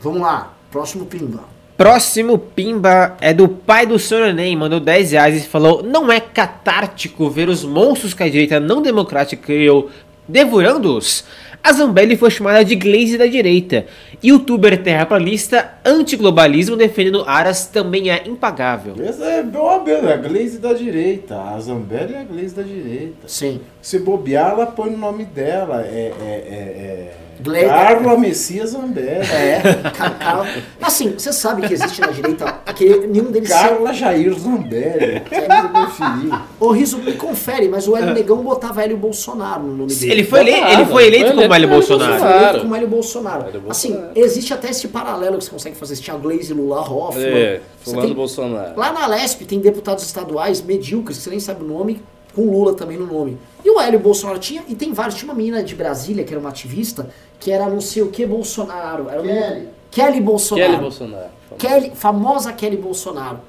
Vamos 0.00 0.20
lá, 0.22 0.54
próximo 0.70 1.04
Pimba. 1.04 1.44
Próximo 1.76 2.38
Pimba 2.38 3.16
é 3.20 3.32
do 3.32 3.48
pai 3.48 3.84
do. 3.84 3.96
Enem, 4.14 4.56
mandou 4.56 4.78
10 4.78 5.12
reais 5.12 5.44
e 5.44 5.48
falou: 5.48 5.82
Não 5.82 6.10
é 6.10 6.20
catártico 6.20 7.28
ver 7.28 7.48
os 7.48 7.64
monstros 7.64 8.14
que 8.14 8.22
a 8.22 8.28
direita 8.28 8.60
não 8.60 8.80
democrática 8.80 9.42
criou 9.42 9.90
devorando-os? 10.28 11.24
A 11.64 11.72
Zambelli 11.72 12.14
foi 12.14 12.30
chamada 12.30 12.62
de 12.62 12.76
Glaze 12.76 13.16
da 13.16 13.26
direita. 13.26 13.86
Youtuber 14.22 14.82
terraplanista, 14.82 15.72
antiglobalismo 15.84 16.76
defendendo 16.76 17.24
Aras 17.26 17.66
também 17.66 18.10
é 18.10 18.22
impagável. 18.26 18.94
Essa 19.02 19.24
é 19.24 19.44
óbvio, 19.56 19.94
é 19.94 20.12
a 20.12 20.16
Glaze 20.18 20.58
da 20.58 20.74
direita. 20.74 21.40
A 21.40 21.58
Zambelli 21.58 22.14
é 22.14 22.20
a 22.20 22.24
Glaze 22.24 22.54
da 22.54 22.62
direita. 22.62 23.26
Sim. 23.26 23.62
Se 23.80 23.98
bobear, 23.98 24.50
ela 24.50 24.66
põe 24.66 24.90
o 24.90 24.98
nome 24.98 25.24
dela. 25.24 25.80
É, 25.86 26.12
é, 26.20 26.26
é, 26.26 26.54
é 26.54 27.23
Carla 27.68 28.18
Messias 28.18 28.70
Zambelli. 28.70 29.26
É, 29.30 29.60
ca- 29.96 30.10
ca- 30.10 30.46
assim, 30.82 31.14
você 31.16 31.32
sabe 31.32 31.66
que 31.66 31.74
existe 31.74 32.00
na 32.00 32.08
direita 32.08 32.52
que 32.74 33.06
nenhum 33.06 33.30
deles 33.30 33.48
Carla 33.48 33.92
Jair 33.92 34.32
Zambelli. 34.34 35.20
Preferi. 35.20 36.30
Ô, 36.60 36.70
Riso, 36.70 36.98
me 36.98 37.12
confere, 37.14 37.68
mas 37.68 37.86
o 37.88 37.96
Hélio 37.96 38.14
Negão 38.14 38.38
botava 38.38 38.82
Hélio 38.82 38.96
Bolsonaro 38.96 39.62
no 39.62 39.76
nome 39.76 39.94
dele. 39.94 40.12
Ele 40.12 40.24
foi, 40.24 40.40
ele, 40.40 40.50
ele 40.52 40.84
foi 40.86 41.06
eleito 41.06 41.32
Foi 41.32 41.42
como 41.42 41.54
Hélio 41.54 41.68
Bolsonaro. 41.68 42.18
Foi 42.18 42.28
eleito 42.32 42.60
como 42.60 42.76
Hélio 42.76 42.88
Bolsonaro. 42.88 43.48
Hélio 43.48 43.62
Assim, 43.68 44.00
existe 44.14 44.52
até 44.54 44.70
esse 44.70 44.88
paralelo 44.88 45.38
que 45.38 45.44
você 45.44 45.50
consegue 45.50 45.76
fazer. 45.76 45.96
Você 45.96 46.02
tinha 46.02 46.16
Glaze 46.16 46.52
Lula 46.52 46.80
Hoffman. 46.80 47.24
É, 47.26 47.60
fulano 47.80 48.06
tem- 48.06 48.14
Bolsonaro. 48.14 48.72
Lá 48.78 48.92
na 48.92 49.06
Lesp 49.06 49.42
tem 49.44 49.60
deputados 49.60 50.04
estaduais 50.04 50.60
medíocres, 50.62 51.18
que 51.18 51.24
você 51.24 51.30
nem 51.30 51.40
sabe 51.40 51.64
o 51.64 51.68
nome, 51.68 52.02
com 52.34 52.42
Lula 52.50 52.74
também 52.74 52.96
no 52.96 53.06
nome. 53.06 53.38
E 53.64 53.70
o 53.70 53.80
Hélio 53.80 53.98
Bolsonaro 53.98 54.38
tinha, 54.38 54.62
e 54.68 54.74
tem 54.74 54.92
vários. 54.92 55.14
Tinha 55.14 55.30
uma 55.30 55.36
menina 55.36 55.62
de 55.62 55.74
Brasília, 55.74 56.22
que 56.22 56.32
era 56.32 56.38
uma 56.40 56.50
ativista, 56.50 57.08
que 57.40 57.50
era 57.50 57.66
não 57.68 57.80
sei 57.80 58.02
o 58.02 58.10
que 58.10 58.26
Bolsonaro. 58.26 59.08
Era 59.08 59.22
o 59.22 59.24
nome- 59.24 59.38
Kelly. 59.40 59.68
Kelly 59.90 60.20
Bolsonaro. 60.20 60.68
Kelly 60.70 60.82
Bolsonaro. 60.82 61.30
Kelly, 61.58 61.92
famosa 61.94 62.52
Kelly 62.52 62.76
Bolsonaro. 62.76 63.40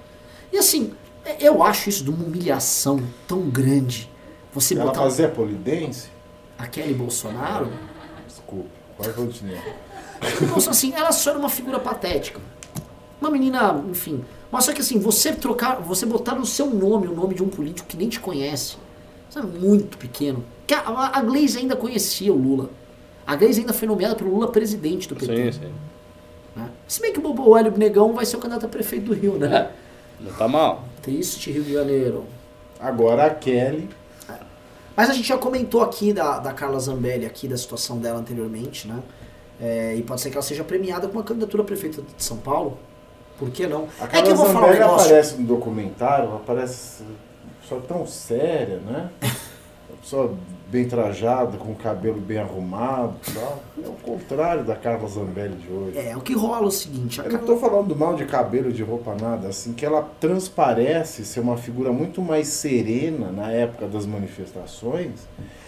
E 0.54 0.58
assim, 0.58 0.94
eu 1.40 1.62
acho 1.64 1.90
isso 1.90 2.04
de 2.04 2.10
uma 2.10 2.24
humilhação 2.24 3.02
tão 3.28 3.42
grande. 3.50 4.10
Você 4.54 4.74
Ela 4.74 4.86
botar 4.86 5.02
fazia 5.02 5.28
polidense? 5.28 6.08
a 6.58 6.66
Kelly 6.68 6.94
Bolsonaro. 6.94 7.70
Desculpa, 8.28 8.70
pode 8.98 9.14
continuar. 9.14 9.62
Nossa, 10.50 10.70
assim, 10.70 10.94
ela 10.94 11.12
só 11.12 11.32
era 11.32 11.40
uma 11.40 11.50
figura 11.50 11.78
patética. 11.80 12.40
Uma 13.20 13.30
menina, 13.30 13.84
enfim. 13.90 14.24
Mas 14.52 14.64
só 14.66 14.72
que 14.74 14.80
assim, 14.82 14.98
você 15.00 15.34
trocar, 15.34 15.82
você 15.82 16.06
botar 16.06 16.36
no 16.36 16.46
seu 16.46 16.68
nome 16.68 17.08
o 17.08 17.14
nome 17.14 17.36
de 17.36 17.44
um 17.44 17.50
político 17.50 17.88
que 17.88 17.98
nem 17.98 18.08
te 18.08 18.20
conhece, 18.20 18.78
sabe, 19.36 19.60
muito 19.60 19.98
pequeno. 19.98 20.44
Que 20.66 20.74
a, 20.74 21.12
a, 21.14 21.22
Glaze 21.22 21.58
ainda 21.58 21.76
conhecia 21.76 22.34
o 22.34 22.38
Lula. 22.38 22.70
A 23.28 23.36
Glaze 23.36 23.60
ainda 23.60 23.74
foi 23.74 23.88
nomeada 23.88 24.16
pelo 24.16 24.32
Lula 24.32 24.52
presidente 24.52 25.08
do 25.08 25.16
PT. 25.16 25.52
Sim, 25.52 25.60
sim. 25.60 25.74
né? 26.56 26.70
Se 26.88 27.02
bem 27.02 27.12
que 27.12 27.20
o 27.20 27.22
Bobo 27.22 27.56
Hélio 27.58 27.78
Negão 27.78 28.14
vai 28.14 28.26
ser 28.26 28.38
o 28.38 28.40
candidato 28.40 28.66
a 28.66 28.70
prefeito 28.70 29.08
do 29.08 29.14
Rio, 29.14 29.38
né? 29.38 29.72
Não 30.20 30.32
tá 30.34 30.48
mal. 30.48 30.86
Triste 31.02 31.52
Rio 31.52 31.64
de 31.64 31.74
Janeiro. 31.74 32.24
Agora 32.80 33.26
a 33.26 33.30
Kelly. 33.30 33.90
Mas 34.96 35.10
a 35.10 35.14
gente 35.14 35.28
já 35.28 35.38
comentou 35.38 35.82
aqui 35.82 36.14
da, 36.14 36.40
da 36.40 36.54
Carla 36.54 36.80
Zambelli, 36.80 37.26
aqui 37.26 37.50
da 37.50 37.58
situação 37.58 37.98
dela 37.98 38.20
anteriormente, 38.20 38.88
né? 38.88 39.04
É, 39.60 39.96
e 39.96 40.02
pode 40.02 40.22
ser 40.22 40.30
que 40.30 40.38
ela 40.38 40.44
seja 40.44 40.64
premiada 40.64 41.08
com 41.08 41.18
uma 41.18 41.24
candidatura 41.24 41.64
a 41.64 41.66
prefeita 41.66 42.02
de 42.02 42.24
São 42.24 42.38
Paulo. 42.38 42.78
Por 43.38 43.50
que 43.50 43.68
não? 43.68 43.90
A 44.00 44.06
é 44.06 44.08
que 44.08 44.14
Carla 44.14 44.30
eu 44.30 44.36
vou 44.36 44.46
falar 44.46 44.60
um 44.60 44.62
Zambelli 44.62 44.80
negócio. 44.80 45.08
aparece 45.08 45.36
no 45.36 45.48
documentário, 45.48 46.30
ela 46.30 46.42
parece 46.46 47.04
uma 47.04 47.25
pessoa 47.66 47.82
tão 47.88 48.06
séria, 48.06 48.78
né? 48.78 49.10
Uma 49.90 49.98
pessoa 50.02 50.34
bem 50.70 50.86
trajada, 50.88 51.58
com 51.58 51.72
o 51.72 51.76
cabelo 51.76 52.20
bem 52.20 52.38
arrumado 52.38 53.16
e 53.28 53.32
tal. 53.32 53.60
É 53.84 53.88
o 53.88 53.94
contrário 53.94 54.64
da 54.64 54.76
Carla 54.76 55.08
Zambelli 55.08 55.56
de 55.56 55.72
hoje. 55.72 55.98
É, 55.98 56.16
o 56.16 56.22
que 56.22 56.34
rola 56.34 56.66
é 56.66 56.68
o 56.68 56.72
seguinte, 56.72 57.20
a 57.22 57.26
Eu 57.26 57.32
não 57.34 57.40
estou 57.40 57.58
falando 57.60 57.96
mal 57.96 58.16
de 58.16 58.26
cabelo, 58.26 58.72
de 58.72 58.84
roupa, 58.84 59.16
nada. 59.20 59.48
Assim, 59.48 59.74
que 59.74 59.86
ela 59.86 60.08
transparece 60.20 61.26
ser 61.26 61.40
uma 61.40 61.58
figura 61.58 61.92
muito 61.92 62.22
mais 62.22 62.48
serena 62.48 63.32
na 63.32 63.52
época 63.52 63.88
das 63.88 64.06
manifestações, 64.06 65.28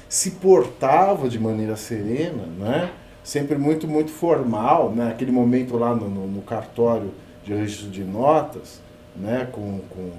se 0.09 0.31
portava 0.31 1.27
de 1.29 1.39
maneira 1.39 1.75
serena, 1.75 2.43
né? 2.59 2.91
Sempre 3.23 3.57
muito, 3.57 3.87
muito 3.87 4.11
formal, 4.11 4.91
né? 4.91 5.09
Aquele 5.11 5.31
momento 5.31 5.75
lá 5.77 5.93
no, 5.95 6.07
no- 6.09 6.27
no 6.27 6.41
cartório 6.41 7.11
de 7.43 7.53
registro 7.53 7.89
de 7.89 8.03
notas, 8.03 8.79
né? 9.15 9.47
Com, 9.51 9.79
com, 9.89 10.11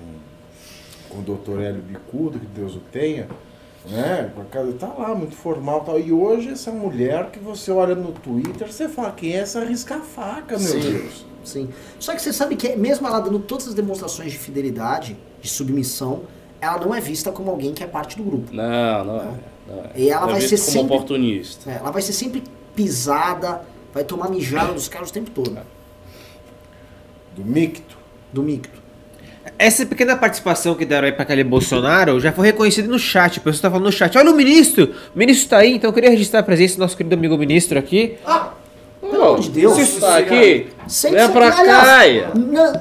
com 1.09 1.18
o 1.18 1.22
doutor 1.22 1.60
Hélio 1.60 1.80
Bicudo, 1.82 2.39
que 2.39 2.47
Deus 2.47 2.74
o 2.74 2.80
tenha, 2.93 3.28
né? 3.89 4.30
Com 4.35 4.43
a 4.43 4.44
casa- 4.44 4.72
Tá 4.74 4.93
lá, 4.98 5.14
muito 5.14 5.35
formal 5.35 5.80
e 5.82 5.86
tal. 5.86 6.01
E 6.01 6.12
hoje 6.12 6.51
essa 6.51 6.70
mulher 6.70 7.30
que 7.30 7.39
você 7.39 7.70
olha 7.70 7.94
no 7.94 8.12
Twitter, 8.12 8.70
você 8.70 8.89
fala, 8.89 9.12
quem 9.12 9.35
é 9.35 9.39
essa 9.39 9.64
risca-faca, 9.64 10.59
meu 10.59 10.68
Sim. 10.68 10.80
Deus? 10.80 11.26
Sim. 11.44 11.68
Só 11.98 12.14
que 12.14 12.20
você 12.20 12.32
sabe 12.32 12.56
que 12.56 12.76
mesmo 12.76 13.06
ela 13.06 13.20
dando 13.20 13.39
todas 13.39 13.68
as 13.68 13.74
demonstrações 13.74 14.32
de 14.32 14.39
fidelidade, 14.39 15.16
de 15.40 15.48
submissão, 15.48 16.22
ela 16.60 16.78
não 16.78 16.94
é 16.94 17.01
vista 17.01 17.30
como 17.32 17.51
alguém 17.51 17.72
que 17.72 17.82
é 17.82 17.86
parte 17.86 18.16
do 18.16 18.22
grupo. 18.24 18.52
Não, 18.52 19.05
não 19.05 19.20
é. 19.20 19.24
Não 19.66 19.85
é. 19.85 19.90
E 19.97 20.10
ela 20.10 20.28
É 20.28 20.32
vai 20.32 20.40
visto 20.40 20.56
ser 20.56 20.64
como 20.72 20.72
sempre- 20.82 20.97
oportunista. 20.97 21.70
É, 21.70 21.76
ela 21.76 21.90
vai 21.90 22.02
ser 22.02 22.12
sempre 22.12 22.43
pisada, 22.74 23.62
vai 23.94 24.05
tomar 24.05 24.28
mijada 24.28 24.72
dos 24.72 24.89
caras 24.89 25.09
o 25.10 25.12
tempo 25.12 25.30
todo. 25.30 25.56
Do 27.36 27.44
Micto. 27.44 27.97
Do 28.32 28.43
micto. 28.43 28.77
Essa 29.58 29.86
pequena 29.86 30.16
participação 30.16 30.74
que 30.74 30.84
deram 30.84 31.06
aí 31.06 31.12
pra 31.12 31.22
aquele 31.22 31.44
Bolsonaro 31.44 32.18
já 32.20 32.32
foi 32.32 32.46
reconhecida 32.46 32.88
no 32.88 32.98
chat. 32.98 33.38
O 33.38 33.40
pessoal 33.42 33.62
tá 33.62 33.70
falando 33.70 33.86
no 33.86 33.92
chat. 33.92 34.16
Olha 34.18 34.30
o 34.30 34.34
ministro! 34.34 34.92
O 35.14 35.18
ministro 35.18 35.48
tá 35.50 35.58
aí, 35.58 35.74
então 35.74 35.88
eu 35.90 35.94
queria 35.94 36.10
registrar 36.10 36.40
a 36.40 36.42
presença 36.42 36.76
do 36.76 36.80
nosso 36.80 36.96
querido 36.96 37.14
amigo 37.14 37.36
ministro 37.38 37.78
aqui. 37.78 38.16
Pelo 39.00 39.22
amor 39.24 39.40
de 39.40 39.50
Deus. 39.50 39.74
Você 39.74 39.82
está 39.82 40.18
aqui? 40.18 40.66
Sente 40.86 41.14
Vem 41.14 41.28
pra 41.30 41.48
aqui. 41.48 41.64
cá. 41.64 42.32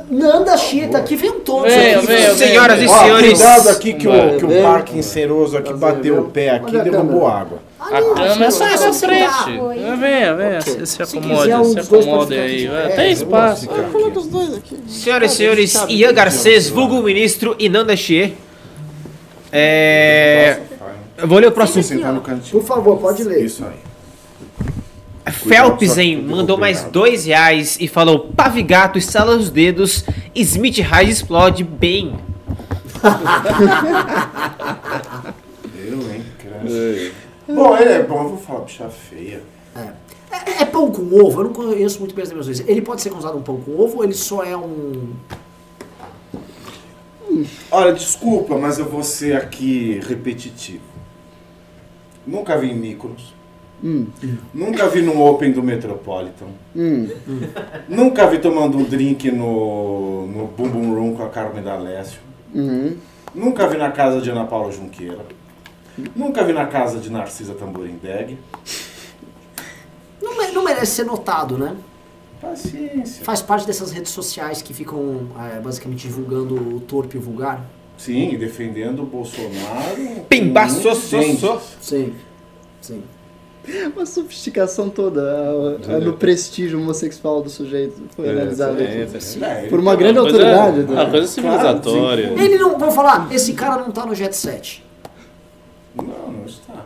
Nanda 0.09 0.57
Chita 0.57 0.97
aqui, 0.97 1.15
venham 1.15 1.39
todos 1.41 1.71
Venham, 1.73 1.99
aqui. 1.99 2.07
venham, 2.07 2.35
Senhoras 2.35 2.81
e 2.81 2.85
Ó, 2.87 2.99
senhores. 3.03 3.31
cuidado 3.33 3.69
aqui 3.69 3.93
que 3.93 4.07
o, 4.07 4.37
que 4.37 4.45
o 4.45 4.47
Vem. 4.47 4.63
parque 4.63 4.97
enceroso 4.97 5.57
aqui 5.57 5.73
bateu 5.73 6.19
o 6.19 6.23
pé 6.29 6.49
aqui 6.49 6.75
e 6.75 6.81
derrubou 6.81 7.27
água. 7.27 7.59
A 7.79 8.01
cama 8.01 8.45
é 8.45 8.51
só 8.51 8.65
senhor, 8.65 8.73
essa 8.73 8.93
frente. 8.93 9.97
Venha, 9.99 10.33
venha. 10.35 10.61
Se, 10.61 10.85
se 10.85 11.03
acomode, 11.03 11.73
se 11.73 11.79
acomode 11.79 12.33
aí. 12.33 12.65
É, 12.65 12.89
Tem 12.89 13.11
espaço. 13.11 13.67
Vamos 13.67 13.91
falar 13.91 14.09
dos 14.09 14.27
dois 14.27 14.55
aqui. 14.55 14.77
Senhoras 14.87 15.33
e 15.33 15.35
senhores, 15.35 15.75
Ian. 15.87 16.13
Garcês, 16.13 16.69
vulgo 16.69 17.01
ministro 17.03 17.55
e 17.59 17.69
Nanda 17.69 17.95
Chier. 17.95 18.33
É... 19.51 20.59
Eu 21.17 21.27
vou 21.27 21.37
ler 21.39 21.47
o 21.47 21.51
próximo. 21.51 21.83
Por 22.51 22.63
favor, 22.63 22.97
pode 22.97 23.23
ler. 23.23 23.45
Isso 23.45 23.63
aí. 23.63 23.87
Felpsen 25.31 26.21
mandou 26.21 26.57
mais 26.57 26.83
dois 26.83 27.25
reais 27.25 27.77
e 27.79 27.87
falou: 27.87 28.31
Pavigato 28.35 28.97
estala 28.97 29.35
os 29.35 29.49
dedos, 29.49 30.03
Smith 30.33 30.79
Raiz 30.79 31.17
explode 31.17 31.63
bem. 31.63 32.15
Eu, 35.75 35.99
hein? 36.11 36.23
Bom, 37.47 37.77
ele 37.77 37.91
é 37.91 38.03
bom, 38.03 38.23
eu 38.23 38.29
vou 38.29 38.37
falar 38.37 38.61
bicha 38.61 38.89
feia. 38.89 39.41
É, 39.75 40.61
é 40.61 40.65
pão 40.65 40.91
com 40.91 41.01
ovo? 41.01 41.39
Eu 41.39 41.45
não 41.45 41.53
conheço 41.53 41.99
muito 41.99 42.13
bem 42.13 42.23
as 42.23 42.29
dimensões. 42.29 42.59
Ele 42.67 42.81
pode 42.81 43.01
ser 43.01 43.09
considerado 43.09 43.37
um 43.37 43.41
pão 43.41 43.59
com 43.61 43.79
ovo 43.79 43.97
ou 43.97 44.03
ele 44.03 44.13
só 44.13 44.43
é 44.43 44.55
um. 44.57 45.13
Olha, 47.71 47.93
desculpa, 47.93 48.57
mas 48.57 48.79
eu 48.79 48.85
vou 48.85 49.03
ser 49.03 49.35
aqui 49.35 49.99
repetitivo. 50.07 50.83
Nunca 52.25 52.57
vi 52.57 52.71
em 52.71 52.75
Mykonos. 52.75 53.33
Nunca 54.53 54.87
vi 54.89 55.01
no 55.01 55.23
Open 55.23 55.51
do 55.51 55.61
Metropolitan. 55.63 56.47
Nunca 57.87 58.27
vi 58.27 58.39
tomando 58.39 58.77
um 58.77 58.83
drink 58.83 59.31
no, 59.31 60.27
no 60.27 60.47
Boom 60.47 60.69
Boom 60.69 60.95
Room 60.95 61.15
com 61.15 61.23
a 61.23 61.29
Carmen 61.29 61.63
D'Alessio. 61.63 62.19
Nunca 63.35 63.67
vi 63.67 63.77
na 63.77 63.91
casa 63.91 64.19
de 64.19 64.29
Ana 64.31 64.45
Paula 64.45 64.71
Junqueira. 64.71 65.19
Nunca 66.15 66.43
vi 66.43 66.53
na 66.53 66.65
casa 66.67 66.99
de 66.99 67.09
Narcisa 67.11 67.53
Tamborindeg. 67.53 68.37
Não, 70.21 70.37
me- 70.37 70.51
não 70.51 70.63
merece 70.63 70.93
ser 70.97 71.05
notado, 71.05 71.57
né? 71.57 71.75
Paciência. 72.41 73.23
Faz 73.25 73.41
parte 73.41 73.65
dessas 73.65 73.91
redes 73.91 74.11
sociais 74.11 74.61
que 74.61 74.73
ficam 74.73 75.27
é, 75.55 75.59
basicamente 75.59 76.01
divulgando 76.07 76.55
o 76.55 76.79
torpe 76.81 77.15
e 77.15 77.19
o 77.19 77.21
vulgar. 77.21 77.65
Sim, 77.97 78.31
e 78.33 78.37
defendendo 78.37 79.01
o 79.01 79.05
Bolsonaro. 79.05 80.21
Pimba, 80.29 80.69
so, 80.69 80.93
so, 80.93 81.21
so. 81.39 81.61
Sim. 81.81 82.13
Sim. 82.79 83.03
Uma 83.93 84.05
sofisticação 84.05 84.89
toda 84.89 85.19
a- 85.21 85.95
a- 85.95 85.99
no 85.99 86.13
prestígio 86.13 86.79
homossexual 86.79 87.41
do 87.41 87.49
sujeito 87.49 88.01
foi 88.15 88.29
analisada 88.29 88.73
aqui. 88.73 88.83
É, 89.43 89.59
ele 89.61 89.69
Por 89.69 89.79
uma 89.79 89.95
grande 89.95 90.19
autoridade. 90.19 90.81
Uma 90.81 91.03
né? 91.05 91.09
coisa 91.11 91.27
civilizatória. 91.27 92.33
Ele 92.37 92.57
não. 92.57 92.77
Vou 92.77 92.91
falar, 92.91 93.27
esse 93.31 93.53
cara 93.53 93.81
não 93.81 93.91
tá 93.91 94.05
no 94.05 94.13
Jet 94.15 94.33
7. 94.35 94.85
Não, 95.97 96.31
não 96.31 96.45
está. 96.45 96.85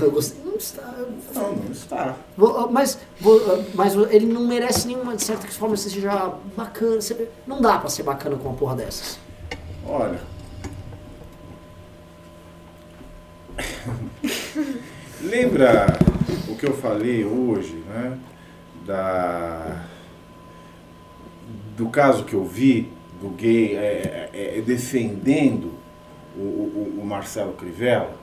Eu 0.00 0.10
gostei. 0.10 0.40
Não 0.44 0.56
está. 0.56 0.94
Não, 1.34 1.52
não 1.56 1.72
está. 1.72 2.16
Mas, 2.70 2.98
mas 3.74 3.94
ele 4.10 4.26
não 4.26 4.46
merece 4.46 4.86
nenhuma, 4.86 5.16
de 5.16 5.24
certa 5.24 5.46
forma, 5.48 5.74
que 5.74 5.80
seja 5.82 6.34
bacana. 6.56 7.00
Você- 7.00 7.28
Não 7.46 7.60
dá 7.60 7.78
pra 7.78 7.88
ser 7.90 8.02
bacana 8.04 8.36
com 8.36 8.48
uma 8.48 8.56
porra 8.56 8.76
dessas. 8.76 9.18
Olha. 9.86 10.20
Lembra 15.22 15.86
o 16.48 16.56
que 16.56 16.66
eu 16.66 16.76
falei 16.76 17.24
hoje, 17.24 17.74
né? 17.88 18.18
Da 18.86 19.84
do 21.76 21.88
caso 21.88 22.24
que 22.24 22.34
eu 22.34 22.44
vi 22.44 22.92
do 23.20 23.30
gay 23.30 23.74
é, 23.76 24.30
é, 24.32 24.58
é, 24.58 24.60
defendendo 24.60 25.72
o, 26.36 26.40
o- 26.40 26.98
o 27.02 27.06
Marcelo 27.06 27.52
Crivella, 27.52 28.14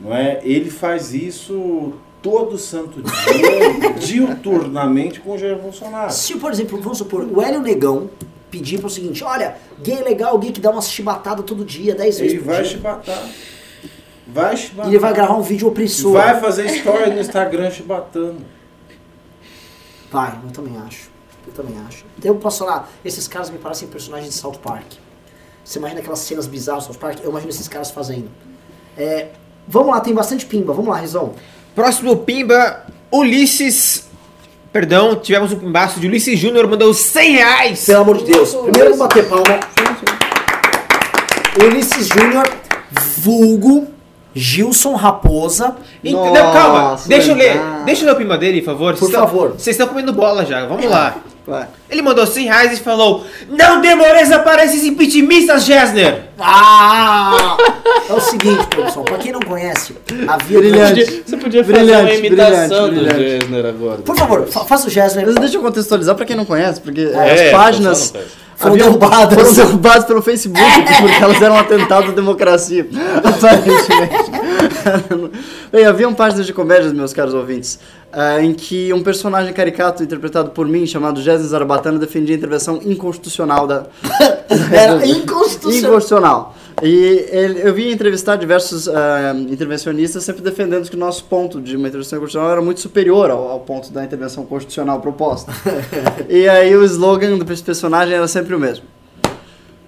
não 0.00 0.14
é? 0.14 0.40
Ele 0.44 0.70
faz 0.70 1.12
isso 1.14 1.92
todo 2.22 2.56
santo 2.58 3.00
dia, 3.02 3.90
diuturnamente 3.98 5.20
com 5.20 5.32
o 5.32 5.38
Jair 5.38 5.56
Bolsonaro. 5.58 6.12
Se, 6.12 6.36
por 6.36 6.50
exemplo, 6.52 6.80
vamos 6.80 6.98
supor, 6.98 7.24
o 7.24 7.40
Hélio 7.42 7.60
Negão 7.60 8.10
pedir 8.50 8.78
pro 8.80 8.88
seguinte, 8.90 9.22
olha, 9.24 9.56
gay 9.82 9.98
é 9.98 10.02
legal, 10.02 10.38
gay 10.38 10.50
que 10.52 10.60
dá 10.60 10.70
uma 10.70 10.80
chibatada 10.82 11.42
todo 11.42 11.64
dia, 11.64 11.94
10 11.94 12.18
vezes 12.20 12.34
Ele 12.34 12.42
vai 12.42 12.62
dia. 12.62 12.64
chibatar. 12.72 13.28
Vai 14.26 14.56
chibatar. 14.56 14.88
Ele 14.90 14.98
vai 14.98 15.12
gravar 15.14 15.36
um 15.36 15.42
vídeo 15.42 15.68
opressor. 15.68 16.12
Vai 16.12 16.40
fazer 16.40 16.66
story 16.66 17.10
no 17.10 17.20
Instagram 17.20 17.70
chibatando. 17.70 18.38
Vai, 20.10 20.38
eu 20.44 20.50
também 20.50 20.76
acho. 20.78 21.10
Eu 21.46 21.52
também 21.52 21.74
acho. 21.86 22.04
Então 22.18 22.32
eu 22.32 22.38
posso 22.38 22.58
falar, 22.60 22.90
esses 23.04 23.26
caras 23.28 23.50
me 23.50 23.58
parecem 23.58 23.88
personagens 23.88 24.32
de 24.34 24.38
South 24.38 24.58
Park. 24.62 24.84
Você 25.68 25.78
imagina 25.78 26.00
aquelas 26.00 26.20
cenas 26.20 26.46
bizarras 26.46 26.86
do 26.86 26.94
South 26.94 26.98
Park? 26.98 27.18
Eu 27.22 27.28
imagino 27.28 27.50
esses 27.50 27.68
caras 27.68 27.90
fazendo. 27.90 28.30
É, 28.96 29.26
vamos 29.68 29.90
lá, 29.90 30.00
tem 30.00 30.14
bastante 30.14 30.46
pimba. 30.46 30.72
Vamos 30.72 30.90
lá, 30.90 30.96
Rizão. 30.98 31.34
Próximo 31.74 32.16
Pimba, 32.16 32.86
Ulisses. 33.12 34.08
Perdão, 34.72 35.16
tivemos 35.16 35.52
um 35.52 35.58
pimbaço 35.58 36.00
de 36.00 36.06
Ulisses 36.06 36.38
Júnior, 36.38 36.66
mandou 36.66 36.94
100 36.94 37.32
reais. 37.32 37.84
Pelo 37.84 38.00
amor 38.00 38.16
de 38.16 38.24
Deus. 38.24 38.54
Primeiro 38.54 38.96
vamos 38.96 38.98
bater 38.98 39.28
palma. 39.28 39.60
Ulisses 41.62 42.08
Júnior, 42.08 42.48
vulgo 43.18 43.88
Gilson 44.34 44.94
Raposa. 44.94 45.76
Entendeu? 46.02 46.32
Nossa, 46.32 46.52
Calma, 46.52 46.98
deixa 47.06 47.30
eu 47.32 47.36
ler. 47.36 47.60
Deixa 47.84 48.02
eu 48.04 48.06
ler 48.06 48.12
o 48.14 48.16
pimba 48.16 48.38
dele, 48.38 48.62
por 48.62 48.72
favor. 48.72 48.92
Por 48.94 49.00
Vocês 49.00 49.10
estão- 49.10 49.26
favor. 49.26 49.50
Vocês 49.50 49.74
estão 49.76 49.86
comendo 49.88 50.14
bola 50.14 50.46
já, 50.46 50.64
vamos 50.64 50.86
lá. 50.86 51.14
Vai. 51.48 51.66
Ele 51.88 52.02
mandou 52.02 52.26
100 52.26 52.44
reais 52.46 52.72
e 52.78 52.82
falou: 52.82 53.24
Não 53.48 53.80
demoreza 53.80 54.38
para 54.40 54.64
esses 54.64 54.84
impeachmentistas, 54.84 55.64
Gessner! 55.64 56.24
Ah! 56.38 57.56
É 58.08 58.12
o 58.14 58.20
seguinte, 58.20 58.66
produção, 58.68 59.02
pra 59.04 59.18
quem 59.18 59.32
não 59.32 59.40
conhece, 59.40 59.94
havia... 60.26 60.58
Brilhante. 60.60 61.04
Podia- 61.04 61.22
Você 61.26 61.36
podia 61.36 61.62
fazer 61.64 61.76
Brilhante, 61.78 62.16
uma 62.16 62.26
imitação 62.26 62.88
brilhante, 62.88 63.14
do. 63.14 63.20
Gessner 63.22 63.66
agora. 63.66 63.98
Por 63.98 64.16
favor, 64.16 64.46
fa 64.46 64.64
faça 64.64 64.86
o 64.86 64.90
Gessner. 64.90 65.26
Mas 65.26 65.34
deixa 65.34 65.56
eu 65.58 65.60
contextualizar 65.62 66.14
pra 66.14 66.24
quem 66.24 66.34
não 66.34 66.46
conhece, 66.46 66.80
porque 66.80 67.02
É, 67.02 67.32
as 67.32 67.50
só 67.50 67.56
páginas. 67.58 68.14
Foram 68.58 68.72
haviam- 68.74 68.86
derrubadas. 68.88 69.38
foram 69.38 69.54
derrubadas 69.54 70.04
pelo 70.04 70.20
Facebook, 70.20 70.60
porque 71.00 71.22
elas 71.22 71.40
eram 71.40 71.54
um 71.54 71.58
atentado 71.58 72.08
à 72.10 72.12
democracia. 72.14 72.86
Aparentemente. 73.24 74.30
Bem, 75.72 75.84
haviam 75.86 76.12
páginas 76.14 76.46
de 76.46 76.52
comédias, 76.52 76.92
meus 76.92 77.12
caros 77.12 77.34
ouvintes, 77.34 77.78
ah, 78.12 78.40
em 78.40 78.52
que 78.52 78.92
um 78.92 79.02
personagem 79.02 79.52
caricato 79.52 80.02
interpretado 80.02 80.50
por 80.50 80.66
mim, 80.66 80.86
chamado 80.86 81.20
Jéssica 81.22 81.48
Zarabatana, 81.48 81.98
defendia 81.98 82.34
a 82.34 82.38
intervenção 82.38 82.80
inconstitucional 82.84 83.66
da. 83.66 83.84
Era 84.72 85.06
inconstitucional. 85.06 85.78
Inconstitucional. 85.90 86.54
E 86.82 87.26
ele- 87.30 87.60
eu 87.62 87.74
vi 87.74 87.90
entrevistar 87.92 88.36
diversos 88.36 88.88
ah, 88.88 89.34
intervencionistas 89.48 90.22
sempre 90.22 90.42
defendendo 90.42 90.88
que 90.88 90.96
o 90.96 90.98
nosso 90.98 91.24
ponto 91.24 91.60
de 91.60 91.76
uma 91.76 91.88
intervenção 91.88 92.18
constitucional 92.18 92.52
era 92.52 92.62
muito 92.62 92.80
superior 92.80 93.30
ao, 93.30 93.48
ao 93.48 93.60
ponto 93.60 93.92
da 93.92 94.04
intervenção 94.04 94.44
constitucional 94.46 95.00
proposta. 95.00 95.52
e 96.28 96.48
aí 96.48 96.74
o 96.76 96.84
slogan 96.84 97.38
desse 97.38 97.62
personagem 97.62 98.14
era 98.14 98.28
sempre 98.28 98.54
o 98.54 98.60
mesmo. 98.60 98.84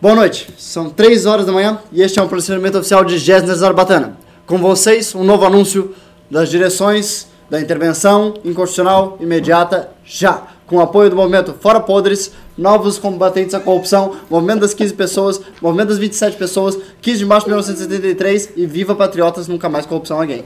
Boa 0.01 0.15
noite, 0.15 0.49
são 0.57 0.89
3 0.89 1.27
horas 1.27 1.45
da 1.47 1.53
manhã 1.53 1.79
e 1.93 2.03
este 2.03 2.19
é 2.19 2.23
um 2.23 2.29
procedimento 2.29 2.79
oficial 2.79 3.05
de 3.05 3.19
Gessner 3.19 3.55
Zarbatana. 3.55 4.17
Com 4.47 4.59
vocês, 4.59 5.15
um 5.15 5.23
novo 5.23 5.45
anúncio 5.45 5.95
das 6.31 6.49
direções 6.49 7.29
da 7.51 7.61
intervenção 7.61 8.35
inconstitucional 8.45 9.19
imediata 9.21 9.91
já. 10.05 10.45
Com 10.71 10.77
o 10.77 10.81
apoio 10.81 11.11
do 11.11 11.17
movimento 11.17 11.53
Fora 11.61 11.81
Podres, 11.81 12.31
Novos 12.57 12.97
Combatentes 12.97 13.57
à 13.57 13.61
Corrupção, 13.61 14.15
Movimento 14.31 14.61
das 14.61 14.73
15 14.73 14.95
Pessoas, 14.95 15.41
Movimento 15.61 15.89
das 15.89 15.99
27 15.99 16.37
Pessoas, 16.37 16.79
15 17.03 17.19
de 17.19 17.27
março 17.27 17.47
de 17.47 17.51
1973 17.51 18.51
e 18.55 18.67
Viva 18.67 18.95
Patriotas, 18.95 19.49
nunca 19.49 19.69
mais 19.69 19.85
corrupção 19.85 20.19
a 20.19 20.21
alguém. 20.21 20.45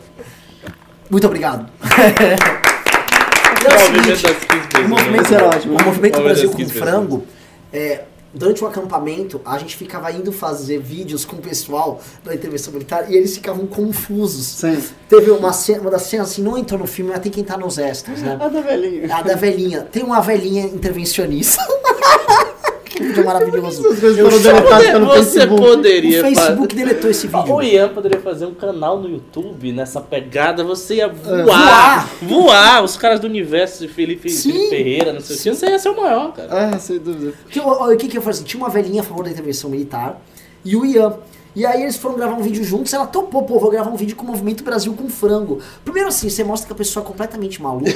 Muito 1.11 1.27
obrigado. 1.27 1.69
O 1.79 1.85
é 3.69 3.77
o 3.77 3.81
movimento 3.81 4.17
seguinte, 4.17 4.23
das 4.23 4.45
15 4.47 4.87
o 4.87 4.89
movimento, 4.89 5.35
ótimo. 5.35 5.77
o 5.79 5.85
movimento 5.85 6.23
Brasil 6.23 6.51
com 6.51 6.57
das 6.57 6.69
15 6.69 6.79
frango, 6.79 7.27
é, 7.71 8.05
durante 8.35 8.65
o 8.65 8.67
acampamento, 8.67 9.41
a 9.45 9.57
gente 9.59 9.77
ficava 9.77 10.11
indo 10.13 10.33
fazer 10.33 10.79
vídeos 10.79 11.25
com 11.25 11.37
o 11.37 11.39
pessoal 11.39 12.01
da 12.25 12.35
intervenção 12.35 12.73
militar 12.73 13.11
e 13.11 13.17
eles 13.17 13.35
ficavam 13.35 13.67
confusos. 13.67 14.47
Sim. 14.47 14.83
Teve 15.09 15.31
uma, 15.31 15.53
cena, 15.53 15.81
uma 15.81 15.91
das 15.91 16.03
cenas 16.03 16.31
assim, 16.33 16.43
não 16.43 16.59
entrou 16.59 16.79
no 16.79 16.87
filme, 16.87 17.11
mas 17.13 17.21
tem 17.21 17.31
quem 17.31 17.45
tá 17.45 17.57
nos 17.57 17.79
extras, 17.79 18.21
né? 18.21 18.39
Ah, 18.45 18.49
da 18.49 18.61
velhinha. 18.61 19.17
A 19.17 19.23
da 19.23 19.37
velhinha. 19.37 19.89
Tem 19.91 20.03
uma 20.03 20.21
velhinha 20.21 20.65
intervencionista. 20.65 21.63
que 22.95 23.03
vídeo 23.03 23.25
maravilhoso. 23.25 23.85
Eu 23.87 24.31
Você 24.31 25.41
Facebook. 25.41 25.55
O 25.55 25.57
poderia 25.57 26.23
Facebook 26.23 26.75
deletou 26.75 27.11
esse 27.11 27.29
fazer... 27.29 27.45
vídeo. 27.45 27.57
O 27.57 27.63
Ian 27.63 27.89
poderia 27.91 28.21
fazer 28.21 28.47
um 28.47 28.55
canal 28.55 28.99
no 28.99 29.09
YouTube 29.09 29.73
nessa 29.73 30.01
pegada, 30.01 30.65
você 30.65 30.97
ia 30.97 31.09
voar. 31.09 31.45
voar. 31.45 32.11
Voar. 32.23 32.85
Os 32.85 32.97
caras 32.97 33.21
do 33.21 33.27
universo 33.27 33.87
de 33.87 33.93
Felipe. 33.93 34.31
Felipe 34.31 34.69
Ferreira, 34.71 35.13
não 35.13 35.21
sei 35.21 35.37
o 35.37 35.39
que. 35.39 35.55
Você 35.55 35.67
ia 35.67 35.79
ser 35.79 35.89
o 35.91 35.97
maior, 35.97 36.33
cara. 36.33 36.71
Ah, 36.75 36.79
sem 36.79 36.99
dúvida. 36.99 37.35
Que, 37.49 37.61
o 37.61 37.93
o 37.93 37.97
que 37.97 38.09
que 38.09 38.17
eu 38.19 38.23
falei 38.23 38.37
assim? 38.37 38.45
Tinha 38.45 38.63
uma 38.63 38.71
velhinha 38.71 39.03
a 39.03 39.05
favor 39.05 39.25
da 39.25 39.31
intervenção 39.31 39.71
militar 39.71 40.21
e 40.65 40.77
o 40.77 40.85
Ian. 40.87 41.15
E 41.55 41.65
aí 41.65 41.83
eles 41.83 41.97
foram 41.97 42.17
gravar 42.17 42.35
um 42.35 42.43
vídeo 42.43 42.65
juntos, 42.65 42.93
ela 42.93 43.07
topou, 43.07 43.43
pô, 43.45 43.59
vou 43.59 43.71
gravar 43.71 43.91
um 43.91 43.97
vídeo 43.97 44.17
com 44.17 44.25
o 44.25 44.27
Movimento 44.27 44.65
Brasil 44.65 44.93
com 44.95 45.09
frango. 45.09 45.61
Primeiro 45.85 46.09
assim, 46.09 46.29
você 46.29 46.43
mostra 46.43 46.67
que 46.67 46.73
a 46.73 46.77
pessoa 46.77 47.05
é 47.05 47.07
completamente 47.07 47.63
maluca 47.63 47.93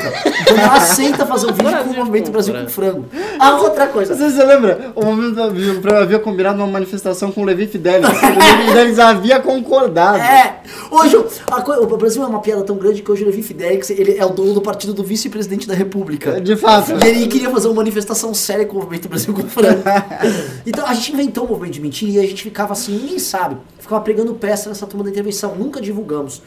quando 0.47 0.59
ela 0.61 0.75
aceita 0.79 1.27
fazer 1.27 1.47
um 1.51 1.53
vídeo 1.53 1.71
com 1.71 1.77
o 1.77 1.83
Brasil 1.85 1.97
Movimento 1.97 2.31
Brasil 2.31 2.55
com 2.55 2.69
frango. 2.69 3.07
A 3.39 3.57
outra 3.61 3.89
coisa, 3.89 4.15
Você, 4.15 4.31
você 4.31 4.45
lembra? 4.45 4.93
O 4.95 5.05
momento 5.05 5.35
da- 5.35 5.99
havia, 5.99 6.19
combinado 6.19 6.59
uma 6.59 6.67
manifestação 6.69 7.33
com 7.33 7.43
o 7.43 7.45
Levi 7.45 7.67
Fidelis. 7.67 8.07
o 8.09 8.13
Levi 8.13 8.67
Fidelis 8.69 8.99
havia 8.99 9.41
concordado. 9.41 10.19
É! 10.19 10.61
Hoje, 10.91 11.17
o- 11.17 11.27
a 11.51 11.59
o 11.79 11.97
Brasil 11.97 12.23
é 12.23 12.27
uma 12.27 12.41
piada 12.41 12.63
tão 12.63 12.77
grande 12.77 13.03
que 13.03 13.11
hoje 13.11 13.23
o 13.25 13.27
Levi 13.27 13.43
Fidelix 13.43 13.91
ele 13.91 14.17
é 14.17 14.25
o 14.25 14.31
dono 14.31 14.55
do 14.55 14.61
partido 14.63 14.95
do 14.95 15.03
vice-presidente 15.03 15.67
da 15.67 15.75
República. 15.75 16.41
De 16.41 16.57
fato. 16.57 16.93
E 17.05 17.09
ele 17.09 17.27
queria 17.27 17.51
fazer 17.51 17.67
uma 17.69 17.75
manifestação 17.77 18.33
séria 18.33 18.65
com 18.67 18.77
o 18.77 18.81
movimento 18.81 19.09
Brasil 19.09 19.35
com 19.35 19.43
frango. 19.49 19.83
Então 20.67 20.87
a 20.87 20.93
gente 20.95 21.13
inventou 21.13 21.45
o 21.45 21.49
movimento 21.49 21.75
de 21.75 21.81
mentira 21.81 22.13
e 22.13 22.25
a 22.25 22.29
gente 22.29 22.43
ficava 22.43 22.73
assim, 22.73 22.93
ninguém 22.97 23.19
sabe. 23.19 23.48
Ficava 23.79 24.01
pregando 24.03 24.35
peça 24.35 24.69
nessa 24.69 24.87
turma 24.87 25.05
da 25.05 25.11
intervenção, 25.11 25.55
nunca 25.55 25.81
divulgamos. 25.81 26.43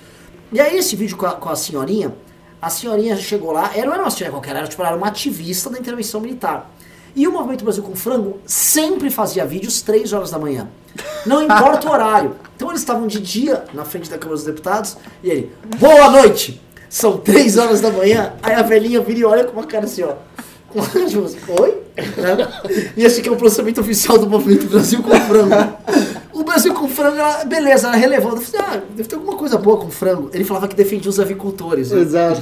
E 0.51 0.59
aí 0.59 0.77
esse 0.77 0.95
vídeo 0.95 1.17
com 1.17 1.25
a, 1.25 1.31
com 1.31 1.49
a 1.49 1.55
senhorinha, 1.55 2.13
a 2.61 2.69
senhorinha 2.69 3.15
chegou 3.15 3.51
lá, 3.51 3.71
era, 3.73 3.87
não 3.87 3.93
era 3.93 4.03
uma 4.03 4.11
senhora 4.11 4.33
qualquer, 4.33 4.55
era, 4.55 4.67
tipo, 4.67 4.83
era 4.83 4.95
uma 4.95 5.07
ativista 5.07 5.69
da 5.69 5.79
intervenção 5.79 6.19
militar. 6.19 6.69
E 7.15 7.27
o 7.27 7.31
Movimento 7.31 7.63
Brasil 7.63 7.83
com 7.83 7.95
Frango 7.95 8.39
sempre 8.45 9.09
fazia 9.09 9.45
vídeos 9.45 9.81
3 9.81 10.13
horas 10.13 10.31
da 10.31 10.39
manhã. 10.39 10.67
Não 11.25 11.43
importa 11.43 11.87
o 11.87 11.91
horário. 11.91 12.35
Então 12.55 12.69
eles 12.69 12.81
estavam 12.81 13.07
de 13.07 13.19
dia 13.19 13.65
na 13.73 13.83
frente 13.83 14.09
da 14.09 14.17
Câmara 14.17 14.35
dos 14.35 14.45
Deputados 14.45 14.97
e 15.23 15.29
ele, 15.29 15.51
boa 15.77 16.09
noite! 16.09 16.61
São 16.89 17.17
3 17.17 17.57
horas 17.57 17.81
da 17.81 17.89
manhã. 17.89 18.33
Aí 18.43 18.53
a 18.53 18.61
velhinha 18.61 19.01
vira 19.01 19.19
e 19.19 19.25
olha 19.25 19.43
com 19.45 19.53
uma 19.53 19.65
cara 19.65 19.85
assim, 19.85 20.03
ó. 20.03 20.15
Com 20.69 20.79
uma 20.79 20.87
cara 20.87 21.05
assim, 21.05 21.39
Oi? 21.59 21.81
Né? 22.17 22.91
E 22.95 23.03
esse 23.03 23.19
aqui 23.19 23.27
é 23.27 23.31
o 23.31 23.35
pronunciamento 23.35 23.81
oficial 23.81 24.17
do 24.17 24.29
Movimento 24.29 24.67
Brasil 24.67 25.03
com 25.03 25.09
Frango. 25.09 25.55
O 26.33 26.43
Brasil 26.43 26.73
com 26.73 26.87
frango, 26.87 27.17
era, 27.17 27.43
beleza, 27.45 27.87
era 27.89 27.97
relevante. 27.97 28.35
Eu 28.37 28.41
falei, 28.41 28.65
ah, 28.67 28.81
deve 28.95 29.07
ter 29.09 29.15
alguma 29.15 29.35
coisa 29.37 29.57
boa 29.57 29.77
com 29.77 29.89
frango. 29.91 30.29
Ele 30.33 30.43
falava 30.43 30.67
que 30.67 30.75
defendia 30.75 31.09
os 31.09 31.19
avicultores. 31.19 31.91
né? 31.91 32.01
Exato. 32.01 32.41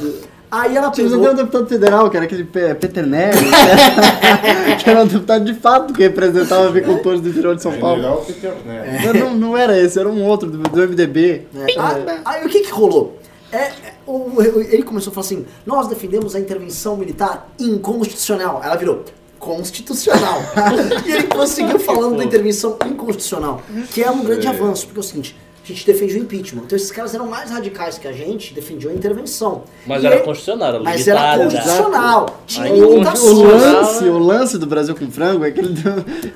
Aí 0.52 0.76
ela 0.76 0.90
Tinha 0.90 1.07
pegou... 1.07 1.24
até 1.26 1.32
um 1.34 1.36
deputado 1.36 1.68
federal, 1.68 2.10
que 2.10 2.18
era 2.18 2.26
aquele 2.26 2.44
Pe- 2.44 2.74
Peter 2.74 3.06
Nery, 3.06 3.38
né? 3.40 4.76
que 4.84 4.90
era 4.90 5.03
um 5.03 5.07
deputado 5.07 5.45
de 5.45 5.53
fato 5.53 5.94
que 5.94 6.02
representava 6.02 6.68
agricultores 6.68 7.22
do 7.22 7.30
interior 7.30 7.56
de 7.56 7.61
São 7.61 7.74
Paulo. 7.74 8.24
Peter 8.26 8.53
Neto. 8.66 9.06
Mas 9.06 9.20
Não, 9.22 9.36
não 9.36 9.57
era 9.57 9.78
esse, 9.80 9.99
era 9.99 10.10
um 10.10 10.24
outro 10.26 10.49
do, 10.49 10.57
do 10.57 10.88
MDB. 10.88 11.45
É, 11.56 11.80
ah, 11.80 12.22
Aí 12.26 12.45
o 12.45 12.49
que 12.49 12.61
que 12.61 12.72
rolou? 12.72 13.20
É, 13.52 13.57
é, 13.57 13.72
o- 14.07 14.41
ele 14.72 14.82
começou 14.84 15.11
a 15.11 15.14
falar 15.14 15.26
assim: 15.26 15.45
nós 15.66 15.88
defendemos 15.88 16.36
a 16.36 16.40
intervenção 16.40 16.95
militar 16.98 17.48
inconstitucional. 17.60 18.61
Ela 18.64 18.76
virou 18.76 19.03
constitucional. 19.40 20.41
e 21.07 21.11
ele 21.11 21.24
conseguiu 21.24 21.80
falando 21.80 22.18
da 22.18 22.24
intervenção 22.24 22.78
inconstitucional, 22.86 23.61
que 23.91 24.03
é 24.03 24.11
um 24.11 24.24
grande 24.24 24.48
avanço, 24.48 24.86
porque 24.86 24.99
é 24.99 25.02
o 25.02 25.03
seguinte. 25.03 25.36
A 25.64 25.72
gente 25.72 25.86
defende 25.86 26.16
o 26.16 26.18
impeachment. 26.18 26.64
Então 26.66 26.76
esses 26.76 26.90
caras 26.91 27.14
eram 27.14 27.28
mais 27.28 27.52
radicais 27.52 27.99
que 27.99 28.07
a 28.07 28.11
gente, 28.11 28.56
defendiam 28.56 28.91
a 28.91 28.95
intervenção. 28.95 29.64
Mas 29.86 30.02
E 30.02 30.07
era 30.07 30.16
ele- 30.16 30.24
constitucional, 30.24 30.68
era 30.70 30.80
Mas 30.80 31.07
era 31.07 31.38
constitucional. 31.38 32.40
Tinha 32.48 32.74
O, 32.74 32.88
o 32.88 32.90
limitações. 32.94 33.38
lance, 33.38 34.03
o 34.06 34.18
lance 34.18 34.57
do 34.57 34.66
Brasil 34.66 34.95
com 34.95 35.11
frango 35.11 35.45
é 35.45 35.52
que 35.52 35.60
ele, 35.60 35.76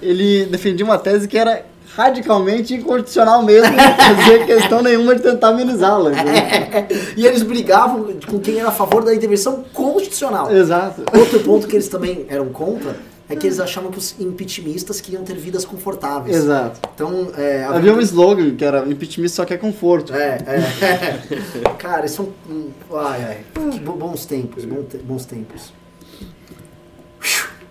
ele 0.04 0.46
defendia 0.46 0.86
uma 0.86 1.00
tese 1.00 1.28
que 1.28 1.36
era 1.36 1.66
radicalmente 1.96 2.74
inconstitucional 2.74 3.44
mesmo, 3.44 3.70
não 3.76 3.96
fazia 3.96 4.46
questão 4.46 4.82
nenhuma 4.82 5.16
de 5.16 5.22
tentar 5.22 5.50
amenizá-la. 5.50 6.12
entendeu? 6.12 6.98
e 7.18 7.26
eles 7.26 7.44
brigavam 7.44 8.08
com 8.28 8.40
quem 8.40 8.60
era 8.60 8.70
a 8.70 8.72
favor 8.72 9.04
da 9.04 9.14
intervenção 9.14 9.64
constitucional. 9.74 10.52
Exato. 10.52 11.04
Outro 11.18 11.40
ponto 11.42 11.68
que 11.68 11.76
eles 11.76 11.88
também 11.88 12.26
eram 12.30 12.50
contra 12.50 12.96
é 13.30 13.36
que 13.36 13.48
eles 13.48 13.60
achavam 13.60 13.90
que 13.90 13.98
os 13.98 14.20
impeachmentistas 14.20 15.00
queriam 15.00 15.24
ter 15.24 15.36
vidas 15.36 15.64
confortáveis. 15.64 16.36
Exato. 16.36 16.80
Então, 16.94 17.30
é, 17.38 17.64
Havia 17.64 17.94
um 17.94 18.02
slogan 18.02 18.54
que 18.56 18.66
era 18.66 18.80
impeachment 18.88 19.30
só 19.30 19.46
quer 19.46 19.58
conforto. 19.58 20.14
É, 20.14 20.38
é. 20.46 21.70
Cara, 21.80 22.08
são. 22.08 22.30
hum, 22.50 22.70
Ai, 22.94 23.24
ai. 23.24 23.38
Que 23.72 23.80
bo- 23.80 23.94
bons 23.94 24.26
tempos, 24.26 24.66
bons 24.66 25.26
tempos. 25.26 25.72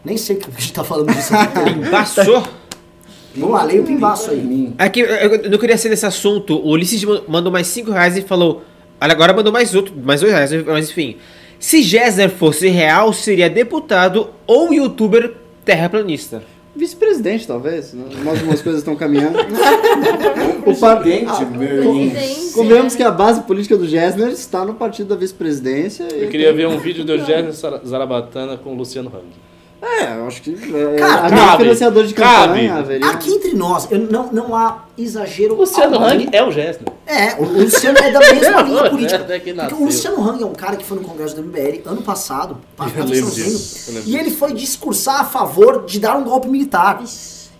Nem 0.04 0.16
sei 0.16 0.36
o 0.36 0.38
que 0.40 0.48
a 0.50 0.58
gente 0.60 0.72
tá 0.72 0.82
falando 0.82 1.12
disso 1.12 1.32
aqui. 1.34 1.60
Vamos 3.36 3.54
lá, 3.56 3.64
leia 3.64 3.80
o 3.80 3.84
pimbaço 3.84 4.30
aí. 4.30 4.72
Aqui, 4.78 5.00
eu 5.00 5.06
eu 5.06 5.50
não 5.50 5.58
queria 5.58 5.76
ser 5.76 5.88
nesse 5.88 6.04
assunto. 6.06 6.54
O 6.56 6.70
Ulisses 6.70 7.02
ma- 7.04 7.22
mandou 7.26 7.50
mais 7.52 7.66
5 7.66 7.90
reais 7.90 8.16
e 8.16 8.22
falou. 8.22 8.62
Olha, 9.00 9.12
agora 9.12 9.32
mandou 9.32 9.52
mais 9.52 9.74
outro, 9.74 9.94
mais 10.02 10.20
2 10.20 10.32
reais, 10.32 10.50
mas 10.66 10.90
enfim. 10.90 11.16
Se 11.58 11.82
Gessner 11.82 12.28
fosse 12.30 12.68
real, 12.68 13.12
seria 13.12 13.48
deputado 13.48 14.28
ou 14.46 14.72
youtuber 14.74 15.32
terraplanista. 15.64 16.42
Vice-presidente, 16.74 17.46
talvez. 17.46 17.92
né? 17.92 18.04
Algumas 18.26 18.62
coisas 18.62 18.80
estão 18.80 18.96
caminhando. 18.96 19.38
O 20.64 20.76
par- 20.76 21.00
presidente, 21.00 21.28
Ah, 21.28 22.52
Convenhamos 22.54 22.92
né? 22.92 22.96
que 22.96 23.02
a 23.02 23.10
base 23.10 23.42
política 23.42 23.76
do 23.76 23.86
Gessner 23.86 24.28
está 24.28 24.64
no 24.64 24.74
partido 24.74 25.08
da 25.08 25.16
vice-presidência. 25.16 26.06
e- 26.14 26.22
Eu 26.24 26.28
queria 26.28 26.52
ver 26.52 26.68
um 26.68 26.78
vídeo 26.80 27.04
do 27.04 27.12
Eugênio 27.12 27.52
Zara- 27.52 27.80
Zarabatana 27.84 28.56
com 28.56 28.70
o 28.70 28.74
Luciano 28.76 29.08
Hang. 29.08 29.24
É, 29.84 30.16
eu 30.16 30.28
acho 30.28 30.40
que 30.42 30.52
é, 30.52 30.96
Cara, 30.96 31.26
a 31.26 31.30
cabe, 31.30 31.62
financiador 31.64 32.04
de 32.04 32.14
cabe. 32.14 32.46
campanha 32.46 32.74
haveria. 32.76 33.10
Aqui 33.10 33.32
entre 33.32 33.52
nós, 33.52 33.88
eu, 33.90 33.98
não, 33.98 34.32
não 34.32 34.54
há 34.54 34.84
exagero. 34.96 35.54
O 35.54 35.58
Luciano 35.58 35.96
algum. 35.96 36.06
Hang 36.06 36.28
é 36.30 36.40
o 36.40 36.52
Gessner. 36.52 36.92
É, 37.04 37.34
o 37.34 37.44
Luciano 37.44 37.98
é 37.98 38.12
da 38.12 38.20
mesma 38.20 38.62
linha 38.62 38.88
política. 38.90 39.18
Porque 39.24 39.74
o 39.74 39.84
Luciano 39.84 40.22
Hang 40.22 40.40
é 40.40 40.46
um 40.46 40.52
cara 40.52 40.76
que 40.76 40.84
foi 40.84 40.98
no 40.98 41.04
Congresso 41.04 41.34
do 41.34 41.42
MBL 41.42 41.82
ano 41.84 42.00
passado, 42.02 42.58
Eu 42.78 43.04
lembro 43.04 43.24
sozinho, 43.28 43.46
disso, 43.48 43.90
eu 43.90 43.94
lembro 43.96 44.08
e 44.10 44.16
ele 44.16 44.30
foi 44.30 44.52
discursar 44.52 45.20
a 45.20 45.24
favor 45.24 45.84
de 45.84 45.98
dar 45.98 46.16
um 46.16 46.22
golpe 46.22 46.48
militar. 46.48 47.02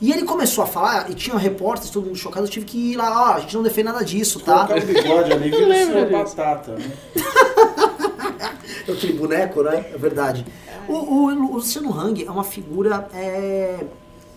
E 0.01 0.11
ele 0.13 0.23
começou 0.23 0.63
a 0.65 0.67
falar, 0.67 1.11
e 1.11 1.15
tinha 1.15 1.37
repórteres, 1.37 1.91
todo 1.91 2.07
mundo 2.07 2.17
chocado, 2.17 2.47
eu 2.47 2.51
tive 2.51 2.67
que 2.67 2.93
ir 2.93 2.97
lá, 2.97 3.31
ó, 3.31 3.35
a 3.35 3.41
gente 3.41 3.55
não 3.55 3.63
defende 3.63 3.89
nada 3.93 4.05
disso, 4.05 4.41
tá? 4.41 4.67
Colocar 4.67 4.77
o 4.77 4.87
bigode 4.87 5.33
ali 5.33 5.51
vira 5.51 5.75
disso. 5.75 6.11
batata, 6.11 6.73
né? 6.73 6.91
Aquele 8.89 9.13
boneco, 9.13 9.63
né? 9.63 9.87
É 9.95 9.99
verdade. 9.99 10.45
O, 10.89 10.93
o- 10.93 11.25
o 11.27 11.55
Luciano 11.55 11.93
Hang 11.99 12.25
é 12.25 12.31
uma 12.31 12.45
figura, 12.45 13.09
é, 13.15 13.85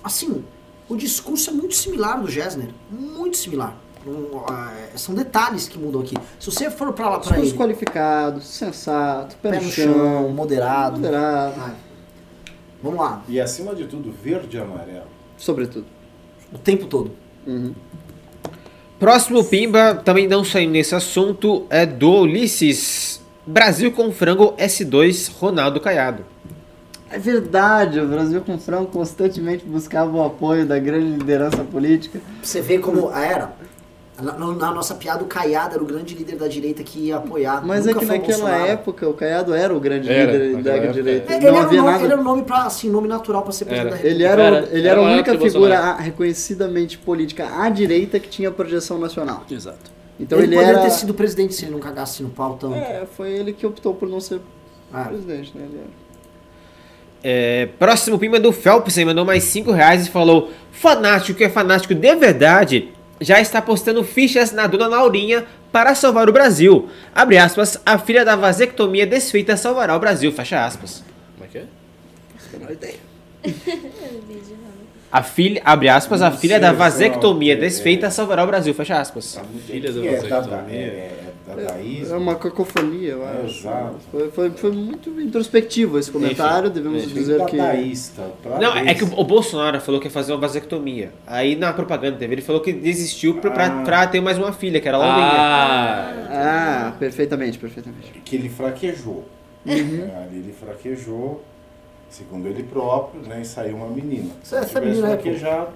assim, 0.03 0.43
o 0.87 0.95
discurso 0.95 1.49
é 1.49 1.53
muito 1.53 1.75
similar 1.75 2.21
do 2.21 2.29
Gessner, 2.29 2.69
muito 2.91 3.37
similar. 3.37 3.75
Um, 4.07 4.37
é, 4.93 4.95
são 4.97 5.15
detalhes 5.15 5.67
que 5.67 5.79
mudam 5.79 6.01
aqui. 6.01 6.15
Se 6.39 6.51
você 6.51 6.69
for 6.69 6.93
pra 6.93 7.05
lá 7.09 7.13
pra 7.19 7.21
Discurso 7.31 7.49
ele, 7.51 7.57
qualificado, 7.57 8.39
sensato, 8.41 9.35
pé, 9.41 9.49
pé 9.51 9.59
no 9.59 9.71
chão, 9.71 10.29
moderado. 10.29 10.97
moderado, 10.99 11.59
Vai. 11.59 11.73
Vamos 12.83 12.99
lá, 12.99 13.23
E 13.27 13.39
acima 13.41 13.73
de 13.73 13.85
tudo, 13.87 14.11
verde 14.23 14.57
e 14.57 14.59
amarelo. 14.59 15.07
sobretudo. 15.37 15.85
o 16.53 16.57
tempo 16.59 16.85
todo. 16.85 17.11
Próximo 18.99 19.43
Pimba, 19.43 19.95
também 19.95 20.27
não 20.27 20.43
saindo 20.43 20.71
nesse 20.71 20.93
assunto, 20.95 21.65
é 21.69 21.85
do 21.85 22.11
Ulisses. 22.21 23.21
Brasil 23.45 23.91
com 23.91 24.11
frango 24.11 24.53
S2, 24.57 25.31
Ronaldo 25.37 25.79
Caiado. 25.79 26.25
É 27.09 27.19
verdade, 27.19 27.99
o 27.99 28.07
Brasil 28.07 28.41
com 28.41 28.57
frango 28.57 28.87
constantemente 28.87 29.63
buscava 29.65 30.11
o 30.17 30.23
apoio 30.23 30.65
da 30.65 30.79
grande 30.79 31.05
liderança 31.17 31.63
política. 31.63 32.19
Você 32.41 32.61
ver 32.61 32.79
como 32.79 33.11
era. 33.11 33.53
Na, 34.21 34.31
na- 34.31 34.71
nossa 34.73 34.95
piada, 34.95 35.23
o 35.23 35.27
Caiado 35.27 35.75
era 35.75 35.83
o 35.83 35.85
grande 35.85 36.15
líder 36.15 36.37
da 36.37 36.47
direita 36.47 36.81
que 36.83 36.99
ia 37.07 37.17
apoiar. 37.17 37.61
Mas 37.65 37.85
Nunca 37.85 37.97
é 37.97 37.99
que 37.99 38.05
naquela 38.05 38.37
Bolsonaro. 38.37 38.65
época 38.71 39.09
o 39.09 39.13
Caiado 39.13 39.53
era 39.53 39.75
o 39.75 39.79
grande 39.79 40.09
Era, 40.09 40.31
líder 40.31 40.63
da 40.63 40.71
época 40.73 40.93
direita. 40.93 41.33
É, 41.33 41.35
Ele, 41.35 41.45
Não 41.45 41.49
era 41.49 41.57
um 41.57 41.65
havia 41.67 41.79
nome, 41.81 41.91
nada. 41.91 42.03
ele 42.05 42.13
era 42.13 42.21
um 42.21 42.23
nome 42.23 42.43
pra, 42.43 42.63
assim, 42.63 42.89
nome 42.89 43.07
natural 43.09 43.41
pra 43.43 43.51
ser 43.51 43.65
presidente 43.65 43.87
Era. 43.87 43.89
da 43.91 43.95
República. 43.97 44.15
Ele 44.15 44.23
era, 44.23 44.41
Era- 44.57 44.69
ele 44.71 44.87
era 44.87 45.01
era 45.01 45.09
a 45.09 45.13
única 45.13 45.37
figura 45.37 45.79
a- 45.79 45.97
reconhecidamente 45.99 46.97
política 46.97 47.45
à 47.61 47.69
direita 47.69 48.17
que 48.19 48.29
tinha 48.29 48.49
projeção 48.51 48.97
nacional. 48.97 49.43
Exato. 49.51 49.91
Então 50.17 50.37
ele, 50.39 50.47
ele, 50.47 50.55
poderia 50.55 50.79
era. 50.79 50.89
ter 50.89 50.91
sido 50.91 51.13
presidente 51.13 51.53
se 51.53 51.65
ele 51.65 51.71
não 51.73 51.79
cagasse 51.79 52.23
no 52.23 52.29
pau 52.29 52.55
tanto. 52.59 52.73
É, 52.75 53.05
foi 53.17 53.31
ele 53.33 53.51
que 53.51 53.65
optou 53.67 53.93
por 53.93 54.07
não 54.07 54.21
ser 54.21 54.39
Ah. 54.93 55.03
presidente, 55.03 55.51
né? 55.55 55.65
Ele 55.69 55.77
era. 55.79 56.04
É, 57.27 57.69
próximo 57.79 58.19
Pimba 58.19 58.39
do 58.39 58.51
Phelps, 58.51 58.99
aí 58.99 59.03
mandou 59.03 59.25
mais 59.25 59.43
5 59.45 59.71
reais 59.71 60.05
e 60.05 60.11
falou: 60.11 60.51
Fanático 60.71 61.35
que 61.35 61.43
é 61.43 61.49
fanático 61.49 61.95
de 61.95 62.15
verdade 62.15 62.89
já 63.19 63.39
está 63.41 63.59
postando 63.63 64.03
fichas 64.03 64.51
na 64.51 64.67
dona 64.67 64.87
Laurinha 64.87 65.43
para 65.71 65.95
salvar 65.95 66.29
o 66.29 66.31
Brasil. 66.31 66.87
Abre 67.15 67.39
aspas, 67.39 67.81
a 67.83 67.97
filha 67.97 68.23
da 68.23 68.35
vasectomia 68.35 69.07
desfeita 69.07 69.57
salvará 69.57 69.95
o 69.95 69.99
Brasil. 69.99 70.31
Fecha 70.31 70.63
aspas. 70.63 71.03
Como 71.33 71.45
é 71.45 71.51
que 71.51 71.57
é? 71.57 71.65
É 72.83 72.95
A 75.11 75.23
filha, 75.23 75.61
abre 75.63 75.87
aspas, 75.87 76.21
a 76.21 76.29
filha 76.29 76.59
da 76.59 76.73
vasectomia 76.73 77.53
é- 77.53 77.55
desfeita 77.55 78.11
salvará 78.11 78.43
o 78.43 78.47
Brasil. 78.47 78.73
Fecha 78.73 78.99
aspas. 78.99 79.39
Filha 79.65 79.91
da 79.91 80.01
Que 80.01 80.07
é, 80.09 80.21
da, 80.21 80.39
vasectomia. 80.41 81.11
É, 81.47 81.51
é 81.51 81.65
da. 81.65 82.13
É 82.13 82.17
uma 82.17 82.35
cacofonia, 82.35 83.11
eu 83.11 83.23
É, 83.23 83.41
acho. 83.43 83.59
exato. 83.59 83.95
Foi, 84.11 84.31
foi, 84.31 84.49
foi 84.51 84.71
muito 84.71 85.09
introspectivo 85.21 85.99
esse 85.99 86.11
comentário, 86.11 86.69
devemos 86.69 87.03
enfim. 87.03 87.13
dizer 87.13 87.45
que. 87.45 87.57
Pra 88.41 88.59
Não, 88.59 88.75
é 88.75 88.93
que 88.93 89.03
o 89.03 89.23
Bolsonaro 89.23 89.79
falou 89.81 89.99
que 90.01 90.07
ia 90.07 90.11
fazer 90.11 90.31
uma 90.33 90.39
vasectomia. 90.41 91.11
Aí 91.27 91.55
na 91.55 91.71
propaganda 91.73 92.17
teve, 92.17 92.33
ele 92.35 92.41
falou 92.41 92.61
que 92.61 92.73
desistiu 92.73 93.35
pra, 93.35 93.53
Ah. 93.67 93.83
pra 93.83 94.07
ter 94.07 94.21
mais 94.21 94.37
uma 94.37 94.51
filha, 94.53 94.79
que 94.81 94.87
era 94.87 94.97
a 94.97 94.99
Laurinha. 94.99 95.27
Ah, 95.27 96.11
Ah, 96.87 96.91
perfeitamente, 96.99 97.57
perfeitamente. 97.57 98.11
que 98.23 98.35
ele 98.35 98.49
fraquejou. 98.49 99.25
Uhum. 99.65 99.73
É, 100.13 100.23
ali 100.23 100.37
ele 100.37 100.53
fraquejou, 100.53 101.43
segundo 102.09 102.47
ele 102.47 102.63
próprio, 102.63 103.21
né, 103.21 103.39
e 103.41 103.45
saiu 103.45 103.77
uma 103.77 103.87
menina. 103.87 104.29
Se 104.43 104.55
Essa 104.55 104.79
menina 104.79 105.07
é, 105.07 105.15
pô. 105.15 105.21
fraquejado, 105.23 105.69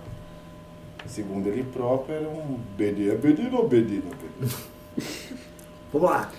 segundo 1.08 1.48
ele 1.48 1.64
próprio, 1.64 2.16
era 2.16 2.28
um 2.30 2.60
bedino, 2.78 3.18
bedino, 3.18 3.64
bedino, 3.68 4.04
bedino. 4.40 4.54
Vamos 5.92 6.10
lá. 6.10 6.30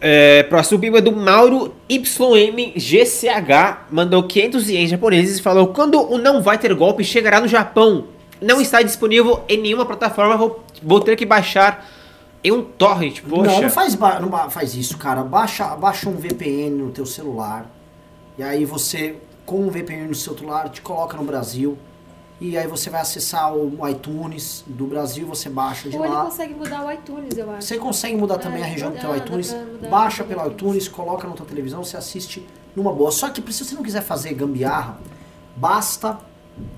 É, 0.00 0.42
próximo 0.44 0.80
pimba 0.80 0.98
é 0.98 1.00
do 1.00 1.12
Mauro 1.12 1.74
YMGCH. 1.88 3.86
Mandou 3.90 4.22
500 4.22 4.68
ienes 4.68 4.90
japoneses 4.90 5.38
e 5.38 5.42
falou: 5.42 5.68
Quando 5.68 6.00
o 6.00 6.18
Não 6.18 6.42
Vai 6.42 6.58
Ter 6.58 6.74
Golpe 6.74 7.02
chegará 7.02 7.40
no 7.40 7.48
Japão, 7.48 8.08
não 8.40 8.60
está 8.60 8.82
disponível 8.82 9.42
em 9.48 9.58
nenhuma 9.58 9.86
plataforma, 9.86 10.36
vou, 10.36 10.62
vou 10.82 11.00
ter 11.00 11.16
que 11.16 11.24
baixar 11.24 11.88
em 12.42 12.52
um 12.52 12.62
torrent. 12.62 13.22
Poxa. 13.22 13.50
Não, 13.50 13.62
não 13.62 13.70
faz, 13.70 13.96
não 13.96 14.50
faz 14.50 14.74
isso, 14.74 14.98
cara. 14.98 15.22
Baixa, 15.22 15.74
baixa 15.76 16.08
um 16.10 16.16
VPN 16.16 16.82
no 16.82 16.90
teu 16.90 17.06
celular. 17.06 17.66
E 18.36 18.42
aí 18.42 18.66
você, 18.66 19.16
com 19.46 19.60
um 19.60 19.70
VPN 19.70 20.08
no 20.08 20.14
seu 20.14 20.36
celular, 20.36 20.68
te 20.68 20.82
coloca 20.82 21.16
no 21.16 21.24
Brasil. 21.24 21.78
E 22.40 22.58
aí 22.58 22.66
você 22.66 22.90
vai 22.90 23.00
acessar 23.00 23.54
o 23.54 23.88
iTunes 23.88 24.64
do 24.66 24.86
Brasil, 24.86 25.26
você 25.26 25.48
baixa 25.48 25.88
de 25.88 25.96
Ou 25.96 26.04
ele 26.04 26.12
lá. 26.14 26.24
consegue 26.24 26.54
mudar 26.54 26.84
o 26.84 26.90
iTunes, 26.92 27.38
eu 27.38 27.50
acho. 27.50 27.66
Você 27.66 27.78
consegue 27.78 28.16
mudar 28.16 28.34
É, 28.34 28.38
também 28.38 28.62
a 28.62 28.66
região 28.66 28.90
do 28.90 28.98
teu 28.98 29.16
iTunes, 29.16 29.54
baixa 29.88 30.24
pelo 30.24 30.46
iTunes, 30.48 30.88
coloca 30.88 31.28
na 31.28 31.34
tua 31.34 31.46
televisão, 31.46 31.84
você 31.84 31.96
assiste 31.96 32.44
numa 32.74 32.92
boa. 32.92 33.10
Só 33.12 33.30
que 33.30 33.40
se 33.52 33.64
você 33.64 33.74
não 33.74 33.82
quiser 33.82 34.02
fazer 34.02 34.34
gambiarra, 34.34 34.98
basta 35.56 36.18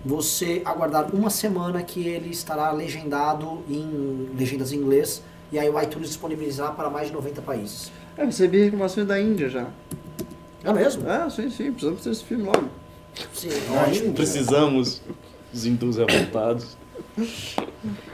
você 0.05 0.62
aguardar 0.65 1.15
uma 1.15 1.31
semana 1.31 1.83
que 1.83 2.07
ele 2.07 2.31
estará 2.31 2.70
legendado 2.70 3.62
em 3.69 4.28
legendas 4.37 4.73
em 4.73 4.77
inglês 4.77 5.23
e 5.51 5.59
aí 5.59 5.69
o 5.69 5.81
iTunes 5.81 6.09
disponibilizar 6.09 6.74
para 6.74 6.91
mais 6.91 7.09
de 7.09 7.15
90 7.15 7.43
países. 7.43 7.91
Eu 8.16 8.27
recebi 8.27 8.65
reclamações 8.65 9.07
da 9.07 9.20
Índia 9.20 9.49
já. 9.49 9.66
É 10.65 10.73
mesmo? 10.73 11.09
Ah, 11.09 11.28
sim, 11.31 11.49
sim, 11.51 11.70
precisamos 11.70 12.03
ter 12.03 12.11
esse 12.11 12.24
filme 12.24 12.45
logo. 12.45 12.69
Sim, 13.33 13.49
ótimo. 13.87 14.12
Precisamos 14.15 15.01
dos 15.57 15.65
hindus 15.66 15.97
revoltados. 15.97 16.77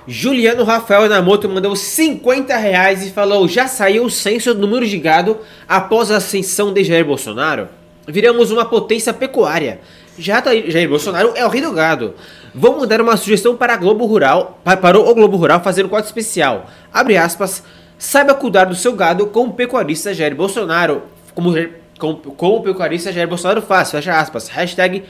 Juliano 0.07 0.63
Rafael 0.65 1.09
Namoto 1.09 1.49
mandou 1.49 1.75
50 1.75 2.57
reais 2.57 3.05
e 3.05 3.11
falou: 3.11 3.49
Já 3.49 3.67
saiu 3.67 4.05
o 4.05 4.11
censo 4.11 4.55
do 4.55 4.61
número 4.61 4.87
de 4.87 4.99
gado 4.99 5.39
após 5.69 6.11
a 6.11 6.17
ascensão 6.17 6.73
de 6.73 6.85
Jair 6.85 7.05
Bolsonaro? 7.05 7.69
Viramos 8.07 8.51
uma 8.51 8.65
potência 8.65 9.13
pecuária. 9.13 9.81
Já 10.19 10.41
tá- 10.43 10.51
Jair 10.55 10.89
Bolsonaro 10.89 11.33
é 11.35 11.45
o 11.45 11.49
rei 11.49 11.61
do 11.63 11.73
gado. 11.73 12.15
Vamos 12.55 12.87
dar 12.87 13.01
uma 13.01 13.17
sugestão 13.17 13.57
para 13.57 13.75
a 13.75 13.77
Globo 13.77 14.05
Rural, 14.07 14.61
pa- 14.63 14.77
para 14.77 14.99
o 14.99 15.15
Globo 15.15 15.37
Rural 15.37 15.63
fazer 15.63 15.85
um 15.85 15.89
quadro 15.89 16.07
especial. 16.07 16.67
Abre 16.93 17.17
aspas. 17.17 17.63
Saiba 17.99 18.35
cuidar 18.35 18.65
do 18.65 18.75
seu 18.75 18.93
gado 18.95 19.27
como 19.29 19.51
o 19.51 19.55
pecuarista 19.55 20.13
Jair 20.13 20.35
Bolsonaro. 20.35 21.03
Como, 21.35 21.55
como, 21.99 22.17
como 22.19 22.57
o 22.57 22.63
pecuarista 22.63 23.13
Jair 23.13 23.29
Bolsonaro 23.29 23.63
faz. 23.63 23.91
Fecha 23.93 24.19
aspas. 24.19 24.49
Hashtag 24.49 25.05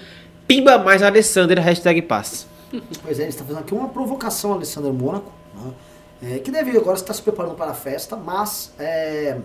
Pimba 0.46 0.78
mais 0.78 1.02
Alessander. 1.02 1.58
Hashtag 1.60 2.02
paz. 2.02 2.46
Pois 3.02 3.18
é, 3.18 3.22
ele 3.22 3.30
está 3.30 3.44
fazendo 3.44 3.60
aqui 3.60 3.74
uma 3.74 3.88
provocação, 3.88 4.52
Alessandro 4.52 4.92
Mônaco, 4.92 5.30
né? 5.54 5.72
É, 6.22 6.38
que 6.38 6.50
deve 6.50 6.76
agora 6.76 6.96
estar 6.96 7.12
se 7.12 7.20
preparando 7.20 7.54
para 7.56 7.72
a 7.72 7.74
festa, 7.74 8.16
mas 8.16 8.72
é, 8.78 9.38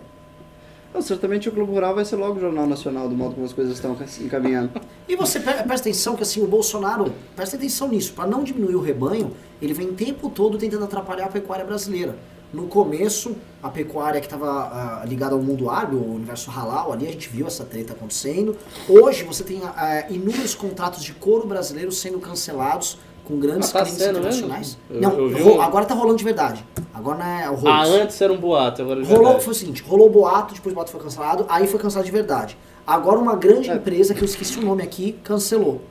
Ah, 0.94 1.02
certamente 1.02 1.50
o 1.50 1.52
Globo 1.52 1.74
Rural 1.74 1.96
vai 1.96 2.06
ser 2.06 2.16
logo 2.16 2.38
o 2.38 2.40
Jornal 2.40 2.68
Nacional, 2.68 3.10
do 3.10 3.16
modo 3.16 3.34
como 3.34 3.46
as 3.46 3.52
coisas 3.52 3.74
estão 3.74 3.98
encaminhando. 4.22 4.80
E 5.08 5.16
você 5.16 5.40
pre- 5.40 5.54
presta 5.64 5.90
atenção 5.90 6.16
que 6.16 6.22
assim, 6.24 6.42
o 6.42 6.48
Bolsonaro, 6.48 7.12
presta 7.36 7.56
atenção 7.58 7.88
nisso, 7.90 8.14
para 8.14 8.30
não 8.30 8.44
diminuir 8.44 8.76
o 8.76 8.82
rebanho, 8.82 9.34
ele 9.62 9.74
vem 9.74 9.90
o 9.90 9.94
tempo 9.94 10.30
todo 10.30 10.58
tentando 10.58 10.84
atrapalhar 10.86 11.26
a 11.26 11.30
pecuária 11.30 11.66
brasileira. 11.66 12.16
No 12.54 12.68
começo, 12.68 13.36
a 13.62 13.70
pecuária 13.70 14.22
que 14.22 14.26
estava 14.28 15.04
ligada 15.06 15.36
ao 15.36 15.42
mundo 15.42 15.70
árabe, 15.70 15.96
o 15.98 16.14
universo 16.16 16.50
halal, 16.50 16.94
ali 16.94 17.06
a 17.06 17.12
gente 17.12 17.28
viu 17.28 17.46
essa 17.46 17.66
treta 17.66 17.92
acontecendo. 17.94 18.56
Hoje 18.88 19.24
você 19.24 19.44
tem 19.44 19.62
ah, 19.64 20.06
inúmeros 20.10 20.56
contratos 20.56 21.04
de 21.04 21.12
couro 21.14 21.46
brasileiro 21.46 21.92
sendo 21.92 22.20
cancelados 22.20 22.98
com 23.26 23.38
grandes 23.38 23.70
Ah, 23.70 23.80
tá 23.80 23.86
clientes 23.86 24.08
internacionais. 24.08 24.78
mesmo? 24.90 25.02
Não, 25.02 25.20
Eu- 25.20 25.32
eu 25.38 25.44
ro- 25.44 25.56
um- 25.58 25.62
agora 25.62 25.86
tá 25.86 25.94
rolando 25.94 26.18
de 26.18 26.24
verdade. 26.24 26.66
Agora 26.94 27.18
não 27.18 27.26
é 27.26 27.50
o 27.50 27.56
rolo. 27.56 27.68
Ah, 27.70 27.84
antes 27.84 28.20
era 28.22 28.32
um 28.32 28.38
boato, 28.38 28.82
agora 28.82 29.02
é 29.02 29.06
Rolou, 29.06 29.24
verdade. 29.26 29.44
foi 29.44 29.54
o 29.54 29.56
seguinte, 29.56 29.84
rolou 29.84 30.08
o 30.08 30.10
boato, 30.10 30.54
depois 30.54 30.72
o 30.72 30.76
boato 30.76 30.90
foi 30.92 31.02
cancelado, 31.02 31.46
aí 31.50 31.68
foi 31.68 31.80
cancelado 31.80 32.06
de 32.06 32.12
verdade. 32.14 32.58
Agora 32.88 33.20
uma 33.20 33.36
grande 33.36 33.70
É. 33.70 33.76
empresa, 33.76 34.14
que 34.14 34.22
eu 34.22 34.26
esqueci 34.26 34.58
o 34.58 34.62
nome 34.64 34.82
aqui, 34.82 35.20
cancelou. 35.22 35.82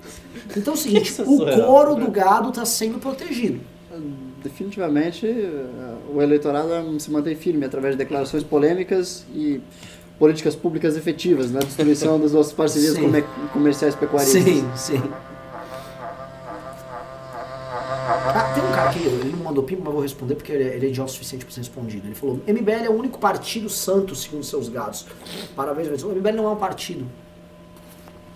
Então 0.56 0.72
é 0.72 0.76
o 0.76 0.80
seguinte, 0.80 1.14
é 1.20 1.24
o 1.24 1.64
couro 1.66 1.94
do 1.96 2.10
gado 2.10 2.48
está 2.48 2.64
sendo 2.64 2.98
protegido. 2.98 3.60
Definitivamente, 4.47 5.27
eh, 5.27 5.97
o 6.14 6.23
eleitorado 6.23 6.98
se 7.01 7.10
mantém 7.10 7.35
firme 7.35 7.64
através 7.64 7.94
de 7.94 7.98
declarações 7.98 8.44
polêmicas 8.44 9.27
e 9.35 9.60
políticas 10.20 10.55
públicas 10.55 10.97
efetivas 10.97 11.51
na 11.51 11.59
destruição 11.59 12.20
das 12.20 12.32
nossas 12.32 12.52
parcerias 12.52 12.94
Sim. 12.94 13.02
comer- 13.02 13.24
comerciais 13.52 13.94
pecuaristas. 13.97 14.43
Sim, 14.43 14.70
sim. 14.77 15.02
aqui, 18.89 19.01
ele 19.01 19.32
não 19.32 19.44
mandou 19.44 19.64
pimba, 19.64 19.82
mas 19.85 19.93
vou 19.93 20.02
responder 20.02 20.36
porque 20.36 20.52
ele 20.52 20.62
é, 20.62 20.77
ele 20.77 20.86
é 20.86 20.89
idiota 20.90 21.10
o 21.10 21.12
suficiente 21.12 21.44
para 21.44 21.52
ser 21.52 21.60
respondido. 21.60 22.06
Ele 22.06 22.14
falou: 22.14 22.40
MBL 22.47 22.85
é 22.85 22.89
o 22.89 22.94
único 22.94 23.18
partido 23.18 23.68
santo, 23.68 24.14
segundo 24.14 24.44
seus 24.44 24.68
gados. 24.68 25.06
Parabéns. 25.56 26.05
O 26.05 26.10
MBL 26.10 26.32
não 26.36 26.47
é 26.47 26.51
um 26.51 26.56
partido. 26.56 27.05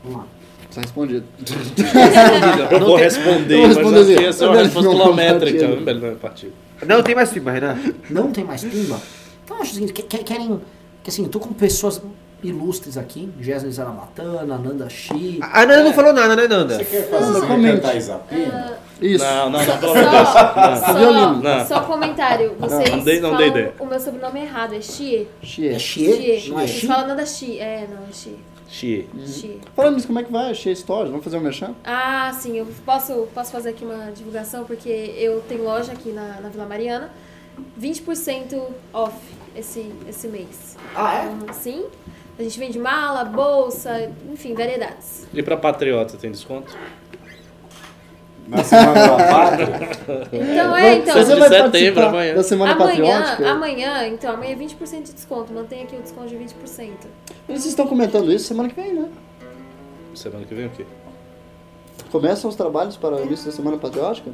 Vamos 0.03 0.19
lá. 0.19 0.27
Tá 0.75 0.81
respondido. 0.83 1.25
Eu 2.71 2.81
vou 2.81 2.97
responder, 2.97 3.55
eu 3.55 3.59
vou 3.59 3.69
mas 3.69 3.77
responder 3.77 4.01
aqui 4.03 4.13
assim, 4.15 4.25
essa 4.27 4.45
é 4.45 4.47
uma 4.49 4.55
Não, 4.57 4.63
resposta 4.65 4.89
não, 4.89 4.97
quilométrica. 5.01 6.17
partido. 6.21 6.53
Não 6.87 6.99
é 6.99 7.03
tem 7.03 7.15
mais 7.15 7.31
pimba, 7.31 7.51
Renan. 7.51 7.79
Não 8.09 8.31
tem 8.33 8.45
mais 8.45 8.65
pimba? 8.65 9.01
Então 9.45 9.61
acho 9.61 9.73
o 9.73 9.75
seguinte: 9.75 9.93
que- 9.93 10.03
que- 10.03 10.19
querem. 10.25 10.61
Que 11.03 11.11
assim, 11.11 11.23
eu 11.25 11.29
tô 11.29 11.41
com 11.41 11.53
pessoas 11.53 12.01
ilustres 12.43 12.97
aqui: 12.97 13.29
Jéssica 13.41 13.71
Zaramatana, 13.73 14.57
Nanda 14.59 14.89
Shi. 14.89 15.41
A 15.43 15.67
Nanda 15.67 15.85
não 15.85 15.93
falou 15.93 16.13
nada, 16.13 16.37
né, 16.37 16.47
Nanda? 16.47 16.77
Você 16.77 16.85
quer 16.85 17.09
fazer 17.11 17.33
Não, 17.41 17.47
comente. 17.49 17.97
Isapina? 17.97 18.79
Isso. 19.01 19.25
Não, 19.25 19.51
não, 19.51 19.65
não, 19.65 19.79
pelo 19.79 19.93
amor 19.93 20.05
de 20.05 20.11
Deus. 20.11 20.29
Só. 20.79 21.33
Não. 21.33 21.67
só, 21.67 21.81
comentário. 21.81 22.53
Vocês 22.61 22.91
Não 22.91 23.01
dei- 23.05 23.21
não 23.21 23.31
falam 23.31 23.39
dei 23.39 23.49
ideia. 23.49 23.73
o 23.81 23.87
meu 23.87 23.99
sobrenome 23.99 24.41
errado, 24.43 24.75
é 24.75 24.81
Xie? 24.81 25.27
Xie. 25.43 25.69
É 25.69 25.79
Xie? 25.79 26.39
Xie. 26.41 26.51
Não 26.51 26.61
é 26.61 26.63
Eles 26.65 26.75
Xi? 26.77 26.87
falam 26.87 27.09
nada 27.09 27.25
Xi. 27.27 27.59
É, 27.59 27.87
não, 27.91 28.03
é 28.09 28.13
Xie. 28.13 28.37
Xie. 28.71 29.09
Xie. 29.27 29.61
Falando 29.75 29.97
nisso, 29.97 30.07
como 30.07 30.21
é 30.21 30.23
que 30.23 30.33
vai? 30.33 30.51
Achei 30.51 30.75
stories. 30.75 31.11
Vamos 31.11 31.25
fazer 31.25 31.37
um 31.37 31.41
merchan? 31.41 31.75
Ah, 31.85 32.33
sim, 32.33 32.57
eu 32.57 32.67
posso, 32.87 33.27
posso 33.35 33.51
fazer 33.51 33.71
aqui 33.71 33.85
uma 33.85 34.13
divulgação, 34.13 34.65
porque 34.65 34.89
eu 34.89 35.41
tenho 35.49 35.65
loja 35.65 35.93
aqui 35.93 36.13
na, 36.13 36.41
na 36.41 36.49
Vila 36.49 36.67
Mariana. 36.67 37.11
20% 37.79 38.63
off 38.93 39.17
esse, 39.57 39.93
esse 40.09 40.29
mês. 40.29 40.77
Ah, 40.95 41.25
é? 41.25 41.33
Então, 41.33 41.53
sim. 41.53 41.85
A 42.39 42.43
gente 42.43 42.59
vende 42.59 42.79
mala, 42.79 43.25
bolsa, 43.25 44.11
enfim, 44.33 44.55
variedades. 44.55 45.27
E 45.35 45.43
pra 45.43 45.57
Patriota 45.57 46.17
tem 46.17 46.31
desconto? 46.31 46.75
Na 48.51 48.65
semana 48.65 48.95
da 48.95 49.17
pátria? 49.17 49.69
Então, 50.33 50.77
é, 50.77 50.95
então. 50.97 51.15
Você 51.15 51.37
vai 51.37 51.49
setembro, 51.49 52.05
amanhã. 52.05 52.35
da 52.35 52.43
Semana 52.43 52.73
Amanhã, 52.73 52.89
Patriótica? 52.89 53.51
amanhã, 53.51 54.09
então, 54.09 54.35
amanhã 54.35 54.53
é 54.53 54.57
20% 54.57 55.03
de 55.03 55.13
desconto. 55.13 55.53
Mantém 55.53 55.85
aqui 55.85 55.97
o 55.97 56.03
desconto 56.03 56.29
de 56.29 56.37
20%. 56.37 56.91
Vocês 57.47 57.67
estão 57.67 57.87
comentando 57.87 58.33
isso 58.33 58.47
semana 58.47 58.69
que 58.69 58.75
vem, 58.75 58.93
né? 58.93 59.09
Semana 60.15 60.45
que 60.45 60.55
vem 60.55 60.67
o 60.67 60.71
quê? 60.71 60.85
Começam 62.11 62.51
os 62.51 62.57
trabalhos 62.57 62.97
para 62.97 63.17
o 63.17 63.25
início 63.25 63.47
da 63.47 63.53
Semana 63.53 63.79
Patriótica? 63.79 64.33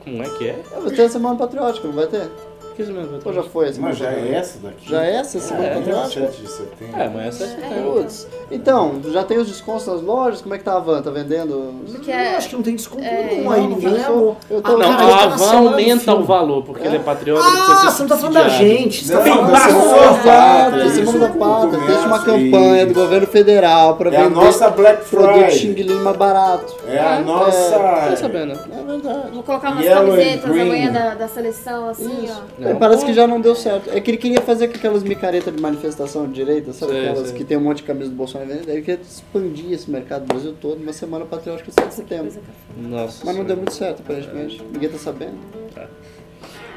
Como 0.00 0.22
é 0.22 0.28
que 0.30 0.48
é? 0.48 0.62
É, 0.72 0.80
vai 0.80 0.90
ter 0.90 1.02
a 1.02 1.08
Semana 1.08 1.36
Patriótica, 1.36 1.86
não 1.86 1.94
vai 1.94 2.06
ter? 2.06 2.30
Que 2.74 2.84
semana? 2.84 3.08
Ou 3.24 3.32
já 3.32 3.42
foi 3.44 3.68
a 3.68 3.72
Semana 3.72 3.88
Mas 3.90 3.98
já 3.98 4.10
é 4.12 4.34
essa 4.34 4.58
daqui? 4.58 4.90
Já 4.90 5.04
é 5.04 5.14
essa 5.14 5.38
Semana 5.38 5.66
É, 5.66 5.74
Patriótica? 5.76 6.26
7 6.26 6.42
de 6.42 6.48
setembro. 6.50 7.00
É, 7.00 7.06
amanhã 7.06 7.28
é 7.28 7.30
7 7.30 7.48
de 7.54 7.60
setembro. 7.62 7.92
Putz. 7.92 8.26
Então, 8.50 9.00
já 9.12 9.22
tem 9.22 9.38
os 9.38 9.46
descontos 9.46 9.86
nas 9.86 10.02
lojas? 10.02 10.40
Como 10.42 10.54
é 10.54 10.58
que 10.58 10.64
tá 10.64 10.76
a 10.76 10.80
van? 10.80 11.00
Tá 11.00 11.10
vendendo? 11.10 11.72
Porque 11.86 12.10
Eu 12.10 12.14
é, 12.14 12.36
acho 12.36 12.48
que 12.48 12.56
não 12.56 12.62
tem 12.64 12.74
desconto 12.74 13.04
É, 13.04 13.26
nenhum 13.26 13.50
aí, 13.50 13.60
não 13.60 13.68
ninguém 13.70 13.90
levou. 13.92 14.36
Eu 14.50 14.60
tô- 14.60 14.72
Ah, 14.72 14.76
Não, 14.76 14.96
cara, 14.96 15.06
tá 15.06 15.24
a 15.24 15.28
van 15.28 15.56
aumenta 15.70 16.14
o 16.14 16.24
valor, 16.24 16.64
porque 16.64 16.84
ele 16.86 16.96
é 16.96 16.98
patriota, 16.98 17.44
Ah, 17.46 17.90
você 17.90 18.02
não 18.02 18.08
tá 18.08 18.16
falando 18.16 18.34
da 18.34 18.48
gente. 18.48 19.04
Você 19.04 19.14
Não, 19.14 19.22
tá 19.22 19.28
falando 19.30 19.52
da 19.52 19.58
não, 19.60 19.68
semana. 19.70 19.94
é 19.94 21.18
da 21.20 21.28
Pátria. 21.28 21.80
Fez 21.80 22.04
uma 22.04 22.18
comércio, 22.18 22.50
campanha 22.50 22.86
do 22.86 22.94
governo 22.94 23.26
federal 23.28 23.96
para 23.96 24.10
É 24.12 24.16
a 24.16 24.22
vender 24.24 24.34
nossa 24.34 24.68
Black 24.70 25.08
produto 25.08 25.32
Friday. 25.32 25.50
Xing 25.52 25.72
Ling 25.74 25.94
mais 26.02 26.16
barato. 26.16 26.74
É 26.88 26.98
a 26.98 27.04
Tá 27.16 27.20
nossa. 27.20 28.16
sabendo? 28.16 28.52
É 28.52 28.82
verdade. 28.82 29.30
vou 29.32 29.42
colocar 29.44 29.70
umas 29.70 29.86
camisetas 29.86 30.50
amanhã 30.50 30.90
da, 30.92 31.14
da 31.14 31.28
seleção, 31.28 31.88
assim, 31.88 32.28
ó. 32.30 32.63
Não. 32.64 32.70
É, 32.70 32.74
parece 32.74 33.04
que 33.04 33.12
já 33.12 33.26
não 33.26 33.40
deu 33.40 33.54
certo. 33.54 33.90
É 33.90 34.00
que 34.00 34.10
ele 34.10 34.16
queria 34.16 34.40
fazer 34.40 34.68
com 34.68 34.76
aquelas 34.76 35.02
micaretas 35.02 35.54
de 35.54 35.60
manifestação 35.60 36.26
de 36.26 36.32
direita, 36.32 36.72
sabe? 36.72 36.92
Sei, 36.92 37.08
aquelas 37.08 37.28
sei. 37.28 37.36
que 37.36 37.44
tem 37.44 37.56
um 37.56 37.60
monte 37.60 37.78
de 37.78 37.82
camisa 37.84 38.08
do 38.08 38.16
Bolsonaro 38.16 38.50
vendendo. 38.50 38.70
Ele 38.70 38.80
queria 38.80 39.00
expandir 39.00 39.72
esse 39.72 39.90
mercado 39.90 40.22
do 40.22 40.28
Brasil 40.28 40.54
todo 40.60 40.78
numa 40.78 40.92
semana 40.92 41.26
patriótica 41.26 41.70
7 41.70 41.88
de 41.88 41.94
setembro. 41.94 42.32
Nossa. 42.76 43.24
Mas 43.24 43.36
não 43.36 43.44
deu 43.44 43.56
muito 43.56 43.74
certo, 43.74 44.00
aparentemente. 44.00 44.62
Ninguém 44.72 44.88
tá 44.88 44.98
sabendo. 44.98 45.34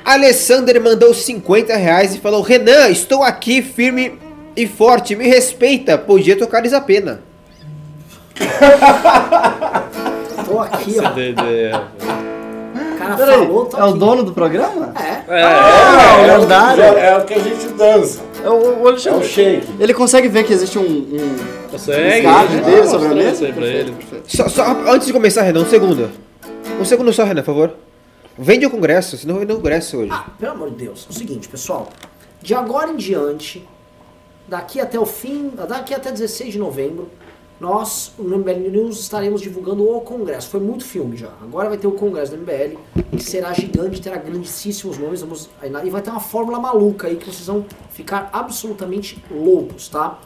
Alessander 0.04 0.82
mandou 0.82 1.14
50 1.14 1.76
reais 1.76 2.16
e 2.16 2.20
falou: 2.20 2.42
Renan, 2.42 2.90
estou 2.90 3.24
aqui 3.24 3.62
firme 3.62 4.20
e 4.56 4.68
forte, 4.68 5.16
me 5.16 5.28
respeita, 5.28 5.98
podia 5.98 6.38
tocar 6.38 6.66
Isapena. 6.66 7.22
Tô 10.46 10.60
aqui, 10.60 10.96
ó. 11.00 12.27
Cara 13.08 13.18
Peraí, 13.18 13.38
falou, 13.46 13.70
é 13.78 13.84
o 13.84 13.90
aqui. 13.90 14.00
dono 14.00 14.24
do 14.24 14.34
programa? 14.34 14.94
É. 15.00 15.40
É, 15.40 15.44
Ah, 15.44 16.22
é 16.22 16.28
é, 16.30 16.38
o, 16.38 16.42
lendário. 16.42 16.84
é 16.84 17.18
o 17.18 17.26
que 17.26 17.34
a 17.34 17.40
gente 17.40 17.68
dança. 17.70 18.22
É 18.44 18.50
o, 18.50 18.54
o 18.82 18.86
É 18.86 18.90
Alexandre. 18.90 19.20
o 19.20 19.24
shake. 19.30 19.68
Ele 19.80 19.94
consegue 19.94 20.28
ver 20.28 20.44
que 20.44 20.54
existe 20.54 20.78
um. 20.78 20.84
um... 20.84 21.36
consegue? 21.72 22.22
Card 22.24 22.58
Ah, 22.58 22.62
dele 22.62 22.88
sobre 22.88 23.08
a 23.08 23.12
mesa? 23.14 23.32
isso 23.32 23.46
aí 23.46 23.54
pra 23.54 23.66
ele. 23.66 23.96
Só, 24.28 24.48
só 24.48 24.64
antes 24.90 25.08
de 25.08 25.14
começar, 25.14 25.42
Renan, 25.44 25.62
um 25.62 25.66
segundo. 25.66 26.10
Um 26.80 26.86
segundo 26.86 27.12
só, 27.14 27.24
Renan, 27.24 27.42
por 27.42 27.46
favor. 27.54 27.74
Vende 28.38 28.66
o 28.66 28.70
congresso, 28.70 29.18
senão 29.18 29.40
vende 29.40 29.52
o 29.54 29.56
congresso 29.56 29.98
hoje. 29.98 30.10
Ah, 30.14 30.26
pelo 30.40 30.52
amor 30.52 30.70
de 30.72 30.76
Deus. 30.86 31.08
É 31.10 31.12
o 31.12 31.16
seguinte, 31.18 31.48
pessoal. 31.48 31.90
De 32.42 32.54
agora 32.54 32.92
em 32.92 32.96
diante, 32.96 33.68
daqui 34.48 34.80
até 34.80 35.00
o 35.00 35.06
fim, 35.06 35.52
daqui 35.68 35.94
até 35.94 36.12
16 36.12 36.54
de 36.54 36.60
novembro, 36.60 37.10
nós, 37.60 38.14
no 38.20 38.38
MBL 38.38 38.70
News, 38.70 39.00
estaremos 39.00 39.42
divulgando 39.42 39.84
o 39.84 40.00
congresso. 40.02 40.50
Foi 40.50 40.60
muito 40.60 40.86
filme 40.86 41.18
já. 41.18 41.32
Agora 41.42 41.70
vai 41.70 41.78
ter 41.78 41.88
o 41.88 41.92
congresso 41.92 42.36
do 42.36 42.38
MBL, 42.38 42.78
que 43.12 43.24
será 43.24 43.52
gigante, 43.54 44.00
terá 44.00 44.18
grandíssimos 44.18 44.98
nomes. 44.98 45.22
Vamos, 45.22 45.50
e 45.64 45.90
vai 45.90 46.02
ter 46.02 46.12
uma 46.12 46.20
fórmula 46.20 46.60
maluca 46.60 47.08
aí 47.08 47.16
que 47.16 47.26
vocês 47.26 47.48
vão 47.48 47.66
ficar 47.90 48.30
absolutamente 48.32 49.24
loucos, 49.32 49.90
tá? 49.90 50.20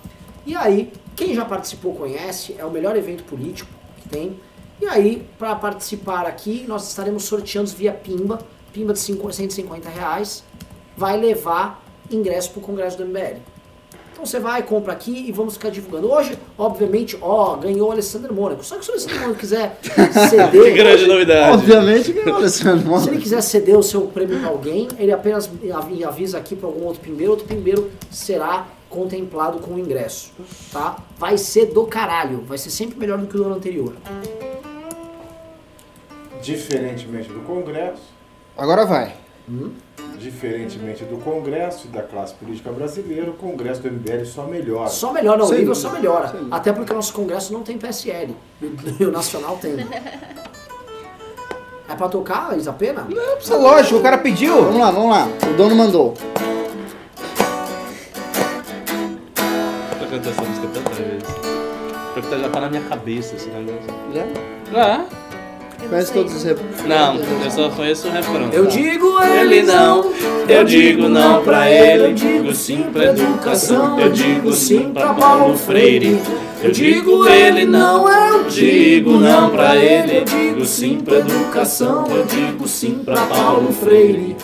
E 0.46 0.56
aí, 0.56 0.92
quem 1.16 1.34
já 1.34 1.46
participou 1.46 1.94
conhece, 1.94 2.56
é 2.58 2.66
o 2.66 2.72
melhor 2.72 2.98
evento 2.98 3.24
político 3.24 3.70
que 4.02 4.10
tem. 4.10 4.38
E 4.82 4.88
aí, 4.88 5.26
para 5.38 5.56
participar 5.56 6.26
aqui, 6.26 6.66
nós 6.68 6.90
estaremos 6.90 7.24
sorteando 7.24 7.70
via 7.70 7.94
Pimba, 7.94 8.40
Pimba 8.74 8.94
de 8.94 9.00
50, 9.00 9.34
150 9.34 9.90
reais, 9.90 10.44
vai 10.98 11.18
levar 11.18 11.82
ingresso 12.10 12.52
para 12.52 12.60
o 12.60 12.64
Congresso 12.64 12.98
do 12.98 13.06
MBL. 13.06 13.40
Então 14.22 14.30
você 14.30 14.40
vai, 14.40 14.62
compra 14.62 14.94
aqui 14.94 15.26
e 15.28 15.32
vamos 15.32 15.56
ficar 15.56 15.70
divulgando. 15.72 16.12
Hoje, 16.12 16.38
obviamente, 16.56 17.18
ó, 17.24 17.56
ganhou 17.56 17.90
o 17.90 17.92
Alessandro 17.92 18.32
Mônaco. 18.32 18.64
Só 18.64 18.78
que 18.78 18.86
se 18.86 18.92
o 18.92 18.94
Alessandro 18.94 19.20
Mônaco 19.20 19.40
quiser 19.40 19.78
Que 19.82 20.30
ceder, 20.30 20.76
grande 20.76 21.08
novidade. 21.08 21.54
Obviamente 21.58 22.14
que 22.14 22.20
é 22.20 22.32
o 22.32 22.36
Alexandre 22.36 22.82
se 22.84 22.88
Mônaco. 22.88 23.10
ele 23.10 23.20
quiser 23.20 23.42
ceder 23.42 23.76
o 23.76 23.82
seu 23.82 24.02
prêmio 24.02 24.40
para 24.40 24.50
alguém, 24.50 24.88
ele 25.00 25.12
apenas 25.12 25.50
avi- 25.74 26.04
avisa 26.04 26.38
aqui 26.38 26.56
para 26.56 26.68
algum 26.68 26.86
outro 26.86 27.02
pimbeiro, 27.02 27.32
outro 27.32 27.48
pimbeiro 27.48 27.90
será 28.12 28.68
contemplado 28.92 29.58
com 29.58 29.74
o 29.74 29.80
ingresso, 29.80 30.32
tá? 30.72 30.98
Vai 31.18 31.36
ser 31.40 31.74
do 31.74 31.86
caralho, 31.88 32.44
vai 32.46 32.60
ser 32.60 32.70
sempre 32.70 33.00
melhor 33.00 33.18
do 33.18 33.26
que 33.26 33.34
o 33.36 33.40
do 33.40 33.46
ano 33.46 33.56
anterior. 33.56 33.94
Diferentemente 36.44 37.28
do 37.30 37.40
Congresso, 37.40 38.04
Agora 38.56 38.86
vai. 38.86 39.16
Diferentemente 40.22 41.04
do 41.04 41.18
Congresso 41.18 41.88
e 41.88 41.90
da 41.90 42.02
classe 42.04 42.34
política 42.36 42.72
brasileira, 42.72 43.30
o 43.30 43.34
Congresso 43.34 43.82
do 43.82 43.92
MBL 43.92 44.26
só 44.26 44.44
melhora. 44.46 44.90
Só 44.90 45.12
melhora, 45.12 45.38
não, 45.38 45.46
o 45.46 45.50
Sem 45.50 45.60
nível 45.60 45.76
só 45.76 45.90
melhora. 45.92 46.28
Dúvida. 46.28 46.56
Até 46.56 46.72
porque 46.72 46.92
o 46.92 46.96
nosso 46.96 47.14
congresso 47.14 47.52
não 47.54 47.64
tem 47.64 47.78
PSL. 47.78 48.36
E 49.00 49.06
o, 49.06 49.12
nacional 49.12 49.58
tem. 49.58 49.76
É 51.90 51.96
pra 51.96 52.08
tocar, 52.08 52.58
Isapena? 52.58 53.06
Isso 53.40 53.54
é 53.54 53.58
lógico, 53.58 53.98
o 54.00 54.02
cara 54.02 54.18
pediu. 54.18 54.64
Vamos 54.64 54.80
lá, 54.80 54.92
vamos 54.92 55.10
lá. 55.10 55.28
O 55.52 55.58
dono 55.58 55.76
mandou. 55.76 56.14
Eu 60.00 60.08
canto 60.10 60.30
essa 60.30 60.42
música 60.42 60.68
tantas 60.74 60.98
vezes. 60.98 61.30
Porque 62.14 62.38
já 62.40 62.50
tá 62.50 62.62
na 62.62 62.70
minha 62.70 62.84
cabeça 62.84 63.36
esse 63.36 63.50
negócio. 63.50 63.90
Já? 64.14 64.24
Ah, 64.74 65.06
Eu 65.06 65.08
não 65.08 65.21
Conhece 65.90 66.14
todos 66.14 66.36
os 66.36 66.44
refrões. 66.44 66.86
não, 66.88 67.16
eu 67.16 67.52
só 67.52 67.70
conheço 67.70 68.08
o 68.08 68.12
refrão. 68.12 68.50
Eu 68.52 68.66
tá? 68.66 68.72
digo 68.72 69.22
Ele 69.24 69.64
não, 69.64 70.12
eu 70.48 70.64
digo 70.64 71.10
não 71.10 71.44
pra 71.44 71.70
ele, 71.70 72.06
eu 72.06 72.14
digo 72.14 72.54
sim 72.54 72.84
pra 72.92 73.06
educação, 73.06 74.00
eu 74.00 74.10
digo 74.12 74.54
sim 74.54 74.92
pra 74.94 75.14
Paulo 75.14 75.58
Freire. 75.58 76.20
Eu 76.64 76.72
digo 76.72 77.28
ele 77.28 77.66
não, 77.66 78.08
eu 78.08 78.44
digo 78.44 79.18
não 79.18 79.50
pra 79.50 79.76
ele, 79.76 80.20
eu 80.20 80.26
digo 80.26 80.66
sim 80.66 81.00
pra 81.00 81.18
educação, 81.18 82.06
eu 82.10 82.24
digo 82.26 82.68
sim 82.68 83.02
pra 83.04 83.16
Paulo 83.26 83.74
Freire. 83.74 84.38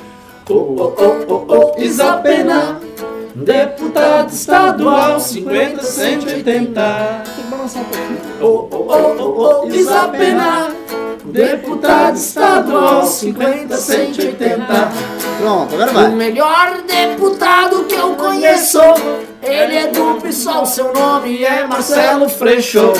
Oh, 0.49 0.53
oh, 0.53 0.93
oh, 0.97 1.25
oh, 1.27 1.45
oh, 1.49 1.81
Isapena, 1.81 2.79
deputado 3.35 4.29
estadual, 4.29 5.19
50, 5.19 5.83
180. 5.83 7.23
Tem 7.25 7.43
que 7.43 7.51
balançar 7.51 7.81
um 7.81 7.85
pouquinho. 7.85 8.19
Oh, 8.39 8.67
oh, 8.71 8.87
oh, 8.87 9.15
oh, 9.19 9.63
oh, 9.65 9.67
Isapena, 9.67 10.69
deputado 11.27 12.15
estadual, 12.15 13.05
50, 13.05 13.75
180. 13.77 14.65
Pronto, 15.39 15.75
agora 15.75 15.91
O 15.91 15.93
vai. 15.93 16.09
melhor 16.11 16.77
deputado 16.87 17.83
que 17.85 17.95
eu 17.95 18.15
conheço, 18.15 18.79
ele 19.43 19.75
é 19.75 19.87
do 19.87 20.21
PSOL, 20.21 20.65
seu 20.65 20.93
nome 20.93 21.43
é 21.43 21.65
Marcelo 21.65 22.29
Freixo. 22.29 22.93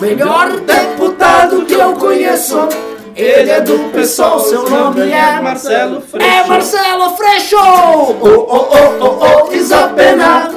Melhor 0.00 0.50
deputado 0.60 1.64
que 1.64 1.72
eu 1.74 1.94
conheço, 1.94 2.68
ele 3.14 3.50
é 3.50 3.60
do 3.60 3.78
PSOL, 3.92 4.40
seu 4.40 4.68
nome 4.68 5.10
é 5.10 5.40
Marcelo 5.40 6.02
Freixo. 6.02 6.28
É 6.28 6.44
Marcelo 6.46 7.16
Freixo! 7.16 7.56
Oh, 7.56 8.14
oh, 8.20 8.28
oh, 8.50 8.94
oh, 9.00 9.48
oh, 9.48 9.52
Isapena, 9.54 10.50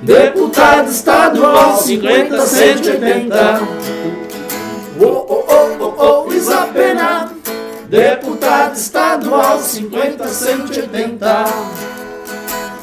deputado 0.00 0.88
estadual, 0.90 1.76
50, 1.76 2.46
180. 2.46 3.60
Oh, 5.00 5.04
oh, 5.04 5.44
oh, 5.48 5.94
oh, 5.98 6.26
oh, 6.28 6.32
Isapena, 6.32 7.30
Deputado 7.88 8.74
estadual 8.76 9.58
50, 9.60 10.26
180. 10.28 11.44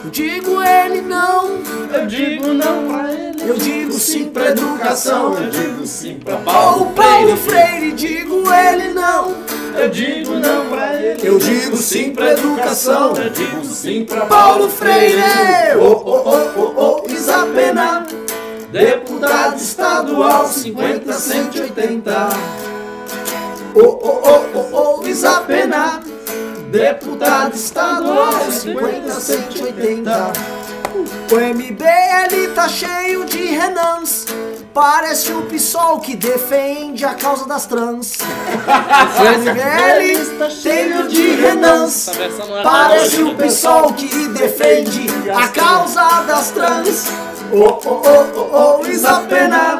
Eu 0.03 0.09
digo 0.11 0.61
ele 0.63 1.01
não, 1.01 1.59
Eu 1.93 2.05
digo 2.07 2.53
não 2.53 2.87
pra 2.87 3.11
ele. 3.11 3.49
eu 3.49 3.55
digo 3.55 3.93
sim 3.93 4.25
pra 4.29 4.49
educação. 4.51 5.33
Eu 5.37 5.49
digo 5.49 5.85
sim 5.85 6.19
pra 6.23 6.37
Paulo, 6.37 6.91
Paulo 6.91 7.35
Freire, 7.37 7.91
digo 7.91 8.43
ele 8.51 8.93
não. 8.93 9.35
Eu 9.75 9.89
digo 9.89 10.35
não 10.35 10.65
pra 10.69 10.95
ele. 10.95 11.27
Eu 11.27 11.37
digo 11.37 11.75
sim 11.77 12.11
pra 12.13 12.31
educação. 12.31 13.13
Eu 13.15 13.29
digo 13.29 13.63
sim 13.65 14.05
pra 14.05 14.25
Paulo 14.25 14.69
Freire, 14.69 15.21
oh, 15.79 16.01
oh, 16.05 16.23
oh, 16.25 16.61
oh, 16.61 17.03
oh, 17.05 17.11
Isapena, 17.11 18.05
deputado 18.75 19.55
estadual 19.55 20.45
50, 20.47 21.13
180. 21.13 22.29
Oh, 23.73 23.79
oh, 23.79 24.21
oh, 24.25 24.45
oh, 24.53 24.99
oh, 25.01 25.07
Isapena, 25.07 26.01
deputado 26.71 27.55
estadual 27.55 28.51
50, 28.51 29.11
180. 29.11 30.33
O 31.31 31.35
MBL 31.35 32.53
tá 32.53 32.67
cheio 32.67 33.23
de 33.23 33.45
renãs. 33.45 34.25
Parece 34.73 35.31
o 35.31 35.43
PSOL 35.43 36.01
que 36.01 36.17
defende 36.17 37.05
a 37.05 37.13
causa 37.13 37.47
das 37.47 37.65
trans. 37.65 38.17
O 38.17 39.23
MBL 39.39 40.37
tá 40.37 40.49
cheio 40.49 41.07
de 41.07 41.37
não 41.55 42.57
é 42.59 42.63
Parece 42.63 43.23
o 43.23 43.35
pessoal 43.35 43.93
que 43.93 44.27
defende 44.27 45.07
a 45.33 45.47
causa 45.47 46.23
das 46.27 46.51
trans. 46.51 47.09
Oh, 47.53 47.79
oh, 47.85 48.01
oh, 48.05 48.25
oh, 48.35 48.79
oh, 48.81 48.87
Isapena, 48.87 49.79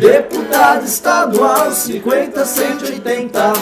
deputado 0.00 0.84
estadual 0.84 1.70
50, 1.70 2.44
180. 2.44 3.52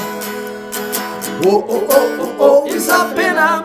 Oh, 1.47 1.49
oh, 1.49 1.65
oh, 1.69 2.35
oh, 2.39 2.65
oh, 2.65 2.67
Isapena, 2.67 3.65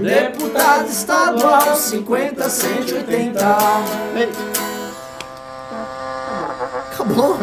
deputado 0.00 0.88
estadual 0.88 1.74
50, 1.74 2.48
180. 2.48 3.58
Acabou. 6.92 7.36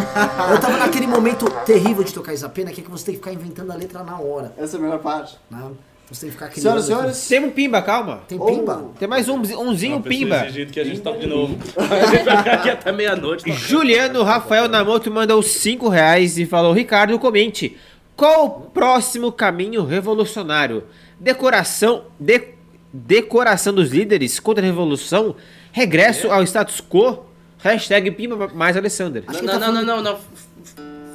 Eu 0.52 0.60
tava 0.62 0.78
naquele 0.78 1.08
momento 1.08 1.50
terrível 1.66 2.04
de 2.04 2.14
tocar 2.14 2.34
Isapena, 2.34 2.72
que 2.72 2.82
é 2.82 2.84
que 2.84 2.92
você 2.92 3.06
tem 3.06 3.16
que 3.16 3.20
ficar 3.20 3.34
inventando 3.34 3.72
a 3.72 3.76
letra 3.76 4.04
na 4.04 4.20
hora. 4.20 4.54
Essa 4.58 4.78
é 4.78 4.80
a 4.80 4.82
melhor 4.82 5.00
parte. 5.00 5.38
Né? 5.50 5.72
Você 6.12 6.22
tem 6.22 6.30
que 6.30 6.36
ficar 6.36 6.50
criando. 6.50 6.62
Senhoras 6.64 6.84
e 6.84 6.88
senhores, 6.88 7.28
Tem 7.28 7.40
um 7.40 7.50
pimba, 7.52 7.82
calma. 7.82 8.22
Tem 8.28 8.38
pimba? 8.38 8.92
Tem 9.00 9.08
mais 9.08 9.28
um, 9.28 9.38
umzinho 9.40 10.02
pimba. 10.02 10.46
Exigindo 10.46 10.72
que 10.72 10.80
a 10.80 10.84
gente 10.84 11.02
toque 11.02 11.20
de 11.22 11.28
novo. 11.28 11.58
A 11.78 12.06
gente 12.06 12.24
vai 12.24 12.38
ficar 12.38 12.54
aqui 12.54 12.70
até 12.70 12.92
meia-noite. 12.92 13.44
tá? 13.46 13.52
Juliano 13.52 14.22
Rafael 14.24 14.68
Namoto 14.70 15.10
mandou 15.10 15.42
5 15.42 15.90
reais 15.90 16.38
e 16.38 16.46
falou: 16.46 16.74
Ricardo, 16.74 17.18
comente. 17.18 17.76
Qual 18.16 18.46
o 18.46 18.50
próximo 18.70 19.32
caminho 19.32 19.84
revolucionário? 19.84 20.84
Decoração. 21.20 22.04
de- 22.20 22.54
decoração 22.94 23.74
dos 23.74 23.90
líderes 23.92 24.40
contra 24.40 24.64
a 24.64 24.66
revolução? 24.68 25.36
Regresso 25.72 26.32
ao 26.32 26.44
status 26.44 26.80
quo? 26.82 27.26
Hashtag 27.58 28.12
Pimba 28.12 28.48
mais 28.54 28.78
Alessander. 28.78 29.24
Acho 29.28 29.40
que 29.40 29.46
Não, 29.46 29.54
não, 29.54 29.60
tá 29.60 29.72
não, 29.72 29.84
não, 29.84 30.02
não. 30.04 30.20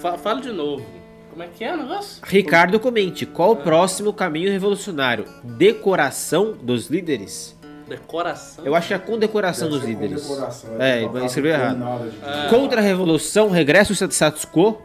Fa- 0.00 0.18
Fala 0.18 0.40
de 0.40 0.50
novo. 0.50 0.84
Como 1.30 1.42
é 1.42 1.46
que 1.48 1.62
é 1.64 1.72
o 1.74 1.76
negócio? 1.76 2.22
Ricardo, 2.24 2.78
comente. 2.80 3.24
Qual 3.24 3.52
o 3.52 3.56
próximo 3.56 4.12
caminho 4.12 4.50
revolucionário? 4.50 5.24
Decoração 5.44 6.52
dos 6.52 6.88
líderes? 6.88 7.56
Decoração. 7.88 8.64
Eu 8.64 8.74
acho 8.74 8.88
que 8.88 8.94
é 8.94 8.98
condecoração 8.98 9.68
dos 9.68 9.80
Deve 9.80 9.92
ser 9.92 9.96
com 9.98 10.02
líderes. 10.04 10.28
decoração, 10.28 10.70
É, 10.82 11.00
colocar 11.02 11.26
escreveu 11.26 11.52
errado. 11.52 11.76
na 11.78 11.88
hora 11.90 12.10
de- 12.10 12.16
Ah. 12.22 12.46
Contra 12.50 12.80
a 12.80 12.84
revolução, 12.84 13.48
regresso 13.50 13.92
ao 13.92 14.10
status 14.10 14.44
quo? 14.44 14.80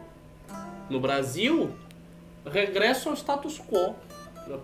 No 0.90 1.00
Brasil, 1.00 1.70
regresso 2.50 3.08
ao 3.08 3.14
status 3.16 3.60
quo. 3.60 3.94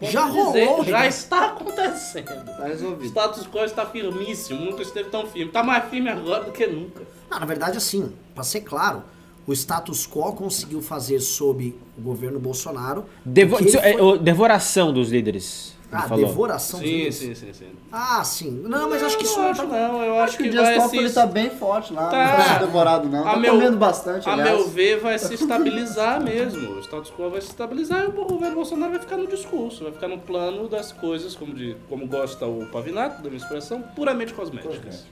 Já 0.02 0.24
rolou 0.26 0.52
dizer, 0.52 0.68
o 0.68 0.84
Já 0.84 1.06
está 1.08 1.46
acontecendo. 1.46 2.26
tá 2.46 2.62
O 2.62 2.66
resolvido. 2.66 3.04
status 3.06 3.46
quo 3.48 3.58
está 3.64 3.84
firmíssimo, 3.86 4.60
nunca 4.64 4.82
esteve 4.82 5.10
tão 5.10 5.26
firme. 5.26 5.48
Está 5.48 5.62
mais 5.64 5.84
firme 5.86 6.08
agora 6.08 6.44
do 6.44 6.52
que 6.52 6.66
nunca. 6.66 7.02
Não, 7.28 7.40
na 7.40 7.46
verdade, 7.46 7.78
assim, 7.78 8.12
pra 8.34 8.44
ser 8.44 8.60
claro, 8.60 9.02
o 9.46 9.52
status 9.52 10.06
quo 10.06 10.32
conseguiu 10.32 10.80
fazer 10.82 11.20
sob 11.20 11.74
o 11.98 12.00
governo 12.00 12.38
Bolsonaro. 12.38 13.04
Devo- 13.24 13.58
é, 13.58 13.92
foi- 13.92 14.00
o- 14.00 14.16
devoração 14.18 14.92
dos 14.92 15.10
líderes. 15.10 15.72
Ah, 15.94 16.08
falou. 16.08 16.24
devoração 16.24 16.80
Sim, 16.80 16.86
deles? 16.86 17.14
sim, 17.16 17.34
sim, 17.34 17.52
sim. 17.52 17.66
Ah, 17.92 18.24
sim. 18.24 18.62
Não, 18.66 18.88
mas 18.88 19.02
acho 19.02 19.18
que 19.18 19.24
isso 19.24 19.36
não 19.36 19.42
não 19.44 19.50
acho 19.50 19.66
não, 19.66 20.02
eu 20.02 20.14
acho, 20.14 20.22
Acho 20.22 20.36
que 20.38 20.42
o 20.44 20.46
que 20.46 20.50
Dias 20.52 20.64
vai 20.64 20.74
Toffoli 20.76 21.08
se... 21.10 21.14
tá 21.14 21.26
bem 21.26 21.50
forte 21.50 21.92
lá, 21.92 22.06
Tá. 22.08 22.16
não 22.28 22.36
tá 22.36 22.44
sendo 22.54 22.60
devorado 22.66 23.08
não. 23.10 23.28
A 23.28 23.32
Tá 23.32 23.36
meu- 23.36 23.52
comendo 23.52 23.76
bastante, 23.76 24.26
A 24.26 24.32
aliás. 24.32 24.56
meu 24.56 24.68
ver, 24.70 25.00
vai 25.00 25.18
se 25.18 25.34
estabilizar 25.34 26.18
mesmo. 26.24 26.76
O 26.76 26.80
status 26.80 27.10
quo 27.14 27.28
vai 27.28 27.42
se 27.42 27.48
estabilizar 27.48 28.04
e 28.04 28.06
o 28.06 28.12
governo 28.12 28.54
Bolsonaro 28.54 28.92
vai 28.92 29.00
ficar 29.02 29.18
no 29.18 29.26
discurso, 29.26 29.84
vai 29.84 29.92
ficar 29.92 30.08
no 30.08 30.16
plano 30.18 30.66
das 30.66 30.92
coisas, 30.92 31.34
como, 31.36 31.52
de, 31.52 31.76
como 31.90 32.06
gosta 32.06 32.46
o 32.46 32.64
Pavinato, 32.72 33.20
da 33.22 33.28
minha 33.28 33.42
expressão, 33.42 33.82
puramente 33.94 34.32
cosméticas. 34.32 35.04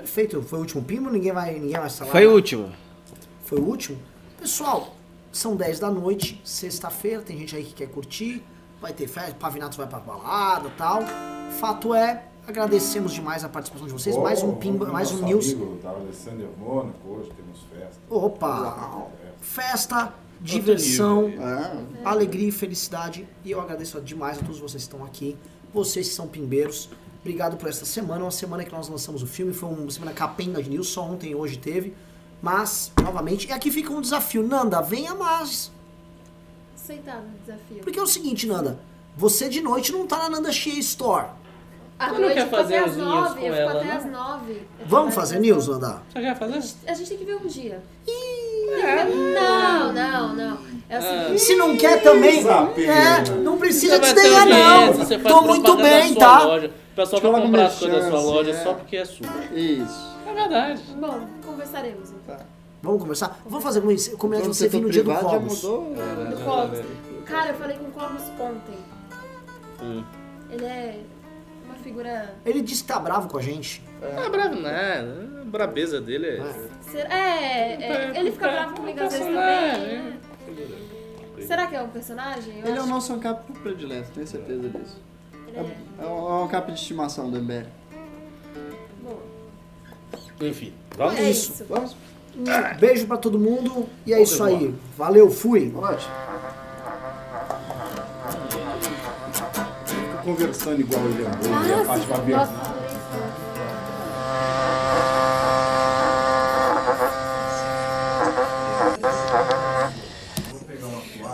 Perfeito. 0.00 0.42
Foi 0.42 0.58
o 0.58 0.62
último 0.62 0.82
pimo, 0.82 1.10
ninguém 1.10 1.32
vai, 1.32 1.54
ninguém 1.54 1.78
vai 1.78 1.90
falar. 1.90 2.10
Foi 2.10 2.26
o 2.26 2.32
último. 2.32 2.72
Foi 3.44 3.58
o 3.58 3.64
último. 3.64 3.98
Pessoal, 4.38 4.94
são 5.32 5.56
10 5.56 5.80
da 5.80 5.90
noite, 5.90 6.40
sexta-feira, 6.44 7.22
tem 7.22 7.36
gente 7.38 7.56
aí 7.56 7.64
que 7.64 7.74
quer 7.74 7.88
curtir, 7.88 8.42
vai 8.80 8.92
ter 8.92 9.08
festa, 9.08 9.34
Pavinato 9.34 9.76
vai 9.76 9.86
pra 9.86 9.98
balada 9.98 10.70
tal. 10.76 11.00
Fato 11.58 11.94
é, 11.94 12.24
agradecemos 12.46 13.12
demais 13.12 13.44
a 13.44 13.48
participação 13.48 13.86
de 13.86 13.92
vocês. 13.92 14.16
mais 14.16 14.42
um 14.42 14.54
pimba, 14.54 14.86
mais 14.86 15.10
um 15.10 15.24
news. 15.24 15.46
amigo 15.46 15.78
da 15.82 15.90
Alessandro 15.90 16.48
Mônaco, 16.58 17.08
hoje 17.08 17.30
temos 17.36 17.60
festa. 17.72 18.00
Opa! 18.08 19.08
É. 19.24 19.28
Festa, 19.40 20.14
diversão, 20.40 21.32
Ah, 21.40 22.10
alegria 22.10 22.48
e 22.48 22.52
felicidade. 22.52 23.26
E 23.44 23.50
eu 23.50 23.60
agradeço 23.60 24.00
demais 24.00 24.38
a 24.38 24.40
todos 24.40 24.60
vocês 24.60 24.84
que 24.84 24.92
estão 24.92 25.04
aqui, 25.04 25.36
vocês 25.72 26.08
que 26.08 26.14
são 26.14 26.28
pimbeiros. 26.28 26.88
Obrigado 27.28 27.58
por 27.58 27.68
esta 27.68 27.84
semana, 27.84 28.24
uma 28.24 28.30
semana 28.30 28.64
que 28.64 28.72
nós 28.72 28.88
lançamos 28.88 29.22
o 29.22 29.26
filme, 29.26 29.52
foi 29.52 29.68
uma 29.68 29.90
semana 29.90 30.14
capenga 30.14 30.62
de 30.62 30.70
news, 30.70 30.88
só 30.88 31.02
ontem 31.02 31.32
e 31.32 31.34
hoje 31.34 31.58
teve. 31.58 31.94
Mas, 32.40 32.90
novamente, 33.02 33.46
e 33.46 33.52
aqui 33.52 33.70
fica 33.70 33.92
um 33.92 34.00
desafio. 34.00 34.42
Nanda, 34.42 34.80
venha 34.80 35.14
mais. 35.14 35.70
Aceitável 36.74 37.28
o 37.28 37.38
desafio. 37.44 37.82
Porque 37.82 37.98
é 37.98 38.02
o 38.02 38.06
seguinte, 38.06 38.46
Nanda, 38.46 38.80
você 39.14 39.50
de 39.50 39.60
noite 39.60 39.92
não 39.92 40.06
tá 40.06 40.16
na 40.20 40.30
Nanda 40.30 40.50
Shea 40.50 40.78
Store. 40.78 41.26
À 41.98 42.12
não 42.12 42.20
noite 42.20 42.40
fico 42.40 42.50
fazer 42.50 42.76
até 42.76 42.84
uns 42.86 42.90
às 42.92 42.96
news 42.96 43.08
nove, 43.08 43.40
com 43.40 43.46
eu 43.46 43.52
fico 43.52 43.68
ela, 43.68 43.72
até 43.72 43.84
não? 43.88 43.96
às 43.98 44.04
nove. 44.06 44.62
Vamos 44.86 45.14
fazer 45.14 45.38
news. 45.38 45.68
Nanda? 45.68 46.02
Você 46.10 46.20
quer 46.20 46.38
fazer? 46.38 46.74
A 46.86 46.94
gente 46.94 47.08
tem 47.10 47.18
que 47.18 47.24
ver 47.26 47.36
um 47.36 47.46
dia. 47.46 47.82
Não, 49.34 49.92
não, 49.92 50.34
não. 50.34 50.58
É 50.88 50.98
o 50.98 51.02
seguinte. 51.02 51.38
Se 51.40 51.56
não 51.56 51.76
quer 51.76 52.02
também, 52.02 52.40
é, 52.40 52.42
né? 52.42 53.24
não 53.42 53.52
Você 53.52 53.58
precisa 53.58 53.98
desdenhar 53.98 54.46
não. 54.46 54.92
você 54.94 55.18
faz 55.18 55.34
Tô 55.34 55.42
muito 55.42 55.76
bem, 55.76 56.14
tá? 56.14 56.44
Loja. 56.44 56.66
O 56.68 56.96
pessoal 56.96 57.32
vai 57.32 57.42
comprar 57.42 57.66
as 57.66 57.78
coisas 57.78 58.04
da 58.04 58.10
sua 58.10 58.20
loja 58.20 58.50
é. 58.50 58.64
só 58.64 58.74
porque 58.74 58.96
é 58.96 59.04
sua. 59.04 59.26
isso. 59.52 60.16
É 60.26 60.34
verdade. 60.34 60.82
Bom, 60.98 61.26
conversaremos 61.44 62.10
então. 62.10 62.36
Vamos 62.82 63.00
conversar? 63.02 63.38
Vamos 63.44 63.62
fazer 63.62 63.80
como 63.80 63.92
isso. 63.92 64.16
Combinado 64.16 64.50
de 64.50 64.56
você 64.56 64.64
vir 64.68 64.70
setor 64.70 64.86
no 64.86 64.90
dia 64.90 65.04
do 65.04 65.14
Cobos. 65.14 65.60
Do 65.60 66.44
Clóvis. 66.44 66.80
Cara, 67.26 67.50
eu 67.50 67.54
falei 67.54 67.76
com 67.76 67.84
o 67.84 67.92
Clóvis 67.92 68.22
ontem. 68.40 68.78
Hum. 69.82 70.04
Ele 70.50 70.64
é 70.64 71.00
uma 71.66 71.74
figura. 71.74 72.34
Ele 72.46 72.62
disse 72.62 72.82
que 72.82 72.88
tá 72.88 72.98
bravo 72.98 73.28
com 73.28 73.36
a 73.38 73.42
gente. 73.42 73.82
Não 74.00 74.22
é 74.24 74.30
bravo, 74.30 74.56
não. 74.56 74.70
A 74.70 75.44
brabeza 75.44 76.00
dele 76.00 76.26
é. 76.28 76.42
Ser- 76.80 77.06
É, 77.10 77.74
é, 77.82 78.12
ele 78.18 78.32
fica 78.32 78.48
bravo 78.48 78.74
comigo 78.76 79.00
às 79.02 79.12
vezes 79.12 79.26
também. 79.26 80.17
Será 81.48 81.66
que 81.66 81.74
é 81.74 81.80
um 81.82 81.88
personagem? 81.88 82.60
Eu 82.60 82.66
Ele 82.66 82.78
é 82.78 82.82
o 82.82 82.86
nosso 82.86 83.10
ancap 83.10 83.50
predileto, 83.62 84.10
tenho 84.14 84.26
certeza 84.26 84.68
disso. 84.68 85.00
ele 85.46 85.56
é. 85.56 85.60
É 85.98 86.06
um 86.06 86.08
é 86.08 86.10
um 86.10 86.44
ancap 86.44 86.70
de 86.70 86.78
estimação 86.78 87.30
do 87.30 87.38
MBL. 87.40 87.64
Bom, 89.02 89.18
Enfim, 90.42 90.74
vamos. 90.94 91.18
é 91.18 91.30
isso. 91.30 91.64
Vamos? 91.66 91.96
Beijo 92.78 93.06
pra 93.06 93.16
todo 93.16 93.38
mundo 93.38 93.88
e 94.06 94.12
é 94.12 94.20
isso 94.22 94.44
aí. 94.44 94.74
Valeu, 94.96 95.30
fui. 95.30 95.70
Boa 95.70 95.88
noite. 95.88 96.06
Fica 99.86 100.22
conversando 100.22 100.80
igual 100.80 101.02
ele 101.06 101.24
andou, 101.26 101.50
e 101.66 101.72
a 101.72 101.80
Ah, 101.80 101.84
Fátima 101.86 102.16
sim. 102.46 102.77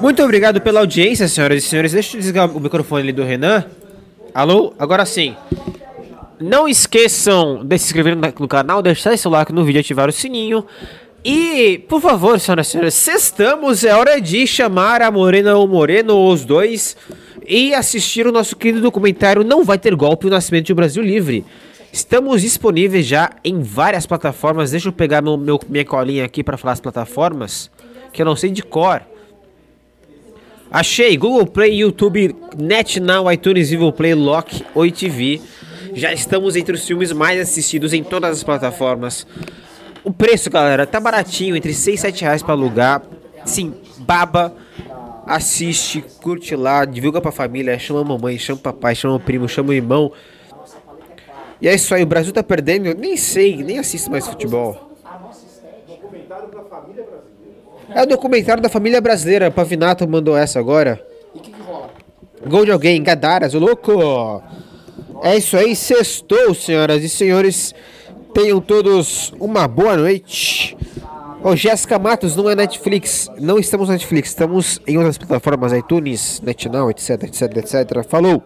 Muito 0.05 0.22
obrigado 0.22 0.60
pela 0.60 0.81
audiência, 0.81 1.26
senhoras 1.26 1.64
e 1.64 1.66
senhores. 1.66 1.93
Deixa 1.93 2.14
eu 2.14 2.20
desligar 2.20 2.55
o 2.55 2.60
microfone 2.60 3.05
ali 3.05 3.10
do 3.12 3.24
Renan. 3.24 3.64
Alô? 4.35 4.74
Agora 4.78 5.06
sim. 5.06 5.35
Não 6.39 6.68
esqueçam 6.68 7.64
de 7.64 7.78
se 7.78 7.86
inscrever 7.86 8.14
no 8.14 8.47
canal, 8.47 8.82
deixar 8.82 9.16
seu 9.16 9.31
like 9.31 9.51
no 9.51 9.64
vídeo 9.64 9.81
ativar 9.81 10.06
o 10.06 10.12
sininho. 10.12 10.66
E, 11.24 11.78
por 11.89 12.02
favor, 12.02 12.39
senhoras 12.39 12.66
e 12.66 12.70
senhores, 12.72 12.93
sextamos, 12.93 13.82
é 13.82 13.94
hora 13.94 14.20
de 14.20 14.47
chamar 14.47 15.01
a 15.01 15.10
Morena 15.10 15.56
ou 15.56 15.66
Moreno, 15.66 16.28
os 16.28 16.44
dois, 16.44 16.98
e 17.48 17.72
assistir 17.72 18.26
o 18.26 18.32
nosso 18.32 18.56
querido 18.56 18.82
documentário 18.82 19.43
Não 19.43 19.64
Vai 19.64 19.78
Ter 19.78 19.94
Golpe, 19.94 20.26
o 20.26 20.31
Nascimento 20.31 20.66
de 20.66 20.74
Brasil 20.74 21.02
Livre. 21.02 21.47
Estamos 21.90 22.43
disponíveis 22.43 23.06
já 23.06 23.31
em 23.43 23.62
várias 23.62 24.05
plataformas. 24.05 24.70
Deixa 24.70 24.89
eu 24.89 24.93
pegar 24.93 25.22
meu, 25.22 25.39
meu- 25.39 25.59
minha 25.66 25.82
colinha 25.86 26.26
aqui 26.26 26.44
para 26.44 26.59
falar 26.59 26.72
as 26.74 26.81
plataformas. 26.81 27.70
que 28.12 28.20
eu 28.22 28.26
não 28.26 28.36
sei 28.36 28.51
de 28.51 28.62
cor. 28.62 29.01
Achei 30.74 31.16
Google 31.16 31.46
Play, 31.46 31.82
YouTube, 31.82 32.34
NetNow, 32.59 33.30
iTunes, 33.30 33.70
Vivo 33.70 33.92
Play, 33.92 34.12
Lock, 34.12 34.66
Oi 34.74 34.90
TV. 34.90 35.40
Já 35.92 36.12
estamos 36.12 36.56
entre 36.56 36.74
os 36.74 36.84
filmes 36.84 37.12
mais 37.12 37.40
assistidos 37.40 37.92
em 37.92 38.02
todas 38.02 38.38
as 38.38 38.42
plataformas. 38.42 39.24
O 40.02 40.12
preço, 40.12 40.51
galera, 40.51 40.84
tá 40.84 40.98
baratinho, 40.98 41.55
entre 41.55 41.72
6 41.72 42.01
e 42.01 42.02
7 42.02 42.22
reais 42.22 42.42
pra 42.42 42.55
alugar. 42.55 43.02
Sim, 43.44 43.72
baba. 43.98 44.52
Assiste, 45.24 46.05
curte 46.20 46.56
lá, 46.56 46.84
divulga 46.84 47.20
pra 47.20 47.30
família, 47.30 47.78
chama 47.78 48.01
a 48.01 48.05
mamãe, 48.05 48.36
chama 48.36 48.59
o 48.59 48.62
papai, 48.62 48.96
chama 48.96 49.14
o 49.14 49.20
primo, 49.20 49.48
chama 49.48 49.68
o 49.68 49.74
irmão. 49.74 50.10
E 51.62 51.68
é 51.68 51.74
isso 51.76 51.94
aí, 51.94 52.02
o 52.02 52.06
Brasil 52.06 52.32
tá 52.32 52.42
perdendo, 52.42 52.86
eu 52.86 52.96
nem 52.96 53.16
sei, 53.16 53.62
nem 53.62 53.78
assisto 53.78 54.10
mais 54.10 54.26
futebol. 54.26 54.90
É 57.90 58.02
o 58.02 58.06
documentário 58.06 58.62
da 58.62 58.69
família 58.69 59.01
brasileira. 59.01 59.51
Pavinato 59.51 60.09
mandou 60.09 60.36
essa 60.36 60.59
agora. 60.59 61.05
E 61.35 61.39
o 61.39 61.40
que, 61.40 61.51
que 61.51 61.62
rola? 61.62 61.90
Gol 62.47 62.65
de 62.65 62.73
alguém, 62.73 63.02
Gadaras, 63.02 63.55
o 63.55 63.59
louco. 63.59 64.43
É 65.23 65.36
isso 65.36 65.56
aí, 65.56 65.74
sextou, 65.74 66.55
senhoras 66.55 67.02
e 67.02 67.09
senhores. 67.09 67.74
Tenham 68.32 68.61
todos 68.61 69.32
uma 69.39 69.66
boa 69.66 69.97
noite. 69.97 70.77
Ô, 71.43 71.55
Jéssica 71.55 71.98
Matos, 71.98 72.35
não 72.36 72.48
é 72.48 72.55
Netflix. 72.55 73.31
Não 73.39 73.59
estamos 73.59 73.89
na 73.89 73.94
Netflix, 73.94 74.31
estamos 74.31 74.81
em 74.86 74.97
outras 74.97 75.19
plataformas, 75.19 75.73
iTunes, 75.73 76.40
NetNow, 76.40 76.90
etc, 76.90 77.23
etc, 77.24 77.56
etc. 77.59 78.05
Falou! 78.09 78.43